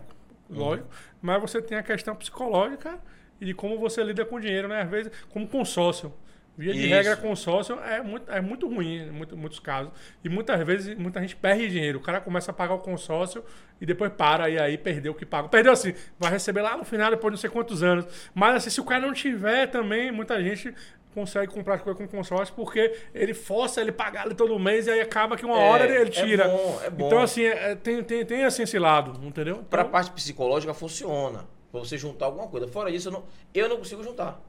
lógico, 0.50 0.88
mas 1.22 1.40
você 1.42 1.62
tem 1.62 1.78
a 1.78 1.84
questão 1.84 2.16
psicológica 2.16 2.98
e 3.40 3.46
de 3.46 3.54
como 3.54 3.78
você 3.78 4.04
lida 4.04 4.26
com 4.26 4.38
o 4.38 4.40
dinheiro, 4.42 4.68
né? 4.68 4.82
Às 4.82 4.90
vezes, 4.90 5.12
como 5.30 5.48
consórcio. 5.48 6.12
Via 6.58 6.74
de 6.74 6.80
Isso. 6.82 6.90
regra, 6.90 7.16
consórcio 7.16 7.80
é 7.80 8.02
muito, 8.04 8.30
é 8.32 8.42
muito 8.42 8.68
ruim 8.68 9.04
em 9.08 9.12
muito- 9.12 9.36
muitos 9.38 9.60
casos. 9.60 9.92
E 10.24 10.30
muitas 10.30 10.62
vezes, 10.66 10.96
muita 10.98 11.20
gente 11.22 11.36
perde 11.36 11.70
dinheiro. 11.70 11.98
O 12.00 12.02
cara 12.02 12.20
começa 12.22 12.52
a 12.52 12.54
pagar 12.54 12.74
o 12.76 12.80
consórcio 12.80 13.44
e 13.80 13.86
depois 13.86 14.12
para, 14.12 14.50
e 14.50 14.60
aí 14.60 14.78
perdeu 14.78 15.14
o 15.14 15.16
que 15.16 15.26
paga. 15.26 15.48
Perdeu 15.48 15.72
assim, 15.72 15.94
vai 16.20 16.30
receber 16.32 16.62
lá 16.62 16.76
no 16.78 16.84
final, 16.84 17.10
depois 17.10 17.32
de 17.32 17.36
não 17.38 17.42
sei 17.42 17.50
quantos 17.50 17.82
anos. 17.82 18.06
Mas 18.36 18.56
assim, 18.56 18.70
se 18.70 18.82
o 18.82 18.84
cara 18.84 19.06
não 19.08 19.14
tiver 19.14 19.68
também, 19.68 20.12
muita 20.12 20.42
gente 20.44 20.76
consegue 21.16 21.52
comprar 21.52 21.76
as 21.76 21.82
coisas 21.82 22.02
com 22.02 22.08
consórcio 22.18 22.54
porque 22.56 22.96
ele 23.14 23.34
força 23.34 23.82
ele 23.82 23.92
pagar 23.92 24.26
ali 24.26 24.34
todo 24.36 24.58
mês 24.60 24.88
e 24.88 24.92
aí 24.92 25.02
acaba 25.02 25.36
que 25.36 25.46
uma 25.46 25.58
É, 25.58 25.70
hora 25.70 25.84
ele, 25.86 26.08
é 26.08 26.10
tira. 26.10 26.48
bom, 26.48 26.82
é 26.86 26.90
bom. 26.90 27.08
Então, 27.08 27.20
assim, 27.22 27.44
é- 27.44 27.76
tem, 27.76 28.04
tem, 28.04 28.26
tem 28.26 28.44
assim 28.44 28.64
esse 28.64 28.78
lado, 28.78 29.20
entendeu? 29.26 29.64
Então, 29.68 29.90
parte 29.90 30.12
psicológica 30.12 30.74
funciona. 30.74 31.46
Pra 31.72 31.80
você 31.80 31.98
juntar 31.98 32.26
alguma 32.26 32.48
coisa. 32.48 32.68
Fora 32.68 32.90
isso, 32.90 33.08
eu 33.08 33.14
não, 33.14 33.24
eu 33.54 33.68
não 33.70 33.78
consigo 33.78 34.04
juntar. 34.04 34.40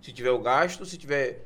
Se 0.00 0.12
tiver 0.12 0.30
o 0.30 0.38
gasto, 0.40 0.84
se 0.84 0.98
tiver. 0.98 1.44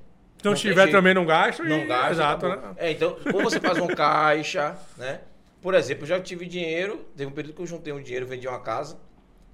Então, 0.53 0.65
não 0.65 0.75
tiver 0.75 0.91
também 0.91 1.15
não 1.15 1.25
gasta. 1.27 1.63
e- 1.65 1.69
Não 1.69 1.87
gasta. 1.87 2.13
Exato, 2.13 2.47
acabou. 2.47 2.69
né? 2.71 2.75
É, 2.79 2.91
então, 2.91 3.17
ou 3.35 3.43
você 3.43 3.61
faz 3.61 3.79
um 3.79 3.87
caixa, 3.87 4.77
né? 4.97 5.21
Por 5.63 5.75
exemplo, 5.75 6.05
eu 6.05 6.09
já 6.09 6.21
tive 6.21 6.47
dinheiro, 6.47 7.05
teve 7.17 7.31
um 7.31 7.35
período 7.35 7.55
que 7.57 7.63
eu 7.63 7.67
juntei 7.67 7.93
um 7.93 8.01
dinheiro, 8.01 8.27
vendi 8.27 8.47
uma 8.47 8.61
casa, 8.61 8.99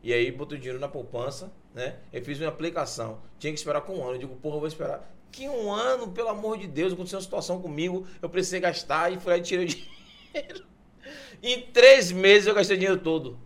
e 0.03 0.13
aí 0.13 0.31
botei 0.31 0.59
o 0.59 0.61
dinheiro 0.61 0.81
na 0.81 0.89
poupança, 0.89 1.53
né? 1.75 1.97
Eu 2.13 2.23
fiz 2.23 2.39
uma 2.41 2.49
aplicação. 2.49 3.21
Tinha 3.39 3.53
que 3.53 3.59
esperar 3.59 3.81
com 3.83 3.95
um 3.99 4.03
ano. 4.05 4.15
Eu 4.15 4.19
digo, 4.19 4.37
porra, 4.37 4.57
eu 4.57 4.61
vou 4.61 4.69
esperar. 4.69 5.09
Que 5.31 5.49
um 5.49 5.73
ano, 5.73 6.09
pelo 6.09 6.29
amor 6.29 6.59
de 6.59 6.67
Deus, 6.67 6.93
aconteceu 6.93 7.17
uma 7.19 7.23
situação 7.23 7.61
comigo, 7.63 8.07
eu 8.21 8.29
precisei 8.29 8.61
gastar 8.61 9.11
e 9.13 9.19
fui 9.19 9.33
lá 9.33 9.39
e 9.39 9.43
tirei 9.43 9.65
o 9.65 9.69
dinheiro. 9.69 10.65
Em 11.43 11.63
três 11.63 12.13
meses 12.13 12.47
eu 12.47 12.55
gastei 12.55 12.77
o 12.77 12.79
dinheiro 12.79 13.01
todo. 13.01 13.39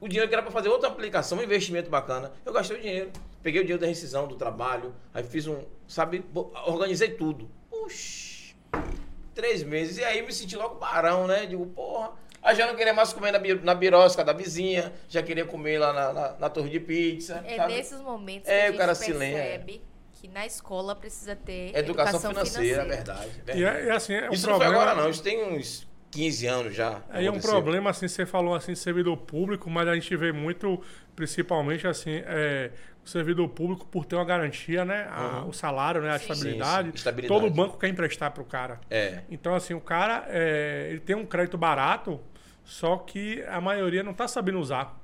O 0.00 0.08
dinheiro 0.08 0.28
que 0.28 0.34
era 0.34 0.42
para 0.42 0.50
fazer 0.52 0.68
outra 0.68 0.88
aplicação, 0.88 1.38
um 1.38 1.42
investimento 1.42 1.90
bacana, 1.90 2.32
eu 2.46 2.52
gastei 2.52 2.76
o 2.76 2.80
dinheiro. 2.80 3.10
Peguei 3.44 3.60
o 3.60 3.64
dinheiro 3.64 3.80
da 3.80 3.86
rescisão 3.86 4.26
do 4.26 4.34
trabalho, 4.34 4.92
aí 5.12 5.22
fiz 5.22 5.46
um, 5.46 5.62
sabe, 5.86 6.24
organizei 6.66 7.10
tudo. 7.10 7.48
Puxa, 7.70 8.54
três 9.34 9.62
meses. 9.62 9.98
E 9.98 10.04
aí 10.04 10.22
me 10.26 10.32
senti 10.32 10.56
logo 10.56 10.76
barão, 10.76 11.26
né? 11.28 11.46
Digo, 11.46 11.66
porra. 11.66 12.12
Aí 12.42 12.54
já 12.56 12.66
não 12.66 12.74
queria 12.74 12.92
mais 12.92 13.12
comer 13.12 13.32
na, 13.32 13.38
na 13.62 13.74
birosca 13.74 14.22
da 14.24 14.32
vizinha, 14.32 14.92
já 15.08 15.22
queria 15.22 15.44
comer 15.46 15.78
lá 15.78 15.92
na, 15.92 16.12
na, 16.12 16.32
na 16.40 16.50
torre 16.50 16.68
de 16.70 16.80
pizza. 16.80 17.42
É 17.46 17.56
sabe? 17.56 17.72
nesses 17.74 18.00
momentos 18.00 18.48
É, 18.48 18.60
que 18.60 18.64
a 18.64 18.68
o 18.68 18.68
gente 18.72 18.78
cara 18.78 18.94
se 18.94 19.12
lembra. 19.12 19.42
percebe 19.42 19.82
que 20.12 20.28
na 20.28 20.44
escola 20.46 20.94
precisa 20.96 21.36
ter 21.36 21.74
Educação, 21.76 22.16
educação, 22.30 22.30
financeira, 22.32 22.82
financeira. 22.82 22.84
verdade. 22.84 23.30
E 23.46 23.62
verdade. 23.62 23.64
é, 23.64 23.88
é 23.88 23.92
assim, 23.92 24.12
é 24.14 24.30
um 24.30 24.32
Isso 24.32 24.46
problema. 24.46 24.72
não 24.74 24.80
foi 24.80 24.82
agora, 24.90 25.02
não. 25.02 25.10
Isso 25.10 25.22
tem 25.22 25.42
uns 25.54 25.86
15 26.10 26.46
anos 26.46 26.74
já. 26.74 27.02
Aí 27.08 27.24
é 27.24 27.28
um 27.28 27.32
aconteceu. 27.34 27.50
problema, 27.50 27.90
assim, 27.90 28.08
você 28.08 28.24
falou 28.26 28.54
assim, 28.54 28.74
servidor 28.74 29.16
público, 29.16 29.68
mas 29.70 29.88
a 29.88 29.94
gente 29.94 30.14
vê 30.16 30.30
muito, 30.30 30.80
principalmente 31.16 31.86
assim, 31.86 32.22
é, 32.26 32.70
o 33.04 33.08
servidor 33.08 33.48
público 33.50 33.86
por 33.86 34.04
ter 34.06 34.16
uma 34.16 34.24
garantia, 34.24 34.84
né? 34.84 35.06
a- 35.10 35.40
Uhum. 35.42 35.48
o 35.48 35.52
salário, 35.52 36.00
né? 36.00 36.10
A 36.10 36.18
Sim. 36.18 36.32
estabilidade. 36.32 36.86
Sim, 36.86 36.92
sim, 36.92 36.96
estabilidade. 36.96 37.40
Todo 37.40 37.52
banco 37.54 37.78
quer 37.78 37.88
emprestar 37.88 38.30
pro 38.30 38.44
cara. 38.44 38.80
É. 38.90 39.20
Então, 39.30 39.54
assim, 39.54 39.74
o 39.74 39.80
cara 39.80 40.24
é, 40.28 40.88
ele 40.90 41.00
tem 41.00 41.14
um 41.14 41.26
crédito 41.26 41.58
barato, 41.58 42.18
só 42.64 42.96
que 42.96 43.42
a 43.48 43.60
maioria 43.60 44.02
não 44.02 44.14
tá 44.14 44.26
sabendo 44.26 44.58
usar, 44.58 44.98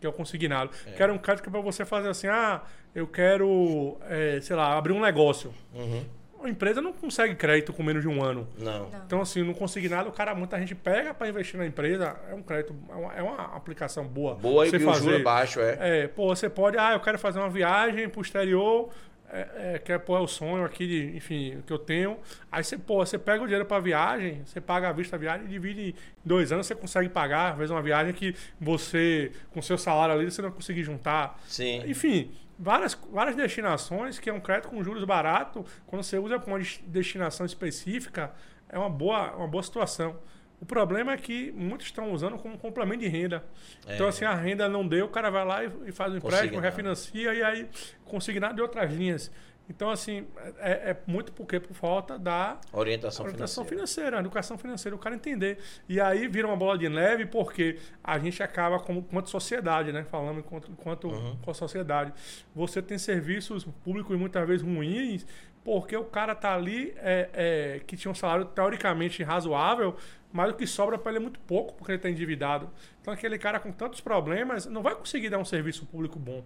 que 0.00 0.06
é 0.06 0.08
o 0.08 0.12
consignado. 0.12 0.70
Quero 0.96 1.12
um 1.12 1.18
crédito 1.18 1.42
que 1.42 1.48
é 1.48 1.52
pra 1.52 1.60
você 1.60 1.84
fazer 1.84 2.08
assim, 2.08 2.28
ah, 2.28 2.62
eu 2.94 3.06
quero, 3.06 3.98
é, 4.08 4.40
sei 4.40 4.54
lá, 4.54 4.76
abrir 4.78 4.92
um 4.92 5.00
negócio. 5.00 5.52
Uhum. 5.74 6.04
A 6.42 6.48
empresa 6.48 6.80
não 6.80 6.92
consegue 6.92 7.34
crédito 7.34 7.72
com 7.72 7.82
menos 7.82 8.02
de 8.02 8.08
um 8.08 8.22
ano. 8.22 8.48
Não. 8.58 8.90
Não. 8.90 9.02
Então, 9.06 9.20
assim, 9.20 9.42
no 9.42 9.54
consignado, 9.54 10.08
o 10.08 10.12
cara, 10.12 10.34
muita 10.34 10.58
gente 10.58 10.74
pega 10.74 11.12
para 11.12 11.28
investir 11.28 11.58
na 11.58 11.66
empresa, 11.66 12.16
é 12.30 12.34
um 12.34 12.42
crédito, 12.42 12.74
é 12.88 12.94
uma, 12.94 13.14
é 13.14 13.22
uma 13.22 13.56
aplicação 13.56 14.06
boa. 14.06 14.34
Boa 14.34 14.66
e 14.66 14.70
o 14.70 14.94
juro 14.94 15.16
é 15.16 15.22
baixo, 15.22 15.60
é. 15.60 15.76
É, 15.80 16.08
pô, 16.08 16.34
você 16.34 16.48
pode, 16.48 16.78
ah, 16.78 16.92
eu 16.92 17.00
quero 17.00 17.18
fazer 17.18 17.38
uma 17.38 17.50
viagem 17.50 18.08
pro 18.08 18.22
exterior, 18.22 18.90
é, 19.32 19.74
é, 19.74 19.78
que 19.78 19.92
é, 19.92 19.98
pô, 19.98 20.16
é 20.16 20.20
o 20.20 20.26
sonho 20.26 20.64
aqui, 20.64 20.86
de, 20.86 21.16
enfim, 21.16 21.62
que 21.66 21.72
eu 21.72 21.78
tenho. 21.78 22.18
Aí 22.50 22.64
você, 22.64 22.76
pô, 22.76 23.04
você 23.04 23.16
pega 23.18 23.42
o 23.42 23.46
dinheiro 23.46 23.64
pra 23.64 23.78
viagem, 23.78 24.42
você 24.44 24.60
paga 24.60 24.88
à 24.88 24.92
vista 24.92 25.16
a 25.16 25.18
viagem, 25.18 25.46
divide 25.46 25.90
em 25.90 25.94
dois 26.24 26.50
anos, 26.50 26.66
você 26.66 26.74
consegue 26.74 27.08
pagar, 27.08 27.52
às 27.52 27.58
vezes 27.58 27.70
uma 27.70 27.82
viagem 27.82 28.12
que 28.12 28.34
você, 28.60 29.30
com 29.52 29.62
seu 29.62 29.78
salário 29.78 30.14
ali, 30.14 30.30
você 30.30 30.42
não 30.42 30.50
conseguir 30.50 30.82
juntar. 30.82 31.40
Sim. 31.46 31.82
Enfim, 31.86 32.32
várias, 32.60 32.94
várias 33.10 33.34
destinações 33.36 34.18
que 34.18 34.28
é 34.28 34.32
um 34.32 34.40
crédito 34.40 34.68
com 34.68 34.82
juros 34.84 35.02
barato, 35.04 35.64
quando 35.86 36.02
você 36.02 36.18
usa 36.18 36.38
para 36.38 36.48
uma 36.48 36.58
des- 36.58 36.80
destinação 36.86 37.46
específica, 37.46 38.32
é 38.68 38.78
uma 38.78 38.90
boa, 38.90 39.34
uma 39.36 39.48
boa 39.48 39.62
situação. 39.62 40.16
O 40.60 40.66
problema 40.66 41.12
é 41.12 41.16
que 41.16 41.50
muitos 41.52 41.86
estão 41.86 42.12
usando 42.12 42.36
como 42.36 42.58
complemento 42.58 43.00
de 43.00 43.08
renda. 43.08 43.42
É. 43.86 43.94
Então, 43.94 44.06
assim, 44.06 44.26
a 44.26 44.34
renda 44.34 44.68
não 44.68 44.86
deu, 44.86 45.06
o 45.06 45.08
cara 45.08 45.30
vai 45.30 45.44
lá 45.44 45.64
e, 45.64 45.90
faz 45.90 46.12
um 46.12 46.16
empréstimo, 46.18 46.60
refinancia 46.60 47.32
e 47.34 47.42
aí 47.42 47.68
consignado 48.04 48.56
de 48.56 48.60
outras 48.60 48.92
linhas. 48.92 49.32
Então, 49.70 49.88
assim, 49.88 50.26
é, 50.58 50.90
é 50.90 50.96
muito 51.06 51.32
porque 51.32 51.60
por 51.60 51.72
falta 51.74 52.18
da 52.18 52.58
Orientação, 52.72 53.24
orientação 53.24 53.64
financeira. 53.64 53.68
financeira, 53.70 54.18
educação 54.18 54.58
financeira, 54.58 54.96
o 54.96 54.98
cara 54.98 55.14
entender. 55.14 55.58
E 55.88 56.00
aí 56.00 56.26
vira 56.26 56.48
uma 56.48 56.56
bola 56.56 56.76
de 56.76 56.88
neve 56.88 57.24
porque 57.24 57.78
a 58.02 58.18
gente 58.18 58.42
acaba, 58.42 58.80
como, 58.80 58.98
enquanto 58.98 59.30
sociedade, 59.30 59.92
né? 59.92 60.02
Falando 60.02 60.40
enquanto, 60.40 60.72
enquanto 60.72 61.06
Uhum. 61.06 61.36
com 61.40 61.50
a 61.52 61.54
sociedade. 61.54 62.12
Você 62.52 62.82
tem 62.82 62.98
serviços 62.98 63.64
públicos 63.84 64.18
muitas 64.18 64.46
vezes 64.46 64.66
ruins 64.66 65.24
porque 65.62 65.96
o 65.96 66.04
cara 66.04 66.34
tá 66.34 66.52
ali 66.54 66.92
é, 66.96 67.28
é, 67.32 67.80
que 67.86 67.96
tinha 67.96 68.10
um 68.10 68.14
salário 68.14 68.46
teoricamente 68.46 69.22
razoável, 69.22 69.94
mas 70.32 70.50
o 70.50 70.54
que 70.54 70.66
sobra 70.66 70.98
para 70.98 71.12
ele 71.12 71.18
é 71.18 71.20
muito 71.20 71.38
pouco 71.40 71.74
porque 71.74 71.92
ele 71.92 71.96
está 71.98 72.10
endividado. 72.10 72.68
Então 73.00 73.14
aquele 73.14 73.38
cara 73.38 73.60
com 73.60 73.70
tantos 73.70 74.00
problemas 74.00 74.66
não 74.66 74.82
vai 74.82 74.96
conseguir 74.96 75.28
dar 75.30 75.38
um 75.38 75.44
serviço 75.44 75.86
público 75.86 76.18
bom 76.18 76.42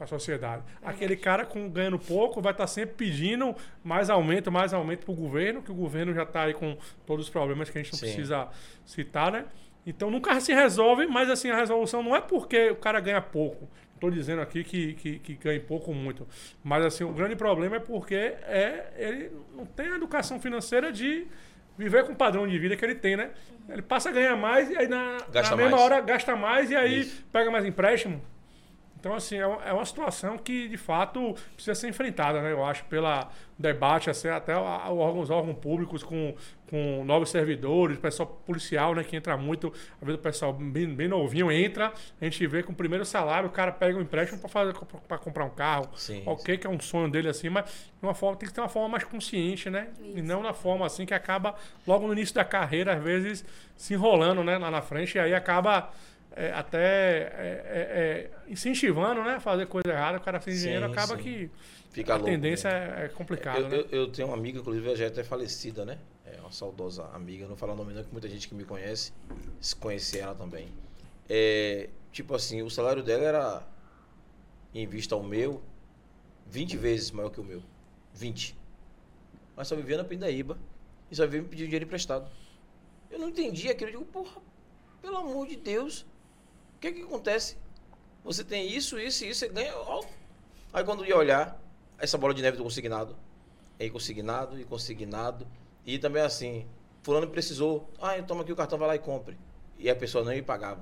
para 0.00 0.06
a 0.06 0.08
sociedade. 0.08 0.62
Aquele 0.82 1.14
cara 1.14 1.44
com 1.44 1.68
ganhando 1.68 1.98
pouco 1.98 2.40
vai 2.40 2.52
estar 2.52 2.66
sempre 2.66 2.94
pedindo 2.96 3.54
mais 3.84 4.08
aumento, 4.08 4.50
mais 4.50 4.72
aumento 4.72 5.04
para 5.04 5.12
o 5.12 5.14
governo, 5.14 5.60
que 5.60 5.70
o 5.70 5.74
governo 5.74 6.14
já 6.14 6.22
está 6.22 6.44
aí 6.44 6.54
com 6.54 6.74
todos 7.04 7.26
os 7.26 7.30
problemas 7.30 7.68
que 7.68 7.78
a 7.78 7.82
gente 7.82 7.92
não 7.92 7.98
Sim. 7.98 8.06
precisa 8.06 8.48
citar, 8.86 9.30
né? 9.30 9.44
Então 9.84 10.10
nunca 10.10 10.40
se 10.40 10.54
resolve, 10.54 11.06
mas 11.06 11.28
assim, 11.28 11.50
a 11.50 11.56
resolução 11.56 12.02
não 12.02 12.16
é 12.16 12.20
porque 12.20 12.70
o 12.70 12.76
cara 12.76 12.98
ganha 12.98 13.20
pouco. 13.20 13.68
Estou 13.94 14.10
dizendo 14.10 14.40
aqui 14.40 14.64
que, 14.64 14.94
que, 14.94 15.18
que 15.18 15.34
ganha 15.34 15.60
pouco 15.60 15.90
ou 15.90 15.94
muito. 15.94 16.26
Mas 16.64 16.82
assim, 16.86 17.04
o 17.04 17.12
grande 17.12 17.36
problema 17.36 17.76
é 17.76 17.80
porque 17.80 18.14
é, 18.14 18.94
ele 18.96 19.30
não 19.54 19.66
tem 19.66 19.88
a 19.88 19.96
educação 19.96 20.40
financeira 20.40 20.90
de 20.90 21.26
viver 21.76 22.06
com 22.06 22.12
o 22.12 22.16
padrão 22.16 22.48
de 22.48 22.58
vida 22.58 22.74
que 22.74 22.82
ele 22.82 22.94
tem, 22.94 23.18
né? 23.18 23.32
Ele 23.68 23.82
passa 23.82 24.08
a 24.08 24.12
ganhar 24.12 24.34
mais 24.34 24.70
e 24.70 24.78
aí 24.78 24.88
na, 24.88 25.18
Gasta 25.30 25.54
na 25.54 25.62
mesma 25.62 25.76
mais. 25.76 25.82
hora 25.82 26.00
gasta 26.00 26.34
mais 26.36 26.70
e 26.70 26.76
aí 26.76 27.00
Isso. 27.00 27.22
pega 27.30 27.50
mais 27.50 27.66
empréstimo. 27.66 28.22
Então, 29.00 29.14
assim, 29.14 29.38
é 29.38 29.46
uma, 29.46 29.64
é 29.64 29.72
uma 29.72 29.84
situação 29.84 30.36
que, 30.36 30.68
de 30.68 30.76
fato, 30.76 31.34
precisa 31.54 31.74
ser 31.74 31.88
enfrentada, 31.88 32.42
né? 32.42 32.52
Eu 32.52 32.62
acho, 32.62 32.84
pela 32.84 33.30
debate, 33.58 34.10
assim, 34.10 34.28
até 34.28 34.52
a- 34.52 34.58
a- 34.58 34.92
os 34.92 35.30
órgãos 35.30 35.56
públicos 35.56 36.02
com, 36.02 36.34
com 36.68 37.02
novos 37.04 37.30
servidores, 37.30 37.96
pessoal 37.98 38.26
policial, 38.46 38.94
né? 38.94 39.02
Que 39.02 39.16
entra 39.16 39.38
muito, 39.38 39.72
às 40.00 40.06
vezes 40.06 40.20
o 40.20 40.22
pessoal 40.22 40.52
bem, 40.52 40.94
bem 40.94 41.08
novinho 41.08 41.50
entra, 41.50 41.92
a 42.20 42.24
gente 42.24 42.46
vê 42.46 42.62
com 42.62 42.72
o 42.72 42.74
primeiro 42.74 43.04
salário, 43.06 43.48
o 43.48 43.52
cara 43.52 43.72
pega 43.72 43.96
um 43.98 44.02
empréstimo 44.02 44.38
para 44.38 44.48
fazer 44.50 44.74
para 45.08 45.16
comprar 45.18 45.44
um 45.46 45.50
carro. 45.50 45.88
Sim, 45.96 46.22
ok, 46.26 46.58
que 46.58 46.66
é 46.66 46.70
um 46.70 46.78
sonho 46.80 47.10
dele 47.10 47.28
assim, 47.30 47.48
mas 47.48 47.64
de 47.64 48.06
uma 48.06 48.14
forma, 48.14 48.36
tem 48.36 48.48
que 48.48 48.54
ter 48.54 48.60
uma 48.60 48.68
forma 48.68 48.88
mais 48.90 49.04
consciente, 49.04 49.70
né? 49.70 49.88
E 49.98 50.16
Isso. 50.18 50.24
não 50.24 50.42
na 50.42 50.52
forma 50.52 50.84
assim 50.84 51.06
que 51.06 51.14
acaba 51.14 51.54
logo 51.86 52.06
no 52.06 52.12
início 52.12 52.34
da 52.34 52.44
carreira, 52.44 52.94
às 52.96 53.02
vezes, 53.02 53.44
se 53.76 53.94
enrolando, 53.94 54.44
né? 54.44 54.58
Lá 54.58 54.70
na 54.70 54.82
frente, 54.82 55.16
e 55.16 55.18
aí 55.18 55.34
acaba 55.34 55.90
é, 56.36 56.52
até 56.52 56.78
é, 56.78 57.64
é, 57.66 58.30
é, 58.46 58.50
incentivando, 58.52 59.22
né? 59.22 59.34
a 59.34 59.40
Fazer 59.40 59.66
coisa 59.66 59.88
errada, 59.90 60.18
o 60.18 60.20
cara 60.20 60.40
sem 60.40 60.54
Sim, 60.54 60.60
dinheiro 60.60 60.86
acaba 60.86 61.16
sim. 61.16 61.22
que 61.22 61.50
Fica 61.90 62.12
a 62.14 62.16
louco. 62.16 62.30
tendência 62.30 62.70
né? 62.70 63.02
é, 63.02 63.04
é 63.06 63.08
complicado, 63.08 63.58
Eu, 63.58 63.68
né? 63.68 63.76
eu, 63.76 63.86
eu 63.90 64.12
tenho 64.12 64.28
uma 64.28 64.36
amiga, 64.36 64.58
inclusive, 64.60 64.94
já 64.96 65.04
é 65.06 65.08
até 65.08 65.24
falecida, 65.24 65.84
né? 65.84 65.98
É 66.24 66.40
uma 66.40 66.52
saudosa 66.52 67.04
amiga, 67.12 67.48
não 67.48 67.56
falar 67.56 67.72
o 67.72 67.76
nome 67.76 67.92
não, 67.92 68.04
que 68.04 68.12
muita 68.12 68.28
gente 68.28 68.46
que 68.48 68.54
me 68.54 68.64
conhece 68.64 69.12
se 69.60 69.74
conhece 69.74 70.18
ela 70.18 70.34
também. 70.34 70.68
É, 71.28 71.88
tipo 72.12 72.34
assim, 72.34 72.62
o 72.62 72.70
salário 72.70 73.02
dela 73.02 73.24
era 73.24 73.62
em 74.72 74.86
vista 74.86 75.14
ao 75.16 75.22
meu, 75.22 75.60
20 76.46 76.76
vezes 76.76 77.10
maior 77.10 77.30
que 77.30 77.40
o 77.40 77.44
meu. 77.44 77.62
20. 78.14 78.56
Mas 79.56 79.66
só 79.68 79.74
vivia 79.76 79.96
na 79.96 80.04
Pindaíba 80.04 80.56
e 81.10 81.16
só 81.16 81.24
vivia 81.24 81.42
me 81.42 81.48
pedindo 81.48 81.66
dinheiro 81.66 81.84
emprestado. 81.84 82.30
Eu 83.10 83.18
não 83.18 83.28
entendi 83.28 83.68
aquilo. 83.68 83.90
Eu 83.90 83.98
digo, 84.00 84.04
porra, 84.12 84.40
pelo 85.02 85.16
amor 85.16 85.46
de 85.48 85.56
Deus, 85.56 86.06
o 86.80 86.82
que 86.82 86.88
é 86.88 86.92
que 86.92 87.02
acontece? 87.02 87.58
Você 88.24 88.42
tem 88.42 88.66
isso, 88.66 88.98
isso 88.98 89.22
e 89.22 89.28
isso, 89.28 89.40
você 89.40 89.48
ganha. 89.48 89.76
ó. 89.76 90.02
Aí 90.72 90.82
quando 90.82 91.04
ia 91.04 91.14
olhar, 91.14 91.60
essa 91.98 92.16
bola 92.16 92.32
de 92.32 92.40
neve 92.40 92.56
do 92.56 92.62
consignado. 92.62 93.14
Aí 93.78 93.90
consignado 93.90 94.58
e 94.58 94.64
consignado. 94.64 95.46
E 95.84 95.98
também 95.98 96.22
assim, 96.22 96.66
fulano 97.02 97.28
precisou. 97.28 97.86
Ah, 98.00 98.14
toma 98.22 98.40
aqui 98.40 98.50
o 98.52 98.56
cartão, 98.56 98.78
vai 98.78 98.88
lá 98.88 98.94
e 98.96 98.98
compre. 98.98 99.36
E 99.78 99.90
a 99.90 99.94
pessoa 99.94 100.24
não 100.24 100.32
me 100.32 100.40
pagava. 100.40 100.80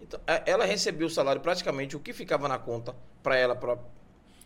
Então, 0.00 0.18
é- 0.26 0.42
ela 0.46 0.64
recebia 0.64 1.06
o 1.06 1.10
salário 1.10 1.42
praticamente 1.42 1.94
o 1.94 2.00
que 2.00 2.14
ficava 2.14 2.48
na 2.48 2.58
conta 2.58 2.96
para 3.22 3.36
ela 3.36 3.54
para 3.54 3.76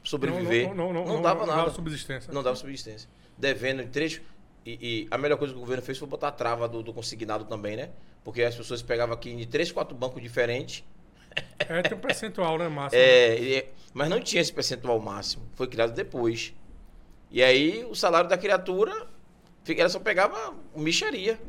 sobreviver. 0.02 0.68
Não, 0.68 0.74
não, 0.74 0.92
não, 0.92 1.04
não, 1.04 1.22
dava 1.22 1.40
não 1.40 1.46
nada. 1.46 1.62
dava 1.62 1.74
subsistência. 1.74 2.32
Não 2.32 2.42
dava 2.42 2.56
subsistência. 2.56 3.08
Devendo 3.38 3.80
em 3.82 3.88
três. 3.88 4.20
E, 4.66 5.04
e 5.04 5.08
a 5.08 5.16
melhor 5.16 5.38
coisa 5.38 5.52
que 5.54 5.56
o 5.58 5.60
governo 5.60 5.84
fez 5.84 5.98
foi 5.98 6.08
botar 6.08 6.28
a 6.28 6.32
trava 6.32 6.68
do, 6.68 6.82
do 6.82 6.92
consignado 6.92 7.44
também, 7.44 7.76
né? 7.76 7.90
Porque 8.24 8.42
as 8.42 8.55
pessoas 8.55 8.82
pegavam 8.82 9.14
aqui 9.14 9.30
em 9.30 9.47
três, 9.47 9.72
quatro 9.72 9.97
bancos 9.97 10.22
diferentes. 10.22 10.84
É, 11.59 11.82
tem 11.82 11.97
um 11.97 12.01
percentual, 12.01 12.59
né, 12.59 12.68
máximo? 12.68 13.01
É, 13.01 13.38
e- 13.40 13.66
mas 13.94 14.09
não 14.09 14.20
tinha 14.20 14.42
esse 14.42 14.52
percentual 14.52 14.98
máximo. 15.01 15.48
Foi 15.55 15.66
criado 15.66 15.92
depois. 15.92 16.52
E 17.30 17.42
aí 17.42 17.84
o 17.84 17.94
salário 17.94 18.28
da 18.28 18.36
criatura, 18.36 19.06
ela 19.68 19.88
só 19.88 20.01
pegava 20.01 20.55
micharia. 20.74 21.40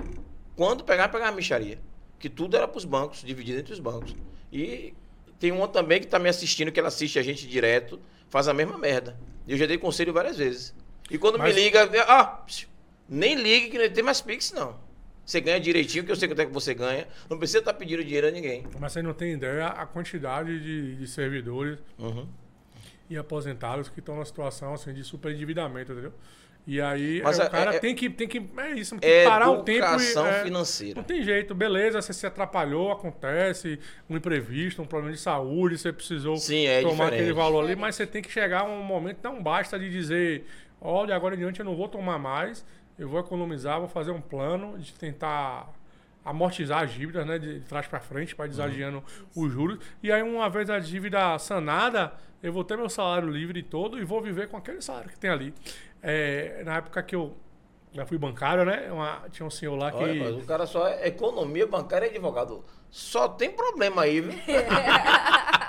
Quando 0.55 0.83
pegava, 0.83 1.11
pegava 1.11 1.35
micharia. 1.35 1.79
Que 2.19 2.29
tudo 2.29 2.55
era 2.55 2.67
para 2.67 2.77
os 2.77 2.85
bancos, 2.85 3.21
dividido 3.23 3.59
entre 3.59 3.73
os 3.73 3.79
bancos. 3.79 4.15
E 4.51 4.93
tem 5.39 5.51
uma 5.51 5.67
também 5.67 5.99
que 5.99 6.05
está 6.05 6.19
me 6.19 6.29
assistindo, 6.29 6.71
que 6.71 6.79
ela 6.79 6.89
assiste 6.89 7.17
a 7.17 7.23
gente 7.23 7.47
direto, 7.47 7.99
faz 8.29 8.47
a 8.47 8.53
mesma 8.53 8.77
merda. 8.77 9.19
E 9.47 9.53
eu 9.53 9.57
já 9.57 9.65
dei 9.65 9.77
conselho 9.79 10.13
várias 10.13 10.37
vezes. 10.37 10.75
E 11.09 11.17
quando 11.17 11.39
Mas- 11.39 11.55
me 11.55 11.61
liga, 11.61 11.89
ah, 12.07 12.45
nem 13.09 13.33
ligue 13.35 13.71
que 13.71 13.77
não 13.79 13.89
tem 13.89 14.03
mais 14.03 14.21
Pix, 14.21 14.51
não. 14.51 14.79
Você 15.25 15.39
ganha 15.39 15.59
direitinho, 15.59 16.03
que 16.03 16.11
eu 16.11 16.15
sei 16.15 16.27
quanto 16.27 16.41
é 16.41 16.45
que 16.45 16.51
você 16.53 16.73
ganha. 16.73 17.07
Não 17.29 17.37
precisa 17.37 17.59
estar 17.59 17.73
pedindo 17.73 18.03
dinheiro 18.03 18.27
a 18.27 18.31
ninguém. 18.31 18.63
Mas 18.79 18.91
você 18.93 19.01
não 19.01 19.13
tem 19.13 19.33
ideia 19.33 19.67
a 19.67 19.85
quantidade 19.85 20.59
de, 20.59 20.95
de 20.95 21.07
servidores 21.07 21.79
Uhum. 21.97 22.27
e 23.09 23.17
aposentados 23.17 23.87
que 23.89 23.99
estão 23.99 24.15
numa 24.15 24.25
situação 24.25 24.73
assim, 24.73 24.93
de 24.93 25.03
superendividamento, 25.03 25.91
entendeu? 25.91 26.13
E 26.67 26.79
aí 26.79 27.21
Mas 27.23 27.39
é, 27.39 27.43
é- 27.43 27.47
o 27.47 27.49
cara 27.49 27.75
é- 27.75 27.79
tem 27.79 27.95
que 27.95 28.07
tem 28.09 28.27
que 28.27 28.37
é 28.57 28.71
isso, 28.73 28.95
tem 28.99 29.09
É 29.09 29.23
que 29.23 29.29
parar 29.29 29.49
o 29.49 29.63
tempo 29.63 29.83
e 29.99 30.05
é, 30.27 30.43
financeira. 30.43 30.95
não 30.95 31.03
tem 31.03 31.23
jeito, 31.23 31.55
beleza, 31.55 31.99
você 32.01 32.13
se 32.13 32.25
atrapalhou, 32.27 32.91
acontece 32.91 33.79
um 34.07 34.15
imprevisto, 34.15 34.79
um 34.81 34.85
problema 34.85 35.11
de 35.15 35.19
saúde, 35.19 35.77
você 35.77 35.91
precisou 35.91 36.37
Sim, 36.37 36.67
é 36.67 36.81
tomar 36.81 37.05
diferente. 37.05 37.13
aquele 37.15 37.33
valor 37.33 37.63
ali, 37.63 37.75
mas 37.75 37.95
você 37.95 38.05
tem 38.05 38.21
que 38.21 38.31
chegar 38.31 38.61
a 38.61 38.63
um 38.65 38.83
momento, 38.83 39.17
não 39.23 39.41
basta 39.41 39.79
de 39.79 39.89
dizer, 39.89 40.45
olha, 40.79 41.15
agora 41.15 41.33
em 41.33 41.39
diante 41.39 41.59
eu 41.59 41.65
não 41.65 41.75
vou 41.75 41.87
tomar 41.87 42.19
mais, 42.19 42.63
eu 43.01 43.09
vou 43.09 43.19
economizar, 43.19 43.79
vou 43.79 43.89
fazer 43.89 44.11
um 44.11 44.21
plano 44.21 44.77
de 44.77 44.93
tentar 44.93 45.67
amortizar 46.23 46.83
as 46.83 46.91
dívidas, 46.93 47.25
né, 47.25 47.39
de 47.39 47.61
trás 47.61 47.87
para 47.87 47.99
frente, 47.99 48.35
para 48.35 48.45
desagiando 48.47 49.03
os 49.35 49.51
juros. 49.51 49.79
E 50.03 50.11
aí 50.11 50.21
uma 50.21 50.47
vez 50.49 50.69
a 50.69 50.77
dívida 50.77 51.37
sanada, 51.39 52.13
eu 52.43 52.53
vou 52.53 52.63
ter 52.63 52.77
meu 52.77 52.89
salário 52.89 53.27
livre 53.27 53.63
todo 53.63 53.99
e 53.99 54.03
vou 54.05 54.21
viver 54.21 54.47
com 54.47 54.55
aquele 54.55 54.81
salário 54.81 55.09
que 55.09 55.17
tem 55.17 55.31
ali. 55.31 55.51
É, 56.01 56.61
na 56.63 56.77
época 56.77 57.01
que 57.01 57.15
eu 57.15 57.35
já 57.91 58.05
fui 58.05 58.19
bancário, 58.19 58.63
né, 58.65 58.91
uma- 58.91 59.23
tinha 59.31 59.45
um 59.45 59.49
senhor 59.49 59.75
lá 59.75 59.91
que 59.91 59.97
Olha, 59.97 60.13
mas 60.13 60.35
o 60.43 60.45
cara 60.45 60.67
só 60.67 60.87
é 60.87 61.07
economia 61.07 61.65
bancária 61.65 62.05
e 62.05 62.09
advogado. 62.11 62.63
Só 62.91 63.27
tem 63.27 63.49
problema 63.49 64.03
aí, 64.03 64.21
viu? 64.21 64.33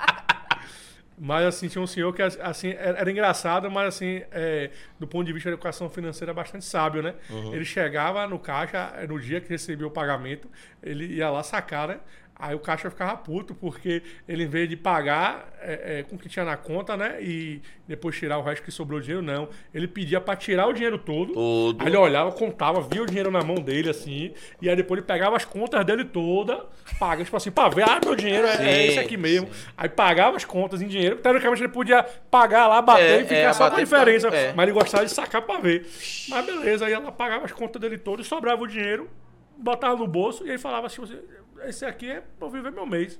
Mas 1.17 1.45
assim, 1.45 1.67
tinha 1.67 1.81
um 1.81 1.87
senhor 1.87 2.13
que 2.13 2.21
assim, 2.21 2.71
era, 2.71 3.09
engraçado, 3.09 3.69
mas 3.69 3.95
assim, 3.95 4.23
é, 4.31 4.71
do 4.99 5.07
ponto 5.07 5.25
de 5.25 5.33
vista 5.33 5.49
da 5.49 5.53
educação 5.53 5.89
financeira, 5.89 6.33
bastante 6.33 6.65
sábio, 6.65 7.03
né? 7.03 7.13
Ele 7.53 7.63
chegava 7.65 8.25
no 8.27 8.39
caixa, 8.39 8.91
no 9.07 9.19
dia 9.19 9.39
que 9.39 9.49
recebia 9.49 9.85
o 9.85 9.91
pagamento, 9.91 10.49
ele 10.81 11.05
ia 11.05 11.29
lá 11.29 11.43
sacar, 11.43 11.87
né? 11.87 11.99
Aí 12.35 12.53
o 12.55 12.59
caixa 12.59 12.89
ficava 12.89 13.15
puto, 13.15 13.53
porque 13.53 14.01
ele, 14.27 14.43
em 14.43 14.47
vez 14.47 14.67
de 14.67 14.75
pagar 14.75 15.53
é, 15.61 15.99
é, 15.99 16.03
com 16.03 16.15
o 16.15 16.19
que 16.19 16.27
tinha 16.27 16.43
na 16.43 16.57
conta, 16.57 16.97
né? 16.97 17.17
E 17.21 17.61
depois 17.87 18.17
tirar 18.17 18.37
o 18.39 18.41
resto 18.41 18.63
que 18.63 18.71
sobrou 18.71 18.99
dinheiro, 18.99 19.21
não. 19.21 19.47
Ele 19.73 19.87
pedia 19.87 20.19
pra 20.19 20.35
tirar 20.35 20.67
o 20.67 20.73
dinheiro 20.73 20.97
todo. 20.97 21.31
Todo. 21.33 21.79
Aí 21.81 21.87
ele 21.87 21.95
olhava, 21.95 22.31
contava, 22.31 22.81
via 22.81 23.03
o 23.03 23.05
dinheiro 23.05 23.29
na 23.31 23.41
mão 23.43 23.55
dele, 23.55 23.89
assim. 23.89 24.33
E 24.61 24.67
aí 24.67 24.75
depois 24.75 24.97
ele 24.97 25.07
pegava 25.07 25.37
as 25.37 25.45
contas 25.45 25.85
dele 25.85 26.03
toda, 26.03 26.65
paga, 26.99 27.23
tipo 27.23 27.37
assim, 27.37 27.51
pra 27.51 27.69
ver, 27.69 27.83
ah, 27.83 27.99
meu 28.03 28.15
dinheiro 28.15 28.47
é, 28.47 28.53
é 28.53 28.57
Sim, 28.57 28.87
esse 28.89 28.99
aqui 28.99 29.15
mesmo. 29.15 29.47
sim. 29.53 29.67
Aí 29.77 29.87
pagava 29.87 30.35
as 30.35 30.43
contas 30.43 30.81
em 30.81 30.87
dinheiro. 30.87 31.17
Teoricamente 31.17 31.61
ele 31.61 31.71
podia 31.71 32.03
pagar 32.31 32.67
lá, 32.67 32.81
bater 32.81 33.03
É, 33.03 33.19
e 33.21 33.23
ficar 33.23 33.35
é, 33.37 33.53
só 33.53 33.69
com 33.69 33.77
a 33.77 33.79
diferença. 33.79 34.27
é. 34.29 34.51
Mas 34.53 34.63
ele 34.63 34.73
gostava 34.77 35.05
de 35.05 35.11
sacar 35.11 35.43
pra 35.43 35.59
ver. 35.59 35.87
Mas 36.27 36.45
beleza, 36.45 36.87
aí 36.87 36.93
ela 36.93 37.11
pagava 37.11 37.45
as 37.45 37.51
contas 37.53 37.79
dele 37.79 37.97
todas, 37.97 38.25
sobrava 38.27 38.61
o 38.63 38.67
dinheiro, 38.67 39.07
botava 39.55 39.95
no 39.95 40.07
bolso 40.07 40.45
e 40.45 40.51
aí 40.51 40.57
falava 40.57 40.87
assim: 40.87 40.99
"Você- 40.99 41.21
esse 41.67 41.85
aqui 41.85 42.09
é 42.11 42.21
pra 42.37 42.47
eu 42.47 42.51
viver 42.51 42.71
meu 42.71 42.85
mês. 42.85 43.19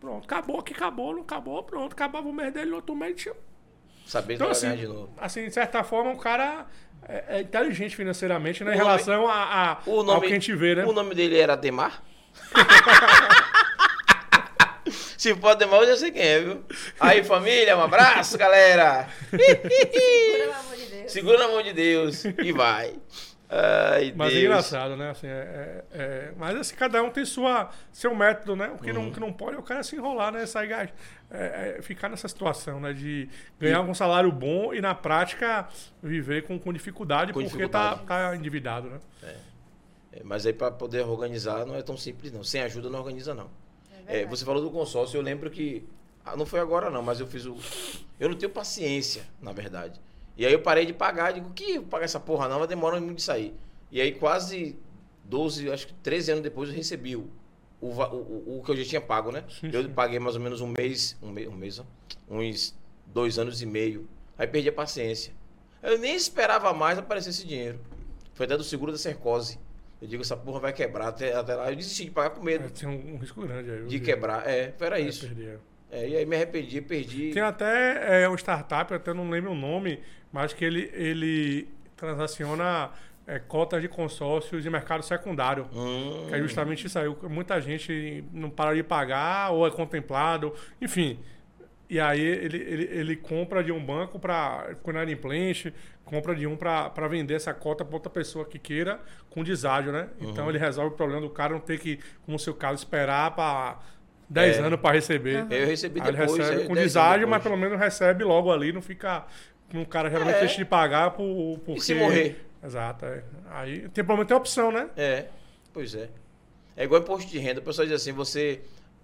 Pronto, 0.00 0.24
acabou 0.24 0.60
aqui, 0.60 0.72
acabou, 0.74 1.14
não 1.14 1.22
acabou, 1.22 1.62
pronto. 1.62 1.92
Acabava 1.92 2.28
o 2.28 2.32
mês 2.32 2.52
dele, 2.52 2.70
no 2.70 2.76
outro 2.76 2.94
mês 2.94 3.20
tinha. 3.20 3.34
Saber 4.06 4.34
Então, 4.34 4.48
assim, 4.50 4.66
ganhar 4.68 4.76
de 4.78 4.86
novo. 4.86 5.10
assim, 5.18 5.44
de 5.46 5.50
certa 5.52 5.82
forma, 5.82 6.12
o 6.12 6.16
cara 6.18 6.66
é, 7.08 7.38
é 7.38 7.40
inteligente 7.40 7.96
financeiramente, 7.96 8.62
né? 8.62 8.72
Em 8.72 8.74
O 8.74 8.78
nome- 8.78 8.90
relação 8.90 9.26
a, 9.26 9.72
a- 9.72 9.78
O 9.86 9.98
ao 9.98 10.04
nome, 10.04 10.20
que 10.20 10.26
a 10.26 10.30
gente 10.30 10.54
vê, 10.54 10.74
né? 10.76 10.84
O 10.84 10.92
nome 10.92 11.14
dele 11.14 11.38
era 11.38 11.54
Ademar? 11.54 12.02
Se 15.18 15.34
for 15.34 15.48
Ademar, 15.48 15.80
eu 15.80 15.86
já 15.88 15.96
sei 15.96 16.10
quem 16.12 16.22
é, 16.22 16.40
viu? 16.40 16.62
Aí, 17.00 17.24
família, 17.24 17.76
um 17.76 17.80
abraço, 17.82 18.38
galera. 18.38 19.08
Pelo 19.30 20.52
amor 20.52 20.76
de 20.76 20.86
Deus. 20.86 21.12
Segura 21.12 21.38
na 21.38 21.48
mão 21.48 21.62
de 21.62 21.72
Deus 21.72 22.24
e 22.24 22.52
vai. 22.52 22.94
Ai, 23.48 24.12
Mas 24.16 24.30
Deus. 24.32 24.42
é 24.42 24.46
engraçado, 24.46 24.96
né? 24.96 25.10
Assim, 25.10 25.28
é, 25.28 25.30
é- 25.30 25.84
é- 26.02 26.32
Mas 26.36 26.56
assim, 26.56 26.74
cada 26.74 27.00
um 27.02 27.10
tem 27.10 27.24
sua, 27.24 27.70
seu 27.92 28.12
método, 28.14 28.56
né? 28.56 28.68
O 28.70 28.78
que, 28.82 28.90
Uhum. 28.90 29.04
não, 29.04 29.12
que 29.12 29.20
não 29.20 29.32
pode 29.32 29.56
é 29.56 29.58
o 29.58 29.62
cara 29.62 29.82
se 29.84 29.94
enrolar, 29.94 30.32
né? 30.32 30.44
Sair, 30.46 30.72
é, 30.72 30.90
é, 31.30 31.82
ficar 31.82 32.08
nessa 32.08 32.26
situação, 32.26 32.80
né? 32.80 32.92
De 32.92 33.28
ganhar 33.58 33.82
um 33.82 33.94
salário 33.94 34.32
bom 34.32 34.74
e 34.74 34.80
na 34.80 34.94
prática 34.96 35.68
viver 36.02 36.42
com, 36.42 36.58
com 36.58 36.72
dificuldade 36.72 37.32
Com 37.32 37.40
porque 37.44 37.68
Tá, 37.68 37.90
dificuldade. 37.94 38.06
tá 38.06 38.36
endividado, 38.36 38.90
né? 38.90 39.00
É, 39.22 39.36
Mas 40.24 40.44
aí 40.46 40.52
para 40.52 40.70
poder 40.72 41.02
organizar 41.06 41.64
não 41.66 41.76
é 41.76 41.82
tão 41.82 41.96
simples 41.96 42.32
não. 42.32 42.42
Sem 42.42 42.62
ajuda 42.62 42.88
não 42.90 42.98
organiza 42.98 43.32
não. 43.34 43.48
É, 44.08 44.24
você 44.24 44.44
falou 44.44 44.62
do 44.62 44.70
consórcio, 44.70 45.16
eu 45.18 45.22
lembro 45.22 45.50
que 45.50 45.86
ah, 46.24 46.36
não 46.36 46.46
foi 46.46 46.58
agora 46.58 46.90
não, 46.90 47.02
mas 47.02 47.20
eu 47.20 47.26
fiz 47.26 47.44
o 47.44 47.56
eu 48.18 48.28
não 48.28 48.36
tenho 48.36 48.50
paciência, 48.50 49.22
na 49.40 49.52
verdade. 49.52 50.00
E 50.36 50.44
aí 50.44 50.52
eu 50.52 50.60
parei 50.60 50.84
de 50.84 50.92
pagar, 50.92 51.32
digo, 51.32 51.50
que 51.50 51.80
pagar 51.80 52.04
essa 52.04 52.20
porra 52.20 52.48
não, 52.48 52.58
vai 52.58 52.68
demorar 52.68 53.00
muito 53.00 53.16
de 53.16 53.22
sair. 53.22 53.54
E 53.90 54.00
aí 54.00 54.12
quase 54.12 54.76
12, 55.24 55.70
acho 55.70 55.86
que 55.88 55.94
13 55.94 56.32
anos 56.32 56.42
depois 56.42 56.68
eu 56.68 56.74
recebi 56.74 57.16
o, 57.16 57.30
o, 57.80 57.88
o, 57.88 58.58
o- 58.58 58.62
que 58.62 58.70
eu 58.70 58.76
já 58.76 58.84
tinha 58.84 59.00
pago, 59.00 59.30
né? 59.32 59.44
Sim, 59.48 59.70
eu 59.72 59.82
sim. 59.84 59.88
paguei 59.90 60.18
mais 60.18 60.34
ou 60.36 60.40
menos 60.42 60.60
um 60.60 60.72
mês, 60.76 61.16
um 61.22 61.30
mês, 61.30 61.48
um 61.48 61.52
mês, 61.56 61.82
uns 62.28 62.74
dois 63.06 63.38
anos 63.38 63.62
e 63.62 63.66
meio. 63.66 64.08
Aí 64.36 64.46
perdi 64.46 64.68
a 64.68 64.72
paciência. 64.72 65.32
Eu 65.82 65.98
nem 65.98 66.14
esperava 66.14 66.72
mais 66.74 66.98
aparecer 66.98 67.30
esse 67.30 67.46
dinheiro. 67.46 67.80
Foi 68.34 68.44
até 68.44 68.56
do 68.56 68.64
seguro 68.64 68.92
da 68.92 68.98
Cercose. 68.98 69.58
Eu 70.02 70.06
digo, 70.08 70.22
essa 70.22 70.36
porra 70.36 70.60
vai 70.60 70.72
quebrar 70.74 71.08
até, 71.08 71.32
até 71.34 71.54
lá. 71.54 71.70
Eu 71.70 71.76
desisti 71.76 72.04
de 72.04 72.10
pagar 72.10 72.30
com 72.30 72.42
medo 72.42 72.66
É, 72.66 72.68
Tinha 72.68 72.90
um, 72.90 73.14
um 73.14 73.16
risco 73.16 73.40
grande 73.40 73.70
aí. 73.70 73.78
eu 73.78 73.86
de 73.86 73.98
vi. 73.98 74.04
quebrar. 74.04 74.46
É, 74.46 74.74
era 74.78 75.00
É, 75.00 75.02
isso. 75.04 75.26
perdi, 75.26 75.56
é. 75.96 76.08
E 76.08 76.16
aí 76.16 76.26
me 76.26 76.36
arrependi, 76.36 76.80
perdi. 76.80 77.30
Tem 77.32 77.42
até 77.42 78.22
é, 78.22 78.28
um 78.28 78.34
startup, 78.34 78.90
eu 78.90 78.96
até 78.96 79.12
não 79.12 79.28
lembro 79.30 79.52
o 79.52 79.54
nome, 79.54 80.00
mas 80.32 80.52
que 80.52 80.64
ele, 80.64 80.90
ele 80.94 81.68
transaciona 81.96 82.90
é, 83.26 83.38
cotas 83.38 83.82
de 83.82 83.88
consórcios 83.88 84.62
de 84.62 84.70
mercado 84.70 85.02
secundário. 85.02 85.66
Hum, 85.74 86.26
Que 86.28 86.34
é 86.34 86.38
justamente 86.38 86.86
isso 86.86 86.98
aí. 86.98 87.08
Muita 87.28 87.60
gente 87.60 88.24
não 88.32 88.48
para 88.50 88.74
de 88.74 88.82
pagar 88.82 89.50
ou 89.50 89.66
é 89.66 89.70
contemplado, 89.70 90.54
enfim. 90.80 91.18
E 91.88 92.00
aí 92.00 92.20
ele, 92.20 92.56
ele, 92.56 92.84
ele 92.90 93.16
compra 93.16 93.62
de 93.62 93.70
um 93.70 93.84
banco 93.84 94.18
para 94.18 94.66
ficou 94.70 94.92
inadimplente, 94.92 95.72
compra 96.04 96.34
de 96.34 96.46
um 96.46 96.56
para 96.56 97.08
vender 97.08 97.34
essa 97.34 97.54
cota 97.54 97.84
para 97.84 97.94
outra 97.94 98.10
pessoa 98.10 98.44
que 98.44 98.58
queira 98.58 99.00
com 99.30 99.44
deságio, 99.44 99.92
né? 99.92 100.08
Então 100.20 100.48
ele 100.48 100.58
resolve 100.58 100.94
o 100.94 100.96
problema 100.96 101.20
do 101.20 101.30
cara 101.30 101.52
não 101.52 101.60
ter 101.60 101.78
que, 101.78 101.98
como 102.24 102.34
no 102.34 102.38
seu 102.40 102.54
caso, 102.54 102.74
esperar 102.74 103.36
para 103.36 103.78
10 104.28 104.56
É. 104.56 104.60
anos 104.60 104.80
para 104.80 104.94
receber. 104.94 105.46
eu 105.50 105.66
recebi 105.66 106.00
Aí 106.00 106.08
ele 106.08 106.16
depois. 106.18 106.38
recebe 106.38 106.62
é, 106.62 106.66
com 106.66 106.74
10 106.74 106.86
deságio, 106.86 107.28
mas 107.28 107.42
depois. 107.42 107.42
pelo 107.42 107.56
menos 107.56 107.78
recebe 107.84 108.24
logo 108.24 108.52
ali, 108.52 108.72
não 108.72 108.82
fica. 108.82 109.24
Um 109.74 109.84
cara 109.84 110.08
geralmente 110.08 110.36
É. 110.36 110.40
deixa 110.40 110.56
de 110.56 110.64
pagar 110.64 111.10
por, 111.12 111.58
porque... 111.64 111.80
se 111.80 111.94
morrer? 111.94 112.44
Exato. 112.64 113.04
É. 113.04 113.22
Aí 113.50 113.88
tem 113.88 114.04
problema, 114.04 114.24
tem 114.24 114.36
opção, 114.36 114.70
né? 114.72 114.88
É, 114.96 115.26
pois 115.72 115.94
é. 115.94 116.08
É 116.76 116.84
igual 116.84 117.00
imposto 117.00 117.30
de 117.30 117.38
renda. 117.38 117.60
O 117.60 117.62
pessoal 117.64 117.86
diz 117.86 117.96
assim, 117.96 118.12
você 118.12 118.60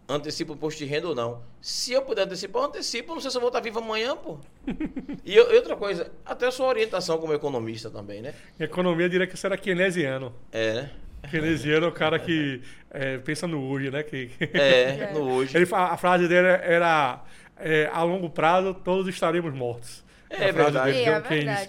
antecipa 0.08 0.52
o 0.52 0.54
imposto 0.56 0.78
de 0.78 0.84
renda 0.84 1.08
ou 1.08 1.14
não. 1.14 1.42
Se 1.60 1.92
eu 1.92 2.02
puder 2.02 2.22
antecipar, 2.22 2.62
eu 2.62 2.66
antecipo. 2.68 3.14
Não 3.14 3.20
sei 3.20 3.30
se 3.30 3.36
eu 3.36 3.40
vou 3.40 3.48
estar 3.48 3.60
vivo 3.60 3.78
amanhã, 3.78 4.16
pô. 4.16 4.38
e, 5.24 5.34
eu- 5.36 5.50
e 5.52 5.56
outra 5.56 5.74
coisa, 5.76 6.10
até 6.24 6.46
a 6.46 6.50
sua 6.50 6.66
orientação 6.66 7.18
como 7.18 7.32
economista 7.32 7.90
também, 7.90 8.20
né? 8.22 8.34
Economia, 8.58 9.06
eu 9.06 9.10
diria 9.10 9.26
que 9.26 9.46
era 9.46 9.56
keynesiano. 9.56 10.34
É, 10.52 10.74
né? 10.74 10.90
Keynesiano 11.30 11.86
é 11.86 11.88
o 11.88 11.92
cara 11.92 12.18
que 12.18 12.60
é, 12.90 13.18
pensa 13.18 13.46
no 13.46 13.68
hoje, 13.68 13.90
né? 13.90 14.02
Que, 14.02 14.30
É, 14.52 15.10
no 15.14 15.32
hoje. 15.34 15.56
ele, 15.56 15.66
a 15.72 15.96
frase 15.96 16.28
dele 16.28 16.48
era 16.48 17.22
é, 17.56 17.88
a 17.92 18.02
longo 18.02 18.28
prazo 18.30 18.74
todos 18.74 19.06
estaremos 19.08 19.52
mortos. 19.54 20.04
É 20.28 20.50
frase 20.52 20.72
verdade. 20.72 20.92
de 20.92 20.98
É, 20.98 21.08
é 21.08 21.20
verdade. 21.20 21.68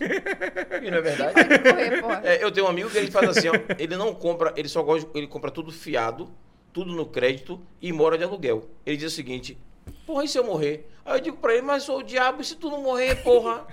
E 0.88 0.92
não 0.92 0.98
é 0.98 1.02
verdade? 1.02 1.34
Correr, 1.34 2.02
porra. 2.02 2.22
É, 2.24 2.44
eu 2.44 2.52
tenho 2.52 2.66
um 2.66 2.70
amigo 2.70 2.90
que 2.90 2.98
ele 2.98 3.12
faz 3.12 3.30
assim, 3.38 3.50
ó, 3.50 3.54
ele 3.78 3.96
não 3.98 4.14
compra, 4.16 4.54
ele 4.56 4.70
só 4.70 4.82
gosta, 4.82 5.10
ele 5.18 5.28
compra 5.28 5.52
tudo 5.52 5.72
fiado, 5.72 6.32
tudo 6.72 6.94
no 6.94 7.06
crédito 7.06 7.62
e 7.82 7.92
mora 7.92 8.18
de 8.18 8.24
aluguel. 8.24 8.70
Ele 8.86 8.96
diz 8.98 9.12
o 9.12 9.16
seguinte: 9.16 9.58
"Porra, 10.06 10.24
e 10.24 10.28
se 10.30 10.38
eu 10.38 10.46
morrer?" 10.46 10.90
Aí 11.06 11.18
eu 11.18 11.22
digo 11.22 11.38
pra 11.38 11.54
ele: 11.54 11.62
"Mas 11.62 11.84
sou 11.84 12.00
o 12.00 12.04
diabo, 12.04 12.42
e 12.42 12.46
se 12.46 12.56
tu 12.56 12.70
não 12.70 12.82
morrer, 12.82 13.16
porra? 13.22 13.68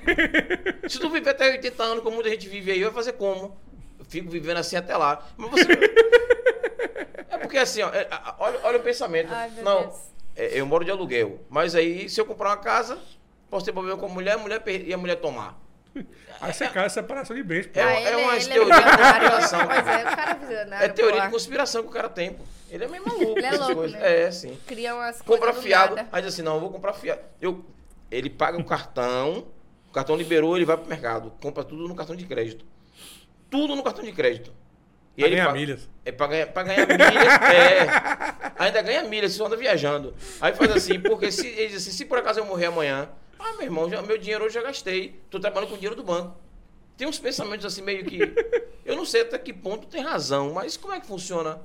se 0.89 0.99
tu 0.99 1.09
viver 1.09 1.31
até 1.31 1.53
80 1.53 1.83
anos, 1.83 2.03
como 2.03 2.17
muita 2.17 2.31
gente 2.31 2.49
vive 2.49 2.73
aí, 2.73 2.83
vai 2.83 2.93
fazer 2.93 3.13
como?" 3.13 3.57
Fico 4.11 4.29
vivendo 4.29 4.59
assim 4.59 4.77
até 4.77 4.95
lá. 4.97 5.27
Mas 5.39 5.51
você 5.51 5.65
É 7.31 7.39
porque 7.39 7.57
assim, 7.59 7.81
ó, 7.83 7.89
é, 7.89 8.07
olha, 8.39 8.61
olha 8.65 8.79
o 8.79 8.83
pensamento. 8.83 9.33
Ai, 9.33 9.51
não, 9.63 9.83
Deus. 9.83 9.95
é, 10.37 10.61
eu 10.61 10.67
moro 10.67 10.85
de 10.85 10.91
aluguel, 10.91 11.41
mas 11.49 11.75
aí 11.75 12.09
se 12.09 12.21
eu 12.21 12.27
comprar 12.27 12.51
uma 12.51 12.57
casa, 12.57 12.99
posso 13.49 13.65
ter 13.65 13.73
problema 13.73 13.97
com 13.97 14.07
a 14.07 14.09
mulher, 14.09 14.35
a 14.35 14.39
mulher 14.39 14.61
per- 14.61 14.87
e 14.87 14.93
a 14.93 14.99
mulher 14.99 15.17
tomar. 15.17 15.59
Aí 16.41 16.55
você 16.55 16.67
cai 16.69 16.87
a 16.87 16.89
separação 16.89 17.37
de 17.37 17.43
bens. 17.43 17.69
É, 17.75 17.83
Ah, 17.83 17.93
é 17.93 18.13
ele- 18.15 18.23
umas 18.23 18.45
ele 18.47 18.55
teorias 18.55 18.77
de 18.79 18.83
visionário. 18.83 19.31
conspiração. 19.31 19.67
Pois 19.67 19.79
é, 19.79 20.01
o 20.01 20.05
cara 20.17 20.39
é. 20.81 20.85
É 20.85 20.89
teoria 20.89 21.15
porra. 21.17 21.27
de 21.27 21.33
conspiração 21.33 21.83
que 21.83 21.89
o 21.89 21.91
cara 21.93 22.09
tem, 22.09 22.33
pô. 22.33 22.45
Ele 22.71 22.85
é 22.85 22.89
meio 22.89 23.05
maluco. 23.05 23.37
Ele 23.39 23.47
é 23.47 23.51
louco, 23.59 23.75
coisas. 23.75 24.01
né? 24.01 24.23
É, 24.23 24.31
sim. 24.31 24.59
Cria 24.67 24.95
umas 24.95 25.21
Compra 25.21 25.53
fiado. 25.53 25.97
nada. 25.97 26.09
Aí 26.13 26.23
diz 26.23 26.33
assim, 26.33 26.41
não, 26.43 26.55
eu 26.55 26.61
vou 26.61 26.71
comprar 26.71 26.95
fiado. 26.95 27.21
Eu, 27.43 27.63
ele 28.11 28.31
paga 28.31 28.57
o 28.57 28.65
cartão, 28.65 29.49
o 29.89 29.93
cartão 29.93 30.17
liberou, 30.17 30.57
ele 30.57 30.65
vai 30.65 30.79
pro 30.79 30.87
mercado. 30.89 31.31
Compra 31.43 31.63
tudo 31.63 31.87
no 31.87 31.95
cartão 31.95 32.17
de 32.17 32.25
crédito. 32.25 32.65
Tudo 33.51 33.75
no 33.77 33.83
cartão 33.83 34.05
de 34.05 34.13
crédito. 34.13 34.53
Pra 35.19 35.29
ganhar 35.29 35.47
pa- 35.49 35.53
milhas. 35.53 35.89
É 36.05 36.13
pra 36.13 36.27
ganhar, 36.29 36.47
pra 36.47 36.63
ganhar 36.63 36.87
milhas. 36.87 37.03
é. 37.53 37.87
Ainda 38.59 38.81
ganha 38.83 39.03
milhas, 39.05 39.33
só 39.33 39.47
anda 39.47 39.57
viajando. 39.57 40.15
Aí 40.41 40.55
faz 40.55 40.71
assim, 40.71 40.99
porque 41.01 41.31
se, 41.33 41.47
ele 41.47 41.69
diz 41.69 41.77
assim, 41.79 41.91
se 41.91 42.05
por 42.07 42.17
acaso 42.19 42.41
eu 42.41 42.47
morrer 42.47 42.67
amanhã, 42.67 43.09
ah, 43.39 43.53
meu 43.55 43.63
irmão, 43.63 43.91
já- 43.91 44.01
meu 44.03 44.17
dinheiro 44.17 44.45
eu 44.45 44.51
já 44.51 44.63
gastei. 44.63 45.21
Tô 45.29 45.39
trabalhando 45.41 45.69
com 45.71 45.75
o 45.75 45.79
dinheiro 45.79 45.97
do 45.97 46.03
banco. 46.05 46.37
Tem 46.97 47.09
uns 47.09 47.19
pensamentos 47.19 47.67
assim 47.67 47.83
meio 47.83 48.05
que. 48.05 48.21
Eu 48.85 48.95
não 48.97 49.05
sei 49.05 49.23
até 49.23 49.39
que 49.39 49.53
ponto 49.53 49.87
tem 49.89 50.03
razão, 50.03 50.53
mas 50.53 50.77
como 50.77 50.95
é 50.95 51.01
que 51.01 51.07
funciona? 51.07 51.61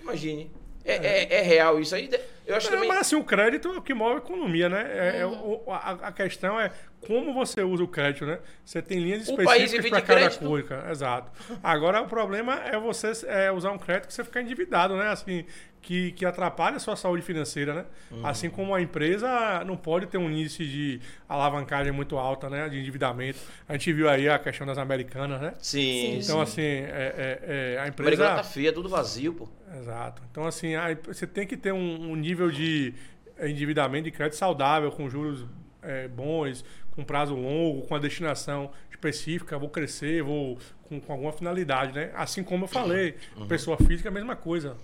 Imagine. 0.00 0.50
É, 0.84 0.94
é, 0.94 1.34
é 1.38 1.42
real 1.42 1.80
isso 1.80 1.94
aí? 1.96 2.08
Eu 2.46 2.54
acho 2.54 2.68
É, 2.68 2.70
também. 2.70 2.88
mas 2.88 2.98
assim, 2.98 3.16
o 3.16 3.24
crédito 3.24 3.66
é 3.68 3.78
o 3.78 3.82
que 3.82 3.92
move 3.92 4.14
a 4.14 4.18
economia, 4.18 4.68
né? 4.68 4.86
É, 5.16 5.18
é 5.20 5.26
Uhum. 5.26 5.60
o- 5.66 5.72
a, 5.72 5.90
a 5.90 6.12
questão 6.12 6.60
é 6.60 6.70
como 7.06 7.32
você 7.32 7.62
usa 7.62 7.84
o 7.84 7.88
crédito, 7.88 8.26
né? 8.26 8.38
Você 8.64 8.82
tem 8.82 8.98
linhas 8.98 9.28
específicas 9.28 9.90
para 9.90 10.00
de 10.00 10.06
cada 10.06 10.20
crédito. 10.20 10.46
coisa. 10.46 10.84
Exato. 10.90 11.30
Agora, 11.62 12.00
o 12.02 12.06
problema 12.08 12.54
é 12.64 12.78
você 12.78 13.12
é, 13.26 13.50
usar 13.52 13.70
um 13.72 13.78
crédito 13.78 14.08
que 14.08 14.14
você 14.14 14.24
ficar 14.24 14.42
endividado, 14.42 14.96
né? 14.96 15.08
Assim, 15.08 15.44
que, 15.80 16.10
que 16.12 16.26
atrapalha 16.26 16.76
a 16.76 16.80
sua 16.80 16.96
saúde 16.96 17.22
financeira, 17.22 17.72
né? 17.74 17.84
Uhum. 18.10 18.26
Assim 18.26 18.50
como 18.50 18.74
a 18.74 18.80
empresa 18.82 19.62
não 19.64 19.76
pode 19.76 20.06
ter 20.06 20.18
um 20.18 20.28
índice 20.28 20.66
de 20.66 21.00
alavancagem 21.28 21.92
muito 21.92 22.16
alta, 22.18 22.50
né? 22.50 22.68
De 22.68 22.78
endividamento. 22.80 23.38
A 23.68 23.74
gente 23.74 23.92
viu 23.92 24.08
aí 24.08 24.28
a 24.28 24.36
questão 24.38 24.66
das 24.66 24.78
americanas, 24.78 25.40
né? 25.40 25.54
Sim, 25.60 26.14
Então, 26.18 26.36
sim. 26.38 26.42
assim, 26.42 26.62
é, 26.62 27.14
é- 27.16 27.74
é, 27.74 27.78
a 27.78 27.84
A 27.84 27.88
empresa... 27.88 28.10
americana 28.10 28.36
tá 28.36 28.42
feia, 28.42 28.72
tudo 28.72 28.88
vazio, 28.88 29.32
pô. 29.32 29.48
Exato. 29.78 30.22
Então, 30.30 30.44
assim, 30.44 30.74
aí 30.74 30.96
você 31.06 31.26
tem 31.26 31.46
que 31.46 31.56
ter 31.56 31.72
um, 31.72 32.10
um 32.10 32.16
nível 32.16 32.50
de 32.50 32.92
endividamento 33.40 34.04
de 34.04 34.10
crédito 34.10 34.36
saudável, 34.36 34.90
com 34.90 35.08
juros 35.08 35.44
eh, 35.82 36.08
bons, 36.08 36.64
com 36.96 37.04
prazo 37.04 37.34
longo, 37.34 37.82
com 37.86 37.94
a 37.94 37.98
destinação 37.98 38.70
específica, 38.90 39.58
vou 39.58 39.68
crescer, 39.68 40.22
vou 40.22 40.58
com, 40.84 40.98
com 40.98 41.12
alguma 41.12 41.32
finalidade, 41.32 41.92
né? 41.92 42.10
Assim 42.14 42.42
como 42.42 42.64
eu 42.64 42.68
falei, 42.68 43.14
pessoa 43.48 43.76
física, 43.76 44.08
a 44.08 44.12
mesma 44.12 44.34
coisa. 44.34 44.70
O 44.70 44.72
Uhum. 44.72 44.78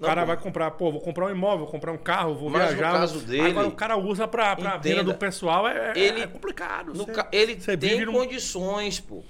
Não, 0.00 0.08
cara 0.08 0.20
pô. 0.22 0.26
vai 0.26 0.36
comprar, 0.36 0.70
pô, 0.72 0.90
vou 0.92 1.00
comprar 1.00 1.26
um 1.26 1.30
imóvel, 1.30 1.60
vou 1.60 1.68
comprar 1.68 1.92
um 1.92 1.96
carro, 1.96 2.34
vou 2.34 2.50
Mas 2.50 2.62
no 2.62 2.68
viajar. 2.76 2.92
caso 2.92 3.18
vou- 3.20 3.28
dele, 3.28 3.48
Agora 3.48 3.68
o 3.68 3.72
cara 3.72 3.96
usa 3.96 4.26
pra, 4.28 4.54
pra 4.56 4.76
entenda, 4.76 4.96
venda 4.96 5.04
do 5.04 5.14
pessoal, 5.14 5.66
é, 5.68 5.92
é- 5.94 5.98
ele- 5.98 6.20
é 6.22 6.26
complicado. 6.26 6.88
No 6.92 7.04
Você- 7.04 7.12
ca- 7.12 7.28
Ele 7.32 7.54
tem 7.56 8.04
condições, 8.04 9.00
pô. 9.00 9.22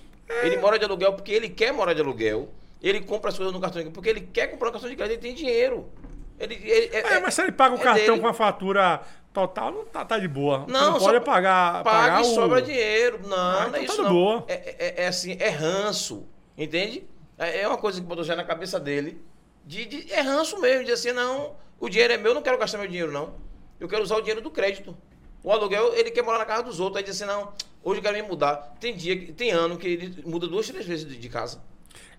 Ele 0.42 0.56
mora 0.56 0.78
de 0.78 0.84
aluguel 0.86 1.12
porque 1.12 1.30
ele 1.32 1.48
quer 1.50 1.70
morar 1.72 1.92
de 1.94 2.00
aluguel. 2.00 2.48
Ele 2.82 3.00
compra 3.00 3.28
as 3.30 3.36
coisas 3.36 3.52
no 3.52 3.60
cartão 3.60 3.78
de 3.80 3.84
crédito 3.84 3.94
porque 3.94 4.08
ele 4.08 4.20
quer 4.22 4.46
comprar 4.48 4.70
um 4.70 4.72
cartão 4.72 4.88
de 4.90 4.96
crédito, 4.96 5.12
ele 5.14 5.22
tem 5.22 5.34
dinheiro. 5.34 5.86
Ele, 6.40 6.54
ele- 6.54 6.96
É, 6.96 7.20
mas 7.20 7.34
se 7.34 7.42
ele 7.42 7.52
paga 7.52 7.74
o 7.76 7.78
é 7.78 7.82
cartão 7.82 8.06
dele. 8.06 8.20
com 8.20 8.26
a 8.26 8.32
fatura 8.34 9.02
total, 9.34 9.72
não 9.72 9.84
tá, 9.84 10.04
tá 10.04 10.18
de 10.18 10.28
boa. 10.28 10.64
Não, 10.68 10.92
não 10.92 10.98
pode 10.98 11.20
pagar, 11.20 11.82
paga 11.82 11.98
pagar 12.00 12.24
e 12.24 12.26
o... 12.30 12.34
sobra 12.34 12.62
dinheiro. 12.62 13.20
Não, 13.26 13.36
Ah, 13.36 13.52
não 13.52 13.64
é 13.64 13.68
então 13.68 13.82
isso 13.82 13.96
tá 13.96 14.02
de 14.02 14.08
não. 14.08 14.14
boa. 14.14 14.44
É, 14.48 14.54
é- 14.78 15.02
é 15.04 15.06
assim, 15.08 15.36
é 15.38 15.48
ranço, 15.50 16.26
entende? 16.56 17.04
É, 17.36 17.60
é 17.62 17.68
uma 17.68 17.76
coisa 17.76 18.00
que 18.00 18.06
botou 18.06 18.24
já 18.24 18.34
na 18.36 18.44
cabeça 18.44 18.78
dele. 18.80 19.20
De, 19.66 19.84
de- 19.84 20.12
é 20.12 20.20
ranço 20.20 20.58
mesmo, 20.60 20.84
de 20.84 20.92
assim, 20.92 21.10
não, 21.12 21.56
o 21.80 21.88
dinheiro 21.88 22.14
é 22.14 22.16
meu, 22.16 22.30
eu 22.30 22.34
não 22.34 22.42
quero 22.42 22.56
gastar 22.56 22.78
meu 22.78 22.86
dinheiro, 22.86 23.10
não. 23.12 23.34
Eu 23.80 23.88
quero 23.88 24.02
usar 24.02 24.16
o 24.16 24.20
dinheiro 24.20 24.40
do 24.40 24.50
crédito. 24.50 24.96
O 25.42 25.50
aluguel, 25.52 25.92
ele 25.94 26.10
quer 26.10 26.22
morar 26.22 26.38
na 26.38 26.44
casa 26.46 26.62
dos 26.62 26.80
outros. 26.80 26.96
Aí 26.98 27.02
diz 27.02 27.20
assim, 27.20 27.30
não, 27.30 27.52
hoje 27.82 27.98
eu 27.98 28.02
quero 28.02 28.14
me 28.16 28.22
mudar. 28.22 28.74
Tem 28.80 28.96
dia, 28.96 29.32
tem 29.34 29.50
ano 29.50 29.76
que 29.76 29.86
ele 29.88 30.22
muda 30.24 30.46
duas, 30.46 30.66
três 30.68 30.86
vezes 30.86 31.06
de, 31.06 31.18
de 31.18 31.28
casa. 31.28 31.60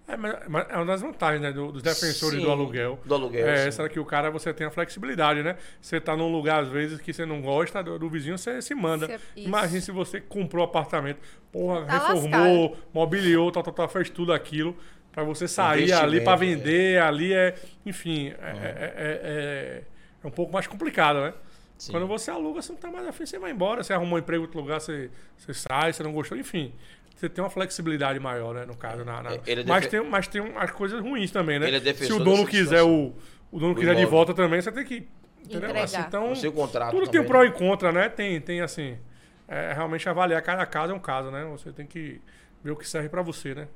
É, 0.07 0.15
mas, 0.15 0.35
mas 0.47 0.67
é 0.69 0.75
uma 0.75 0.85
das 0.85 1.01
vantagens 1.01 1.41
né, 1.41 1.51
do- 1.51 1.71
dos 1.71 1.81
defensores 1.81 2.37
Sim, 2.37 2.45
do 2.45 2.51
aluguel. 2.51 2.99
do 3.03 3.15
aluguel, 3.15 3.47
É 3.47 3.67
essa 3.67 3.89
que 3.89 3.99
o 3.99 4.05
cara 4.05 4.29
você 4.29 4.53
tem 4.53 4.67
a 4.67 4.69
flexibilidade, 4.69 5.41
né? 5.41 5.57
Você 5.81 5.99
tá 5.99 6.15
num 6.15 6.31
lugar, 6.31 6.61
às 6.61 6.69
vezes, 6.69 7.01
que 7.01 7.11
você 7.11 7.25
não 7.25 7.41
gosta 7.41 7.81
do, 7.81 7.97
do 7.97 8.07
vizinho, 8.07 8.37
você 8.37 8.61
se 8.61 8.75
manda. 8.75 9.07
Isso. 9.35 9.47
Imagina 9.47 9.81
se 9.81 9.91
você 9.91 10.21
comprou 10.21 10.63
apartamento, 10.63 11.17
porra, 11.51 11.85
Tá 11.85 11.93
reformou, 11.93 12.77
mobiliou, 12.93 13.51
tal, 13.51 13.63
tal, 13.63 13.73
tal, 13.73 13.89
fez 13.89 14.09
tudo 14.09 14.31
aquilo. 14.31 14.77
Pra 15.11 15.23
você 15.23 15.47
sair 15.47 15.91
ali 15.93 16.19
pra 16.21 16.33
Investimento, 16.35 16.63
vender, 16.65 17.01
ali 17.01 17.33
é. 17.33 17.55
Enfim, 17.85 18.27
é, 18.27 18.33
é- 18.33 18.93
é- 18.95 19.19
é- 19.23 19.83
é 20.23 20.27
um 20.27 20.31
pouco 20.31 20.51
mais 20.53 20.67
complicado, 20.67 21.21
né? 21.21 21.33
Sim. 21.77 21.91
Quando 21.91 22.05
você 22.07 22.29
aluga, 22.31 22.61
você 22.61 22.71
não 22.71 22.79
tá 22.79 22.89
mais 22.91 23.07
afim, 23.07 23.25
você 23.25 23.39
vai 23.39 23.51
embora. 23.51 23.83
Você 23.83 23.91
arrumou 23.93 24.15
um 24.17 24.19
emprego 24.19 24.43
em 24.43 24.45
outro 24.45 24.59
lugar, 24.61 24.79
você, 24.79 25.09
você 25.37 25.53
sai, 25.53 25.91
você 25.93 26.03
não 26.03 26.11
gostou, 26.13 26.37
enfim. 26.37 26.73
Você 27.15 27.29
tem 27.29 27.43
uma 27.43 27.49
flexibilidade 27.49 28.19
maior, 28.19 28.53
né? 28.53 28.65
No 28.65 28.75
caso, 28.75 29.05
na, 29.05 29.23
na- 29.23 29.33
É, 29.33 29.41
ele 29.47 29.61
é 29.61 29.63
mas, 29.65 29.87
tem, 29.87 30.03
mas 30.03 30.27
tem 30.27 30.41
um- 30.41 30.57
as 30.59 30.69
coisas 30.71 31.01
ruins 31.01 31.31
também, 31.31 31.57
né? 31.59 31.67
Ele 31.69 31.89
é 31.89 31.93
Se 31.93 32.11
o 32.11 32.19
dono 32.19 32.45
quiser 32.45 32.83
o, 32.83 33.13
o 33.51 33.59
dono 33.59 33.71
O 33.71 33.75
quiser 33.75 33.95
de 33.95 34.01
imóvel. 34.01 34.09
volta 34.09 34.33
também, 34.33 34.61
você 34.61 34.71
tem 34.71 34.83
que. 34.85 35.07
Entendeu? 35.43 35.77
Assim, 35.81 36.01
então, 36.01 36.31
O 36.31 36.35
seu 36.35 36.51
contrato 36.51 36.91
tudo 36.91 37.07
tem 37.09 37.21
um 37.21 37.23
também, 37.23 37.27
pró 37.27 37.41
né? 37.43 37.47
e 37.47 37.51
contra, 37.51 37.91
né? 37.91 38.09
Tem, 38.09 38.41
tem 38.41 38.61
assim. 38.61 38.97
É, 39.47 39.73
realmente 39.73 40.09
avaliar 40.09 40.41
cada 40.41 40.65
caso 40.65 40.91
é 40.91 40.95
um 40.95 40.99
caso, 40.99 41.29
né? 41.31 41.45
Você 41.51 41.71
tem 41.71 41.85
que 41.85 42.19
ver 42.63 42.71
o 42.71 42.75
que 42.75 42.87
serve 42.87 43.09
pra 43.09 43.21
você, 43.21 43.53
né? 43.53 43.67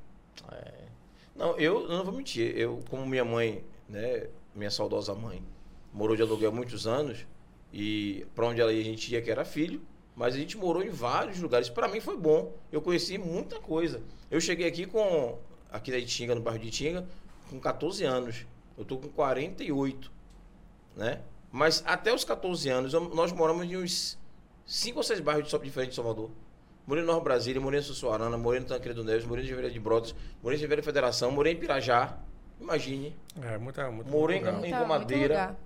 Não, 1.34 1.56
eu, 1.58 1.82
eu 1.82 1.88
não 1.96 2.04
vou 2.04 2.12
mentir. 2.14 2.54
Eu, 2.56 2.82
como 2.90 3.06
minha 3.06 3.24
mãe, 3.24 3.64
né, 3.88 4.26
minha 4.54 4.70
saudosa 4.70 5.14
mãe, 5.14 5.42
morou 5.92 6.14
de 6.16 6.22
aluguel 6.22 6.50
há 6.50 6.52
muitos 6.52 6.86
anos 6.86 7.26
e 7.72 8.26
para 8.34 8.46
onde 8.46 8.60
ela 8.60 8.72
ia 8.72 8.80
a 8.80 8.84
gente 8.84 9.12
ia 9.12 9.22
que 9.22 9.30
era 9.30 9.44
filho, 9.44 9.80
mas 10.20 10.34
a 10.34 10.38
gente 10.38 10.58
morou 10.58 10.82
em 10.82 10.90
vários 10.90 11.38
lugares. 11.40 11.70
Para 11.70 11.88
mim 11.88 11.98
foi 11.98 12.14
bom. 12.14 12.52
Eu 12.70 12.82
conheci 12.82 13.16
muita 13.16 13.58
coisa. 13.58 14.02
Eu 14.30 14.38
cheguei 14.38 14.68
aqui 14.68 14.84
com 14.84 15.38
aqui 15.72 15.90
da 15.90 15.96
Itinga, 15.96 16.34
no 16.34 16.42
bairro 16.42 16.58
de 16.60 16.68
Itinga, 16.68 17.06
com 17.48 17.58
14 17.58 18.04
anos. 18.04 18.44
Eu 18.76 18.84
tô 18.84 18.98
com 18.98 19.08
48, 19.08 20.12
né? 20.94 21.22
Mas 21.50 21.82
até 21.86 22.12
os 22.14 22.22
14 22.22 22.68
anos 22.68 22.92
eu- 22.92 23.08
nós 23.14 23.32
moramos 23.32 23.64
em 23.64 23.78
uns 23.78 24.18
5 24.66 24.98
ou 24.98 25.02
6 25.02 25.20
bairros 25.20 25.48
de- 25.50 25.58
diferentes 25.60 25.94
de 25.94 25.96
Salvador. 25.96 26.30
Morei 26.86 27.02
em 27.02 27.06
Nova 27.06 27.20
Brasília, 27.20 27.58
morei 27.60 27.80
em 27.80 27.82
Sussuarana, 27.82 28.36
morei 28.36 28.60
no 28.60 28.66
Tancredo 28.66 29.02
Neves, 29.02 29.24
morei 29.24 29.42
em 29.42 29.48
Ribeira 29.48 29.70
de 29.70 29.80
Brotas, 29.80 30.14
morei 30.42 30.58
em 30.58 30.60
Ribeira 30.60 30.82
Federação, 30.82 31.30
morei 31.30 31.54
em 31.54 31.56
Pirajá. 31.56 32.18
Imagine. 32.60 33.16
É, 33.40 33.56
muita. 33.56 33.90
muita 33.90 34.10
Morei 34.10 34.36
em 34.36 34.40
muito 34.42 34.74
lugar. 35.38 35.56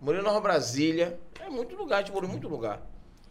Morei 0.00 0.20
em 0.20 0.24
Nova 0.24 0.40
Brasília. 0.40 1.20
É 1.38 1.50
muito 1.50 1.76
lugar, 1.76 1.96
a 1.96 2.00
gente 2.00 2.12
morou 2.12 2.26
em 2.26 2.32
muito 2.32 2.48
lugar. 2.48 2.80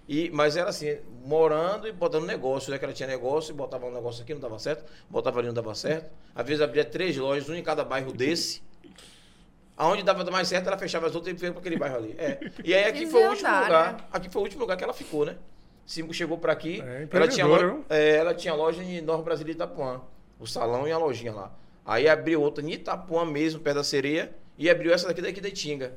E, 0.09 0.27
mas 0.31 0.57
era 0.57 0.71
assim, 0.71 0.97
morando 1.23 1.87
e 1.87 1.91
botando 1.91 2.25
negócio, 2.25 2.71
né? 2.71 2.79
Que 2.79 2.83
ela 2.83 2.93
tinha 2.95 3.07
negócio 3.07 3.51
e 3.51 3.53
botava 3.53 3.85
um 3.85 3.91
negócio 3.91 4.23
aqui, 4.23 4.33
não 4.33 4.41
dava 4.41 4.57
certo, 4.57 4.83
botava 5.07 5.37
ali, 5.37 5.49
não 5.49 5.53
dava 5.53 5.75
certo. 5.75 6.09
Às 6.33 6.47
vezes 6.47 6.63
abria 6.63 6.83
três 6.83 7.15
lojas, 7.15 7.47
uma 7.47 7.59
em 7.59 7.61
cada 7.61 7.85
bairro 7.85 8.11
desse. 8.11 8.63
Aonde 9.77 10.01
dava 10.01 10.23
mais 10.31 10.47
certo, 10.47 10.65
ela 10.65 10.79
fechava 10.79 11.05
as 11.05 11.13
outras 11.13 11.35
e 11.35 11.37
veio 11.39 11.53
para 11.53 11.59
aquele 11.59 11.77
bairro 11.77 11.97
ali. 11.97 12.15
É. 12.17 12.39
E 12.63 12.73
aí 12.73 12.85
aqui 12.85 13.05
foi 13.05 13.23
o 13.23 13.29
último 13.29 13.61
lugar. 13.61 14.09
Aqui 14.11 14.29
foi 14.29 14.41
o 14.41 14.43
último 14.45 14.61
lugar 14.61 14.75
que 14.75 14.83
ela 14.83 14.93
ficou, 14.93 15.25
né? 15.25 15.37
Simbo 15.85 16.11
chegou 16.11 16.39
para 16.39 16.53
aqui. 16.53 16.81
É, 16.81 17.07
ela, 17.11 17.27
tinha 17.27 17.45
loja, 17.45 17.77
é, 17.87 18.15
ela 18.15 18.33
tinha 18.33 18.55
loja 18.55 18.81
em 18.83 19.01
Nova 19.01 19.21
Brasília 19.21 19.51
e 19.51 19.55
Itapuã. 19.55 20.01
O 20.39 20.47
salão 20.47 20.87
e 20.87 20.91
a 20.91 20.97
lojinha 20.97 21.33
lá. 21.33 21.51
Aí 21.85 22.09
abriu 22.09 22.41
outra 22.41 22.65
em 22.65 22.71
Itapuã 22.71 23.25
mesmo, 23.25 23.59
perto 23.59 23.77
da 23.77 23.83
sereia, 23.83 24.35
e 24.57 24.67
abriu 24.71 24.91
essa 24.91 25.07
daqui 25.07 25.21
daqui 25.21 25.39
da 25.39 25.49
Itinga. 25.49 25.93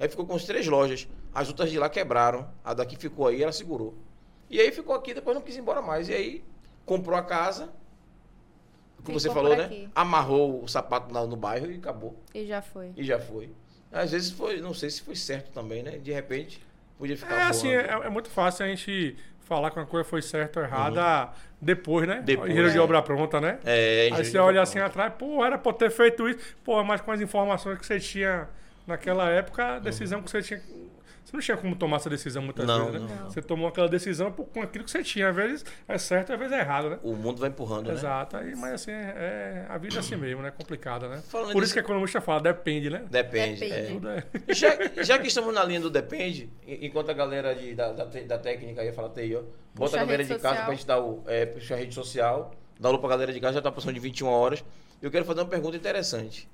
Aí 0.00 0.08
ficou 0.08 0.24
com 0.26 0.34
as 0.34 0.44
três 0.44 0.66
lojas. 0.66 1.08
As 1.34 1.48
outras 1.48 1.70
de 1.70 1.78
lá 1.78 1.88
quebraram. 1.88 2.48
A 2.64 2.72
daqui 2.74 2.96
ficou 2.96 3.26
aí, 3.26 3.42
ela 3.42 3.52
segurou. 3.52 3.94
E 4.50 4.60
aí 4.60 4.70
ficou 4.72 4.94
aqui, 4.94 5.12
depois 5.12 5.34
não 5.36 5.42
quis 5.42 5.56
ir 5.56 5.60
embora 5.60 5.82
mais. 5.82 6.08
E 6.08 6.14
aí 6.14 6.44
comprou 6.86 7.16
a 7.18 7.22
casa. 7.22 7.68
Como 9.04 9.18
você 9.18 9.30
falou, 9.30 9.56
né? 9.56 9.64
aqui. 9.64 9.88
Amarrou 9.94 10.62
o 10.62 10.68
sapato 10.68 11.12
lá 11.12 11.26
no 11.26 11.36
bairro 11.36 11.70
e 11.70 11.76
acabou. 11.76 12.16
E 12.34 12.46
já 12.46 12.60
foi. 12.60 12.92
E 12.96 13.04
já 13.04 13.18
foi. 13.18 13.50
Às 13.92 14.10
vezes 14.12 14.30
foi, 14.30 14.60
não 14.60 14.74
sei 14.74 14.90
se 14.90 15.00
foi 15.02 15.16
certo 15.16 15.50
também, 15.52 15.82
né? 15.82 15.92
De 15.98 16.12
repente, 16.12 16.62
podia 16.98 17.16
ficar 17.16 17.36
É 17.38 17.42
assim, 17.44 17.72
voando. 17.74 17.88
é, 18.04 18.06
é 18.06 18.10
muito 18.10 18.28
fácil 18.28 18.66
a 18.66 18.68
gente 18.68 19.16
falar 19.40 19.70
que 19.70 19.78
uma 19.78 19.86
coisa 19.86 20.06
foi 20.06 20.20
certa 20.20 20.60
ou 20.60 20.66
errada 20.66 21.30
depois, 21.60 22.06
né? 22.06 22.16
Uhum. 22.18 22.22
Depois. 22.24 22.50
Engenheiro 22.50 22.70
de 22.72 22.78
É. 22.78 22.80
obra 22.80 23.00
pronta, 23.00 23.40
né? 23.40 23.58
É, 23.64 24.10
Aí 24.12 24.24
você 24.24 24.32
de 24.32 24.38
olha 24.38 24.60
assim 24.60 24.74
pronta. 24.78 24.86
atrás, 24.90 25.12
pô, 25.16 25.42
era 25.44 25.56
pra 25.56 25.72
ter 25.72 25.90
feito 25.90 26.28
isso. 26.28 26.38
Pô, 26.62 26.82
mas 26.84 27.00
com 27.00 27.10
as 27.12 27.20
informações 27.20 27.78
que 27.78 27.86
você 27.86 27.98
tinha 27.98 28.46
naquela 28.88 29.28
época, 29.30 29.76
a 29.76 29.78
decisão 29.78 30.22
que 30.22 30.30
você 30.30 30.42
tinha. 30.42 30.60
Você 31.24 31.36
não 31.36 31.42
tinha 31.42 31.56
como 31.58 31.76
tomar 31.76 31.96
essa 31.98 32.08
decisão 32.08 32.42
muitas 32.42 32.66
Não, 32.66 32.86
vezes, 32.90 33.06
né? 33.06 33.18
não. 33.20 33.28
Você 33.30 33.42
tomou 33.42 33.68
aquela 33.68 33.86
decisão 33.86 34.32
com 34.32 34.62
aquilo 34.62 34.82
que 34.82 34.90
você 34.90 35.02
tinha. 35.02 35.28
Às 35.28 35.36
vezes 35.36 35.64
é 35.86 35.98
certo, 35.98 36.32
às 36.32 36.38
vezes 36.38 36.54
é 36.54 36.60
errado, 36.60 36.88
né? 36.88 36.98
O 37.02 37.12
mundo 37.14 37.38
vai 37.38 37.50
empurrando, 37.50 37.88
né? 37.88 37.92
Exato. 37.92 38.38
Mas 38.56 38.72
assim, 38.72 38.92
é, 38.92 39.66
a 39.68 39.76
vida 39.76 39.96
é 39.96 39.98
assim 39.98 40.16
mesmo, 40.16 40.40
né? 40.40 40.50
Complicada, 40.50 41.06
né? 41.06 41.22
Falando 41.28 41.52
Por 41.52 41.62
isso 41.62 41.74
que 41.74 41.78
a 41.80 41.82
economista 41.82 42.18
fala, 42.22 42.40
depende, 42.40 42.88
né? 42.88 43.04
Depende. 43.10 43.60
Depende. 43.60 44.08
é. 44.08 44.24
É. 44.48 44.54
Já, 44.54 45.02
já 45.02 45.18
que 45.18 45.26
estamos 45.28 45.52
na 45.54 45.62
linha 45.64 45.80
do 45.80 45.90
depende, 45.90 46.48
en- 46.66 46.86
enquanto 46.86 47.10
a 47.10 47.14
galera 47.14 47.54
de- 47.54 47.74
da, 47.74 47.92
da, 47.92 48.04
da 48.06 48.38
técnica 48.38 48.82
ia 48.82 48.94
falar 48.94 49.10
TI, 49.10 49.36
ó, 49.36 49.42
bota 49.74 49.98
a 49.98 50.00
a 50.00 50.04
galera 50.06 50.24
de 50.24 50.30
casa 50.30 50.40
social. 50.40 50.64
pra 50.64 50.74
gente 50.74 50.86
dar 50.86 50.98
o. 51.02 51.24
É, 51.26 51.44
puxa 51.44 51.74
a 51.74 51.76
rede 51.76 51.94
social, 51.94 52.52
dá 52.80 52.88
alô 52.88 52.98
pra 53.00 53.10
galera 53.10 53.34
de 53.34 53.38
casa, 53.40 53.52
já 53.56 53.60
tá 53.60 53.70
passando 53.70 53.92
de 53.92 54.00
21 54.00 54.28
horas. 54.28 54.64
Eu 55.02 55.10
quero 55.10 55.26
fazer 55.26 55.40
uma 55.40 55.46
pergunta 55.46 55.76
interessante. 55.76 56.48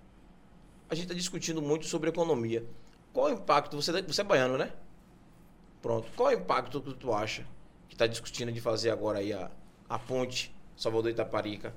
A 0.89 0.94
gente 0.94 1.09
tá 1.09 1.15
discutindo 1.15 1.62
muito 1.62 1.86
sobre 1.86 2.11
economia. 2.11 2.66
Qual 3.12 3.27
o 3.27 3.31
impacto? 3.31 3.77
Você, 3.77 4.02
você 4.02 4.20
é 4.20 4.24
baiano, 4.24 4.59
né? 4.59 4.73
Pronto. 5.81 6.09
Qual 6.16 6.28
o 6.28 6.32
impacto 6.32 6.81
que 6.81 6.94
tu 6.94 7.12
acha 7.12 7.47
que 7.89 7.97
tá 7.97 8.06
discutindo 8.06 8.52
de 8.52 8.61
fazer 8.61 8.90
agora 8.90 9.19
aí 9.19 9.32
a, 9.32 9.51
a 9.89 9.98
ponte 9.98 10.55
Salvador 10.77 11.11
Itaparica? 11.11 11.74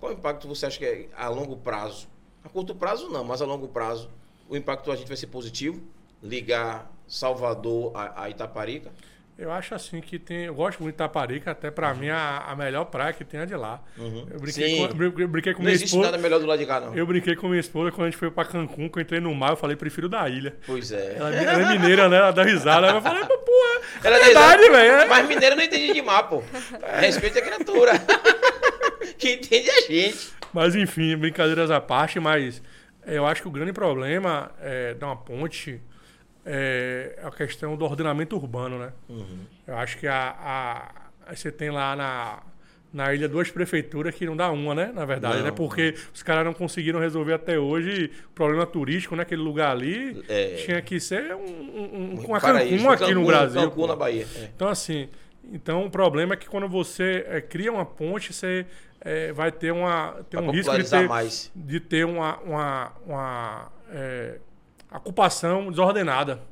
Qual 0.00 0.12
o 0.12 0.14
impacto 0.14 0.48
você 0.48 0.66
acha 0.66 0.78
que 0.78 0.84
é 0.84 1.08
a 1.16 1.28
longo 1.28 1.56
prazo? 1.56 2.08
A 2.44 2.48
curto 2.48 2.74
prazo 2.74 3.08
não, 3.08 3.24
mas 3.24 3.40
a 3.40 3.46
longo 3.46 3.68
prazo 3.68 4.10
o 4.48 4.56
impacto 4.56 4.90
a 4.90 4.96
gente 4.96 5.08
vai 5.08 5.16
ser 5.16 5.28
positivo? 5.28 5.82
Ligar 6.22 6.90
Salvador 7.06 7.92
a, 7.94 8.24
a 8.24 8.30
Itaparica? 8.30 8.92
Eu 9.42 9.50
acho 9.52 9.74
assim 9.74 10.00
que 10.00 10.18
tem. 10.18 10.44
Eu 10.44 10.54
gosto 10.54 10.80
muito 10.82 10.94
de 10.94 11.02
Itaparica, 11.02 11.50
até 11.50 11.70
pra 11.70 11.92
mim 11.94 12.08
a, 12.08 12.44
a 12.46 12.54
melhor 12.54 12.84
praia 12.84 13.12
que 13.12 13.24
tem 13.24 13.40
é 13.40 13.46
de 13.46 13.56
lá. 13.56 13.82
Eu 13.98 14.38
brinquei 14.38 14.68
Sim. 14.70 14.76
com, 14.76 14.84
eu 14.84 14.94
brin- 14.94 15.22
eu 15.22 15.28
brinquei 15.28 15.52
com 15.52 15.58
Não 15.58 15.64
minha 15.64 15.74
existe 15.74 15.88
esposa. 15.88 16.10
nada 16.12 16.22
melhor 16.22 16.38
do 16.38 16.46
lado 16.46 16.58
de 16.60 16.66
cá, 16.66 16.80
não. 16.80 16.94
Eu 16.94 17.04
brinquei 17.06 17.34
com 17.34 17.48
minha 17.48 17.58
esposa 17.60 17.90
quando 17.90 18.06
a 18.06 18.10
gente 18.10 18.18
foi 18.18 18.30
pra 18.30 18.44
Cancún, 18.44 18.88
que 18.88 18.98
eu 18.98 19.02
entrei 19.02 19.18
no 19.20 19.34
mar, 19.34 19.50
eu 19.50 19.56
falei, 19.56 19.74
prefiro 19.76 20.08
da 20.08 20.28
ilha. 20.28 20.54
Pois 20.64 20.92
é. 20.92 21.16
Ela, 21.18 21.34
ela 21.34 21.72
é 21.72 21.78
mineira, 21.78 22.08
né? 22.08 22.18
Ela 22.18 22.30
dá 22.30 22.44
risada. 22.44 22.86
Eu 22.86 23.02
falei, 23.02 23.24
pô, 23.24 23.36
porra, 23.38 23.80
Ela 24.04 24.16
é 24.16 24.20
é 24.20 24.24
verdade, 24.24 24.62
velho. 24.70 24.92
é. 24.92 25.06
Mas 25.08 25.28
mineiro 25.28 25.56
não 25.56 25.62
entende 25.64 25.92
de 25.92 26.02
mar, 26.02 26.22
pô. 26.28 26.42
Respeita 27.00 27.40
a 27.40 27.42
criatura. 27.42 27.92
que 29.18 29.32
entende 29.34 29.70
a 29.70 29.80
gente. 29.82 30.30
Mas 30.52 30.74
enfim, 30.74 31.16
brincadeiras 31.16 31.70
à 31.70 31.80
parte, 31.80 32.20
mas 32.20 32.62
é, 33.06 33.16
eu 33.18 33.26
acho 33.26 33.42
que 33.42 33.48
o 33.48 33.50
grande 33.50 33.72
problema 33.72 34.50
é, 34.60 34.94
de 34.94 35.04
uma 35.04 35.16
ponte 35.16 35.80
é 36.44 37.18
a 37.22 37.30
questão 37.30 37.76
do 37.76 37.84
ordenamento 37.84 38.36
urbano, 38.36 38.78
né? 38.78 38.92
Eu 39.66 39.76
acho 39.76 39.98
que 39.98 40.06
a, 40.06 40.36
a- 41.26 41.34
você 41.34 41.52
tem 41.52 41.70
lá 41.70 41.94
na, 41.94 42.42
na 42.92 43.14
ilha 43.14 43.28
duas 43.28 43.50
prefeituras 43.50 44.14
que 44.14 44.26
não 44.26 44.36
dá 44.36 44.50
uma, 44.50 44.74
né? 44.74 44.90
Na 44.92 45.04
verdade, 45.04 45.38
Não, 45.38 45.44
né? 45.44 45.50
Porque 45.52 45.94
os 46.12 46.22
caras 46.22 46.44
não 46.44 46.52
conseguiram 46.52 46.98
resolver 47.00 47.32
até 47.34 47.58
hoje 47.58 48.10
o 48.26 48.30
problema 48.34 48.66
turístico 48.66 49.14
naquele 49.16 49.40
lugar 49.42 49.70
ali. 49.70 50.22
É. 50.28 50.56
Tinha 50.64 50.82
que 50.82 50.98
ser 50.98 51.34
um, 51.34 51.38
um, 51.44 52.14
um, 52.20 52.26
uma 52.26 52.40
Paraíso, 52.40 52.84
Cancún 52.84 52.90
aqui 52.90 53.14
no 53.14 53.24
Brasil. 53.24 53.60
Cancún 53.62 53.74
pô. 53.82 53.86
na 53.86 53.96
Bahia. 53.96 54.26
é. 54.36 54.50
Então, 54.54 54.68
assim, 54.68 55.08
então 55.52 55.86
o 55.86 55.90
problema 55.90 56.34
é 56.34 56.36
que 56.36 56.48
quando 56.48 56.68
você 56.68 57.24
é, 57.28 57.40
cria 57.40 57.72
uma 57.72 57.86
ponte, 57.86 58.32
você 58.32 58.66
é, 59.00 59.32
vai 59.32 59.50
ter, 59.52 59.72
uma, 59.72 60.16
ter 60.28 60.36
Vai 60.38 60.46
um 60.46 60.50
risco 60.50 60.76
de 60.76 60.90
ter, 60.90 61.08
mais. 61.08 61.50
de 61.54 61.80
ter 61.80 62.04
uma, 62.04 62.38
uma, 62.40 62.92
uma 63.06 63.72
é, 63.90 64.38
ocupação 64.98 65.70
desordenada. 65.70 66.42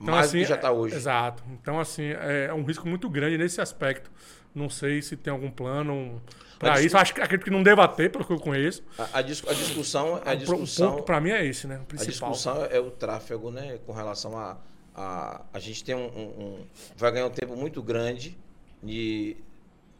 Então, 0.00 0.14
Mais 0.14 0.30
do 0.30 0.38
que 0.38 0.44
já 0.44 0.56
tá 0.56 0.70
hoje. 0.72 0.94
Exato. 0.94 1.42
Então, 1.50 1.80
assim, 1.80 2.04
é 2.20 2.52
um 2.52 2.62
risco 2.64 2.86
muito 2.86 3.08
grande 3.08 3.38
nesse 3.38 3.60
aspecto. 3.60 4.10
Não 4.54 4.68
sei 4.70 5.00
se 5.02 5.16
tem 5.16 5.32
algum 5.32 5.50
plano 5.50 6.20
para 6.58 6.80
isso. 6.82 6.96
Acho 6.96 7.14
que 7.14 7.20
acredito 7.20 7.44
que 7.44 7.50
não 7.50 7.62
deva 7.62 7.86
ter, 7.88 8.10
pelo 8.10 8.24
que 8.24 8.32
eu 8.32 8.38
conheço. 8.38 8.82
A, 8.98 9.18
a 9.18 9.22
dis- 9.22 9.42
a 9.46 9.52
discussão, 9.54 10.20
a 10.24 10.32
O 10.32 10.36
discussão, 10.36 10.92
ponto 10.92 11.02
para 11.04 11.20
mim 11.20 11.30
é 11.30 11.44
esse, 11.44 11.66
né? 11.66 11.78
O 11.78 11.82
a 11.82 11.84
principal. 11.84 12.30
discussão 12.30 12.64
é 12.66 12.78
o 12.80 12.90
tráfego, 12.90 13.50
né? 13.50 13.78
Com 13.86 13.92
relação 13.92 14.36
a 14.38 14.56
a, 14.98 15.42
a 15.52 15.58
gente 15.58 15.84
tem 15.84 15.94
um, 15.94 16.06
um- 16.06 16.42
um- 16.42 16.66
vai 16.96 17.12
ganhar 17.12 17.26
um 17.26 17.30
tempo 17.30 17.54
muito 17.54 17.82
grande 17.82 18.34
de 18.82 19.36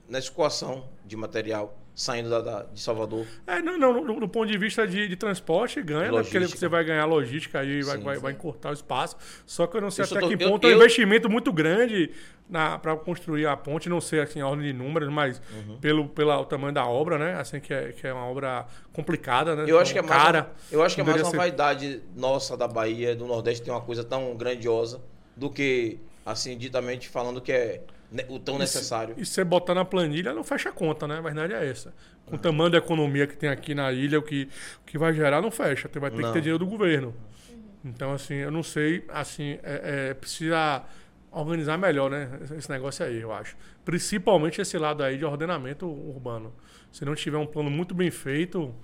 na 0.09 0.19
escoação 0.19 0.89
de 1.05 1.17
material 1.19 1.77
saindo 1.97 2.29
da, 2.29 2.43
da- 2.43 2.63
de 2.65 2.79
Salvador. 2.79 3.27
É, 3.47 3.63
não, 3.63 3.79
não, 3.79 4.05
no, 4.05 4.21
no 4.21 4.29
ponto 4.29 4.47
de 4.53 4.59
vista 4.59 4.87
de, 4.87 5.09
de 5.09 5.17
transporte, 5.17 5.81
ganha, 5.83 6.13
né? 6.13 6.23
Porque 6.23 6.39
você 6.41 6.69
vai 6.69 6.85
ganhar 6.85 7.07
logística 7.07 7.59
aí, 7.59 7.81
vai, 7.83 7.97
Sim, 7.97 8.05
vai, 8.05 8.15
sim. 8.17 8.21
vai 8.23 8.33
encurtar 8.33 8.69
o 8.69 8.73
espaço. 8.75 9.17
Só 9.47 9.67
que 9.67 9.79
eu 9.79 9.81
não 9.81 9.91
sei 9.91 10.05
Eu 10.05 10.09
até 10.11 10.21
tô- 10.21 10.29
que 10.29 10.35
eu- 10.45 10.51
ponto 10.51 10.65
é 10.67 10.69
um 10.69 10.73
eu- 10.73 10.77
investimento 10.77 11.31
muito 11.31 11.51
grande 11.55 12.11
para 12.83 12.95
construir 12.99 13.47
a 13.47 13.57
ponte, 13.57 13.89
não 13.89 14.01
sei 14.01 14.21
assim, 14.21 14.41
a 14.43 14.47
ordem 14.47 14.67
de 14.67 14.73
números, 14.75 15.09
mas 15.09 15.41
Uhum. 15.67 15.79
pelo, 15.81 16.07
pelo 16.09 16.45
tamanho 16.45 16.75
da 16.75 16.87
obra, 16.87 17.17
né? 17.19 17.35
Assim, 17.41 17.59
que 17.61 17.73
é, 17.73 17.93
que 17.93 18.07
é 18.07 18.13
uma 18.13 18.27
obra 18.27 18.67
complicada, 18.93 19.57
né? 19.57 19.65
Eu 19.67 19.81
acho 19.81 19.93
que 19.95 19.99
é 19.99 20.03
mais, 20.03 20.23
cara. 20.23 20.53
eu 20.71 20.83
acho 20.83 20.95
que 20.95 21.01
é 21.01 21.05
mais 21.05 21.23
uma 21.23 21.31
ser- 21.31 21.37
vaidade 21.39 22.03
nossa 22.15 22.57
da 22.59 22.69
Bahia, 22.69 23.17
do 23.17 23.25
Nordeste 23.27 23.63
ter 23.65 23.71
uma 23.71 23.81
coisa 23.81 24.05
tão 24.05 24.37
grandiosa 24.37 25.01
do 25.35 25.49
que 25.51 25.99
assim 26.27 26.57
ditamente 26.59 27.09
falando 27.09 27.41
que 27.41 27.51
é 27.53 27.81
o 28.29 28.39
tão 28.39 28.59
necessário. 28.59 29.15
E 29.19 29.25
você 29.27 29.43
botar 29.45 29.75
na 29.75 29.85
planilha 29.85 30.33
não 30.33 30.45
fecha 30.45 30.69
a 30.69 30.73
conta, 30.73 31.07
né? 31.09 31.19
A 31.19 31.21
verdade 31.21 31.53
é 31.53 31.69
essa. 31.69 31.93
Com 32.25 32.37
o 32.37 32.39
tamanho 32.39 32.71
da 32.71 32.79
economia 32.79 33.27
que 33.27 33.37
tem 33.37 33.49
aqui 33.49 33.75
na 33.75 33.93
ilha, 33.93 34.19
o 34.19 34.23
que, 34.23 34.49
o 34.83 34.85
que 34.85 34.97
vai 34.99 35.13
gerar 35.13 35.41
não 35.43 35.51
fecha. 35.51 35.89
Você 35.93 35.99
vai 35.99 36.11
ter 36.11 36.19
Não. 36.23 36.29
que 36.29 36.33
ter 36.35 36.41
dinheiro 36.41 36.59
do 36.59 36.67
governo. 36.67 37.15
Então, 37.85 38.13
assim, 38.13 38.35
eu 38.35 38.51
não 38.51 38.63
sei, 38.63 39.05
assim, 39.09 39.59
é, 39.63 40.09
é, 40.11 40.15
precisa 40.15 40.83
organizar 41.31 41.77
melhor, 41.79 42.11
né? 42.11 42.29
esse- 42.57 42.71
negócio 42.71 43.05
aí, 43.05 43.21
eu 43.21 43.33
acho. 43.33 43.57
Principalmente 43.85 44.61
esse 44.61 44.77
lado 44.79 45.03
aí 45.05 45.19
de 45.19 45.25
ordenamento 45.25 45.87
urbano. 45.87 46.53
Se 46.91 47.05
não 47.05 47.15
tiver 47.15 47.37
um 47.39 47.47
plano 47.47 47.71
muito 47.71 47.95
bem 47.95 48.11
feito, 48.11 48.75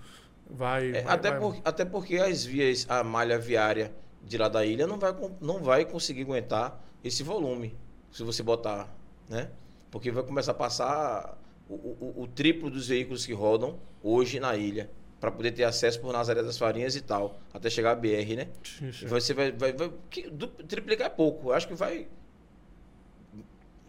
vai. 0.48 0.90
É, 0.90 1.02
vai- 1.02 1.14
até, 1.14 1.30
vai- 1.30 1.40
por- 1.40 1.56
até 1.64 1.84
porque 1.84 2.16
as 2.16 2.44
vias, 2.44 2.86
a 2.88 3.02
malha 3.02 3.38
viária 3.38 3.92
de 4.22 4.38
lá 4.38 4.48
da 4.48 4.64
ilha 4.64 4.86
não 4.86 4.98
vai, 4.98 5.12
não 5.40 5.58
vai 5.62 5.84
conseguir 5.84 6.22
aguentar 6.22 6.80
esse 7.02 7.22
volume, 7.24 7.76
se 8.12 8.22
você 8.22 8.40
botar, 8.42 8.88
né? 9.32 9.48
Porque 9.90 10.10
vai 10.10 10.22
começar 10.22 10.52
a 10.52 10.54
passar 10.54 11.38
o, 11.68 11.74
o- 11.74 12.14
o 12.22 12.26
triplo 12.28 12.70
dos 12.70 12.88
veículos 12.88 13.26
que 13.26 13.32
rodam 13.32 13.78
hoje 14.02 14.38
na 14.38 14.54
ilha, 14.56 14.90
para 15.20 15.30
poder 15.30 15.52
ter 15.52 15.64
acesso 15.64 16.00
por 16.00 16.12
Nazaré 16.12 16.42
das 16.42 16.58
Farinhas 16.58 16.96
e 16.96 17.00
tal, 17.00 17.38
até 17.54 17.70
chegar 17.70 17.92
a 17.92 17.94
BR, 17.94 18.36
né? 18.36 18.48
Sim, 18.64 18.92
sim. 18.92 19.06
Você 19.06 19.32
vai, 19.32 19.52
vai, 19.52 19.72
vai 19.72 19.90
que, 20.10 20.28
du- 20.28 20.48
triplicar 20.48 21.06
é 21.06 21.10
pouco. 21.10 21.52
Acho 21.52 21.68
que 21.68 21.74
vai. 21.74 22.06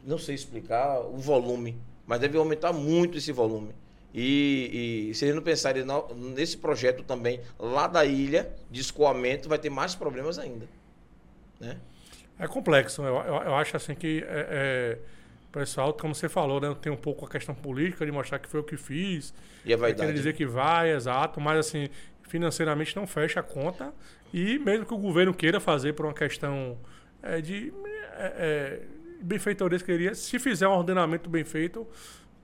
Não 0.04 0.18
sei 0.18 0.36
explicar 0.36 1.00
o 1.02 1.18
volume, 1.18 1.78
mas 2.06 2.20
deve 2.20 2.38
aumentar 2.38 2.74
muito 2.74 3.18
esse 3.18 3.32
volume. 3.32 3.74
E, 4.14 5.08
e 5.10 5.16
se 5.16 5.26
eles 5.26 5.36
não 5.36 5.42
pensarem 5.42 5.84
nesse 6.16 6.58
projeto 6.58 7.04
também, 7.04 7.40
lá 7.58 7.88
da 7.88 8.06
ilha, 8.06 8.52
de 8.70 8.82
escoamento, 8.82 9.50
vai 9.50 9.58
ter 9.58 9.70
mais 9.72 9.96
problemas 9.96 10.38
ainda. 10.38 10.68
Né? 11.60 11.78
É 12.38 12.48
complexo. 12.48 13.02
Eu, 13.02 13.16
eu, 13.16 13.34
eu 13.44 13.56
acho 13.56 13.76
assim 13.76 13.96
que 13.96 14.24
é, 14.28 14.48
é, 14.52 15.00
pessoal, 15.54 15.94
como 15.94 16.14
você 16.14 16.28
falou, 16.28 16.60
né, 16.60 16.76
tem 16.82 16.92
um 16.92 16.98
pouco 16.98 17.26
a 17.26 17.30
questão 17.30 17.54
política 17.56 18.06
de 18.06 18.12
mostrar 18.12 18.40
que 18.40 18.50
foi 18.50 18.60
o 18.60 18.64
que 18.64 18.76
fiz. 18.76 19.34
E 19.64 19.72
a 19.74 19.78
Vai 19.78 19.92
vaidade. 19.92 20.08
querer 20.08 20.18
dizer 20.18 20.34
que 20.34 20.46
vai, 20.46 20.92
exato, 20.94 21.40
mas 21.40 21.60
assim, 21.60 21.88
financeiramente 22.24 22.96
não 22.96 23.06
fecha 23.08 23.40
a 23.40 23.44
conta. 23.44 23.94
E 24.34 24.58
mesmo 24.60 24.86
que 24.86 24.94
o 24.94 24.98
governo 24.98 25.34
queira 25.34 25.60
fazer 25.60 25.94
por 25.94 26.06
uma 26.08 26.14
questão 26.14 26.78
é, 27.22 27.40
de 27.40 27.72
é, 28.16 28.34
é, 28.38 28.82
benfeitoria, 29.22 29.80
queria, 29.80 30.16
se 30.16 30.40
fizer 30.40 30.68
um 30.68 30.72
ordenamento 30.72 31.30
bem 31.30 31.44
feito, 31.44 31.88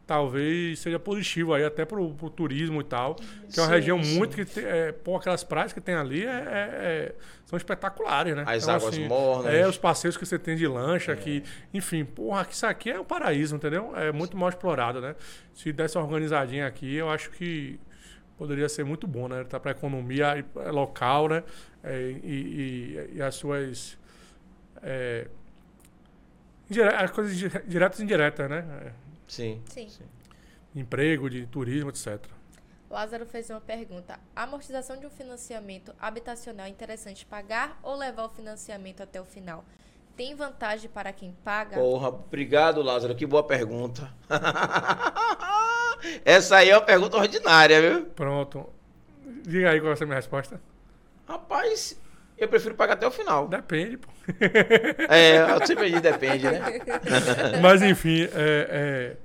talvez 0.09 0.79
seja 0.79 0.97
positivo 0.97 1.53
aí 1.53 1.63
até 1.63 1.85
pro, 1.85 2.09
pro 2.15 2.31
turismo 2.31 2.81
e 2.81 2.83
tal. 2.83 3.13
Que 3.13 3.59
é 3.59 3.61
uma 3.61 3.67
Sim, 3.67 3.73
região 3.75 4.03
sim. 4.03 4.17
muito 4.17 4.35
que 4.35 4.43
tem, 4.43 4.65
é, 4.65 4.91
pô, 4.91 5.15
aquelas 5.15 5.43
praias 5.43 5.71
que 5.71 5.79
tem 5.79 5.93
ali 5.93 6.25
é, 6.25 6.29
é- 6.29 6.33
é- 6.33 7.15
são 7.45 7.55
espetaculares, 7.55 8.35
né? 8.35 8.43
As 8.47 8.67
águas 8.67 8.97
mornas. 8.97 9.53
É, 9.53 9.67
os 9.67 9.77
passeios 9.77 10.17
que 10.17 10.25
você 10.25 10.39
tem 10.39 10.55
de 10.55 10.65
lancha, 10.67 11.15
que, 11.15 11.43
enfim, 11.71 12.03
porra, 12.03 12.43
que 12.43 12.55
isso 12.55 12.65
aqui 12.65 12.89
é 12.89 12.99
um 12.99 13.03
paraíso, 13.05 13.55
entendeu? 13.55 13.95
É 13.95 14.11
muito 14.11 14.35
mal 14.35 14.49
explorado, 14.49 14.99
né? 14.99 15.15
Se 15.53 15.71
desse 15.71 15.95
uma 15.95 16.05
organizadinha 16.05 16.65
aqui, 16.65 16.95
eu 16.95 17.07
acho 17.07 17.29
que 17.29 17.79
poderia 18.35 18.67
ser 18.67 18.83
muito 18.83 19.05
bom, 19.05 19.27
né? 19.27 19.43
Tá 19.43 19.59
para 19.59 19.71
economia 19.71 20.43
eh, 20.55 20.71
local, 20.71 21.29
né? 21.29 21.43
É, 21.83 21.99
e, 22.23 22.97
e- 23.11 23.17
e 23.17 23.21
as 23.21 23.35
suas 23.35 23.95
é, 24.81 25.27
as 26.97 27.11
coisas 27.11 27.35
di- 27.37 27.49
diretas 27.67 27.99
e 27.99 28.03
indiretas, 28.03 28.49
né? 28.49 28.91
É, 29.29 29.31
Sim. 29.31 29.61
Sim. 29.67 29.89
emprego, 30.75 31.29
de 31.29 31.45
turismo, 31.45 31.89
etc. 31.89 32.19
Lázaro 32.89 33.25
fez 33.25 33.49
uma 33.51 33.61
pergunta. 33.61 34.19
A 34.35 34.43
amortização 34.43 34.97
de 34.97 35.05
um 35.05 35.09
financiamento 35.11 35.93
habitacional 35.99 36.65
é 36.65 36.69
interessante 36.69 37.25
pagar 37.25 37.79
ou 37.83 37.95
levar 37.95 38.25
o 38.25 38.29
financiamento 38.29 39.03
até 39.03 39.21
o 39.21 39.25
final? 39.25 39.63
Tem 40.17 40.35
vantagem 40.35 40.89
para 40.89 41.13
quem 41.13 41.31
paga? 41.43 41.77
Porra, 41.77 42.09
obrigado, 42.09 42.81
Lázaro. 42.81 43.15
Que 43.15 43.25
boa 43.25 43.43
pergunta. 43.43 44.11
Essa 46.25 46.57
aí 46.57 46.69
é 46.69 46.75
uma 46.77 46.83
pergunta 46.83 47.17
ordinária, 47.17 47.81
viu? 47.81 48.05
Pronto. 48.07 48.67
Diga 49.43 49.69
aí 49.69 49.79
qual 49.79 49.89
vai 49.89 49.95
ser 49.97 50.03
a 50.03 50.07
minha 50.07 50.15
resposta. 50.17 50.59
Rapaz, 51.27 51.97
eu 52.39 52.47
prefiro 52.47 52.75
pagar 52.75 52.93
até 52.93 53.07
o 53.07 53.11
final. 53.11 53.47
Depende, 53.47 53.97
pô. 53.97 54.07
É, 55.09 55.51
eu 55.51 55.65
sempre 55.65 55.87
digo 55.89 56.01
depende, 56.01 56.45
né? 56.45 56.61
Mas 57.61 57.81
enfim, 57.81 58.23
é, 58.23 58.27
é, 58.35 59.17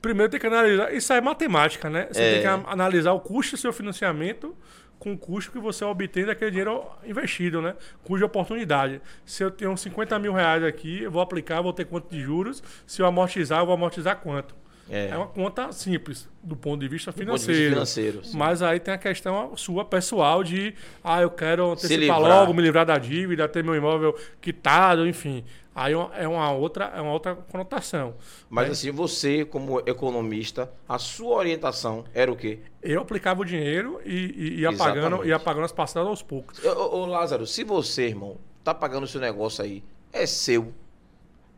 primeiro 0.00 0.30
tem 0.30 0.40
que 0.40 0.46
analisar. 0.46 0.92
Isso 0.92 1.12
é 1.12 1.20
matemática, 1.20 1.88
né? 1.90 2.08
Você 2.10 2.22
É. 2.22 2.32
tem 2.34 2.40
que 2.42 2.46
analisar 2.46 3.12
o 3.12 3.20
custo 3.20 3.56
do 3.56 3.58
seu 3.60 3.72
financiamento 3.72 4.56
com 4.98 5.12
o 5.14 5.18
custo 5.18 5.50
que 5.50 5.58
você 5.58 5.84
obtém 5.84 6.24
daquele 6.24 6.50
dinheiro 6.52 6.84
investido, 7.04 7.60
né? 7.60 7.74
Cuja 8.04 8.24
oportunidade. 8.26 9.00
Se 9.26 9.42
eu 9.42 9.50
tenho 9.50 9.76
50 9.76 10.16
mil 10.20 10.32
reais 10.32 10.62
aqui, 10.62 11.02
eu 11.02 11.10
vou 11.10 11.20
aplicar, 11.20 11.60
vou 11.60 11.72
ter 11.72 11.84
quanto 11.86 12.08
de 12.08 12.20
juros. 12.20 12.62
Se 12.86 13.02
eu 13.02 13.06
amortizar, 13.06 13.58
eu 13.60 13.66
vou 13.66 13.74
amortizar 13.74 14.16
quanto. 14.18 14.54
É, 14.92 15.08
é 15.08 15.16
uma 15.16 15.26
conta 15.26 15.72
simples 15.72 16.28
do 16.42 16.54
ponto 16.54 16.78
de 16.78 16.86
vista 16.86 17.10
financeiro. 17.12 17.38
Ponto 17.38 17.46
de 17.46 17.52
vista 17.52 17.70
financeiro 17.70 18.38
mas 18.38 18.60
aí 18.60 18.78
tem 18.78 18.92
a 18.92 18.98
questão 18.98 19.56
sua 19.56 19.86
pessoal 19.86 20.44
de, 20.44 20.74
ah, 21.02 21.22
eu 21.22 21.30
quero 21.30 21.72
antecipar 21.72 22.20
logo, 22.20 22.52
me 22.52 22.60
livrar 22.60 22.84
da 22.84 22.98
dívida, 22.98 23.48
ter 23.48 23.64
meu 23.64 23.74
imóvel 23.74 24.14
quitado, 24.38 25.08
enfim. 25.08 25.42
Aí 25.74 25.94
é 25.94 26.28
uma 26.28 26.52
outra, 26.52 26.92
é 26.94 27.00
uma 27.00 27.12
outra 27.12 27.34
conotação. 27.34 28.14
Mas 28.50 28.66
né? 28.66 28.72
assim, 28.72 28.90
você, 28.90 29.46
como 29.46 29.80
economista, 29.86 30.70
a 30.86 30.98
sua 30.98 31.36
orientação 31.36 32.04
era 32.12 32.30
o 32.30 32.36
quê? 32.36 32.58
Eu 32.82 33.00
aplicava 33.00 33.40
o 33.40 33.44
dinheiro 33.46 33.98
e, 34.04 34.34
e 34.36 34.60
ia, 34.60 34.76
pagando, 34.76 35.24
ia 35.24 35.38
pagando 35.38 35.64
as 35.64 35.72
parcelas 35.72 36.08
aos 36.08 36.22
poucos. 36.22 36.62
Ô, 36.62 36.96
ô, 36.96 37.06
Lázaro, 37.06 37.46
se 37.46 37.64
você, 37.64 38.08
irmão, 38.08 38.36
tá 38.62 38.74
pagando 38.74 39.04
o 39.04 39.08
seu 39.08 39.22
negócio 39.22 39.64
aí, 39.64 39.82
é 40.12 40.26
seu. 40.26 40.74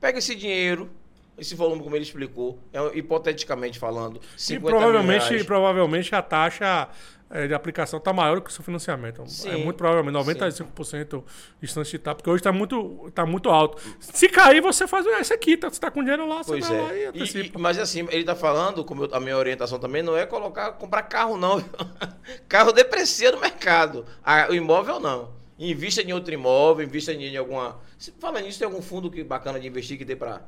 Pega 0.01 0.19
esse 0.19 0.37
dinheiro, 0.37 0.89
esse 1.37 1.55
volume, 1.55 1.83
como 1.83 1.97
ele 1.97 2.05
explicou, 2.05 2.59
é, 2.73 2.99
hipoteticamente 2.99 3.79
falando, 3.79 4.21
50 4.37 4.55
e 4.55 4.71
provavelmente, 4.71 5.45
provavelmente 5.45 6.15
a 6.15 6.23
taxa 6.23 6.89
é, 7.31 7.49
de 7.49 7.55
aplicação 7.55 7.99
está 7.99 8.13
maior 8.13 8.41
que 8.41 8.49
o 8.49 8.53
seu 8.53 8.63
financiamento. 8.63 9.23
É 9.23 9.27
sim, 9.27 9.51
é 9.51 9.57
muito 9.57 9.77
provavelmente 9.77 10.15
95% 10.15 10.85
sim. 10.85 11.25
de 11.61 11.67
chance 11.67 11.91
de 11.91 11.97
estar, 11.97 12.15
porque 12.15 12.31
hoje 12.31 12.41
está 12.41 12.53
muito, 12.53 13.11
tá 13.13 13.27
muito 13.27 13.51
alto. 13.51 13.83
Se 13.99 14.29
cair, 14.29 14.61
você 14.61 14.87
faz 14.87 15.05
esse 15.07 15.33
aqui, 15.33 15.57
tá, 15.57 15.69
você 15.69 15.75
está 15.75 15.91
com 15.91 16.01
dinheiro 16.01 16.29
lá, 16.29 16.43
pois 16.47 16.65
você 16.65 16.73
é. 16.73 16.77
vai 16.77 16.87
lá 16.87 16.95
e 16.95 17.05
antecipa. 17.07 17.59
E, 17.59 17.61
mas 17.61 17.79
assim, 17.79 18.07
ele 18.11 18.21
está 18.21 18.37
falando, 18.37 18.85
como 18.85 19.05
eu, 19.05 19.11
a 19.13 19.19
minha 19.19 19.37
orientação 19.37 19.79
também, 19.81 20.03
não 20.03 20.17
é 20.17 20.25
colocar, 20.27 20.73
comprar 20.73 21.03
carro 21.03 21.37
não. 21.37 21.65
carro 22.49 22.71
deprecia 22.71 23.33
no 23.33 23.41
mercado. 23.41 24.07
A, 24.23 24.49
o 24.51 24.55
imóvel 24.55 25.01
não. 25.01 25.33
Invista 25.59 26.03
em 26.03 26.13
outro 26.13 26.33
imóvel, 26.35 26.85
invista 26.85 27.13
em 27.13 27.37
alguma... 27.37 27.81
Fala 28.19 28.41
nisso, 28.41 28.59
tem 28.59 28.67
algum 28.67 28.83
fundo 28.83 29.11
que 29.11 29.23
bacana 29.25 29.59
de 29.59 29.67
investir 29.67 29.97
que 29.97 30.05
dê 30.05 30.17
para 30.17 30.43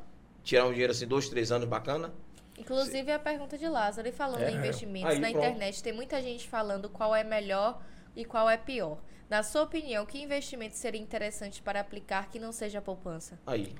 tirar 0.47 0.65
um 0.65 0.71
dinheiro 0.71 0.93
assim, 0.93 1.07
dois, 1.07 1.29
três 1.29 1.51
anos 1.51 1.69
bacana? 1.69 2.13
Inclusive 2.57 3.05
Sim. 3.05 3.11
a 3.11 3.19
pergunta 3.19 3.59
de 3.59 3.69
Lázaro, 3.69 4.09
e 4.09 4.13
falando 4.13 4.43
é. 4.43 4.51
em 4.51 4.57
investimentos 4.57 5.11
Aí, 5.11 5.19
na 5.19 5.29
pronto. 5.29 5.45
internet, 5.45 5.83
tem 5.83 5.93
muita 5.93 6.23
gente 6.23 6.49
falando 6.49 6.89
qual 6.89 7.15
é 7.15 7.25
melhor 7.25 7.83
e 8.15 8.25
qual 8.25 8.49
é 8.49 8.57
pior. 8.57 8.99
Na 9.29 9.43
sua 9.43 9.63
opinião, 9.63 10.07
que 10.07 10.23
investimento 10.23 10.77
seria 10.77 11.01
interessante 11.01 11.61
para 11.61 11.81
aplicar 11.81 12.31
que 12.31 12.39
não 12.39 12.53
seja 12.53 12.81
poupança? 12.81 13.39
Aí. 13.45 13.75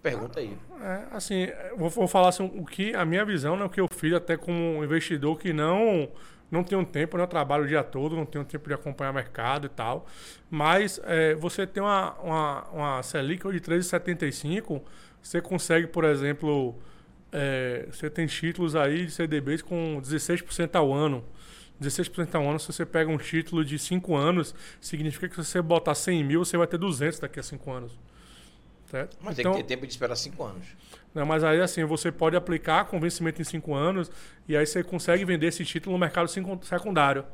Pergunta 0.00 0.38
aí. 0.38 0.56
É, 0.80 1.06
assim, 1.10 1.48
vou, 1.76 1.90
vou 1.90 2.06
falar 2.06 2.28
assim, 2.28 2.44
o 2.44 2.64
que 2.64 2.94
a 2.94 3.04
minha 3.04 3.24
visão, 3.24 3.56
né, 3.56 3.64
o 3.64 3.68
que 3.68 3.80
eu 3.80 3.88
fiz 3.92 4.12
até 4.14 4.36
como 4.36 4.82
investidor 4.84 5.36
que 5.36 5.52
não 5.52 6.08
não 6.50 6.62
tenho 6.62 6.84
tempo, 6.84 7.16
né, 7.16 7.22
eu 7.22 7.26
trabalho 7.26 7.64
o 7.64 7.66
dia 7.66 7.82
todo, 7.82 8.16
não 8.16 8.26
tenho 8.26 8.44
tempo 8.44 8.68
de 8.68 8.74
acompanhar 8.74 9.10
o 9.10 9.14
mercado 9.14 9.66
e 9.66 9.68
tal. 9.68 10.06
Mas 10.50 11.00
é, 11.04 11.34
você 11.34 11.66
tem 11.66 11.82
uma, 11.82 12.12
uma, 12.14 12.64
uma 12.72 13.02
Selic 13.02 13.50
de 13.50 13.60
13,75, 13.60 14.80
você 15.22 15.40
consegue, 15.40 15.86
por 15.88 16.04
exemplo, 16.04 16.76
é, 17.32 17.86
você 17.90 18.08
tem 18.08 18.26
títulos 18.26 18.76
aí 18.76 19.06
de 19.06 19.12
CDBs 19.12 19.62
com 19.62 20.00
16% 20.00 20.74
ao 20.76 20.92
ano. 20.92 21.24
16% 21.80 22.34
ao 22.34 22.48
ano, 22.48 22.58
se 22.58 22.72
você 22.72 22.86
pega 22.86 23.10
um 23.10 23.18
título 23.18 23.64
de 23.64 23.78
5 23.78 24.16
anos, 24.16 24.54
significa 24.80 25.28
que 25.28 25.34
se 25.36 25.44
você 25.44 25.60
botar 25.60 25.94
100 25.94 26.24
mil, 26.24 26.44
você 26.44 26.56
vai 26.56 26.66
ter 26.66 26.78
200 26.78 27.18
daqui 27.18 27.38
a 27.38 27.42
5 27.42 27.70
anos. 27.70 27.98
Certo? 28.90 29.16
Mas 29.20 29.38
então, 29.38 29.52
tem 29.52 29.62
que 29.62 29.68
ter 29.68 29.74
tempo 29.74 29.86
de 29.86 29.92
esperar 29.92 30.16
5 30.16 30.42
anos. 30.44 30.66
Não, 31.14 31.26
mas 31.26 31.42
aí 31.42 31.60
assim, 31.60 31.84
você 31.84 32.12
pode 32.12 32.36
aplicar 32.36 32.84
com 32.84 33.00
vencimento 33.00 33.40
em 33.40 33.44
5 33.44 33.74
anos 33.74 34.10
e 34.46 34.56
aí 34.56 34.66
você 34.66 34.82
consegue 34.84 35.24
vender 35.24 35.46
esse 35.48 35.64
título 35.64 35.94
no 35.94 35.98
mercado 35.98 36.28
secundário. 36.62 37.24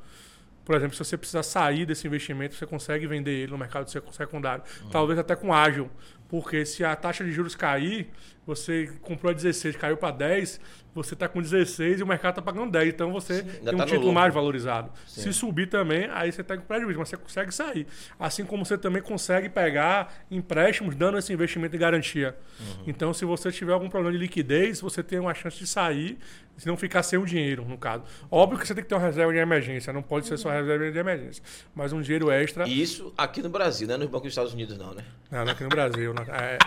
Por 0.65 0.77
exemplo, 0.77 0.97
se 0.97 1.05
você 1.05 1.19
precisar 1.19 1.43
sair 1.43 1.85
desse 1.85 2.07
investimento, 2.07 2.55
você 2.55 2.65
consegue 2.65 3.07
vender 3.07 3.33
ele 3.33 3.51
no 3.51 3.59
mercado 3.59 3.91
secundário. 4.13 4.63
Uhum. 4.83 4.91
Talvez 4.91 5.19
até 5.19 5.35
com 5.35 5.53
ágil. 5.53 5.91
Porque 6.33 6.65
se 6.65 6.83
a 6.83 6.97
taxa 6.97 7.23
de 7.23 7.31
juros 7.31 7.55
cair, 7.55 8.09
você 8.47 8.91
comprou 9.03 9.31
a 9.31 9.35
16, 9.35 9.77
caiu 9.77 9.99
para 9.99 10.13
10, 10.13 10.59
você 10.95 11.13
está 11.13 11.29
com 11.29 11.43
16 11.43 12.01
e 12.01 12.03
o 12.03 12.07
mercado 12.07 12.33
está 12.33 12.41
pagando 12.41 12.73
10. 12.73 12.89
Então 12.89 13.13
você 13.13 13.43
Sim, 13.43 13.49
tem 13.63 13.75
um 13.75 13.77
tá 13.77 13.85
título 13.85 14.15
mais 14.15 14.33
valorizado. 14.33 14.91
Sim. 15.07 15.25
Se 15.25 15.33
subir 15.35 15.69
também, 15.69 16.09
aí 16.11 16.33
você 16.33 16.41
está 16.41 16.57
com 16.57 16.65
prejuízo, 16.65 16.99
mas 16.99 17.11
você 17.11 17.19
consegue 17.19 17.53
sair. 17.53 17.87
Assim 18.19 18.47
como 18.47 18.65
você 18.65 18.79
também 18.79 19.03
consegue 19.03 19.51
pegar 19.51 20.25
empréstimos 20.31 20.97
dando 20.97 21.19
esse 21.19 21.31
investimento 21.35 21.77
em 21.77 21.79
garantia. 21.79 22.35
Uhum. 22.59 22.85
Então, 22.87 23.13
se 23.13 23.27
você 23.27 23.53
tiver 23.53 23.75
algum 23.75 23.91
problema 23.91 24.17
de 24.17 24.19
liquidez, 24.19 24.81
você 24.81 25.03
tem 25.03 25.19
uma 25.19 25.35
chance 25.35 25.59
de 25.59 25.67
sair 25.67 26.19
se 26.57 26.67
não 26.67 26.77
ficar 26.77 27.03
sem 27.03 27.19
o 27.19 27.27
dinheiro, 27.27 27.65
no 27.65 27.79
caso. 27.79 28.05
Óbvio 28.31 28.59
que 28.59 28.67
você 28.67 28.75
tem 28.75 28.85
que 28.85 28.89
ter 28.89 28.95
uma 28.95 29.05
reserva 29.05 29.33
de 29.33 29.39
emergência, 29.39 29.93
não 29.93 30.03
pode 30.03 30.27
ser 30.27 30.37
só 30.37 30.51
reserva 30.51 30.91
de 30.91 30.99
emergência, 30.99 31.43
mas 31.75 31.93
um 31.93 32.01
dinheiro 32.01 32.31
extra. 32.31 32.69
Isso 32.69 33.13
aqui 33.17 33.43
no 33.43 33.49
Brasil, 33.49 33.89
não 33.89 33.95
é 33.95 33.99
nos 33.99 34.09
bancos 34.09 34.25
dos 34.25 34.33
Estados 34.33 34.53
Unidos, 34.53 34.79
não, 34.79 34.95
né? 34.95 35.03
Não, 35.31 35.45
não 35.45 35.53
aqui 35.53 35.65
no 35.65 35.71
Brasil. 35.71 36.15
É, 36.29 36.59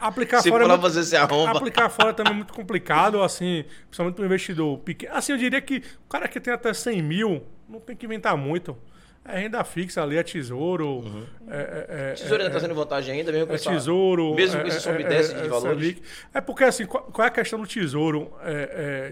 aplicar 0.00 0.40
se 0.42 0.48
fora. 0.48 0.64
É 0.64 0.68
muito, 0.68 0.80
você 0.80 1.02
se 1.02 1.16
arromba. 1.16 1.58
Aplicar 1.58 1.88
fora 1.88 2.12
também 2.12 2.32
é 2.32 2.36
muito 2.36 2.52
complicado, 2.52 3.22
assim, 3.22 3.64
principalmente 3.88 4.14
para 4.14 4.22
o 4.22 4.26
investidor 4.26 4.78
pequeno. 4.78 5.14
Assim, 5.14 5.32
eu 5.32 5.38
diria 5.38 5.60
que 5.60 5.82
o 6.04 6.08
cara 6.08 6.28
que 6.28 6.40
tem 6.40 6.52
até 6.52 6.72
100 6.72 7.02
mil 7.02 7.42
não 7.68 7.80
tem 7.80 7.96
que 7.96 8.06
inventar 8.06 8.36
muito. 8.36 8.76
É 9.24 9.38
renda 9.38 9.62
fixa 9.62 10.02
ali, 10.02 10.16
é 10.16 10.22
tesouro. 10.22 10.98
Uhum. 10.98 11.24
É, 11.48 11.56
é, 11.56 12.10
é 12.10 12.14
tesouro 12.14 12.42
ainda 12.42 12.48
está 12.48 12.58
sendo 12.58 12.74
vantagem 12.74 13.14
ainda, 13.14 13.30
mesmo 13.30 13.46
com 13.46 13.52
é 13.52 13.54
essa, 13.54 13.70
tesouro. 13.70 14.34
Mesmo 14.34 14.60
com 14.60 14.66
esse 14.66 14.80
sobe 14.80 15.02
e 15.02 15.04
desce 15.04 15.34
de 15.34 15.48
valores. 15.48 15.96
É 16.34 16.40
porque, 16.40 16.64
assim, 16.64 16.86
qual, 16.86 17.04
qual, 17.04 17.24
é 17.24 17.28
a 17.28 17.30
questão 17.32 17.60
do 17.60 17.66
tesouro 17.66 18.32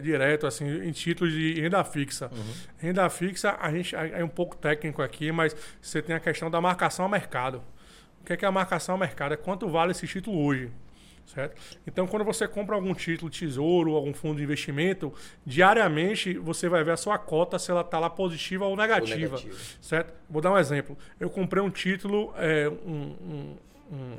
direto, 0.03 0.49
assim, 0.49 0.67
em 0.83 0.91
títulos 0.91 1.33
de 1.33 1.61
renda 1.61 1.85
fixa? 1.85 2.29
Uhum. 2.33 2.53
Renda 2.79 3.09
fixa, 3.09 3.57
a 3.61 3.71
gente 3.71 3.95
é 3.95 4.25
um 4.25 4.29
pouco 4.29 4.57
técnico 4.57 5.01
aqui, 5.01 5.31
mas 5.31 5.55
você 5.81 6.03
tem 6.03 6.17
a 6.17 6.21
questão 6.21 6.51
da 6.51 6.61
marcação 6.61 7.05
a 7.05 7.09
mercado. 7.09 7.63
O 8.21 8.25
que 8.25 8.33
é, 8.33 8.37
que 8.37 8.45
é 8.45 8.49
a 8.49 8.53
marcação 8.53 8.95
a 8.95 8.99
mercado? 8.99 9.33
É 9.33 9.37
quanto 9.37 9.69
vale 9.69 9.93
esse 9.93 10.07
título 10.07 10.45
hoje. 10.45 10.71
Certo? 11.27 11.61
Então, 11.87 12.09
quando 12.09 12.25
você 12.25 12.49
compra 12.49 12.75
algum 12.75 12.93
título, 12.93 13.31
tesouro, 13.31 13.95
algum 13.95 14.13
fundo 14.13 14.39
de 14.39 14.43
investimento, 14.43 15.13
diariamente 15.47 16.35
você 16.35 16.69
vai 16.69 16.83
ver 16.83 16.93
a 16.93 16.97
sua 16.97 17.19
cota 17.19 17.57
se 17.57 17.71
ela 17.71 17.83
está 17.83 18.01
lá 18.01 18.11
positiva 18.11 18.67
ou 18.67 18.77
negativa, 18.77 19.37
ou 19.37 19.43
negativa. 19.43 19.57
Certo? 19.81 20.13
Vou 20.29 20.43
dar 20.43 20.53
um 20.53 20.59
exemplo. 20.59 20.99
Eu 21.21 21.31
comprei 21.31 21.63
um 21.63 21.71
título, 21.71 22.35
é, 22.37 22.69
um, 22.69 22.93
um, 22.93 23.57
um, 23.93 24.17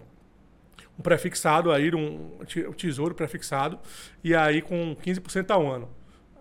um, 1.00 1.02
prefixado 1.04 1.70
aí, 1.72 1.94
um 1.94 2.40
tesouro 2.78 3.14
prefixado, 3.14 3.78
e 4.24 4.34
aí 4.34 4.62
com 4.62 4.96
15% 4.96 5.52
ao 5.52 5.70
ano. 5.70 5.90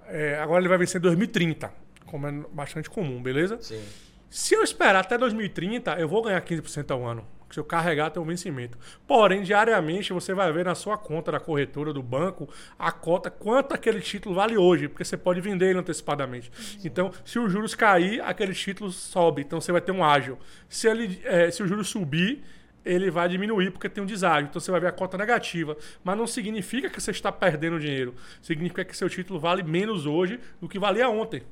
É, 0.07 0.39
agora 0.39 0.61
ele 0.61 0.69
vai 0.69 0.78
vencer 0.78 1.01
em 1.01 1.03
2030, 1.03 1.73
como 2.07 2.28
é 2.28 2.32
bastante 2.53 2.89
comum, 2.89 3.20
beleza? 3.20 3.61
Sim. 3.61 3.82
Se 4.28 4.55
eu 4.55 4.62
esperar 4.62 5.01
até 5.01 5.19
2030, 5.19 5.99
eu 5.99 6.09
vou 6.09 6.23
ganhar 6.23 6.41
15% 6.41 6.93
ao 6.93 7.05
ano 7.05 7.27
se 7.55 7.60
eu 7.60 7.64
carregar 7.64 8.06
até 8.06 8.20
o 8.20 8.24
vencimento. 8.24 8.78
Porém, 9.06 9.43
diariamente 9.43 10.12
você 10.12 10.32
vai 10.35 10.52
ver 10.52 10.64
na 10.64 10.74
sua 10.74 10.97
conta 10.97 11.32
da 11.32 11.40
corretora 11.40 11.93
do 11.93 12.02
banco 12.02 12.48
a 12.78 12.93
cota 12.93 13.31
quanto 13.31 13.74
aquele 13.74 14.01
título 14.01 14.35
vale 14.35 14.56
hoje, 14.56 14.89
porque 14.89 15.05
você 15.05 15.16
pode 15.16 15.40
vender 15.40 15.70
ele 15.70 15.78
antecipadamente. 15.78 16.51
Então, 16.85 17.12
se 17.24 17.39
os 17.39 17.51
juros 17.52 17.74
cair, 17.74 18.20
aquele 18.22 18.55
título 18.55 18.90
sobe, 18.90 19.43
então 19.43 19.60
você 19.60 19.72
vai 19.72 19.81
ter 19.81 19.93
um 19.93 20.05
ágil. 20.05 20.39
Se 20.68 20.89
ele, 20.89 21.20
é, 21.24 21.51
se 21.51 21.62
o 21.62 21.66
juros 21.66 21.89
subir, 21.89 22.43
ele 22.85 23.10
vai 23.10 23.28
diminuir 23.28 23.70
porque 23.70 23.89
tem 23.89 24.02
um 24.02 24.06
deságio. 24.06 24.48
Então 24.48 24.60
você 24.60 24.70
vai 24.70 24.81
ver 24.81 24.89
a 24.89 24.93
cota 24.93 25.18
negativa. 25.18 25.77
Mas 26.02 26.16
não 26.16 26.27
significa 26.27 26.89
que 26.89 27.01
você 27.01 27.10
está 27.10 27.31
perdendo 27.31 27.78
dinheiro. 27.78 28.14
Significa 28.40 28.85
que 28.85 28.97
seu 28.97 29.09
título 29.09 29.39
vale 29.39 29.62
menos 29.62 30.06
hoje 30.06 30.40
do 30.60 30.68
que 30.68 30.78
valia 30.78 31.09
ontem. 31.09 31.43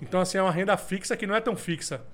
Então, 0.00 0.20
assim, 0.20 0.38
é 0.38 0.42
uma 0.42 0.52
renda 0.52 0.76
fixa 0.76 1.16
que 1.16 1.26
não 1.26 1.34
é 1.34 1.40
tão 1.40 1.56
fixa. 1.56 2.04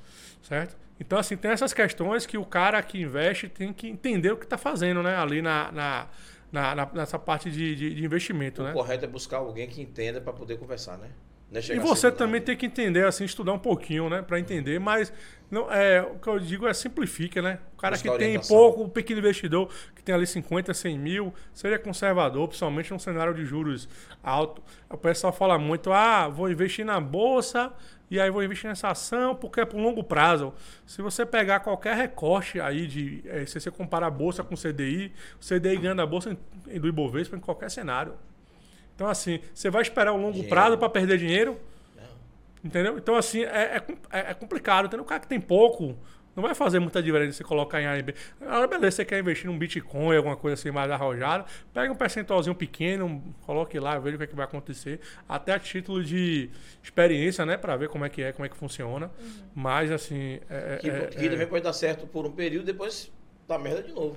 Certo? 0.43 0.77
Então, 1.03 1.19
assim, 1.19 1.37
tem 1.37 1.51
essas 1.51 1.75
questões 1.75 2.25
que 2.25 2.39
o 2.39 2.45
cara 2.45 2.81
que 2.81 3.01
investe 3.01 3.49
tem 3.49 3.73
que 3.73 3.89
entender 3.89 4.31
o 4.31 4.37
que 4.37 4.45
está 4.45 4.57
fazendo, 4.57 5.03
né? 5.03 5.17
Ali 5.17 5.43
na, 5.43 5.73
na, 5.73 6.07
na, 6.53 6.91
nessa 6.95 7.19
parte 7.19 7.51
de, 7.51 7.75
de, 7.75 7.95
de 7.95 8.05
investimento, 8.05 8.63
o 8.63 8.65
né? 8.65 8.71
O 8.71 8.75
correto 8.75 9.05
é 9.05 9.09
buscar 9.09 9.39
alguém 9.39 9.67
que 9.67 9.83
entenda 9.83 10.21
para 10.21 10.33
poder 10.33 10.59
conversar, 10.59 10.97
né? 10.99 11.11
É 11.55 11.75
e 11.75 11.79
você 11.79 12.11
também 12.11 12.41
tem 12.41 12.57
que 12.57 12.65
entender, 12.65 13.05
assim, 13.05 13.25
estudar 13.25 13.53
um 13.53 13.59
pouquinho, 13.59 14.09
né? 14.09 14.23
Para 14.23 14.41
entender, 14.41 14.81
mas 14.81 15.13
não, 15.51 15.71
é, 15.71 16.01
o 16.01 16.19
que 16.19 16.27
eu 16.27 16.39
digo 16.39 16.67
é 16.67 16.73
simplifica, 16.73 17.43
né? 17.43 17.59
O 17.75 17.77
cara 17.77 17.95
Buscar 17.95 18.13
que 18.13 18.19
tem 18.19 18.41
pouco, 18.41 18.85
o 18.85 18.89
pequeno 18.89 19.19
investidor, 19.19 19.69
que 19.95 20.03
tem 20.03 20.15
ali 20.15 20.27
50, 20.27 20.73
100 20.73 20.99
mil, 20.99 21.35
seria 21.53 21.79
conservador, 21.79 22.49
principalmente 22.49 22.91
num 22.91 22.99
cenário 22.99 23.35
de 23.35 23.45
juros 23.45 23.87
alto. 24.23 24.63
O 24.89 24.97
pessoal 24.97 25.31
fala 25.31 25.59
muito, 25.59 25.93
ah, 25.93 26.27
vou 26.27 26.51
investir 26.51 26.87
na 26.87 26.99
bolsa 26.99 27.71
e 28.13 28.21
aí 28.21 28.29
vou 28.31 28.45
investir 28.45 28.69
nessa 28.69 28.89
ação 28.89 29.35
porque 29.35 29.59
é 29.59 29.65
por 29.65 29.79
longo 29.79 30.05
prazo. 30.05 30.53
Se 30.85 31.01
você 31.01 31.25
pegar 31.25 31.61
qualquer 31.61 31.97
recorte 31.97 32.61
aí 32.61 32.87
de, 32.87 33.25
é, 33.27 33.47
se 33.47 33.59
você 33.59 33.71
comparar 33.71 34.09
a 34.09 34.11
bolsa 34.11 34.45
com 34.45 34.55
o 34.55 34.59
CDI, 34.59 35.11
o 35.41 35.43
CDI 35.43 35.79
ganha 35.79 35.95
da 35.95 36.05
bolsa 36.05 36.37
do 36.67 36.87
Ibovespa 36.87 37.39
em 37.39 37.41
qualquer 37.41 37.71
cenário. 37.71 38.13
Então, 38.95 39.09
assim, 39.09 39.41
você 39.55 39.71
vai 39.71 39.81
esperar 39.81 40.13
um 40.13 40.19
longo 40.19 40.33
dinheiro. 40.33 40.51
prazo 40.51 40.77
para 40.77 40.91
perder 40.91 41.17
dinheiro? 41.17 41.59
Não. 41.97 42.05
Entendeu? 42.63 42.99
Então, 42.99 43.17
assim, 43.17 43.45
é, 43.45 43.79
é, 43.79 43.83
é, 44.11 44.31
é 44.33 44.35
complicado. 44.35 44.89
Entendeu? 44.89 45.05
O 45.05 45.09
cara 45.09 45.21
que 45.21 45.27
tem 45.27 45.41
pouco, 45.41 45.97
Não 46.35 46.43
vai 46.43 46.55
fazer 46.55 46.79
muita 46.79 47.03
diferença 47.03 47.37
você 47.37 47.45
colocar 47.45 47.81
em 47.81 47.87
A 47.87 47.99
e 47.99 48.03
B. 48.03 48.15
Agora, 48.41 48.67
beleza, 48.67 48.97
você 48.97 49.05
quer 49.05 49.19
investir 49.21 49.47
num 49.51 49.59
Bitcoin, 49.59 50.17
alguma 50.17 50.37
coisa 50.37 50.55
assim 50.55 50.71
mais 50.71 50.91
arrojada, 50.91 51.45
pega 51.75 51.93
um 51.93 51.95
percentualzinho 51.97 52.55
pequeno, 52.55 53.23
coloque 53.43 53.79
lá, 53.79 53.99
veja 53.99 54.15
o 54.17 54.19
que, 54.19 54.25
é 54.25 54.27
que 54.27 54.35
vai 54.35 54.47
acontecer. 54.47 54.99
Até 55.29 55.53
a 55.53 55.59
título 55.59 56.03
de 56.03 56.49
experiência, 56.83 57.45
né? 57.45 57.57
Pra 57.59 57.77
ver 57.77 57.89
como 57.91 58.05
é 58.05 58.09
que 58.09 58.23
é, 58.23 58.33
como 58.33 58.47
é 58.47 58.49
que 58.49 58.57
funciona. 58.57 59.11
Mas, 59.55 59.91
assim... 59.91 60.41
É, 60.49 60.79
Que, 60.81 60.89
é- 60.91 61.07
que 61.09 61.27
é- 61.27 61.29
também 61.29 61.47
pode 61.47 61.65
dar 61.65 61.73
certo 61.75 62.07
por 62.07 62.25
um 62.25 62.33
período, 62.33 62.65
depois 62.65 63.13
dá 63.47 63.59
merda 63.59 63.83
de 63.83 63.93
novo. 63.93 64.17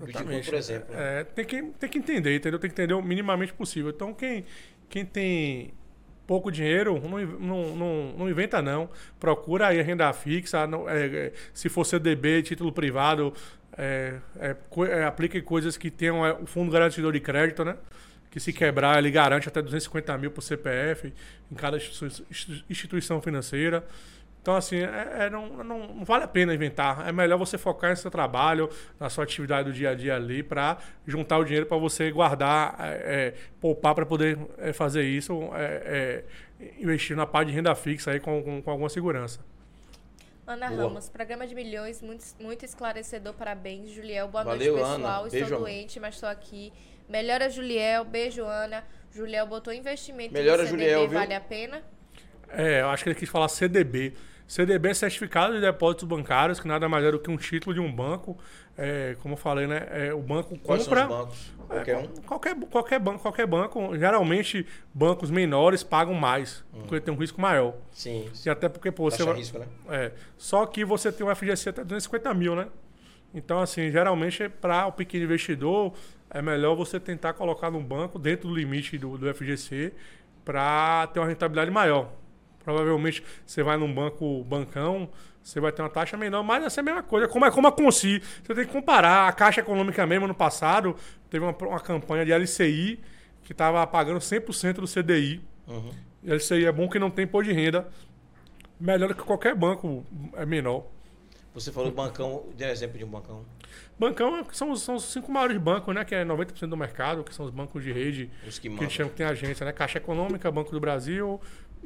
O 0.00 0.04
Bitcoin, 0.06 0.42
por 0.42 0.54
exemplo. 0.54 0.94
né? 0.94 1.20
É, 1.20 1.24
tem, 1.24 1.44
que, 1.44 1.62
tem 1.62 1.88
que 1.88 1.98
entender, 1.98 2.36
entendeu? 2.36 2.58
Tem 2.58 2.68
que 2.68 2.74
entender 2.74 2.94
o 2.94 3.00
minimamente 3.02 3.52
possível. 3.54 3.90
Então, 3.90 4.12
quem, 4.12 4.44
quem 4.88 5.04
tem 5.06 5.72
pouco 6.26 6.50
dinheiro, 6.50 7.00
não, 7.08 7.18
não, 7.38 7.76
não, 7.76 8.14
não 8.18 8.28
inventa 8.30 8.60
não. 8.60 8.88
Procura 9.20 9.68
aí 9.68 9.80
a 9.80 9.82
renda 9.82 10.12
fixa. 10.12 10.66
não- 10.66 10.88
é, 10.88 11.06
é, 11.06 11.32
se 11.54 11.68
for 11.68 11.84
CDB, 11.84 12.42
título 12.42 12.72
privado, 12.72 13.32
é, 13.78 14.14
é, 14.38 14.56
é, 14.90 15.04
aplique 15.04 15.40
coisas 15.42 15.76
que 15.76 15.90
tenham 15.90 16.24
é, 16.26 16.32
o 16.32 16.46
fundo 16.46 16.70
garantidor 16.72 17.12
de 17.12 17.20
crédito, 17.20 17.64
né? 17.64 17.76
Que 18.30 18.40
se 18.40 18.52
quebrar, 18.52 18.98
ele 18.98 19.10
garante 19.10 19.48
até 19.48 19.62
250 19.62 20.16
mil 20.18 20.30
por 20.30 20.42
CPF 20.42 21.12
em 21.50 21.54
cada 21.54 21.76
institui- 21.76 22.08
institu- 22.30 22.64
instituição 22.68 23.22
financeira. 23.22 23.84
Então, 24.46 24.54
assim, 24.54 24.76
é- 24.76 25.24
é, 25.24 25.28
não, 25.28 25.48
não- 25.64 25.88
não 25.88 26.04
vale 26.04 26.22
a 26.22 26.28
pena 26.28 26.54
inventar. 26.54 27.08
É 27.08 27.10
melhor 27.10 27.36
você 27.36 27.58
focar 27.58 27.90
no 27.90 27.96
seu 27.96 28.12
trabalho, 28.12 28.70
na 29.00 29.10
sua 29.10 29.24
atividade 29.24 29.68
do 29.68 29.74
dia 29.74 29.90
a 29.90 29.94
dia 29.96 30.14
ali, 30.14 30.40
para 30.40 30.78
juntar 31.04 31.38
o 31.38 31.44
dinheiro 31.44 31.66
para 31.66 31.76
você 31.76 32.12
guardar, 32.12 32.76
é, 32.78 32.92
é, 32.94 33.34
poupar 33.60 33.92
para 33.92 34.06
poder 34.06 34.38
é, 34.58 34.72
fazer 34.72 35.02
isso, 35.02 35.50
é, 35.52 36.22
é, 36.60 36.72
investir 36.78 37.16
na 37.16 37.26
parte 37.26 37.48
de 37.48 37.54
renda 37.54 37.74
fixa 37.74 38.12
aí 38.12 38.20
com, 38.20 38.40
com, 38.40 38.62
com 38.62 38.70
alguma 38.70 38.88
segurança. 38.88 39.40
Ana 40.46 40.68
Boa. 40.68 40.82
Ramos, 40.84 41.08
programa 41.08 41.44
de 41.44 41.52
milhões, 41.52 42.00
muito, 42.00 42.24
muito 42.38 42.64
esclarecedor, 42.64 43.34
parabéns. 43.34 43.90
Juliel, 43.90 44.28
boa 44.28 44.44
Valeu, 44.44 44.74
noite, 44.76 44.86
Ana. 44.86 44.94
pessoal. 44.96 45.22
Beijo, 45.24 45.36
Estou 45.44 45.58
Ana. 45.58 45.66
doente, 45.66 45.98
mas 45.98 46.14
estou 46.14 46.28
aqui. 46.28 46.72
Melhora, 47.08 47.50
Juliel. 47.50 48.04
Beijo, 48.04 48.44
Ana. 48.44 48.84
Juliel 49.12 49.44
botou 49.48 49.72
investimento 49.72 50.32
Melhora, 50.32 50.62
em 50.62 50.66
CDB, 50.66 50.84
Juliel, 50.84 51.08
viu? 51.08 51.18
vale 51.18 51.34
a 51.34 51.40
pena? 51.40 51.82
É, 52.48 52.82
eu 52.82 52.90
acho 52.90 53.02
que 53.02 53.08
ele 53.08 53.18
quis 53.18 53.28
falar 53.28 53.48
CDB. 53.48 54.14
CDB 54.46 54.90
é 54.90 54.94
certificado 54.94 55.54
de 55.54 55.60
depósitos 55.60 56.06
bancários, 56.06 56.60
que 56.60 56.68
nada 56.68 56.88
mais 56.88 57.04
é 57.04 57.10
do 57.10 57.18
que 57.18 57.30
um 57.30 57.36
título 57.36 57.74
de 57.74 57.80
um 57.80 57.92
banco. 57.92 58.38
É, 58.78 59.16
como 59.20 59.34
eu 59.34 59.38
falei, 59.38 59.66
né? 59.66 59.86
é, 59.90 60.14
o 60.14 60.20
banco 60.20 60.56
Quais 60.58 60.84
compra. 60.84 61.06
são 61.06 61.10
os 61.10 61.18
bancos? 61.18 61.54
Qualquer 61.66 61.96
um? 61.96 62.06
Qualquer, 62.06 62.54
qualquer 62.70 62.98
banco, 63.00 63.18
qualquer 63.20 63.46
banco. 63.46 63.98
Geralmente, 63.98 64.66
bancos 64.94 65.30
menores 65.30 65.82
pagam 65.82 66.14
mais, 66.14 66.64
porque 66.72 67.00
tem 67.00 67.12
um 67.12 67.16
risco 67.16 67.40
maior. 67.40 67.74
Sim. 67.90 68.30
E 68.44 68.50
até 68.50 68.68
porque, 68.68 68.92
pô, 68.92 69.10
você 69.10 69.24
risco, 69.32 69.58
né? 69.58 69.66
É. 69.88 70.12
Só 70.36 70.64
que 70.66 70.84
você 70.84 71.10
tem 71.10 71.26
um 71.26 71.34
FGC 71.34 71.70
até 71.70 71.82
250 71.82 72.32
mil, 72.34 72.54
né? 72.54 72.68
Então, 73.34 73.60
assim, 73.60 73.90
geralmente, 73.90 74.48
para 74.48 74.86
o 74.86 74.92
pequeno 74.92 75.24
investidor, 75.24 75.92
é 76.30 76.40
melhor 76.40 76.76
você 76.76 77.00
tentar 77.00 77.32
colocar 77.32 77.70
num 77.70 77.82
banco 77.82 78.18
dentro 78.18 78.48
do 78.48 78.54
limite 78.54 78.96
do, 78.96 79.18
do 79.18 79.34
FGC 79.34 79.92
para 80.44 81.08
ter 81.08 81.18
uma 81.18 81.26
rentabilidade 81.26 81.70
maior. 81.70 82.12
Provavelmente, 82.66 83.22
você 83.46 83.62
vai 83.62 83.76
num 83.76 83.94
banco 83.94 84.42
bancão, 84.42 85.08
você 85.40 85.60
vai 85.60 85.70
ter 85.70 85.82
uma 85.82 85.88
taxa 85.88 86.16
menor, 86.16 86.42
mas 86.42 86.64
essa 86.64 86.80
é 86.80 86.82
a 86.82 86.84
mesma 86.84 87.02
coisa. 87.04 87.28
Como 87.28 87.44
é 87.46 87.50
como 87.52 87.68
a 87.68 87.72
Consi. 87.72 88.20
Você 88.42 88.54
tem 88.56 88.66
que 88.66 88.72
comparar. 88.72 89.28
A 89.28 89.32
Caixa 89.32 89.60
Econômica 89.60 90.04
mesmo, 90.04 90.26
no 90.26 90.34
passado, 90.34 90.96
teve 91.30 91.44
uma, 91.44 91.56
uma 91.56 91.78
campanha 91.78 92.24
de 92.26 92.32
LCI 92.32 92.98
que 93.44 93.52
estava 93.52 93.86
pagando 93.86 94.18
100% 94.18 94.72
do 94.80 94.88
CDI. 94.88 95.40
Uhum. 95.68 95.90
LCI 96.26 96.64
é 96.64 96.72
bom 96.72 96.88
que 96.88 96.98
não 96.98 97.08
tem 97.08 97.24
imposto 97.24 97.52
de 97.52 97.56
renda. 97.56 97.86
Melhor 98.80 99.14
que 99.14 99.22
qualquer 99.22 99.54
banco 99.54 100.04
é 100.34 100.44
menor. 100.44 100.86
Você 101.54 101.70
falou 101.70 101.92
bancão, 101.92 102.46
dê 102.56 102.66
um 102.66 102.68
exemplo 102.70 102.98
de 102.98 103.04
um 103.04 103.08
bancão. 103.08 103.44
Bancão 103.98 104.38
é- 104.40 104.44
são, 104.52 104.70
os- 104.72 104.82
são 104.82 104.96
os 104.96 105.04
cinco 105.04 105.30
maiores 105.32 105.56
bancos, 105.56 105.94
né? 105.94 106.04
Que 106.04 106.14
é 106.16 106.24
90% 106.24 106.68
do 106.70 106.76
mercado, 106.76 107.22
que 107.24 107.34
são 107.34 107.46
os 107.46 107.50
bancos 107.52 107.82
de 107.82 107.92
rede, 107.92 108.28
Os 108.46 108.58
que 108.58 108.68
que 108.68 108.74
a 108.76 108.78
gente 108.80 108.92
chama 108.92 109.08
que 109.10 109.16
tem 109.16 109.24
agência, 109.24 109.64
né? 109.64 109.72
Caixa 109.72 109.96
Econômica, 109.98 110.50
Banco 110.50 110.70
do 110.72 110.80
Brasil, 110.80 111.40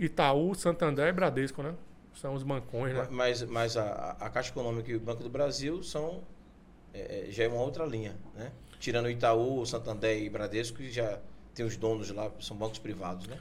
Itaú, 0.05 0.55
Santander 0.55 1.07
e 1.09 1.13
Bradesco, 1.13 1.63
né? 1.63 1.75
São 2.15 2.35
os 2.35 2.43
bancões, 2.43 2.93
né? 2.95 3.07
Mas, 3.11 3.43
mas 3.45 3.77
a, 3.77 4.17
a 4.19 4.29
Caixa 4.31 4.51
Econômica 4.51 4.91
e 4.91 4.97
o 4.97 5.01
Banco 5.01 5.23
do 5.23 5.29
Brasil 5.31 5.83
são 5.83 6.23
é, 6.93 7.29
é, 7.29 7.31
já 7.31 7.45
é 7.45 7.49
uma 7.49 7.61
outra 7.61 7.85
linha, 7.85 8.17
né? 8.35 8.51
Tirando 8.79 9.07
o 9.07 9.11
Itaú, 9.11 9.65
Santander 9.67 10.21
e 10.23 10.29
Bradesco, 10.29 10.79
que 10.79 10.91
já 10.91 11.19
tem 11.55 11.65
os 11.65 11.77
donos 11.77 12.11
lá, 12.11 12.31
são 12.41 12.57
bancos 12.57 12.79
privados, 12.79 13.27
né? 13.29 13.37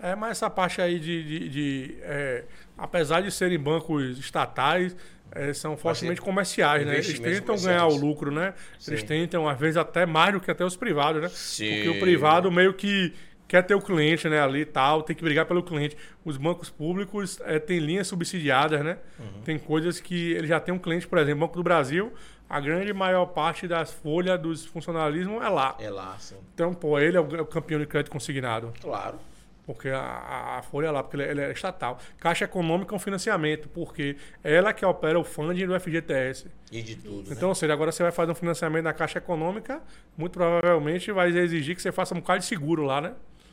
É, 0.00 0.14
mas 0.14 0.32
essa 0.32 0.48
parte 0.48 0.80
aí 0.80 0.98
de. 0.98 1.22
de- 1.24 1.48
de, 1.48 1.98
é, 2.02 2.44
apesar 2.76 3.20
de 3.20 3.30
serem 3.30 3.58
bancos 3.58 4.18
estatais, 4.18 4.96
é, 5.32 5.52
são 5.52 5.76
fortemente 5.76 6.20
comerciais, 6.20 6.86
né? 6.86 6.94
Eles 6.94 7.18
tentam 7.18 7.56
ganhar 7.56 7.86
o 7.86 7.96
lucro, 7.96 8.30
né? 8.30 8.54
Eles 8.86 9.00
Sim. 9.00 9.06
tentam, 9.06 9.48
às 9.48 9.58
vezes, 9.58 9.76
até 9.76 10.06
mais 10.06 10.32
do 10.32 10.40
que 10.40 10.50
até 10.50 10.64
os 10.64 10.76
privados, 10.76 11.20
né? 11.22 11.28
Sim. 11.28 11.74
Porque 11.74 11.88
o 11.90 12.00
privado 12.00 12.50
meio 12.50 12.74
que 12.74 13.12
quer 13.48 13.62
ter 13.62 13.74
o 13.74 13.80
cliente, 13.80 14.28
né, 14.28 14.40
ali 14.40 14.60
e 14.60 14.64
tal, 14.66 15.02
tem 15.02 15.16
que 15.16 15.24
brigar 15.24 15.46
pelo 15.46 15.62
cliente. 15.62 15.96
Os 16.24 16.36
bancos 16.36 16.68
públicos 16.70 17.40
é, 17.44 17.58
têm 17.58 17.78
linhas 17.80 18.06
subsidiadas, 18.06 18.84
né? 18.84 18.98
Uhum. 19.18 19.42
Tem 19.42 19.58
coisas 19.58 19.98
que 19.98 20.32
ele 20.32 20.46
já 20.46 20.60
tem 20.60 20.72
um 20.74 20.78
cliente, 20.78 21.08
por 21.08 21.16
exemplo, 21.18 21.40
Banco 21.40 21.56
do 21.56 21.62
Brasil, 21.62 22.12
a 22.48 22.60
grande 22.60 22.92
maior 22.92 23.26
parte 23.26 23.66
das 23.66 23.90
folhas 23.92 24.38
dos 24.40 24.64
funcionalismo 24.66 25.42
é 25.42 25.48
lá. 25.48 25.76
É 25.80 25.90
lá, 25.90 26.16
sim. 26.18 26.36
Então, 26.54 26.72
pô, 26.74 26.98
ele 26.98 27.16
é 27.16 27.20
o 27.20 27.36
é 27.36 27.40
o 27.40 27.46
campeão 27.46 27.80
de 27.80 27.86
crédito 27.86 28.12
consignado. 28.12 28.72
Claro. 28.80 29.18
Porque 29.66 29.90
a, 29.90 29.98
a- 30.00 30.58
a 30.58 30.62
folha 30.62 30.86
é 30.86 30.90
lá, 30.90 31.02
porque 31.02 31.16
ele 31.16 31.24
é, 31.24 31.30
ele 31.30 31.40
é 31.42 31.52
estatal. 31.52 31.98
Caixa 32.18 32.46
Econômica 32.46 32.94
é 32.94 32.96
um 32.96 32.98
financiamento, 32.98 33.68
porque 33.68 34.16
ela 34.42 34.72
que 34.72 34.82
opera 34.84 35.18
o 35.18 35.24
funding 35.24 35.66
do 35.66 35.78
FGTS. 35.78 36.46
E 36.72 36.80
de 36.80 36.96
tudo, 36.96 37.28
né? 37.28 37.34
Então, 37.36 37.50
ou 37.50 37.54
seja, 37.54 37.74
agora 37.74 37.92
você 37.92 38.02
vai 38.02 38.10
fazer 38.12 38.32
um 38.32 38.34
financiamento 38.34 38.84
na 38.84 38.94
Caixa 38.94 39.18
Econômica, 39.18 39.82
muito 40.16 40.32
provavelmente 40.32 41.12
vai 41.12 41.28
exigir 41.36 41.76
que 41.76 41.82
você 41.82 41.92
faça 41.92 42.14
um 42.14 42.18
bocado 42.20 42.38
de 42.40 42.46
seguro 42.46 42.82
lá, 42.84 43.00
né? 43.02 43.12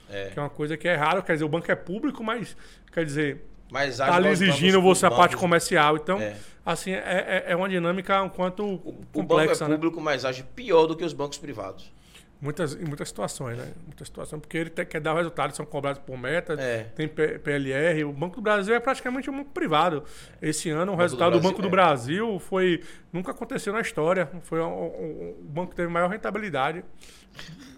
É. 0.09 0.29
Que 0.29 0.39
é 0.39 0.41
uma 0.41 0.49
coisa 0.49 0.77
que 0.77 0.87
é 0.87 0.95
raro, 0.95 1.21
quer 1.23 1.33
dizer, 1.33 1.45
o 1.45 1.49
banco 1.49 1.71
é 1.71 1.75
público, 1.75 2.23
mas 2.23 2.55
quer 2.93 3.03
dizer, 3.05 3.43
Mas 3.71 3.97
tá 3.97 4.15
ali 4.15 4.29
exigindo 4.29 4.79
você 4.81 5.05
a 5.05 5.11
parte 5.11 5.35
comercial. 5.35 5.97
Então, 5.97 6.19
É. 6.21 6.35
assim, 6.65 6.91
é, 6.93 7.43
é- 7.47 7.51
é 7.51 7.55
uma 7.55 7.67
dinâmica 7.67 8.21
um 8.21 8.29
quanto 8.29 8.63
O, 8.63 8.73
o 8.75 8.91
banco 9.23 9.39
é 9.41 9.45
complexa, 9.47 9.67
né? 9.67 9.75
público, 9.75 9.99
mas 9.99 10.23
age 10.23 10.43
pior 10.55 10.85
do 10.85 10.95
que 10.95 11.03
os 11.03 11.13
bancos 11.13 11.37
privados. 11.37 11.91
Muitas, 12.39 12.75
em 12.75 12.83
muitas 12.85 13.07
situações, 13.07 13.57
né? 13.57 13.71
Muitas 13.85 14.07
situações, 14.07 14.39
porque 14.41 14.57
ele 14.57 14.69
quer 14.69 14.99
dar 14.99 15.13
o 15.13 15.17
resultado, 15.17 15.55
são 15.55 15.65
cobrados 15.65 16.01
por 16.05 16.17
meta, 16.17 16.53
É. 16.59 16.83
tem 16.95 17.07
PLR. 17.07 18.03
O 18.03 18.11
Banco 18.11 18.35
do 18.35 18.41
Brasil 18.41 18.75
é 18.75 18.79
praticamente 18.79 19.29
um 19.29 19.37
banco 19.37 19.51
privado. 19.51 20.03
Esse 20.41 20.69
ano, 20.69 20.91
o 20.91 20.95
Banco 20.95 21.01
resultado 21.01 21.31
do 21.31 21.39
do 21.39 21.43
Banco 21.43 21.61
do 21.61 21.69
Brasil, 21.69 22.25
Brasil 22.25 22.39
foi. 22.39 22.83
Nunca 23.11 23.31
aconteceu 23.31 23.71
na 23.73 23.79
história. 23.81 24.29
Foi 24.43 24.59
o, 24.59 24.67
o- 24.67 25.37
o 25.39 25.43
banco 25.45 25.69
que 25.71 25.75
teve 25.77 25.87
maior 25.87 26.09
rentabilidade. 26.09 26.83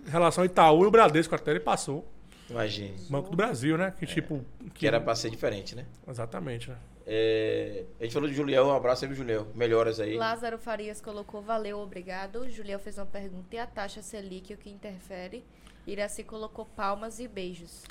Em 0.06 0.10
relação 0.10 0.41
ao 0.41 0.45
Itaú 0.45 0.84
e 0.84 0.88
o 0.88 0.91
Bradesco, 0.91 1.34
até 1.36 1.52
ele 1.52 1.60
passou. 1.60 2.12
Imagine. 2.49 2.95
Banco 3.10 3.30
do 3.30 3.38
Brasil, 3.38 3.78
né? 3.78 3.94
Que 3.98 4.06
tipo. 4.06 4.44
Que 4.74 4.88
era 4.88 4.99
para 4.99 5.15
ser 5.15 5.30
diferente, 5.30 5.76
né? 5.76 5.86
Exatamente, 6.07 6.69
né? 6.69 6.78
É, 7.06 7.86
a 7.99 8.03
gente 8.03 8.14
falou 8.14 8.28
de 8.28 8.36
Julião, 8.36 8.68
um 8.68 8.76
abraço 8.76 9.06
aí, 9.06 9.14
Julião. 9.14 9.48
Melhoras 9.56 9.99
aí. 9.99 10.15
Lázaro 10.15 10.57
Farias 10.57 10.99
colocou 10.99 11.41
valeu, 11.41 11.80
obrigado. 11.80 12.49
Juliel 12.49 12.80
fez 12.80 12.98
uma 12.98 13.06
pergunta. 13.06 13.56
E 13.56 13.60
a 13.60 13.65
taxa 13.65 14.02
Selic, 14.02 14.53
o 14.53 14.57
que 14.57 14.69
interfere? 14.69 15.44
Iraci 15.86 16.24
colocou 16.24 16.65
palmas 16.65 17.19
e 17.19 17.28
beijos. 17.28 17.86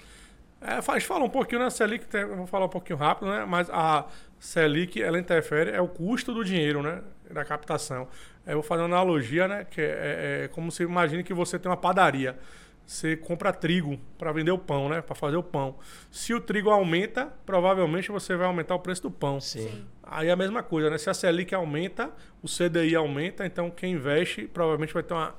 É, 0.60 0.74
a 0.74 0.80
gente 0.80 1.06
fala 1.06 1.24
um 1.24 1.30
pouquinho 1.30 1.60
na 1.60 1.70
Selic, 1.70 2.06
vou 2.36 2.46
falar 2.46 2.66
um 2.66 2.70
pouquinho 2.70 2.98
rápido, 2.98 3.30
né? 3.30 3.44
Mas 3.46 3.70
a 3.70 4.06
Selic, 4.38 5.02
ela 5.02 5.18
interfere, 5.18 5.70
é 5.70 5.80
o 5.80 5.88
custo 5.88 6.34
do 6.34 6.44
dinheiro, 6.44 6.82
né? 6.82 7.02
Da 7.30 7.44
captação. 7.44 8.08
É, 8.46 8.52
Eu 8.52 8.56
vou 8.56 8.62
fazer 8.62 8.82
uma 8.82 8.88
analogia, 8.88 9.48
né? 9.48 9.64
Que 9.64 9.80
é, 9.80 10.44
é 10.44 10.48
como 10.48 10.70
se 10.70 10.82
imagine 10.82 11.22
que 11.24 11.32
você 11.32 11.58
tem 11.58 11.70
uma 11.70 11.76
padaria. 11.76 12.38
Você 12.86 13.16
compra 13.16 13.52
trigo 13.52 13.98
para 14.16 14.30
vender 14.30 14.52
o 14.52 14.58
pão, 14.58 14.88
né? 14.88 15.02
Para 15.02 15.14
fazer 15.16 15.36
o 15.36 15.42
pão. 15.42 15.76
Se 16.10 16.32
o 16.32 16.40
trigo 16.40 16.70
aumenta, 16.70 17.32
provavelmente 17.44 18.12
você 18.12 18.36
vai 18.36 18.46
aumentar 18.46 18.76
o 18.76 18.78
preço 18.78 19.02
do 19.02 19.10
pão. 19.10 19.40
Sim. 19.40 19.84
Aí 20.04 20.28
é 20.28 20.30
a 20.30 20.36
mesma 20.36 20.62
coisa, 20.62 20.88
né? 20.88 20.96
Se 20.96 21.10
a 21.10 21.14
Selic 21.14 21.52
aumenta, 21.52 22.10
o 22.40 22.46
CDI 22.46 22.94
aumenta, 22.94 23.44
então 23.44 23.70
quem 23.70 23.94
investe 23.94 24.46
provavelmente 24.46 24.94
vai 24.94 25.02
ter 25.02 25.14
uma- 25.14 25.34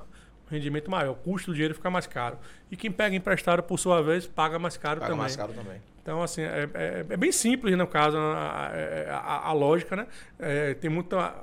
um 0.45 0.51
rendimento 0.53 0.91
maior. 0.91 1.11
O 1.13 1.15
custo 1.15 1.51
do 1.51 1.53
dinheiro 1.53 1.73
fica 1.73 1.89
mais 1.89 2.05
caro. 2.05 2.37
E 2.69 2.75
quem 2.75 2.91
pega 2.91 3.15
emprestado, 3.15 3.63
por 3.63 3.79
sua 3.79 4.01
vez, 4.01 4.27
paga 4.27 4.59
mais 4.59 4.75
caro 4.75 4.99
Paga 4.99 5.11
também. 5.11 5.21
mais 5.21 5.35
caro 5.37 5.53
também. 5.53 5.81
Então, 6.01 6.21
assim, 6.21 6.41
é, 6.41 6.69
é- 6.73 7.05
é 7.09 7.17
bem 7.17 7.31
simples, 7.31 7.77
no 7.77 7.87
caso, 7.87 8.17
a, 8.17 8.71
a- 9.09 9.47
a 9.49 9.53
lógica, 9.53 9.95
né? 9.95 10.07
É, 10.37 10.73
tem 10.73 10.89
muita 10.89 11.33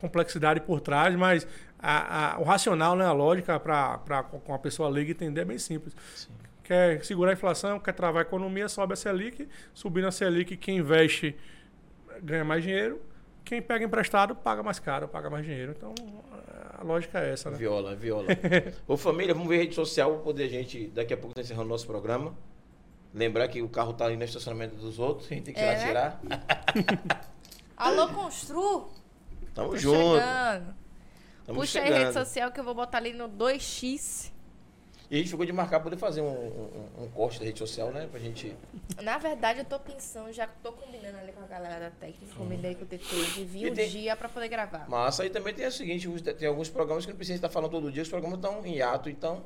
complexidade 0.00 0.60
por 0.60 0.80
trás, 0.80 1.14
mas 1.16 1.46
a- 1.78 2.34
a- 2.34 2.38
o 2.40 2.44
racional, 2.44 2.96
né? 2.96 3.04
A 3.04 3.12
lógica 3.12 3.58
para 3.60 4.22
com 4.44 4.52
a 4.54 4.58
pessoa 4.58 4.88
leiga 4.88 5.10
entender 5.12 5.42
é 5.42 5.44
bem 5.44 5.58
simples. 5.58 5.94
Quer 6.64 7.02
segurar 7.04 7.30
a 7.30 7.34
inflação, 7.34 7.78
quer 7.80 7.92
travar 7.92 8.22
a 8.24 8.26
economia, 8.26 8.68
sobe 8.68 8.92
a 8.92 8.96
Selic. 8.96 9.48
Subindo 9.72 10.06
a 10.06 10.10
Selic, 10.12 10.56
quem 10.56 10.78
investe 10.78 11.36
ganha 12.22 12.44
mais 12.44 12.62
dinheiro. 12.62 13.00
Quem 13.44 13.62
pega 13.62 13.84
emprestado, 13.84 14.34
paga 14.36 14.62
mais 14.62 14.78
caro, 14.78 15.08
paga 15.08 15.30
mais 15.30 15.46
dinheiro. 15.46 15.72
Então, 15.74 15.94
a 16.78 16.84
lógica 16.84 17.18
é 17.20 17.32
essa, 17.32 17.50
né? 17.50 17.56
Viola, 17.56 17.96
viola. 17.96 18.26
Ô 18.86 18.96
família, 18.98 19.32
vamos 19.32 19.48
ver 19.48 19.56
rede 19.58 19.74
social 19.74 20.12
para 20.14 20.20
poder 20.24 20.44
a 20.44 20.48
gente, 20.48 20.88
daqui 20.88 21.14
a 21.14 21.16
pouco 21.16 21.34
tá 21.34 21.40
encerrando 21.40 21.68
nosso 21.70 21.86
programa. 21.86 22.34
Lembrar 23.14 23.48
que 23.48 23.62
o 23.62 23.68
carro 23.70 23.94
tá 23.94 24.04
ali 24.04 24.18
no 24.18 24.24
estacionamento 24.24 24.76
dos 24.76 24.98
outros, 24.98 25.30
a 25.32 25.34
gente 25.34 25.44
tem 25.44 25.54
que 25.54 25.60
ir 25.60 25.62
É, 25.62 25.66
lá 25.66 25.72
né? 25.78 25.86
tirar. 25.86 26.20
Alô, 27.74 28.08
Constru! 28.08 28.90
Tamo 29.54 29.70
Tô 29.70 29.76
junto. 29.78 30.18
chegando. 30.20 30.74
Tamo 31.48 31.60
Puxa 31.60 31.80
aí 31.80 31.86
chegando. 31.86 32.02
rede 32.02 32.12
social 32.12 32.52
que 32.52 32.60
eu 32.60 32.64
vou 32.64 32.74
botar 32.74 32.98
ali 32.98 33.14
no 33.14 33.26
2x. 33.26 34.30
E 35.10 35.14
a 35.14 35.18
gente 35.18 35.30
ficou 35.30 35.46
de 35.46 35.52
marcar 35.54 35.80
poder 35.80 35.96
fazer 35.96 36.20
um, 36.20 36.26
um, 36.28 37.04
um 37.04 37.08
corte 37.12 37.38
da 37.38 37.46
rede 37.46 37.58
social, 37.58 37.90
né? 37.90 38.06
Pra 38.10 38.20
gente. 38.20 38.54
Na 39.00 39.16
verdade, 39.16 39.60
eu 39.60 39.64
tô 39.64 39.78
pensando, 39.80 40.30
já 40.30 40.46
tô 40.62 40.72
combinando 40.72 41.16
ali 41.16 41.32
com 41.32 41.42
a 41.42 41.46
galera 41.46 41.80
da 41.80 41.90
técnica, 41.90 42.34
combinei 42.36 42.74
com 42.74 42.82
o 42.82 42.86
TT 42.86 43.06
de 43.32 43.44
vir 43.46 43.72
um 43.72 43.74
tem- 43.74 43.88
dia 43.88 44.14
pra 44.14 44.28
poder 44.28 44.48
gravar. 44.48 44.86
Massa. 44.90 45.22
aí 45.22 45.30
também 45.30 45.54
tem 45.54 45.66
o 45.66 45.72
seguinte: 45.72 46.06
tem 46.34 46.46
alguns 46.46 46.68
programas 46.68 47.06
que 47.06 47.12
não 47.12 47.16
precisa 47.16 47.36
estar 47.38 47.48
falando 47.48 47.70
todo 47.70 47.90
dia, 47.90 48.02
os 48.02 48.08
programas 48.10 48.36
estão 48.38 48.66
em 48.66 48.82
ato, 48.82 49.08
então. 49.08 49.42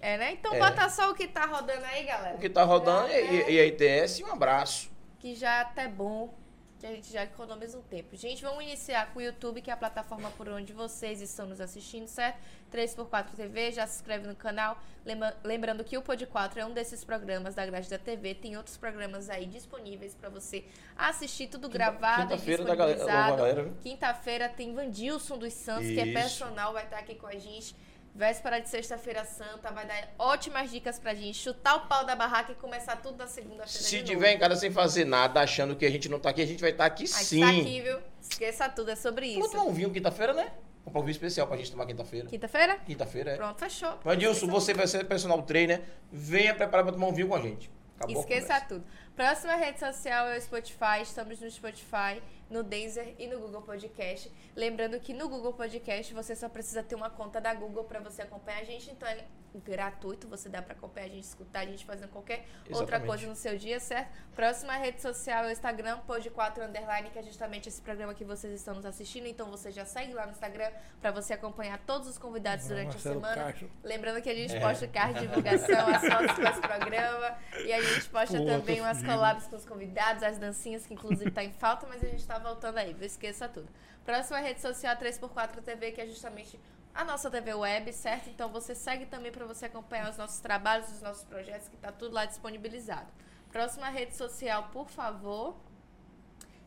É, 0.00 0.18
né? 0.18 0.32
Então 0.32 0.52
É. 0.52 0.58
bota 0.58 0.88
só 0.88 1.12
o 1.12 1.14
que 1.14 1.28
tá 1.28 1.46
rodando 1.46 1.84
aí, 1.84 2.02
galera. 2.04 2.34
O 2.36 2.40
que 2.40 2.48
tá 2.50 2.64
rodando 2.64 3.06
Já, 3.06 3.20
e, 3.20 3.50
e, 3.50 3.52
e 3.52 3.60
a 3.60 3.66
ITS, 3.66 4.20
um 4.24 4.32
abraço. 4.32 4.90
Que 5.20 5.36
já 5.36 5.58
é 5.58 5.60
até 5.60 5.86
bom, 5.86 6.34
que 6.82 6.86
a 6.88 6.90
gente 6.90 7.12
já 7.12 7.22
economiza 7.22 7.78
um 7.78 7.82
tempo. 7.82 8.16
Gente, 8.16 8.42
vamos 8.42 8.64
iniciar 8.64 9.12
com 9.12 9.20
o 9.20 9.22
YouTube, 9.22 9.62
que 9.62 9.70
é 9.70 9.72
a 9.72 9.76
plataforma 9.76 10.28
por 10.32 10.48
onde 10.48 10.72
vocês 10.72 11.20
estão 11.20 11.46
nos 11.46 11.60
assistindo, 11.60 12.08
certo? 12.08 12.40
3x4 12.72 13.26
TV, 13.36 13.70
já 13.70 13.86
se 13.86 13.96
inscreve 14.00 14.26
no 14.26 14.34
canal. 14.34 14.76
Lembra- 15.04 15.36
lembrando 15.44 15.84
que 15.84 15.96
o 15.96 16.02
Pod 16.02 16.26
4 16.26 16.58
é 16.58 16.66
um 16.66 16.72
desses 16.72 17.04
programas 17.04 17.54
da 17.54 17.64
grade 17.64 17.88
da 17.88 17.98
TV. 17.98 18.34
Tem 18.34 18.56
outros 18.56 18.76
programas 18.76 19.30
aí 19.30 19.46
disponíveis 19.46 20.12
pra 20.16 20.28
você 20.28 20.64
assistir, 20.96 21.46
tudo 21.46 21.68
gravado 21.68 22.22
e 22.22 22.26
Quinta-feira 22.26 22.64
da 22.64 22.74
galera, 22.74 22.96
disponibilizado. 22.96 23.30
da 23.30 23.36
galera, 23.36 23.62
viu? 23.62 23.74
Quinta-feira 23.80 24.48
tem 24.48 24.74
Vandilson 24.74 25.38
dos 25.38 25.52
Santos, 25.52 25.86
que 25.86 26.00
é 26.00 26.04
Isso. 26.06 26.14
personal, 26.14 26.72
vai 26.72 26.82
estar 26.82 26.98
aqui 26.98 27.14
com 27.14 27.28
a 27.28 27.36
gente. 27.38 27.76
Véspera 28.14 28.60
de 28.60 28.68
Sexta-feira 28.68 29.24
Santa, 29.24 29.72
vai 29.72 29.86
dar 29.86 30.10
ótimas 30.18 30.70
dicas 30.70 30.98
pra 30.98 31.14
gente. 31.14 31.38
Chutar 31.38 31.76
o 31.76 31.80
pau 31.86 32.04
da 32.04 32.14
barraca 32.14 32.52
e 32.52 32.54
começar 32.54 32.96
tudo 32.96 33.16
na 33.16 33.26
segunda-feira. 33.26 33.66
Se 33.68 34.02
tiver 34.02 34.32
em 34.34 34.38
casa 34.38 34.54
sem 34.56 34.70
fazer 34.70 35.06
nada, 35.06 35.40
achando 35.40 35.74
que 35.74 35.86
a 35.86 35.90
gente 35.90 36.10
não 36.10 36.20
tá 36.20 36.28
aqui, 36.28 36.42
a 36.42 36.46
gente 36.46 36.60
vai 36.60 36.70
estar 36.70 36.84
aqui 36.84 37.04
novo. 37.04 37.14
A 37.14 37.18
gente 37.18 37.26
sim. 37.28 37.40
tá 37.40 37.48
aqui, 37.48 37.80
viu? 37.80 37.98
Esqueça 38.20 38.68
tudo, 38.68 38.90
é 38.90 38.96
sobre 38.96 39.32
Vamos 39.32 39.46
isso. 39.46 39.56
tomar 39.56 39.64
um 39.64 39.72
vinho 39.72 39.90
quinta-feira, 39.90 40.34
né? 40.34 40.52
Comprar 40.84 41.00
um 41.00 41.04
vinho 41.04 41.12
especial 41.12 41.46
pra 41.46 41.56
gente 41.56 41.70
tomar 41.70 41.86
quinta-feira. 41.86 42.28
Quinta-feira? 42.28 42.76
Quinta-feira, 42.84 43.30
é. 43.30 43.36
Pronto, 43.36 43.58
fechou. 43.58 43.98
Mas, 44.04 44.18
Dilson, 44.18 44.46
você 44.48 44.74
vai 44.74 44.86
ser 44.86 45.04
personal 45.06 45.40
trainer. 45.42 45.80
Venha 46.12 46.54
preparar 46.54 46.84
pra 46.84 46.92
tomar 46.92 47.06
um 47.06 47.12
vinho 47.14 47.28
com 47.28 47.34
a 47.34 47.40
gente. 47.40 47.70
Acabou 47.96 48.16
a 48.16 48.20
Esqueça 48.20 48.46
conversa. 48.46 48.66
tudo. 48.66 48.84
Próxima 49.16 49.54
rede 49.56 49.78
social 49.78 50.26
é 50.28 50.38
o 50.38 50.40
Spotify. 50.40 51.02
Estamos 51.02 51.38
no 51.40 51.50
Spotify, 51.50 52.22
no 52.48 52.62
Deezer 52.62 53.14
e 53.18 53.26
no 53.26 53.38
Google 53.40 53.60
Podcast. 53.62 54.32
Lembrando 54.56 54.98
que 54.98 55.12
no 55.12 55.28
Google 55.28 55.52
Podcast 55.52 56.14
você 56.14 56.34
só 56.34 56.48
precisa 56.48 56.82
ter 56.82 56.94
uma 56.94 57.10
conta 57.10 57.40
da 57.40 57.52
Google 57.52 57.84
para 57.84 58.00
você 58.00 58.22
acompanhar 58.22 58.60
a 58.60 58.64
gente. 58.64 58.90
Então 58.90 59.06
é 59.06 59.24
gratuito, 59.54 60.26
você 60.28 60.48
dá 60.48 60.62
para 60.62 60.72
acompanhar 60.72 61.04
a 61.04 61.08
gente, 61.10 61.24
escutar 61.24 61.60
a 61.60 61.66
gente 61.66 61.84
fazendo 61.84 62.08
qualquer 62.08 62.46
outra 62.70 62.84
Exatamente. 62.84 63.06
coisa 63.06 63.26
no 63.26 63.36
seu 63.36 63.58
dia, 63.58 63.78
certo? 63.78 64.10
Próxima 64.34 64.74
rede 64.78 65.02
social 65.02 65.44
é 65.44 65.48
o 65.48 65.50
Instagram, 65.50 65.98
Pod4 66.08 66.66
Underline, 66.66 67.10
que 67.10 67.18
é 67.18 67.22
justamente 67.22 67.68
esse 67.68 67.82
programa 67.82 68.14
que 68.14 68.24
vocês 68.24 68.50
estão 68.54 68.74
nos 68.74 68.86
assistindo. 68.86 69.26
Então 69.26 69.50
você 69.50 69.70
já 69.70 69.84
segue 69.84 70.14
lá 70.14 70.24
no 70.24 70.32
Instagram 70.32 70.70
para 71.02 71.10
você 71.10 71.34
acompanhar 71.34 71.78
todos 71.80 72.08
os 72.08 72.16
convidados 72.16 72.66
durante 72.66 72.96
a 72.96 72.98
semana. 72.98 73.44
Castro. 73.44 73.70
Lembrando 73.84 74.22
que 74.22 74.30
a 74.30 74.34
gente 74.34 74.56
É. 74.56 74.60
posta 74.60 74.88
card 74.88 75.20
de 75.20 75.26
divulgação, 75.26 75.86
as 75.94 76.00
fotos 76.02 76.34
com 76.34 76.42
esse 76.48 76.60
programa. 76.62 77.38
E 77.66 77.72
a 77.74 77.82
gente 77.82 78.08
posta 78.08 78.38
Pô, 78.38 78.46
também 78.46 78.80
umas 78.80 79.01
collabs 79.02 79.46
com 79.46 79.56
os 79.56 79.64
convidados, 79.64 80.22
as 80.22 80.38
dancinhas 80.38 80.86
que 80.86 80.94
inclusive 80.94 81.30
tá 81.30 81.42
em 81.42 81.52
falta, 81.58 81.86
mas 81.86 82.02
a 82.02 82.06
gente 82.06 82.26
tá 82.26 82.38
voltando 82.38 82.78
aí, 82.78 82.92
viu? 82.92 83.06
Esqueça 83.06 83.48
tudo. 83.48 83.68
Próxima 84.04 84.38
rede 84.38 84.60
social 84.60 84.96
3x4 84.96 85.62
TV, 85.62 85.92
que 85.92 86.00
é 86.00 86.06
justamente 86.06 86.58
a 86.94 87.04
nossa 87.04 87.30
TV 87.30 87.54
web, 87.54 87.92
certo? 87.92 88.28
Então 88.28 88.48
você 88.50 88.74
segue 88.74 89.06
também 89.06 89.32
para 89.32 89.46
você 89.46 89.66
acompanhar 89.66 90.10
os 90.10 90.16
nossos 90.16 90.40
trabalhos, 90.40 90.90
os 90.92 91.00
nossos 91.00 91.24
projetos, 91.24 91.68
que 91.68 91.76
tá 91.76 91.90
tudo 91.90 92.14
lá 92.14 92.24
disponibilizado. 92.24 93.08
Próxima 93.50 93.88
rede 93.88 94.16
social, 94.16 94.68
por 94.72 94.88
favor, 94.88 95.56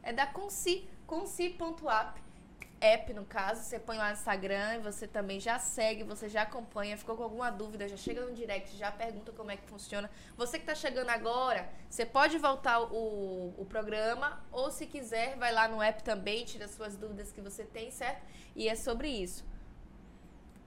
é 0.01 0.13
da 0.13 0.27
Conci, 0.27 0.87
conci.app. 1.05 2.24
App, 2.85 3.13
no 3.13 3.25
caso, 3.25 3.61
você 3.63 3.79
põe 3.79 3.97
lá 3.97 4.07
no 4.09 4.13
Instagram 4.13 4.75
e 4.75 4.79
você 4.79 5.07
também 5.07 5.39
já 5.39 5.57
segue, 5.57 6.03
você 6.03 6.29
já 6.29 6.43
acompanha, 6.43 6.95
ficou 6.97 7.15
com 7.17 7.23
alguma 7.23 7.49
dúvida, 7.49 7.87
já 7.87 7.97
chega 7.97 8.21
no 8.21 8.33
direct, 8.33 8.77
já 8.77 8.91
pergunta 8.91 9.31
como 9.31 9.49
é 9.51 9.57
que 9.57 9.67
funciona. 9.67 10.09
Você 10.37 10.59
que 10.59 10.65
tá 10.65 10.75
chegando 10.75 11.09
agora, 11.09 11.67
você 11.89 12.05
pode 12.05 12.37
voltar 12.37 12.79
o, 12.81 13.53
o 13.57 13.65
programa, 13.67 14.39
ou 14.51 14.69
se 14.71 14.85
quiser, 14.85 15.35
vai 15.37 15.51
lá 15.51 15.67
no 15.67 15.81
app 15.81 16.03
também, 16.03 16.45
tira 16.45 16.67
suas 16.67 16.95
dúvidas 16.95 17.31
que 17.31 17.41
você 17.41 17.63
tem, 17.63 17.89
certo? 17.91 18.21
E 18.55 18.69
é 18.69 18.75
sobre 18.75 19.07
isso. 19.09 19.43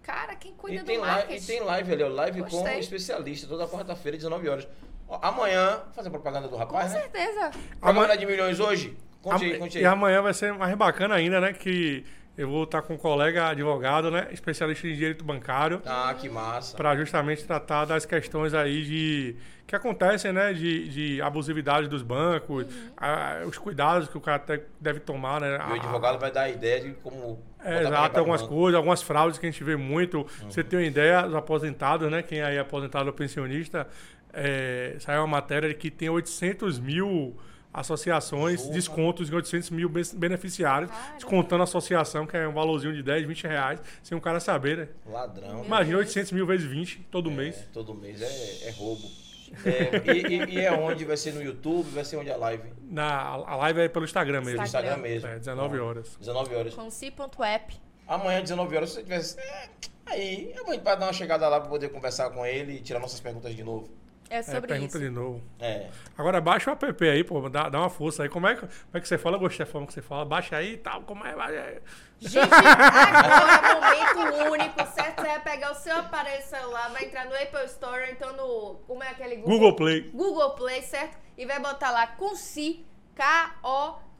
Cara, 0.02 0.34
quem 0.36 0.54
cuida 0.54 0.80
E 0.80 0.84
tem, 0.84 0.96
do 0.96 1.02
live, 1.02 1.16
marketing? 1.18 1.44
e 1.44 1.46
tem 1.46 1.60
live 1.60 1.92
ali, 1.92 2.02
ó, 2.02 2.08
live 2.08 2.42
com 2.42 2.48
Gostei. 2.50 2.76
um 2.76 2.80
especialista, 2.80 3.46
toda 3.46 3.68
quarta-feira, 3.68 4.16
19 4.16 4.48
horas. 4.48 4.68
Ó, 5.06 5.18
amanhã, 5.22 5.82
fazer 5.92 6.10
propaganda 6.10 6.48
do 6.48 6.52
Com 6.52 6.58
rapaz, 6.58 6.92
né? 6.92 7.00
certeza. 7.00 7.50
Propaganda 7.78 8.16
de 8.16 8.26
milhões 8.26 8.58
hoje? 8.58 8.96
Conte 9.30 9.44
aí, 9.44 9.58
conte 9.58 9.74
E 9.76 9.80
aí. 9.80 9.86
amanhã 9.86 10.22
vai 10.22 10.34
ser 10.34 10.52
mais 10.54 10.74
bacana 10.76 11.14
ainda, 11.14 11.40
né? 11.40 11.52
Que 11.52 12.04
eu 12.36 12.48
vou 12.48 12.62
estar 12.64 12.82
com 12.82 12.94
um 12.94 12.98
colega 12.98 13.48
advogado, 13.48 14.10
né? 14.10 14.28
Especialista 14.30 14.86
em 14.86 14.94
direito 14.94 15.24
bancário. 15.24 15.82
Ah, 15.84 16.14
que 16.18 16.28
massa. 16.28 16.76
para 16.76 16.94
justamente 16.96 17.44
tratar 17.44 17.84
das 17.84 18.06
questões 18.06 18.54
aí 18.54 18.84
de 18.84 19.36
que 19.66 19.76
acontecem, 19.76 20.32
né, 20.32 20.54
de, 20.54 20.88
de 20.88 21.20
abusividade 21.20 21.88
dos 21.88 22.02
bancos, 22.02 22.64
Uhum. 22.64 22.90
a- 22.96 23.42
os 23.46 23.58
cuidados 23.58 24.08
que 24.08 24.16
o 24.16 24.20
cara 24.20 24.38
te- 24.38 24.62
deve 24.80 24.98
tomar, 25.00 25.42
né? 25.42 25.58
E 25.68 25.72
o 25.72 25.74
advogado 25.74 26.18
vai 26.18 26.30
dar 26.30 26.42
a 26.42 26.48
ideia 26.48 26.80
de 26.80 26.92
como. 27.02 27.38
é, 27.62 27.80
exato, 27.82 28.18
algumas 28.18 28.40
coisas, 28.40 28.76
algumas 28.76 29.02
fraudes 29.02 29.36
que 29.38 29.44
a 29.44 29.50
gente 29.50 29.62
vê 29.64 29.76
muito. 29.76 30.18
Uhum. 30.20 30.50
Você 30.50 30.62
tem 30.64 30.78
uma 30.78 30.86
ideia, 30.86 31.26
os 31.26 31.34
aposentados, 31.34 32.10
né? 32.10 32.22
Quem 32.22 32.40
aí 32.40 32.56
é 32.56 32.60
aposentado 32.60 33.08
ou 33.08 33.12
pensionista, 33.12 33.86
é, 34.32 34.94
saiu 35.00 35.20
uma 35.22 35.26
matéria 35.26 35.68
de 35.68 35.74
que 35.74 35.90
tem 35.90 36.08
800 36.08 36.78
mil 36.78 37.36
associações, 37.72 38.60
Porra. 38.62 38.74
descontos 38.74 39.30
em 39.30 39.34
800 39.34 39.70
mil 39.70 39.88
ben- 39.88 40.02
beneficiários, 40.14 40.90
Caramba. 40.90 41.14
descontando 41.14 41.62
a 41.62 41.64
associação, 41.64 42.26
que 42.26 42.36
é 42.36 42.46
um 42.48 42.52
valorzinho 42.52 42.94
de 42.94 43.02
10, 43.02 43.26
20 43.26 43.44
reais, 43.46 43.80
sem 44.02 44.16
o 44.16 44.20
cara 44.20 44.40
saber, 44.40 44.76
né? 44.76 44.88
Ladrão. 45.06 45.64
Imagina 45.64 45.98
800 45.98 46.32
mil 46.32 46.46
vezes 46.46 46.66
20 46.66 47.00
todo 47.10 47.30
mês. 47.30 47.56
É, 47.56 47.64
todo 47.72 47.94
mês 47.94 48.20
é, 48.22 48.68
é 48.68 48.70
roubo. 48.72 49.02
É, 49.64 50.12
e, 50.12 50.26
e- 50.26 50.54
e 50.56 50.60
é 50.60 50.70
onde? 50.72 51.04
Vai 51.06 51.16
ser 51.16 51.32
no 51.32 51.42
YouTube? 51.42 51.88
Vai 51.90 52.04
ser 52.04 52.16
onde 52.16 52.30
a 52.30 52.36
live? 52.36 52.68
Na, 52.82 53.18
a 53.22 53.56
live 53.56 53.80
é 53.80 53.88
pelo 53.88 54.04
Instagram 54.04 54.42
mesmo. 54.42 54.62
Instagram. 54.62 54.88
Instagram 54.90 55.08
mesmo. 55.10 55.28
É, 55.28 55.38
19 55.38 55.78
Bom, 55.78 55.84
horas. 55.84 56.16
19 56.20 56.54
horas. 56.54 56.74
Conci.app. 56.74 57.76
Amanhã, 58.06 58.40
19 58.42 58.76
horas, 58.76 58.90
se 58.90 58.94
você 58.96 59.02
tivesse. 59.02 59.38
é, 59.38 59.68
aí, 60.06 60.52
gente 60.54 60.64
vai 60.82 60.96
dar 60.98 61.06
uma 61.06 61.12
chegada 61.12 61.48
lá 61.48 61.60
pra 61.60 61.68
poder 61.68 61.88
conversar 61.90 62.30
com 62.30 62.44
ele 62.44 62.74
e 62.76 62.80
tirar 62.80 62.98
nossas 63.00 63.20
perguntas 63.20 63.54
de 63.54 63.62
novo. 63.62 63.88
É 64.30 64.38
É, 64.38 64.42
sobre 64.42 64.68
pergunta 64.68 64.96
isso. 64.96 64.98
de 64.98 65.10
novo. 65.10 65.42
É. 65.58 65.88
Agora 66.16 66.40
baixa 66.40 66.70
o 66.70 66.72
app 66.74 67.08
aí, 67.08 67.24
pô, 67.24 67.48
dá, 67.48 67.68
dá 67.68 67.78
uma 67.78 67.88
força 67.88 68.22
aí. 68.22 68.28
Como 68.28 68.46
é, 68.46 68.54
que- 68.54 68.60
como 68.60 68.72
é 68.94 69.00
que 69.00 69.08
você 69.08 69.16
fala? 69.16 69.36
Eu 69.36 69.40
gostei 69.40 69.64
da 69.64 69.72
forma 69.72 69.86
que 69.86 69.92
você 69.94 70.02
fala. 70.02 70.24
Baixa 70.24 70.56
aí 70.56 70.74
e 70.74 70.76
tal. 70.76 71.02
Como 71.02 71.26
é? 71.26 71.34
Vai- 71.34 71.56
é. 71.56 71.80
Gente, 72.20 72.36
agora 72.52 73.52
é 73.52 73.74
momento 73.74 74.50
único, 74.52 74.86
certo? 74.92 75.20
Você 75.22 75.26
vai 75.28 75.40
pegar 75.40 75.70
o 75.72 75.74
seu 75.76 75.96
aparelho 75.96 76.42
celular, 76.42 76.90
vai 76.90 77.04
entrar 77.04 77.24
no 77.26 77.34
Apple 77.34 77.64
Store, 77.66 78.10
então 78.10 78.32
no. 78.36 78.74
Como 78.86 79.02
é 79.02 79.08
aquele 79.08 79.36
Google 79.36 79.74
Play. 79.76 80.10
Google 80.10 80.50
Play, 80.56 80.82
certo? 80.82 81.16
E 81.36 81.46
vai 81.46 81.58
botar 81.60 81.90
lá 81.90 82.06
Consi, 82.08 82.84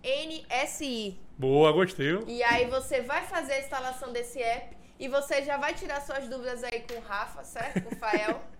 K-O-N-S-I. 0.03 1.21
Boa, 1.37 1.71
gostei. 1.73 2.19
E 2.27 2.43
aí 2.43 2.67
você 2.67 3.01
vai 3.03 3.23
fazer 3.27 3.53
a 3.55 3.59
instalação 3.61 4.13
desse 4.13 4.41
app 4.43 4.77
e 4.99 5.07
você 5.09 5.43
já 5.43 5.57
vai 5.57 5.75
tirar 5.75 6.01
suas 6.01 6.27
dúvidas 6.29 6.65
aí 6.65 6.81
com 6.81 6.95
o 6.99 7.01
Rafa, 7.03 7.45
certo? 7.45 7.83
Com 7.83 7.95
o 7.95 7.99
Fael. 7.99 8.41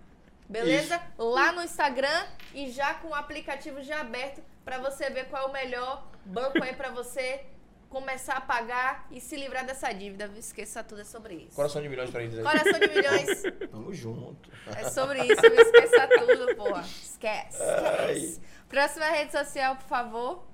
Beleza? 0.49 1.01
Lá 1.19 1.53
no 1.53 1.63
Instagram 1.63 2.25
e 2.55 2.71
já 2.71 2.95
com 2.95 3.09
o 3.09 3.15
aplicativo 3.15 3.83
já 3.83 4.01
aberto 4.01 4.43
pra 4.65 4.79
você 4.79 5.11
ver 5.11 5.27
qual 5.27 5.45
é 5.45 5.47
o 5.47 5.53
melhor 5.53 6.07
banco 6.25 6.63
aí 6.63 6.75
pra 6.75 6.91
você 6.91 7.45
começar 7.91 8.35
a 8.35 8.41
pagar 8.41 9.07
e 9.11 9.21
se 9.21 9.37
livrar 9.37 9.65
dessa 9.65 9.93
dívida. 9.93 10.31
Esqueça 10.37 10.83
tudo, 10.85 11.01
é 11.03 11.05
sobre 11.05 11.35
isso. 11.35 11.55
Coração 11.57 11.81
de 11.83 11.89
milhões 11.89 12.11
pra 12.11 12.23
eles 12.23 12.37
aí. 12.39 12.43
Coração 12.45 12.79
de 12.81 12.89
milhões, 12.89 13.43
Tamo 13.71 13.93
junto. 13.95 14.51
é 14.77 14.89
sobre 14.91 15.23
isso. 15.25 15.41
Esqueça 15.45 16.09
tudo, 16.19 16.55
porra. 16.57 16.83
Esquece. 16.83 18.41
Próxima 18.69 19.07
rede 19.07 19.33
social, 19.33 19.77
por 19.77 19.87
favor, 19.87 20.47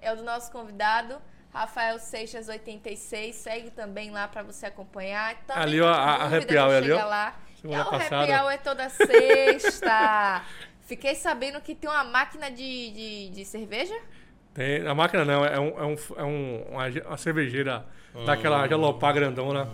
é 0.00 0.12
o 0.12 0.16
do 0.16 0.22
nosso 0.22 0.50
convidado. 0.50 1.20
Rafael 1.52 1.98
Seixas 2.00 2.48
86, 2.48 3.36
segue 3.36 3.70
também 3.70 4.10
lá 4.10 4.26
pra 4.26 4.42
você 4.42 4.66
acompanhar. 4.66 5.36
Também 5.46 5.62
Ali, 5.62 5.80
ó, 5.80 5.86
a- 5.88 6.16
a 6.24 6.36
happy 6.36 6.56
hour 6.58 6.74
ali, 6.74 6.90
ó. 6.92 7.04
lá. 7.06 7.38
Semana 7.68 7.82
é 7.82 7.86
o 7.86 7.90
passada. 7.90 8.22
happy 8.22 8.32
hour 8.32 8.52
é 8.52 8.58
toda 8.58 8.88
sexta. 8.88 10.42
Fiquei 10.86 11.14
sabendo 11.14 11.60
que 11.60 11.74
tem 11.74 11.88
uma 11.88 12.04
máquina 12.04 12.50
de, 12.50 12.90
de, 12.90 13.28
de 13.30 13.44
cerveja. 13.44 13.94
Tem, 14.52 14.86
a 14.86 14.94
máquina 14.94 15.24
não, 15.24 15.44
é, 15.44 15.58
um, 15.58 15.66
é, 15.66 15.84
um, 15.84 15.96
é 16.18 16.24
um- 16.24 16.62
uma, 16.70 16.84
uma 17.08 17.16
cervejeira 17.16 17.84
daquela 18.26 18.68
jalopá 18.68 19.10
grandona. 19.12 19.68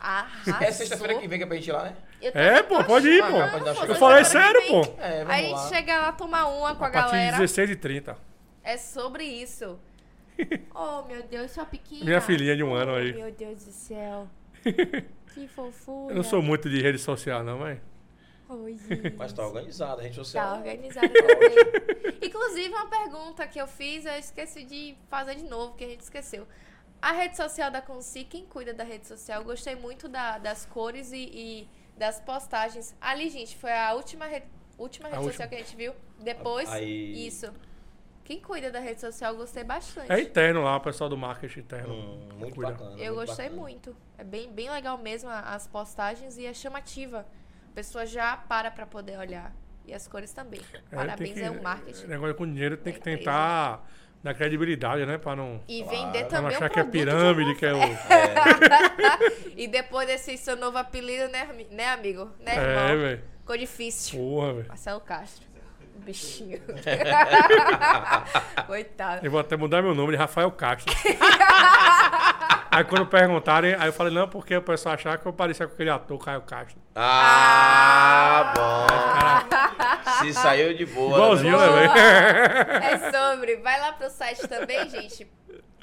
Arrasou. 0.00 0.54
É 0.60 0.70
sexta-feira 0.72 1.14
que 1.18 1.28
vem 1.28 1.38
que 1.38 1.44
é 1.44 1.46
pra 1.46 1.56
gente 1.56 1.68
ir 1.68 1.72
lá, 1.72 1.84
né? 1.84 1.96
É, 2.22 2.62
pô, 2.62 2.82
pode 2.84 3.08
ir, 3.08 3.22
Ah, 3.22 3.26
pô. 3.26 3.58
pode 3.58 3.64
dar 3.64 3.88
Eu 3.88 3.94
falei 3.96 4.24
sério, 4.24 4.62
pô. 4.68 4.80
É, 5.00 5.18
vamos 5.24 5.30
Aí 5.34 5.50
lá. 5.50 5.68
chega 5.68 5.98
lá, 6.00 6.12
tomar 6.12 6.46
uma 6.46 6.74
com 6.76 6.84
a, 6.84 6.88
A 6.88 6.90
partir 6.90 7.10
de 7.10 7.26
galera. 7.26 7.36
16h30. 7.38 8.16
É 8.64 8.76
sobre 8.76 9.24
isso. 9.24 9.78
Oh, 10.74 11.02
meu 11.02 11.22
Deus, 11.24 11.50
sua 11.50 11.64
pequena. 11.66 12.04
Minha 12.04 12.20
filhinha 12.20 12.56
de 12.56 12.62
um 12.64 12.72
ano 12.74 12.94
aí. 12.94 13.12
Meu 13.12 13.30
Deus 13.30 13.64
do 13.64 13.70
céu. 13.70 14.26
Que 15.34 15.48
fofura. 15.48 16.12
Eu 16.12 16.16
não 16.16 16.22
sou 16.24 16.42
muito 16.42 16.68
de 16.68 16.80
rede 16.82 16.98
social, 16.98 17.42
não, 17.42 17.58
mas. 17.58 17.78
Oi. 18.48 18.76
Mas 19.16 19.32
tá 19.32 19.46
organizado, 19.46 20.00
a 20.00 20.04
rede 20.04 20.14
social. 20.16 20.46
Tá 20.52 20.58
organizado 20.58 21.08
também. 21.08 22.18
Inclusive, 22.22 22.68
uma 22.68 22.86
pergunta 22.86 23.46
que 23.46 23.58
eu 23.58 23.66
fiz, 23.66 24.04
eu 24.04 24.12
esqueci 24.18 24.64
de 24.64 24.94
fazer 25.08 25.36
de 25.36 25.44
novo, 25.44 25.74
que 25.74 25.84
a 25.84 25.88
gente 25.88 26.00
esqueceu. 26.00 26.46
A 27.00 27.12
rede 27.12 27.34
social 27.36 27.70
da 27.70 27.80
Consi, 27.80 28.24
quem 28.24 28.44
cuida 28.44 28.74
da 28.74 28.84
rede 28.84 29.08
social? 29.08 29.40
Eu 29.40 29.46
gostei 29.46 29.74
muito 29.74 30.06
da- 30.06 30.36
das 30.38 30.66
cores 30.66 31.12
e, 31.12 31.16
e 31.32 31.68
das 31.96 32.20
postagens. 32.20 32.94
Ali, 33.00 33.30
gente, 33.30 33.56
foi 33.56 33.72
a 33.72 33.94
última 33.94 34.26
rede, 34.26 34.44
última 34.76 35.08
rede 35.08 35.18
última. 35.18 35.32
social 35.32 35.48
que 35.48 35.54
a 35.54 35.58
gente 35.58 35.74
viu. 35.74 35.94
Depois, 36.20 36.68
Aí- 36.68 37.26
isso. 37.26 37.50
Quem 38.24 38.38
cuida 38.38 38.70
da 38.70 38.78
rede 38.78 39.00
social, 39.00 39.32
eu 39.32 39.38
gostei 39.38 39.64
bastante. 39.64 40.12
É 40.12 40.20
interno 40.20 40.62
lá, 40.62 40.76
o 40.76 40.80
pessoal 40.80 41.08
do 41.10 41.16
marketing 41.16 41.60
interno. 41.60 41.92
Hum, 41.94 42.28
muito 42.38 42.54
Cuida. 42.54 42.72
bacana. 42.72 42.90
Eu 43.00 43.14
muito 43.14 43.26
gostei 43.26 43.46
bacana. 43.46 43.62
muito. 43.62 43.96
É 44.22 44.24
bem, 44.24 44.52
bem 44.52 44.70
legal 44.70 44.96
mesmo 44.96 45.28
as 45.28 45.66
postagens 45.66 46.38
e 46.38 46.46
é 46.46 46.54
chamativa. 46.54 47.26
A 47.72 47.74
pessoa 47.74 48.06
já 48.06 48.36
para 48.36 48.70
pra 48.70 48.86
poder 48.86 49.18
olhar. 49.18 49.52
E 49.84 49.92
as 49.92 50.06
cores 50.06 50.32
também. 50.32 50.60
É, 50.92 50.94
Parabéns 50.94 51.34
tem 51.34 51.42
é 51.44 51.50
que- 51.50 51.58
o 51.58 51.60
marketing. 51.60 52.06
Negócio 52.06 52.36
com 52.36 52.46
dinheiro 52.46 52.76
tem 52.76 52.92
que 52.92 53.00
empresa. 53.00 53.18
tentar 53.18 53.84
dar 54.22 54.32
credibilidade, 54.34 55.04
né? 55.04 55.18
Pra 55.18 55.34
não, 55.34 55.60
E 55.66 55.82
Claro. 55.82 55.98
vender 55.98 56.26
pra 56.28 56.40
não 56.40 56.50
também 56.50 56.56
achar 56.56 56.70
o 56.70 56.72
que 56.72 56.78
é 56.78 56.84
pirâmide, 56.84 57.56
que 57.56 57.66
é 57.66 57.72
o. 57.74 57.78
E 59.58 59.66
depois 59.66 60.06
desse 60.06 60.36
seu 60.36 60.54
novo 60.56 60.78
apelido, 60.78 61.26
né, 61.32 61.48
né 61.72 61.88
amigo? 61.88 62.30
Né, 62.38 62.54
É, 62.54 62.58
irmão? 62.60 62.98
velho. 63.00 63.24
Ficou 63.40 63.56
difícil. 63.58 64.20
Porra, 64.20 64.52
velho. 64.54 64.68
Marcelo 64.68 65.00
Castro. 65.00 65.44
Bichinho. 65.96 66.60
Coitado. 68.66 69.26
Eu 69.26 69.30
vou 69.32 69.40
até 69.40 69.56
mudar 69.56 69.82
meu 69.82 69.96
nome 69.96 70.12
de 70.12 70.16
Rafael 70.18 70.50
Castro. 70.52 70.94
aí 72.70 72.84
quando 72.84 73.06
perguntarem, 73.06 73.74
aí 73.74 73.88
eu 73.88 73.92
falei, 73.92 74.12
não, 74.12 74.28
porque 74.28 74.56
o 74.56 74.62
pessoal 74.62 74.94
achava 74.94 75.18
que 75.18 75.26
eu 75.26 75.32
parecia 75.32 75.66
com 75.66 75.74
aquele 75.74 75.90
ator, 75.90 76.18
Caio 76.18 76.42
Castro. 76.42 76.80
Ah, 76.94 78.52
bom. 78.56 78.86
Se 80.20 80.32
saiu 80.32 80.74
de 80.74 80.86
boa. 80.86 81.14
Igualzinho, 81.14 81.58
né? 81.58 81.66
né, 81.66 81.72
velho? 81.72 82.84
É 82.84 83.10
sobre. 83.10 83.56
Vai 83.56 83.80
lá 83.80 83.92
pro 83.92 84.10
site 84.10 84.46
também, 84.48 84.88
gente. 84.88 85.30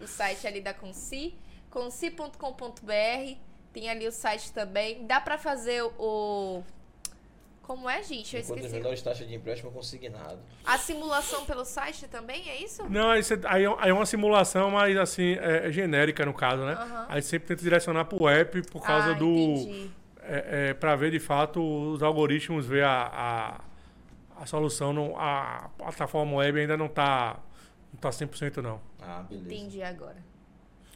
O 0.01 0.07
site 0.07 0.47
ali 0.47 0.61
da 0.61 0.73
Consi, 0.73 1.37
consi.com.br. 1.69 3.37
Tem 3.73 3.89
ali 3.89 4.07
o 4.07 4.11
site 4.11 4.51
também. 4.53 5.05
Dá 5.05 5.19
pra 5.19 5.37
fazer 5.37 5.83
o. 5.97 6.63
Como 7.69 7.87
é, 7.87 8.01
gente? 8.01 8.35
Eu 8.35 8.41
Enquanto 8.41 8.57
esqueci. 8.57 8.75
menores 8.77 8.99
taxas 9.03 9.27
de 9.27 9.35
empréstimo 9.35 9.69
consignado. 9.71 10.39
A 10.65 10.75
simulação 10.79 11.45
pelo 11.45 11.63
site 11.63 12.07
também, 12.07 12.49
é 12.49 12.63
isso? 12.63 12.89
Não, 12.89 13.11
aí, 13.11 13.21
você- 13.21 13.39
aí 13.45 13.63
é- 13.63 13.75
aí 13.77 13.89
é 13.91 13.93
uma 13.93 14.07
simulação, 14.07 14.71
mas 14.71 14.97
assim, 14.97 15.33
é, 15.33 15.67
é 15.67 15.71
genérica 15.71 16.25
no 16.25 16.33
caso, 16.33 16.65
né? 16.65 16.73
Aham. 16.73 17.05
Aí 17.07 17.21
sempre 17.21 17.47
tenta 17.49 17.61
direcionar 17.61 18.05
pro 18.05 18.27
app 18.27 18.59
por 18.71 18.81
causa 18.81 19.11
ah, 19.11 19.13
do. 19.13 19.27
Entendi. 19.27 19.91
É, 20.23 20.69
é, 20.69 20.73
pra 20.73 20.95
ver 20.95 21.11
de 21.11 21.19
fato 21.19 21.61
os 21.61 22.01
algoritmos, 22.01 22.65
ver 22.65 22.83
a, 22.85 23.61
a, 24.35 24.41
a 24.41 24.45
solução. 24.47 24.91
Não, 24.91 25.15
a 25.15 25.69
plataforma 25.77 26.37
web 26.37 26.59
ainda 26.61 26.75
não 26.75 26.87
tá, 26.87 27.37
não 27.93 27.99
tá 27.99 28.09
100% 28.11 28.63
não. 28.63 28.81
Ah, 28.99 29.23
beleza. 29.29 29.45
Entendi 29.45 29.83
agora. 29.83 30.17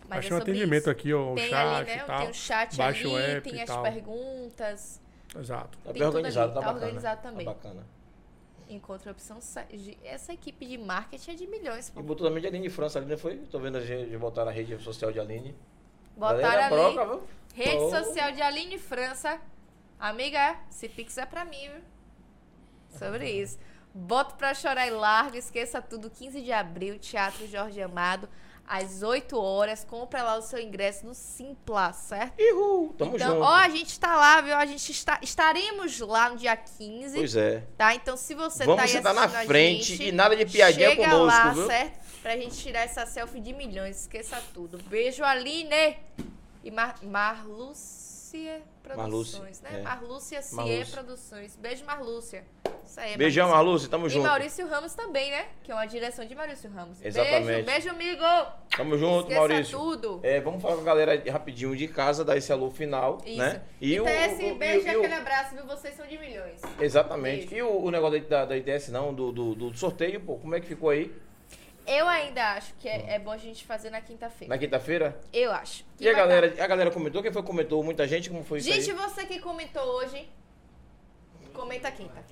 Mas 0.09 0.17
Achei 0.17 0.31
é 0.31 0.33
um 0.33 0.37
atendimento 0.39 0.81
isso. 0.81 0.89
aqui, 0.89 1.13
ó, 1.13 1.33
o 1.33 1.35
Tem 1.35 1.49
chat 1.51 1.67
ali, 1.67 1.85
né? 1.85 1.95
e 1.97 1.99
tal. 2.07 2.19
Tem 2.21 2.29
o 2.29 2.33
chat 2.33 2.77
Baixa 2.77 3.07
o 3.07 3.15
ali, 3.15 3.31
app 3.33 3.51
tem 3.51 3.61
as 3.61 3.69
tal. 3.69 3.83
perguntas. 3.83 5.02
Exato. 5.38 5.77
Tá 5.84 5.91
bem 5.93 6.03
organizado, 6.03 6.45
ali, 6.51 6.53
tá, 6.53 6.60
tá 6.60 6.65
bacana. 6.68 6.85
organizado 6.85 7.22
também. 7.22 7.45
Tá 7.45 7.53
bacana. 7.53 7.84
Encontra 8.69 9.11
a 9.11 9.14
opção. 9.14 9.39
Essa 10.03 10.34
equipe 10.34 10.65
de 10.65 10.77
marketing 10.77 11.31
é 11.31 11.35
de 11.35 11.47
milhões. 11.47 11.89
E 11.89 11.91
pô. 11.91 12.01
botou 12.01 12.27
também 12.27 12.41
de 12.41 12.47
Aline 12.47 12.69
França 12.69 12.99
ali, 12.99 13.07
não 13.10 13.18
foi? 13.18 13.38
Tô 13.38 13.60
vendo 13.60 13.77
a 13.77 13.81
gente 13.81 14.15
botar 14.18 14.45
na 14.45 14.51
rede 14.51 14.77
social 14.81 15.11
de 15.11 15.19
Aline. 15.19 15.55
Botaram 16.15 16.39
Galera, 16.41 16.65
ali. 16.85 16.95
broca? 16.95 17.22
Rede 17.53 17.84
Oh. 17.84 17.89
social 17.89 18.31
de 18.31 18.41
Aline 18.41 18.77
França. 18.80 19.39
Amiga, 19.99 20.57
se 20.69 20.88
Pix 20.89 21.18
é 21.18 21.26
pra 21.26 21.43
mim, 21.45 21.69
viu? 21.69 21.81
Sobre 22.97 23.30
isso. 23.30 23.57
Boto 23.93 24.35
pra 24.35 24.53
chorar 24.53 24.88
e 24.88 24.91
largo, 24.91 25.38
esqueça 25.38 25.81
tudo. 25.81 26.10
15 26.10 26.41
de 26.41 26.51
abril, 26.51 26.97
Teatro 26.97 27.45
Jorge 27.47 27.81
Amado, 27.81 28.27
às 28.68 29.03
8 29.03 29.38
horas. 29.40 29.84
Compra 29.84 30.23
lá 30.23 30.38
o 30.38 30.41
seu 30.41 30.60
ingresso 30.60 31.06
no 31.06 31.14
Simpla, 31.14 31.94
certo? 31.94 32.40
Ihu, 32.40 32.94
tamo 32.98 33.15
então, 33.15 33.35
junto. 33.35 33.41
ó, 33.41 33.53
a 33.53 33.69
gente 33.69 33.99
tá 33.99 34.15
lá, 34.15 34.41
viu? 34.41 34.56
A 34.56 34.65
gente 34.65 34.91
está, 34.91 35.19
estaremos 35.22 35.99
lá 35.99 36.30
no 36.30 36.38
dia 36.38 36.56
15. 36.56 37.15
Pois 37.15 37.35
é. 37.35 37.64
Tá? 37.77 37.94
Então, 37.95 38.18
se 38.18 38.34
você 38.34 38.65
Vamos 38.65 38.77
tá 38.77 38.84
aí 38.84 38.90
sentar 38.90 39.14
na 39.14 39.27
frente 39.27 39.95
gente, 39.95 40.10
e 40.10 40.11
nada 40.11 40.35
de 40.35 40.45
piadinha 40.45 40.90
chega 40.90 41.03
conosco, 41.03 41.26
lá, 41.26 41.49
viu? 41.52 41.68
certo? 41.68 42.03
Pra 42.22 42.38
gente 42.38 42.56
tirar 42.56 42.81
essa 42.81 43.06
selfie 43.06 43.41
de 43.41 43.53
milhões. 43.53 44.02
Esqueça 44.02 44.41
tudo. 44.53 44.77
Beijo, 44.88 45.23
Aline! 45.23 45.98
E 46.64 46.72
Mar 46.72 46.95
Marlúcia 48.38 48.64
Produções, 48.84 49.61
Marlúcia, 49.61 49.69
né? 49.69 49.80
é. 49.80 49.81
Marlúcia 49.84 50.41
Cie 50.41 50.55
Marlúcia. 50.55 50.85
Produções. 51.03 51.55
Beijo, 51.55 51.85
Marlúcia. 51.85 52.43
Isso 52.85 52.99
aí, 52.99 53.15
Beijão, 53.18 53.49
Marlúcia, 53.49 53.88
tamo 53.89 54.07
E 54.07 54.10
junto. 54.10 54.27
Maurício 54.27 54.68
Ramos 54.68 54.93
também, 54.93 55.31
né? 55.31 55.45
Que 55.64 55.72
é 55.72 55.76
uma 55.76 55.85
direção 55.85 56.26
de 56.26 56.35
Maurício 56.35 56.69
Ramos. 56.69 56.97
Exatamente. 57.03 57.45
Beijo, 57.45 57.65
beijo, 57.65 57.89
amigo! 57.89 58.23
Tamo 58.76 58.97
junto, 58.97 59.22
Esqueça 59.22 59.39
Maurício. 59.39 59.80
tudo. 59.80 60.19
É, 60.22 60.41
vamos 60.41 60.61
falar 60.61 60.76
com 60.76 60.81
a 60.81 60.85
galera 60.85 61.31
rapidinho 61.31 61.76
de 61.77 61.88
casa, 61.88 62.26
dar 62.26 62.35
esse 62.35 62.51
alô 62.51 62.69
final, 62.69 63.19
Isso. 63.26 63.38
né? 63.38 63.61
então, 63.81 64.05
o- 64.05 64.10
esse 64.10 64.51
o- 64.51 64.55
beijo 64.55 64.88
e 64.88 64.91
e 64.91 64.95
o- 64.95 64.99
aquele 64.99 65.14
abraço, 65.14 65.55
viu? 65.55 65.65
Vocês 65.65 65.95
são 65.95 66.05
de 66.05 66.18
milhões. 66.18 66.60
Exatamente. 66.80 67.47
Beijo. 67.47 67.55
E 67.55 67.61
o, 67.64 67.84
o 67.85 67.89
negócio 67.89 68.22
da, 68.27 68.43
da 68.45 68.57
ITS 68.57 68.89
não, 68.91 69.14
do, 69.14 69.31
do, 69.31 69.55
do 69.55 69.77
sorteio, 69.77 70.19
pô, 70.19 70.35
como 70.38 70.53
é 70.53 70.60
que 70.60 70.68
ficou 70.68 70.89
aí? 70.89 71.10
Eu 71.85 72.07
ainda 72.07 72.53
acho 72.53 72.73
que 72.76 72.88
é, 72.88 73.15
é 73.15 73.19
bom 73.19 73.31
a 73.31 73.38
gente 73.38 73.65
fazer 73.65 73.89
na 73.89 73.99
quinta-feira. 74.01 74.53
Na 74.53 74.57
quinta-feira? 74.57 75.19
Eu 75.34 75.51
acho. 75.51 75.84
que 75.97 76.03
E 76.05 76.10
a 76.10 76.14
galera, 76.14 76.53
a 76.64 76.68
galera 76.68 76.91
comentou? 76.91 77.22
Quem 77.22 77.31
foi 77.31 77.41
que 77.41 77.47
comentou? 77.47 77.84
Muita 77.84 78.07
gente? 78.07 78.30
Como 78.30 78.43
foi 78.43 78.60
Gente, 78.61 78.80
isso 78.80 78.91
aí? 78.91 78.97
você 78.97 79.26
que 79.26 79.39
comentou 79.39 79.84
hoje, 79.84 80.27
comenta 81.53 81.91
quinta. 81.91 82.23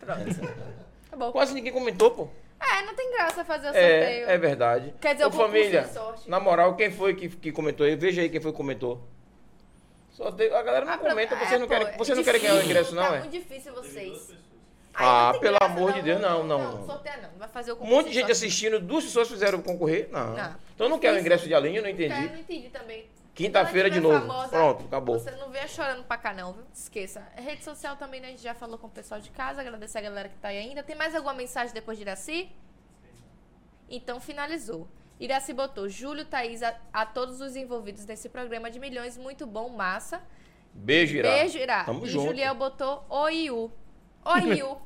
Pronto. 0.00 0.76
Tá 1.08 1.16
bom. 1.16 1.30
Quase 1.30 1.54
ninguém 1.54 1.72
comentou, 1.72 2.10
pô. 2.10 2.28
É, 2.60 2.82
não 2.84 2.92
tem 2.94 3.12
graça 3.12 3.44
fazer 3.44 3.68
o 3.68 3.72
sorteio. 3.72 4.28
É, 4.28 4.32
é 4.34 4.38
verdade. 4.38 4.92
Quer 5.00 5.12
dizer, 5.14 5.24
Ô, 5.26 5.28
o 5.28 5.32
família, 5.32 5.82
de 5.82 5.92
sorte. 5.92 6.28
na 6.28 6.40
moral, 6.40 6.74
quem 6.74 6.90
foi 6.90 7.14
que, 7.14 7.28
que 7.28 7.52
comentou 7.52 7.86
aí? 7.86 7.94
Veja 7.94 8.22
aí 8.22 8.28
quem 8.28 8.40
foi 8.40 8.50
que 8.50 8.56
comentou. 8.56 9.06
Sorteio, 10.10 10.54
a 10.56 10.62
galera 10.62 10.84
não 10.84 10.92
Ah, 10.94 10.98
pra- 10.98 11.10
comenta, 11.10 11.34
é, 11.34 11.38
vocês 11.38 11.60
não 11.60 11.68
pô, 11.68 11.74
querem, 11.74 11.88
é 11.88 11.96
vocês 11.96 12.16
não 12.18 12.24
querem 12.24 12.40
ganhar 12.40 12.54
o 12.56 12.62
ingresso, 12.64 12.94
não, 12.94 13.02
Tá 13.04 13.16
é? 13.16 13.18
muito 13.20 13.30
difícil 13.30 13.72
vocês. 13.72 14.32
Ah, 14.98 15.30
não 15.34 15.40
pelo 15.40 15.58
amor 15.60 15.92
de 15.92 16.02
Deus, 16.02 16.20
não, 16.20 16.42
não, 16.44 16.58
Não, 16.58 16.78
não. 16.78 16.86
sorteio 16.86 17.22
não. 17.22 17.30
Vai 17.38 17.48
fazer 17.48 17.72
o 17.72 17.74
Um 17.74 17.78
concurso 17.78 17.96
monte 17.96 18.08
de 18.08 18.14
gente 18.14 18.32
assistindo, 18.32 18.80
duas 18.80 19.04
pessoas 19.04 19.28
fizeram 19.28 19.60
concorrer? 19.60 20.08
Não. 20.10 20.34
Não. 20.34 20.54
Então 20.74 20.86
eu 20.86 20.90
não 20.90 20.98
quero 20.98 21.16
o 21.16 21.20
ingresso 21.20 21.46
de 21.46 21.54
alinho, 21.54 21.76
eu 21.78 21.82
não 21.82 21.90
Cara, 21.90 22.02
eu 22.02 22.06
entendi. 22.06 22.32
não 22.32 22.40
entendi 22.40 22.68
também. 22.70 23.06
Quinta-feira 23.34 23.90
de 23.90 24.00
novo. 24.00 24.20
tiver 24.20 24.48
Pronto, 24.48 24.84
acabou. 24.86 25.18
Você 25.18 25.30
não 25.32 25.50
venha 25.50 25.68
chorando 25.68 26.02
pra 26.04 26.16
cá, 26.16 26.32
não, 26.32 26.54
viu? 26.54 26.64
Esqueça. 26.72 27.22
Rede 27.36 27.62
social 27.62 27.94
também, 27.96 28.18
né? 28.18 28.28
A 28.28 28.30
gente 28.30 28.42
já 28.42 28.54
falou 28.54 28.78
com 28.78 28.86
o 28.86 28.90
pessoal 28.90 29.20
de 29.20 29.28
casa. 29.30 29.60
Agradecer 29.60 29.98
a 29.98 30.00
galera 30.00 30.30
que 30.30 30.38
tá 30.38 30.48
aí 30.48 30.56
ainda. 30.56 30.82
Tem 30.82 30.96
mais 30.96 31.14
alguma 31.14 31.34
mensagem 31.34 31.74
depois 31.74 31.98
de 31.98 32.04
Iraci? 32.04 32.48
Então, 33.90 34.20
finalizou. 34.20 34.88
Iraci 35.20 35.52
botou 35.52 35.86
Júlio, 35.86 36.24
Thaís, 36.24 36.62
a, 36.62 36.74
a 36.92 37.04
todos 37.04 37.42
os 37.42 37.56
envolvidos 37.56 38.06
nesse 38.06 38.30
programa 38.30 38.70
de 38.70 38.78
milhões. 38.80 39.18
Muito 39.18 39.46
bom, 39.46 39.68
massa. 39.68 40.22
Beijo, 40.72 41.16
Irá. 41.18 41.30
Beijo, 41.32 41.58
Irá. 41.58 41.84
Tamo 41.84 42.06
e 42.06 42.08
junto. 42.08 42.26
Juliel 42.28 42.54
botou 42.54 43.04
Oiu. 43.10 43.70
Oiu. 44.24 44.78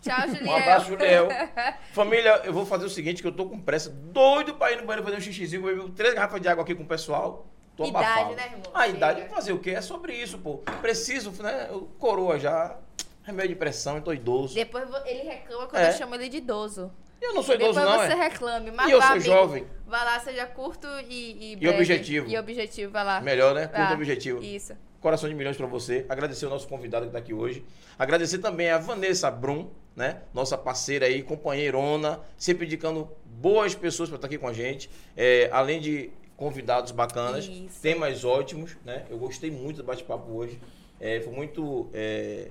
Tchau, 0.00 0.28
Juliel. 0.28 0.46
Um 0.46 0.56
abraço, 0.56 0.86
Juliel. 0.86 1.28
Família, 1.92 2.42
eu 2.44 2.52
vou 2.52 2.64
fazer 2.64 2.84
o 2.84 2.90
seguinte, 2.90 3.20
que 3.20 3.28
eu 3.28 3.32
tô 3.32 3.46
com 3.46 3.58
pressa, 3.60 3.90
doido 3.90 4.54
pra 4.54 4.72
ir 4.72 4.76
no 4.76 4.86
banheiro 4.86 5.04
fazer 5.04 5.16
um 5.16 5.20
xixizinho, 5.20 5.62
beber 5.62 5.90
três 5.90 6.14
garrafas 6.14 6.40
de 6.40 6.48
água 6.48 6.62
aqui 6.62 6.74
com 6.74 6.82
o 6.84 6.86
pessoal. 6.86 7.46
Tô 7.76 7.84
Idade, 7.84 8.04
abafado. 8.06 8.34
né, 8.34 8.44
irmão? 8.46 8.62
A 8.74 8.82
Chega. 8.86 8.96
idade, 8.96 9.28
fazer 9.28 9.52
o 9.52 9.58
quê? 9.58 9.70
É 9.70 9.80
sobre 9.80 10.12
isso, 10.14 10.38
pô. 10.38 10.58
Preciso, 10.80 11.30
né? 11.42 11.68
Eu- 11.70 11.88
Coroa 11.98 12.38
já, 12.38 12.76
remédio 13.22 13.50
de 13.50 13.56
pressão, 13.56 13.96
eu 13.96 14.02
tô 14.02 14.12
idoso. 14.12 14.54
Depois 14.54 14.84
ele 15.06 15.22
reclama 15.22 15.66
quando 15.68 15.82
É. 15.82 15.88
eu 15.90 15.92
chamo 15.92 16.14
ele 16.16 16.28
de 16.28 16.38
idoso. 16.38 16.90
Eu 17.20 17.34
não 17.34 17.42
sou 17.42 17.54
idoso 17.56 17.78
Depois 17.80 17.96
não, 17.98 18.06
você 18.06 18.12
é? 18.12 18.16
reclame. 18.16 18.70
Mas 18.70 18.88
E 18.88 18.92
eu 18.92 18.98
vá, 19.00 19.06
sou 19.06 19.16
amigo. 19.16 19.30
jovem. 19.30 19.66
Vai 19.86 20.04
lá, 20.04 20.20
seja 20.20 20.46
curto 20.46 20.86
e... 21.08 21.14
E, 21.32 21.52
E 21.52 21.56
breve. 21.56 21.76
objetivo. 21.76 22.28
E 22.28 22.38
objetivo, 22.38 22.92
vai 22.92 23.04
lá. 23.04 23.20
Melhor, 23.20 23.54
né? 23.54 23.66
Curto 23.66 23.88
Vá. 23.88 23.94
objetivo. 23.94 24.42
Isso. 24.42 24.72
Coração 25.00 25.28
de 25.28 25.34
milhões 25.34 25.56
pra 25.56 25.66
você. 25.66 26.06
Agradecer 26.08 26.46
o 26.46 26.50
nosso 26.50 26.66
convidado 26.68 27.06
que 27.06 27.12
tá 27.12 27.18
aqui 27.18 27.34
hoje. 27.34 27.64
Agradecer 27.98 28.38
também 28.38 28.70
a 28.70 28.78
Vanessa 28.78 29.30
Brum, 29.30 29.68
né? 29.98 30.22
Nossa 30.32 30.56
parceira 30.56 31.06
aí, 31.06 31.24
companheirona, 31.24 32.20
sempre 32.36 32.66
indicando 32.66 33.10
boas 33.26 33.74
pessoas 33.74 34.08
para 34.08 34.14
estar 34.16 34.28
aqui 34.28 34.38
com 34.38 34.46
a 34.46 34.52
gente. 34.52 34.88
É, 35.16 35.50
além 35.52 35.80
de 35.80 36.10
convidados 36.36 36.92
bacanas, 36.92 37.46
Isso. 37.46 37.80
temas 37.82 38.24
ótimos, 38.24 38.76
né? 38.84 39.04
Eu 39.10 39.18
gostei 39.18 39.50
muito 39.50 39.78
do 39.78 39.82
bate-papo 39.84 40.30
hoje. 40.30 40.60
É, 41.00 41.20
foi 41.20 41.32
muito 41.32 41.90
é, 41.92 42.48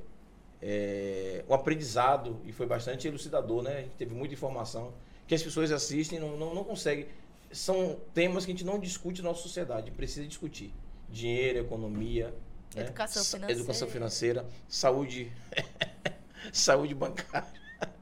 é, 0.62 1.46
um 1.48 1.54
aprendizado 1.54 2.38
e 2.46 2.52
foi 2.52 2.66
bastante 2.66 3.08
elucidador, 3.08 3.64
né? 3.64 3.78
A 3.78 3.82
gente 3.82 3.96
teve 3.96 4.14
muita 4.14 4.34
informação 4.34 4.94
que 5.26 5.34
as 5.34 5.42
pessoas 5.42 5.72
assistem 5.72 6.20
não, 6.20 6.36
não, 6.36 6.54
não 6.54 6.66
conseguem. 6.66 7.08
São 7.50 7.98
temas 8.14 8.46
que 8.46 8.52
a 8.52 8.54
gente 8.54 8.66
não 8.66 8.78
discute 8.78 9.22
na 9.22 9.30
nossa 9.30 9.42
sociedade, 9.42 9.90
precisa 9.92 10.28
discutir. 10.28 10.74
Dinheiro, 11.10 11.60
economia, 11.60 12.34
né? 12.76 12.82
Educação 12.82 13.24
Sa- 13.24 13.38
financeira. 13.38 13.62
educação 13.62 13.88
financeira, 13.88 14.46
saúde, 14.68 15.32
saúde 16.54 16.94
bancária. 16.94 17.48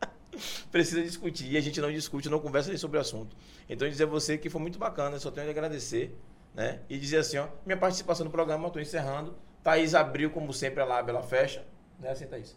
Precisa 0.72 1.02
discutir 1.02 1.52
e 1.52 1.58
a 1.58 1.62
gente 1.62 1.80
não 1.80 1.92
discute, 1.92 2.30
não 2.30 2.40
conversa 2.40 2.70
nem 2.70 2.78
sobre 2.78 2.98
o 2.98 3.02
assunto. 3.02 3.36
Então 3.70 3.88
dizer 3.88 4.04
a 4.04 4.08
você 4.08 4.38
que 4.38 4.50
foi 4.50 4.62
muito 4.62 4.78
bacana, 4.78 5.18
só 5.20 5.32
tenho 5.32 5.48
a 5.48 5.52
agradecer, 5.52 6.16
né? 6.54 6.82
E 6.90 6.98
dizer 6.98 7.18
assim, 7.18 7.38
ó, 7.38 7.48
minha 7.66 7.78
participação 7.78 8.26
no 8.26 8.32
programa, 8.32 8.66
eu 8.66 8.68
estou 8.68 8.82
encerrando. 8.82 9.36
Thaís 9.64 9.96
abriu, 9.96 10.30
como 10.30 10.54
sempre, 10.54 10.82
a 10.82 10.86
lábia, 10.86 11.12
ela 11.12 11.24
fecha. 11.24 11.66
Não 12.00 12.10
é 12.10 12.12
assim, 12.12 12.28
Thaís? 12.28 12.56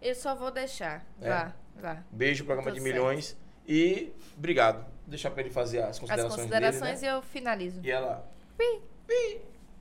Eu 0.00 0.14
só 0.14 0.34
vou 0.34 0.50
deixar. 0.50 1.06
É. 1.20 1.28
Vá, 1.28 1.52
vá. 1.76 2.02
Beijo, 2.10 2.44
programa 2.44 2.70
Tô 2.70 2.74
de 2.74 2.82
certo. 2.82 2.92
milhões. 2.92 3.36
E 3.68 4.12
obrigado. 4.36 4.84
Vou 4.84 5.08
deixar 5.08 5.30
pra 5.30 5.42
ele 5.42 5.50
fazer 5.50 5.80
as 5.82 5.90
As 5.90 5.98
considerações, 5.98 6.40
considerações 6.40 7.00
dele, 7.00 7.12
né? 7.12 7.16
e 7.16 7.18
eu 7.18 7.22
finalizo. 7.22 7.80
E 7.84 7.90
ela... 7.90 8.26
Pi. 8.58 8.82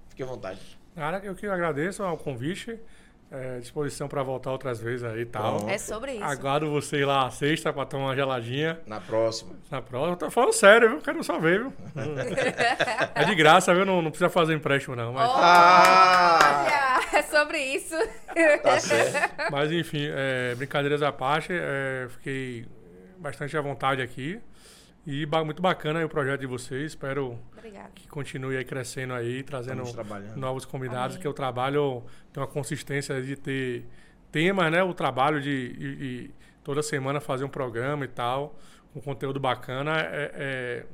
Fique 0.09 0.21
à 0.21 0.25
vontade. 0.25 0.59
Cara, 0.93 1.19
eu 1.23 1.33
que 1.33 1.47
agradeço 1.47 2.03
ao 2.03 2.17
convite. 2.17 2.79
É, 3.33 3.59
disposição 3.59 4.09
para 4.09 4.21
voltar 4.23 4.51
outras 4.51 4.81
vezes 4.81 5.05
aí 5.05 5.21
e 5.21 5.25
tal. 5.25 5.69
É 5.69 5.77
sobre 5.77 6.15
isso. 6.15 6.23
Aguardo 6.23 6.69
você 6.69 7.05
lá 7.05 7.27
à 7.27 7.31
sexta 7.31 7.71
pra 7.71 7.85
tomar 7.85 8.07
uma 8.07 8.15
geladinha. 8.15 8.77
Na 8.85 8.99
próxima. 8.99 9.55
Na 9.71 9.81
próxima. 9.81 10.17
Tô 10.17 10.29
falando 10.29 10.51
sério, 10.51 10.89
viu? 10.89 10.99
Quero 11.01 11.23
só 11.23 11.39
ver, 11.39 11.61
viu? 11.61 11.73
é 13.15 13.23
de 13.23 13.33
graça, 13.35 13.73
viu? 13.73 13.85
Não, 13.85 14.01
não 14.01 14.11
precisa 14.11 14.29
fazer 14.29 14.53
empréstimo, 14.53 14.97
não. 14.97 15.13
Mas, 15.13 15.31
Ah! 15.33 16.99
Olha, 17.09 17.19
é 17.19 17.21
sobre 17.21 17.57
isso. 17.57 17.95
Tá 18.63 18.79
certo. 18.81 19.49
mas 19.49 19.71
enfim, 19.71 20.09
é, 20.11 20.53
brincadeiras 20.55 21.01
à 21.01 21.11
parte, 21.13 21.53
é, 21.53 22.07
fiquei 22.09 22.65
bastante 23.17 23.55
à 23.57 23.61
vontade 23.61 24.01
aqui. 24.01 24.41
E 25.05 25.25
ba- 25.25 25.43
muito 25.43 25.61
bacana 25.61 25.99
aí 25.99 26.05
o 26.05 26.09
projeto 26.09 26.41
de 26.41 26.45
vocês. 26.47 26.91
Espero 26.91 27.39
Obrigada. 27.57 27.89
que 27.95 28.07
continue 28.07 28.55
aí 28.55 28.63
crescendo 28.63 29.13
aí, 29.13 29.41
trazendo 29.43 29.83
novos 30.35 30.63
convidados, 30.65 31.15
Amém. 31.15 31.21
que 31.21 31.27
o 31.27 31.33
trabalho 31.33 32.03
tem 32.31 32.41
uma 32.41 32.47
consistência 32.47 33.19
de 33.21 33.35
ter 33.35 33.85
temas, 34.31 34.71
né? 34.71 34.83
O 34.83 34.93
trabalho 34.93 35.41
de 35.41 35.49
e, 35.49 35.85
e 35.85 36.31
toda 36.63 36.83
semana 36.83 37.19
fazer 37.19 37.43
um 37.43 37.49
programa 37.49 38.05
e 38.05 38.07
tal, 38.07 38.55
com 38.93 39.01
conteúdo 39.01 39.39
bacana, 39.39 39.99
é, 39.99 40.05
é- 40.35 40.85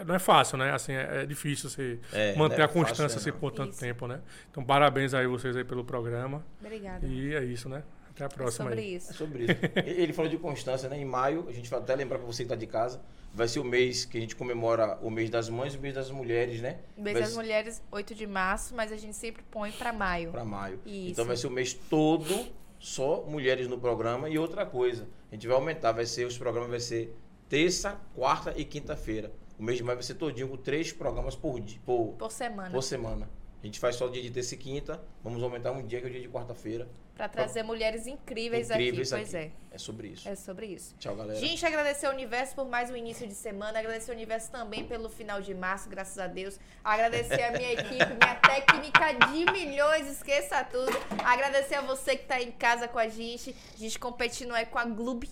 é- 0.00 0.04
não 0.04 0.14
é 0.14 0.18
fácil, 0.18 0.56
né? 0.58 0.72
Assim, 0.72 0.92
é, 0.92 1.22
é 1.22 1.26
difícil 1.26 1.68
você 1.70 1.98
É, 2.12 2.34
manter 2.36 2.60
é 2.60 2.64
a 2.64 2.68
constância 2.68 3.04
fácil, 3.04 3.18
assim, 3.18 3.30
não. 3.30 3.38
por 3.38 3.50
tanto 3.52 3.72
Isso. 3.72 3.80
tempo, 3.80 4.06
né? 4.06 4.20
Então, 4.50 4.64
parabéns 4.64 5.12
aí 5.14 5.26
vocês 5.26 5.54
aí 5.56 5.64
pelo 5.64 5.84
programa. 5.84 6.44
Obrigada. 6.60 7.06
E 7.06 7.34
é 7.34 7.44
isso, 7.44 7.68
né? 7.68 7.82
Até 8.16 8.24
a 8.24 8.26
É 8.26 8.28
próxima 8.30 8.64
sobre 8.70 8.80
aí. 8.80 8.92
É 8.94 8.96
isso. 8.96 9.14
sobre 9.14 9.44
isso. 9.44 9.52
Ele 10.00 10.12
falou 10.14 10.30
de 10.30 10.38
constância, 10.38 10.88
né? 10.88 10.98
Em 10.98 11.04
maio, 11.04 11.44
a 11.48 11.52
gente 11.52 11.68
vai 11.68 11.78
até 11.78 11.94
lembrar 11.94 12.18
pra 12.18 12.26
você 12.26 12.42
que 12.44 12.48
tá 12.48 12.56
de 12.56 12.66
casa, 12.66 13.00
vai 13.32 13.46
ser 13.46 13.60
o 13.60 13.64
mês 13.64 14.06
que 14.06 14.16
a 14.16 14.20
gente 14.20 14.34
comemora 14.34 14.98
o 15.02 15.10
mês 15.10 15.28
das 15.28 15.48
mães 15.50 15.74
e 15.74 15.76
o 15.76 15.80
mês 15.80 15.94
das 15.94 16.10
mulheres, 16.10 16.60
né? 16.62 16.78
Mês 16.96 17.12
Vai 17.12 17.22
das 17.22 17.30
ser- 17.30 17.36
Mulheres, 17.36 17.82
8 17.92 18.14
de 18.14 18.26
março, 18.26 18.74
mas 18.74 18.90
a 18.90 18.96
gente 18.96 19.14
sempre 19.14 19.42
põe 19.50 19.70
pra 19.70 19.92
maio. 19.92 20.30
Pra 20.32 20.44
maio. 20.44 20.80
Isso. 20.86 21.10
Então 21.12 21.24
vai 21.26 21.36
ser 21.36 21.46
o 21.46 21.50
mês 21.50 21.74
todo 21.74 22.46
só 22.78 23.22
mulheres 23.28 23.68
no 23.68 23.78
programa 23.78 24.28
e 24.30 24.38
outra 24.38 24.64
coisa, 24.64 25.06
a 25.30 25.34
gente 25.34 25.46
vai 25.46 25.56
aumentar, 25.56 25.92
vai 25.92 26.06
ser 26.06 26.26
os 26.26 26.38
programas 26.38 26.70
vai 26.70 26.80
ser 26.80 27.14
terça, 27.50 28.00
quarta 28.14 28.54
e 28.56 28.64
quinta-feira. 28.64 29.30
O 29.58 29.62
mês 29.62 29.76
de 29.78 29.84
maio 29.84 29.96
vai 29.96 30.02
ser 30.02 30.14
todinho 30.14 30.48
com 30.48 30.56
três 30.56 30.90
programas 30.92 31.36
por 31.36 31.60
dia, 31.60 31.78
por, 31.84 32.14
Por 32.18 32.30
semana. 32.32 32.70
por 32.70 32.82
semana. 32.82 33.28
A 33.62 33.66
gente 33.66 33.78
faz 33.80 33.96
só 33.96 34.06
o 34.06 34.10
dia 34.10 34.22
de 34.22 34.30
terça 34.30 34.54
e 34.54 34.58
quinta, 34.58 35.02
vamos 35.22 35.42
aumentar 35.42 35.72
um 35.72 35.84
dia 35.86 35.98
que 36.00 36.06
é 36.06 36.08
o 36.08 36.12
dia 36.12 36.20
de 36.22 36.28
quarta-feira. 36.28 36.88
Pra 37.16 37.30
trazer 37.30 37.62
mulheres 37.62 38.06
incríveis, 38.06 38.70
Incríveis 38.70 39.10
aqui. 39.10 39.22
Pois 39.22 39.34
aqui. 39.34 39.52
é. 39.72 39.74
É 39.74 39.78
sobre 39.78 40.08
isso. 40.08 40.28
É 40.28 40.34
sobre 40.34 40.66
isso. 40.66 40.94
Tchau, 40.98 41.16
galera. 41.16 41.38
Gente, 41.38 41.64
agradecer 41.64 42.06
ao 42.06 42.12
Universo 42.12 42.54
por 42.54 42.68
mais 42.68 42.90
um 42.90 42.96
início 42.96 43.26
de 43.26 43.34
semana. 43.34 43.78
Agradecer 43.78 44.10
ao 44.10 44.16
Universo 44.16 44.50
também 44.50 44.84
pelo 44.84 45.08
final 45.08 45.40
de 45.40 45.54
março, 45.54 45.88
graças 45.88 46.18
a 46.18 46.26
Deus. 46.26 46.60
Agradecer 46.84 47.42
a 47.42 47.52
minha 47.52 47.72
equipe, 47.72 48.04
minha 48.04 48.34
técnica 48.46 49.14
de 49.28 49.50
milhões, 49.50 50.06
esqueça 50.08 50.62
tudo. 50.64 50.92
Agradecer 51.24 51.76
a 51.76 51.80
você 51.80 52.16
que 52.16 52.26
tá 52.26 52.40
em 52.40 52.52
casa 52.52 52.86
com 52.86 52.98
a 52.98 53.08
gente. 53.08 53.56
A 53.74 53.78
gente 53.78 53.98
competindo 53.98 54.52
aí 54.52 54.66
com 54.66 54.78
a 54.78 54.84
Globo. 54.84 55.26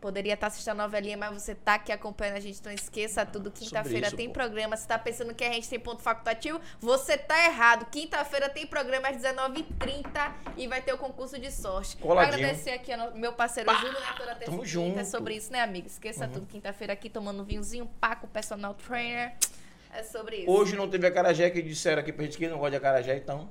Poderia 0.00 0.34
estar 0.34 0.46
assistindo 0.46 0.70
a 0.70 0.74
novelinha, 0.74 1.16
mas 1.16 1.42
você 1.42 1.56
tá 1.56 1.74
aqui 1.74 1.90
acompanhando 1.90 2.36
a 2.36 2.40
gente, 2.40 2.60
então 2.60 2.70
esqueça 2.72 3.26
tudo. 3.26 3.50
Quinta-feira 3.50 4.12
tem 4.12 4.28
pô. 4.28 4.34
programa. 4.34 4.76
Você 4.76 4.86
tá 4.86 4.96
pensando 4.96 5.34
que 5.34 5.42
a 5.42 5.52
gente 5.52 5.68
tem 5.68 5.80
ponto 5.80 6.02
facultativo? 6.02 6.60
Você 6.80 7.18
tá 7.18 7.44
errado. 7.44 7.86
Quinta-feira 7.90 8.48
tem 8.48 8.64
programa 8.64 9.08
às 9.08 9.16
19h30 9.16 10.32
e 10.56 10.68
vai 10.68 10.80
ter 10.80 10.92
o 10.92 10.98
concurso 10.98 11.36
de 11.40 11.50
sorte. 11.50 11.96
Coladinho. 11.96 12.34
Agradecer 12.34 12.70
aqui 12.70 12.92
ao 12.92 13.12
meu 13.14 13.32
parceiro 13.32 13.74
Júlio, 13.74 13.92
né? 13.92 14.14
Toda 14.16 14.34
terça 14.36 14.52
tamo. 14.52 14.62
É 14.62 14.66
junto. 14.66 14.98
Uhum. 14.98 15.04
sobre 15.04 15.34
isso, 15.34 15.52
né, 15.52 15.60
amiga? 15.62 15.88
Esqueça 15.88 16.28
tudo. 16.28 16.46
Quinta-feira 16.46 16.92
aqui 16.92 17.10
tomando 17.10 17.42
um 17.42 17.44
vinhozinho, 17.44 17.90
Paco, 18.00 18.28
personal 18.28 18.74
trainer. 18.74 19.34
É 19.92 20.02
sobre 20.04 20.36
isso. 20.36 20.50
Hoje 20.50 20.76
não 20.76 20.88
teve 20.88 21.06
acarajé 21.06 21.50
que 21.50 21.60
disseram 21.60 22.02
aqui 22.02 22.12
pra 22.12 22.24
gente 22.24 22.38
que 22.38 22.46
não 22.46 22.58
gosta 22.58 22.72
de 22.72 22.76
acarajé, 22.76 23.16
então 23.16 23.48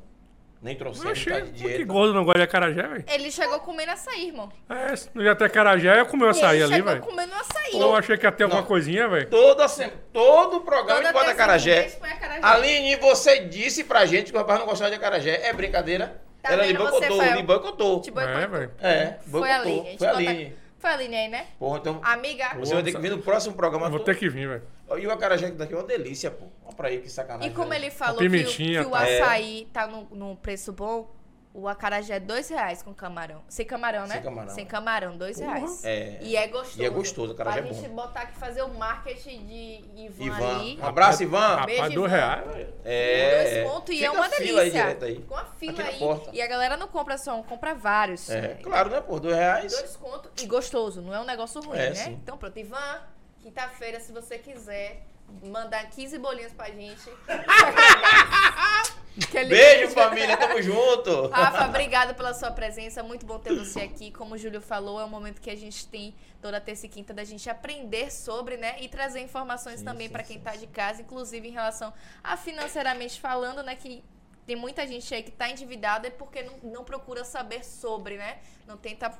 nem 0.61 0.75
trouxeram, 0.75 1.11
Oxê, 1.11 1.29
tá 1.29 1.39
de 1.41 1.51
que 1.51 1.67
dieta. 1.67 1.85
gordo 1.85 2.13
não 2.13 2.23
gosta 2.25 2.39
de 2.39 2.43
acarajé, 2.45 2.81
velho. 2.87 3.03
Ele 3.07 3.31
chegou 3.31 3.59
comendo 3.59 3.91
açaí, 3.91 4.27
irmão. 4.27 4.49
É, 4.69 4.95
se 4.95 5.09
não 5.13 5.23
ia 5.23 5.35
ter 5.35 5.45
acarajé, 5.45 5.99
eu 5.99 6.05
comi 6.05 6.23
o 6.23 6.29
açaí 6.29 6.55
ele 6.57 6.63
ali, 6.63 6.73
chegou 6.75 6.91
velho. 6.91 7.01
comendo 7.03 7.33
açaí. 7.35 7.79
Eu 7.79 7.95
achei 7.95 8.17
que 8.17 8.25
ia 8.25 8.31
ter 8.31 8.43
alguma 8.45 8.63
coisinha, 8.63 9.07
velho. 9.07 9.29
Toda 9.29 9.67
sem... 9.67 9.91
Todo 10.11 10.61
programa 10.61 11.01
Toda 11.01 11.13
bota 11.13 11.31
acarajé. 11.31 11.97
acarajé. 12.01 12.39
Aline, 12.41 12.95
você 12.97 13.39
disse 13.41 13.83
pra 13.83 14.05
gente 14.05 14.31
que 14.31 14.37
o 14.37 14.39
rapaz 14.39 14.59
não 14.59 14.65
gostava 14.65 14.89
de 14.89 14.95
acarajé. 14.97 15.47
É 15.47 15.53
brincadeira? 15.53 16.21
Tá 16.41 16.53
Ela 16.53 16.65
lhe 16.65 16.73
Você 16.73 16.79
boicotou, 16.91 17.17
foi- 17.17 17.29
lhe 17.35 17.43
boicotou. 17.43 18.01
Te 18.01 18.11
boicotou. 18.11 18.41
É, 18.41 18.47
velho. 18.47 18.71
É, 18.81 19.13
Foi 19.29 19.51
a 19.51 19.59
boicotou. 19.59 19.81
Aline. 19.83 19.97
Foi 19.97 20.07
a 20.07 20.11
bota- 20.13 20.29
Aline. 20.29 20.55
Foi 20.79 20.89
a 20.91 20.93
Aline 20.93 21.15
aí, 21.15 21.27
né? 21.27 21.45
Porra, 21.57 21.79
então 21.79 21.99
Amiga. 22.03 22.49
você 22.59 22.73
vai 22.75 22.83
ter 22.83 22.91
que 22.93 22.99
vir 22.99 23.09
no 23.11 23.17
próximo 23.17 23.55
programa. 23.55 23.89
Vou 23.89 23.99
ter 23.99 24.15
que 24.15 24.29
vir, 24.29 24.47
velho. 24.47 24.63
E 25.01 25.07
o 25.07 25.11
acarajé 25.11 25.49
daqui 25.51 25.73
é 25.73 25.75
uma 25.77 25.83
delícia, 25.83 26.29
pô. 26.31 26.45
Olha 26.67 26.75
pra 26.75 26.87
aí 26.89 26.99
que 27.01 27.09
sacanagem. 27.09 27.51
E 27.51 27.55
como 27.55 27.69
velho. 27.69 27.83
ele 27.85 27.91
falou 27.91 28.17
que 28.19 28.27
o, 28.27 28.45
que 28.45 28.79
o 28.79 28.89
tá. 28.91 28.99
açaí 28.99 29.67
tá 29.73 29.87
num 29.87 30.03
num 30.11 30.35
preço 30.35 30.71
bom, 30.73 31.09
o 31.53 31.67
acarajé 31.67 32.17
é 32.17 32.19
dois 32.19 32.47
reais 32.49 32.83
com 32.83 32.93
camarão. 32.93 33.41
Sem 33.49 33.65
camarão, 33.65 34.05
né? 34.05 34.13
Sem 34.15 34.21
camarão. 34.23 34.53
Sem 34.53 34.65
camarão, 34.65 35.17
dois 35.17 35.39
Porra. 35.39 35.53
reais. 35.55 35.83
É. 35.85 36.19
E 36.21 36.35
é 36.35 36.47
gostoso. 36.47 36.79
E 36.81 36.85
é 36.85 36.89
gostoso, 36.89 37.31
acarajé 37.33 37.61
Pra 37.61 37.71
é 37.71 37.73
gente 37.73 37.87
bom. 37.89 37.95
botar 37.95 38.21
aqui, 38.21 38.37
fazer 38.37 38.61
o 38.61 38.69
marketing 38.75 39.45
de 39.47 39.83
Ivan, 40.03 40.23
Ivan. 40.25 40.55
ali. 40.59 40.77
Um 40.79 40.85
abraço, 40.85 41.23
Ivan. 41.23 41.65
Beijo, 41.65 41.77
Rapaz, 41.81 41.93
dois 41.95 42.11
reais, 42.11 42.51
velho. 42.51 42.73
É. 42.85 43.61
Dois 43.63 43.73
pontos 43.73 43.95
e 43.95 44.05
é 44.05 44.11
uma 44.11 44.25
a 44.27 44.29
fila 44.29 44.61
delícia. 44.61 44.61
aí 44.61 44.69
direto 44.93 45.05
aí. 45.05 45.19
Com 45.23 45.35
a 45.35 45.45
fila 45.45 45.71
Aqui 45.71 45.81
na 45.81 45.87
aí. 45.89 45.97
porta. 45.99 46.29
E 46.31 46.41
a 46.43 46.47
galera 46.47 46.77
não 46.77 46.87
compra 46.89 47.17
só 47.17 47.35
um, 47.39 47.41
compra 47.41 47.73
vários. 47.73 48.29
É, 48.29 48.59
claro, 48.61 48.91
né? 48.91 49.01
Por 49.01 49.19
dois 49.19 49.35
reais. 49.35 49.71
Dois 49.71 49.95
contos 49.95 50.43
e 50.43 50.45
gostoso, 50.45 51.01
não 51.01 51.11
é 51.15 51.19
um 51.19 51.25
negócio 51.25 51.59
ruim, 51.61 51.75
É, 51.79 51.89
né? 51.89 51.95
sim. 51.95 52.11
Então 52.21 52.37
pronto, 52.37 52.59
Ivan, 52.59 53.01
quinta-feira, 53.39 53.99
se 53.99 54.11
você 54.11 54.37
quiser 54.37 55.01
mandar 55.43 55.89
15 55.89 56.17
bolinhos 56.17 56.53
pra 56.53 56.69
gente. 56.69 57.09
Que 59.31 59.45
Beijo, 59.45 59.93
família. 59.93 60.37
Tamo 60.37 60.61
junto. 60.61 61.27
Rafa, 61.29 61.65
obrigada 61.65 62.13
pela 62.13 62.35
sua 62.35 62.51
presença. 62.51 63.01
Muito 63.01 63.25
bom 63.25 63.39
ter 63.39 63.55
você 63.55 63.81
aqui. 63.81 64.11
Como 64.11 64.35
o 64.35 64.37
Júlio 64.37 64.61
falou, 64.61 65.01
é 65.01 65.05
um 65.05 65.09
momento 65.09 65.41
que 65.41 65.49
a 65.49 65.55
gente 65.55 65.87
tem 65.87 66.13
toda 66.39 66.61
terça 66.61 66.85
e 66.85 66.89
quinta 66.89 67.15
da 67.15 67.23
gente 67.23 67.49
aprender 67.49 68.11
sobre, 68.11 68.57
né? 68.57 68.75
E 68.79 68.87
trazer 68.87 69.19
informações 69.21 69.79
Sim, 69.79 69.85
também 69.85 70.07
sim, 70.07 70.13
pra 70.13 70.23
sim, 70.23 70.33
quem 70.33 70.41
tá 70.41 70.55
de 70.55 70.67
casa, 70.67 71.01
inclusive 71.01 71.47
em 71.47 71.51
relação 71.51 71.91
a 72.23 72.37
financeiramente 72.37 73.19
falando, 73.19 73.63
né? 73.63 73.75
Que 73.75 74.03
tem 74.45 74.55
muita 74.55 74.85
gente 74.85 75.13
aí 75.13 75.23
que 75.23 75.31
tá 75.31 75.49
endividada 75.49 76.07
é 76.07 76.11
porque 76.11 76.43
não, 76.43 76.53
não 76.71 76.83
procura 76.83 77.23
saber 77.23 77.65
sobre, 77.65 78.17
né? 78.17 78.37
Não 78.67 78.77
tenta 78.77 79.11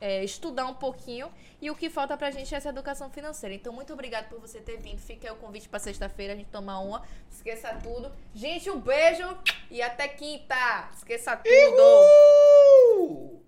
é, 0.00 0.24
estudar 0.24 0.66
um 0.66 0.74
pouquinho. 0.74 1.30
E 1.60 1.70
o 1.70 1.74
que 1.74 1.88
falta 1.88 2.16
pra 2.16 2.30
gente 2.30 2.54
é 2.54 2.58
essa 2.58 2.68
educação 2.68 3.10
financeira. 3.10 3.54
Então, 3.54 3.72
muito 3.72 3.92
obrigado 3.92 4.28
por 4.28 4.40
você 4.40 4.60
ter 4.60 4.78
vindo. 4.78 4.98
Fica 4.98 5.28
aí 5.28 5.34
o 5.34 5.36
convite 5.36 5.68
pra 5.68 5.78
sexta-feira, 5.78 6.32
a 6.32 6.36
gente 6.36 6.50
tomar 6.50 6.80
uma. 6.80 7.02
Esqueça 7.30 7.74
tudo. 7.82 8.12
Gente, 8.34 8.70
um 8.70 8.80
beijo 8.80 9.36
e 9.70 9.80
até 9.80 10.08
quinta. 10.08 10.90
Esqueça 10.94 11.36
tudo. 11.36 11.82
Uhul! 12.98 13.44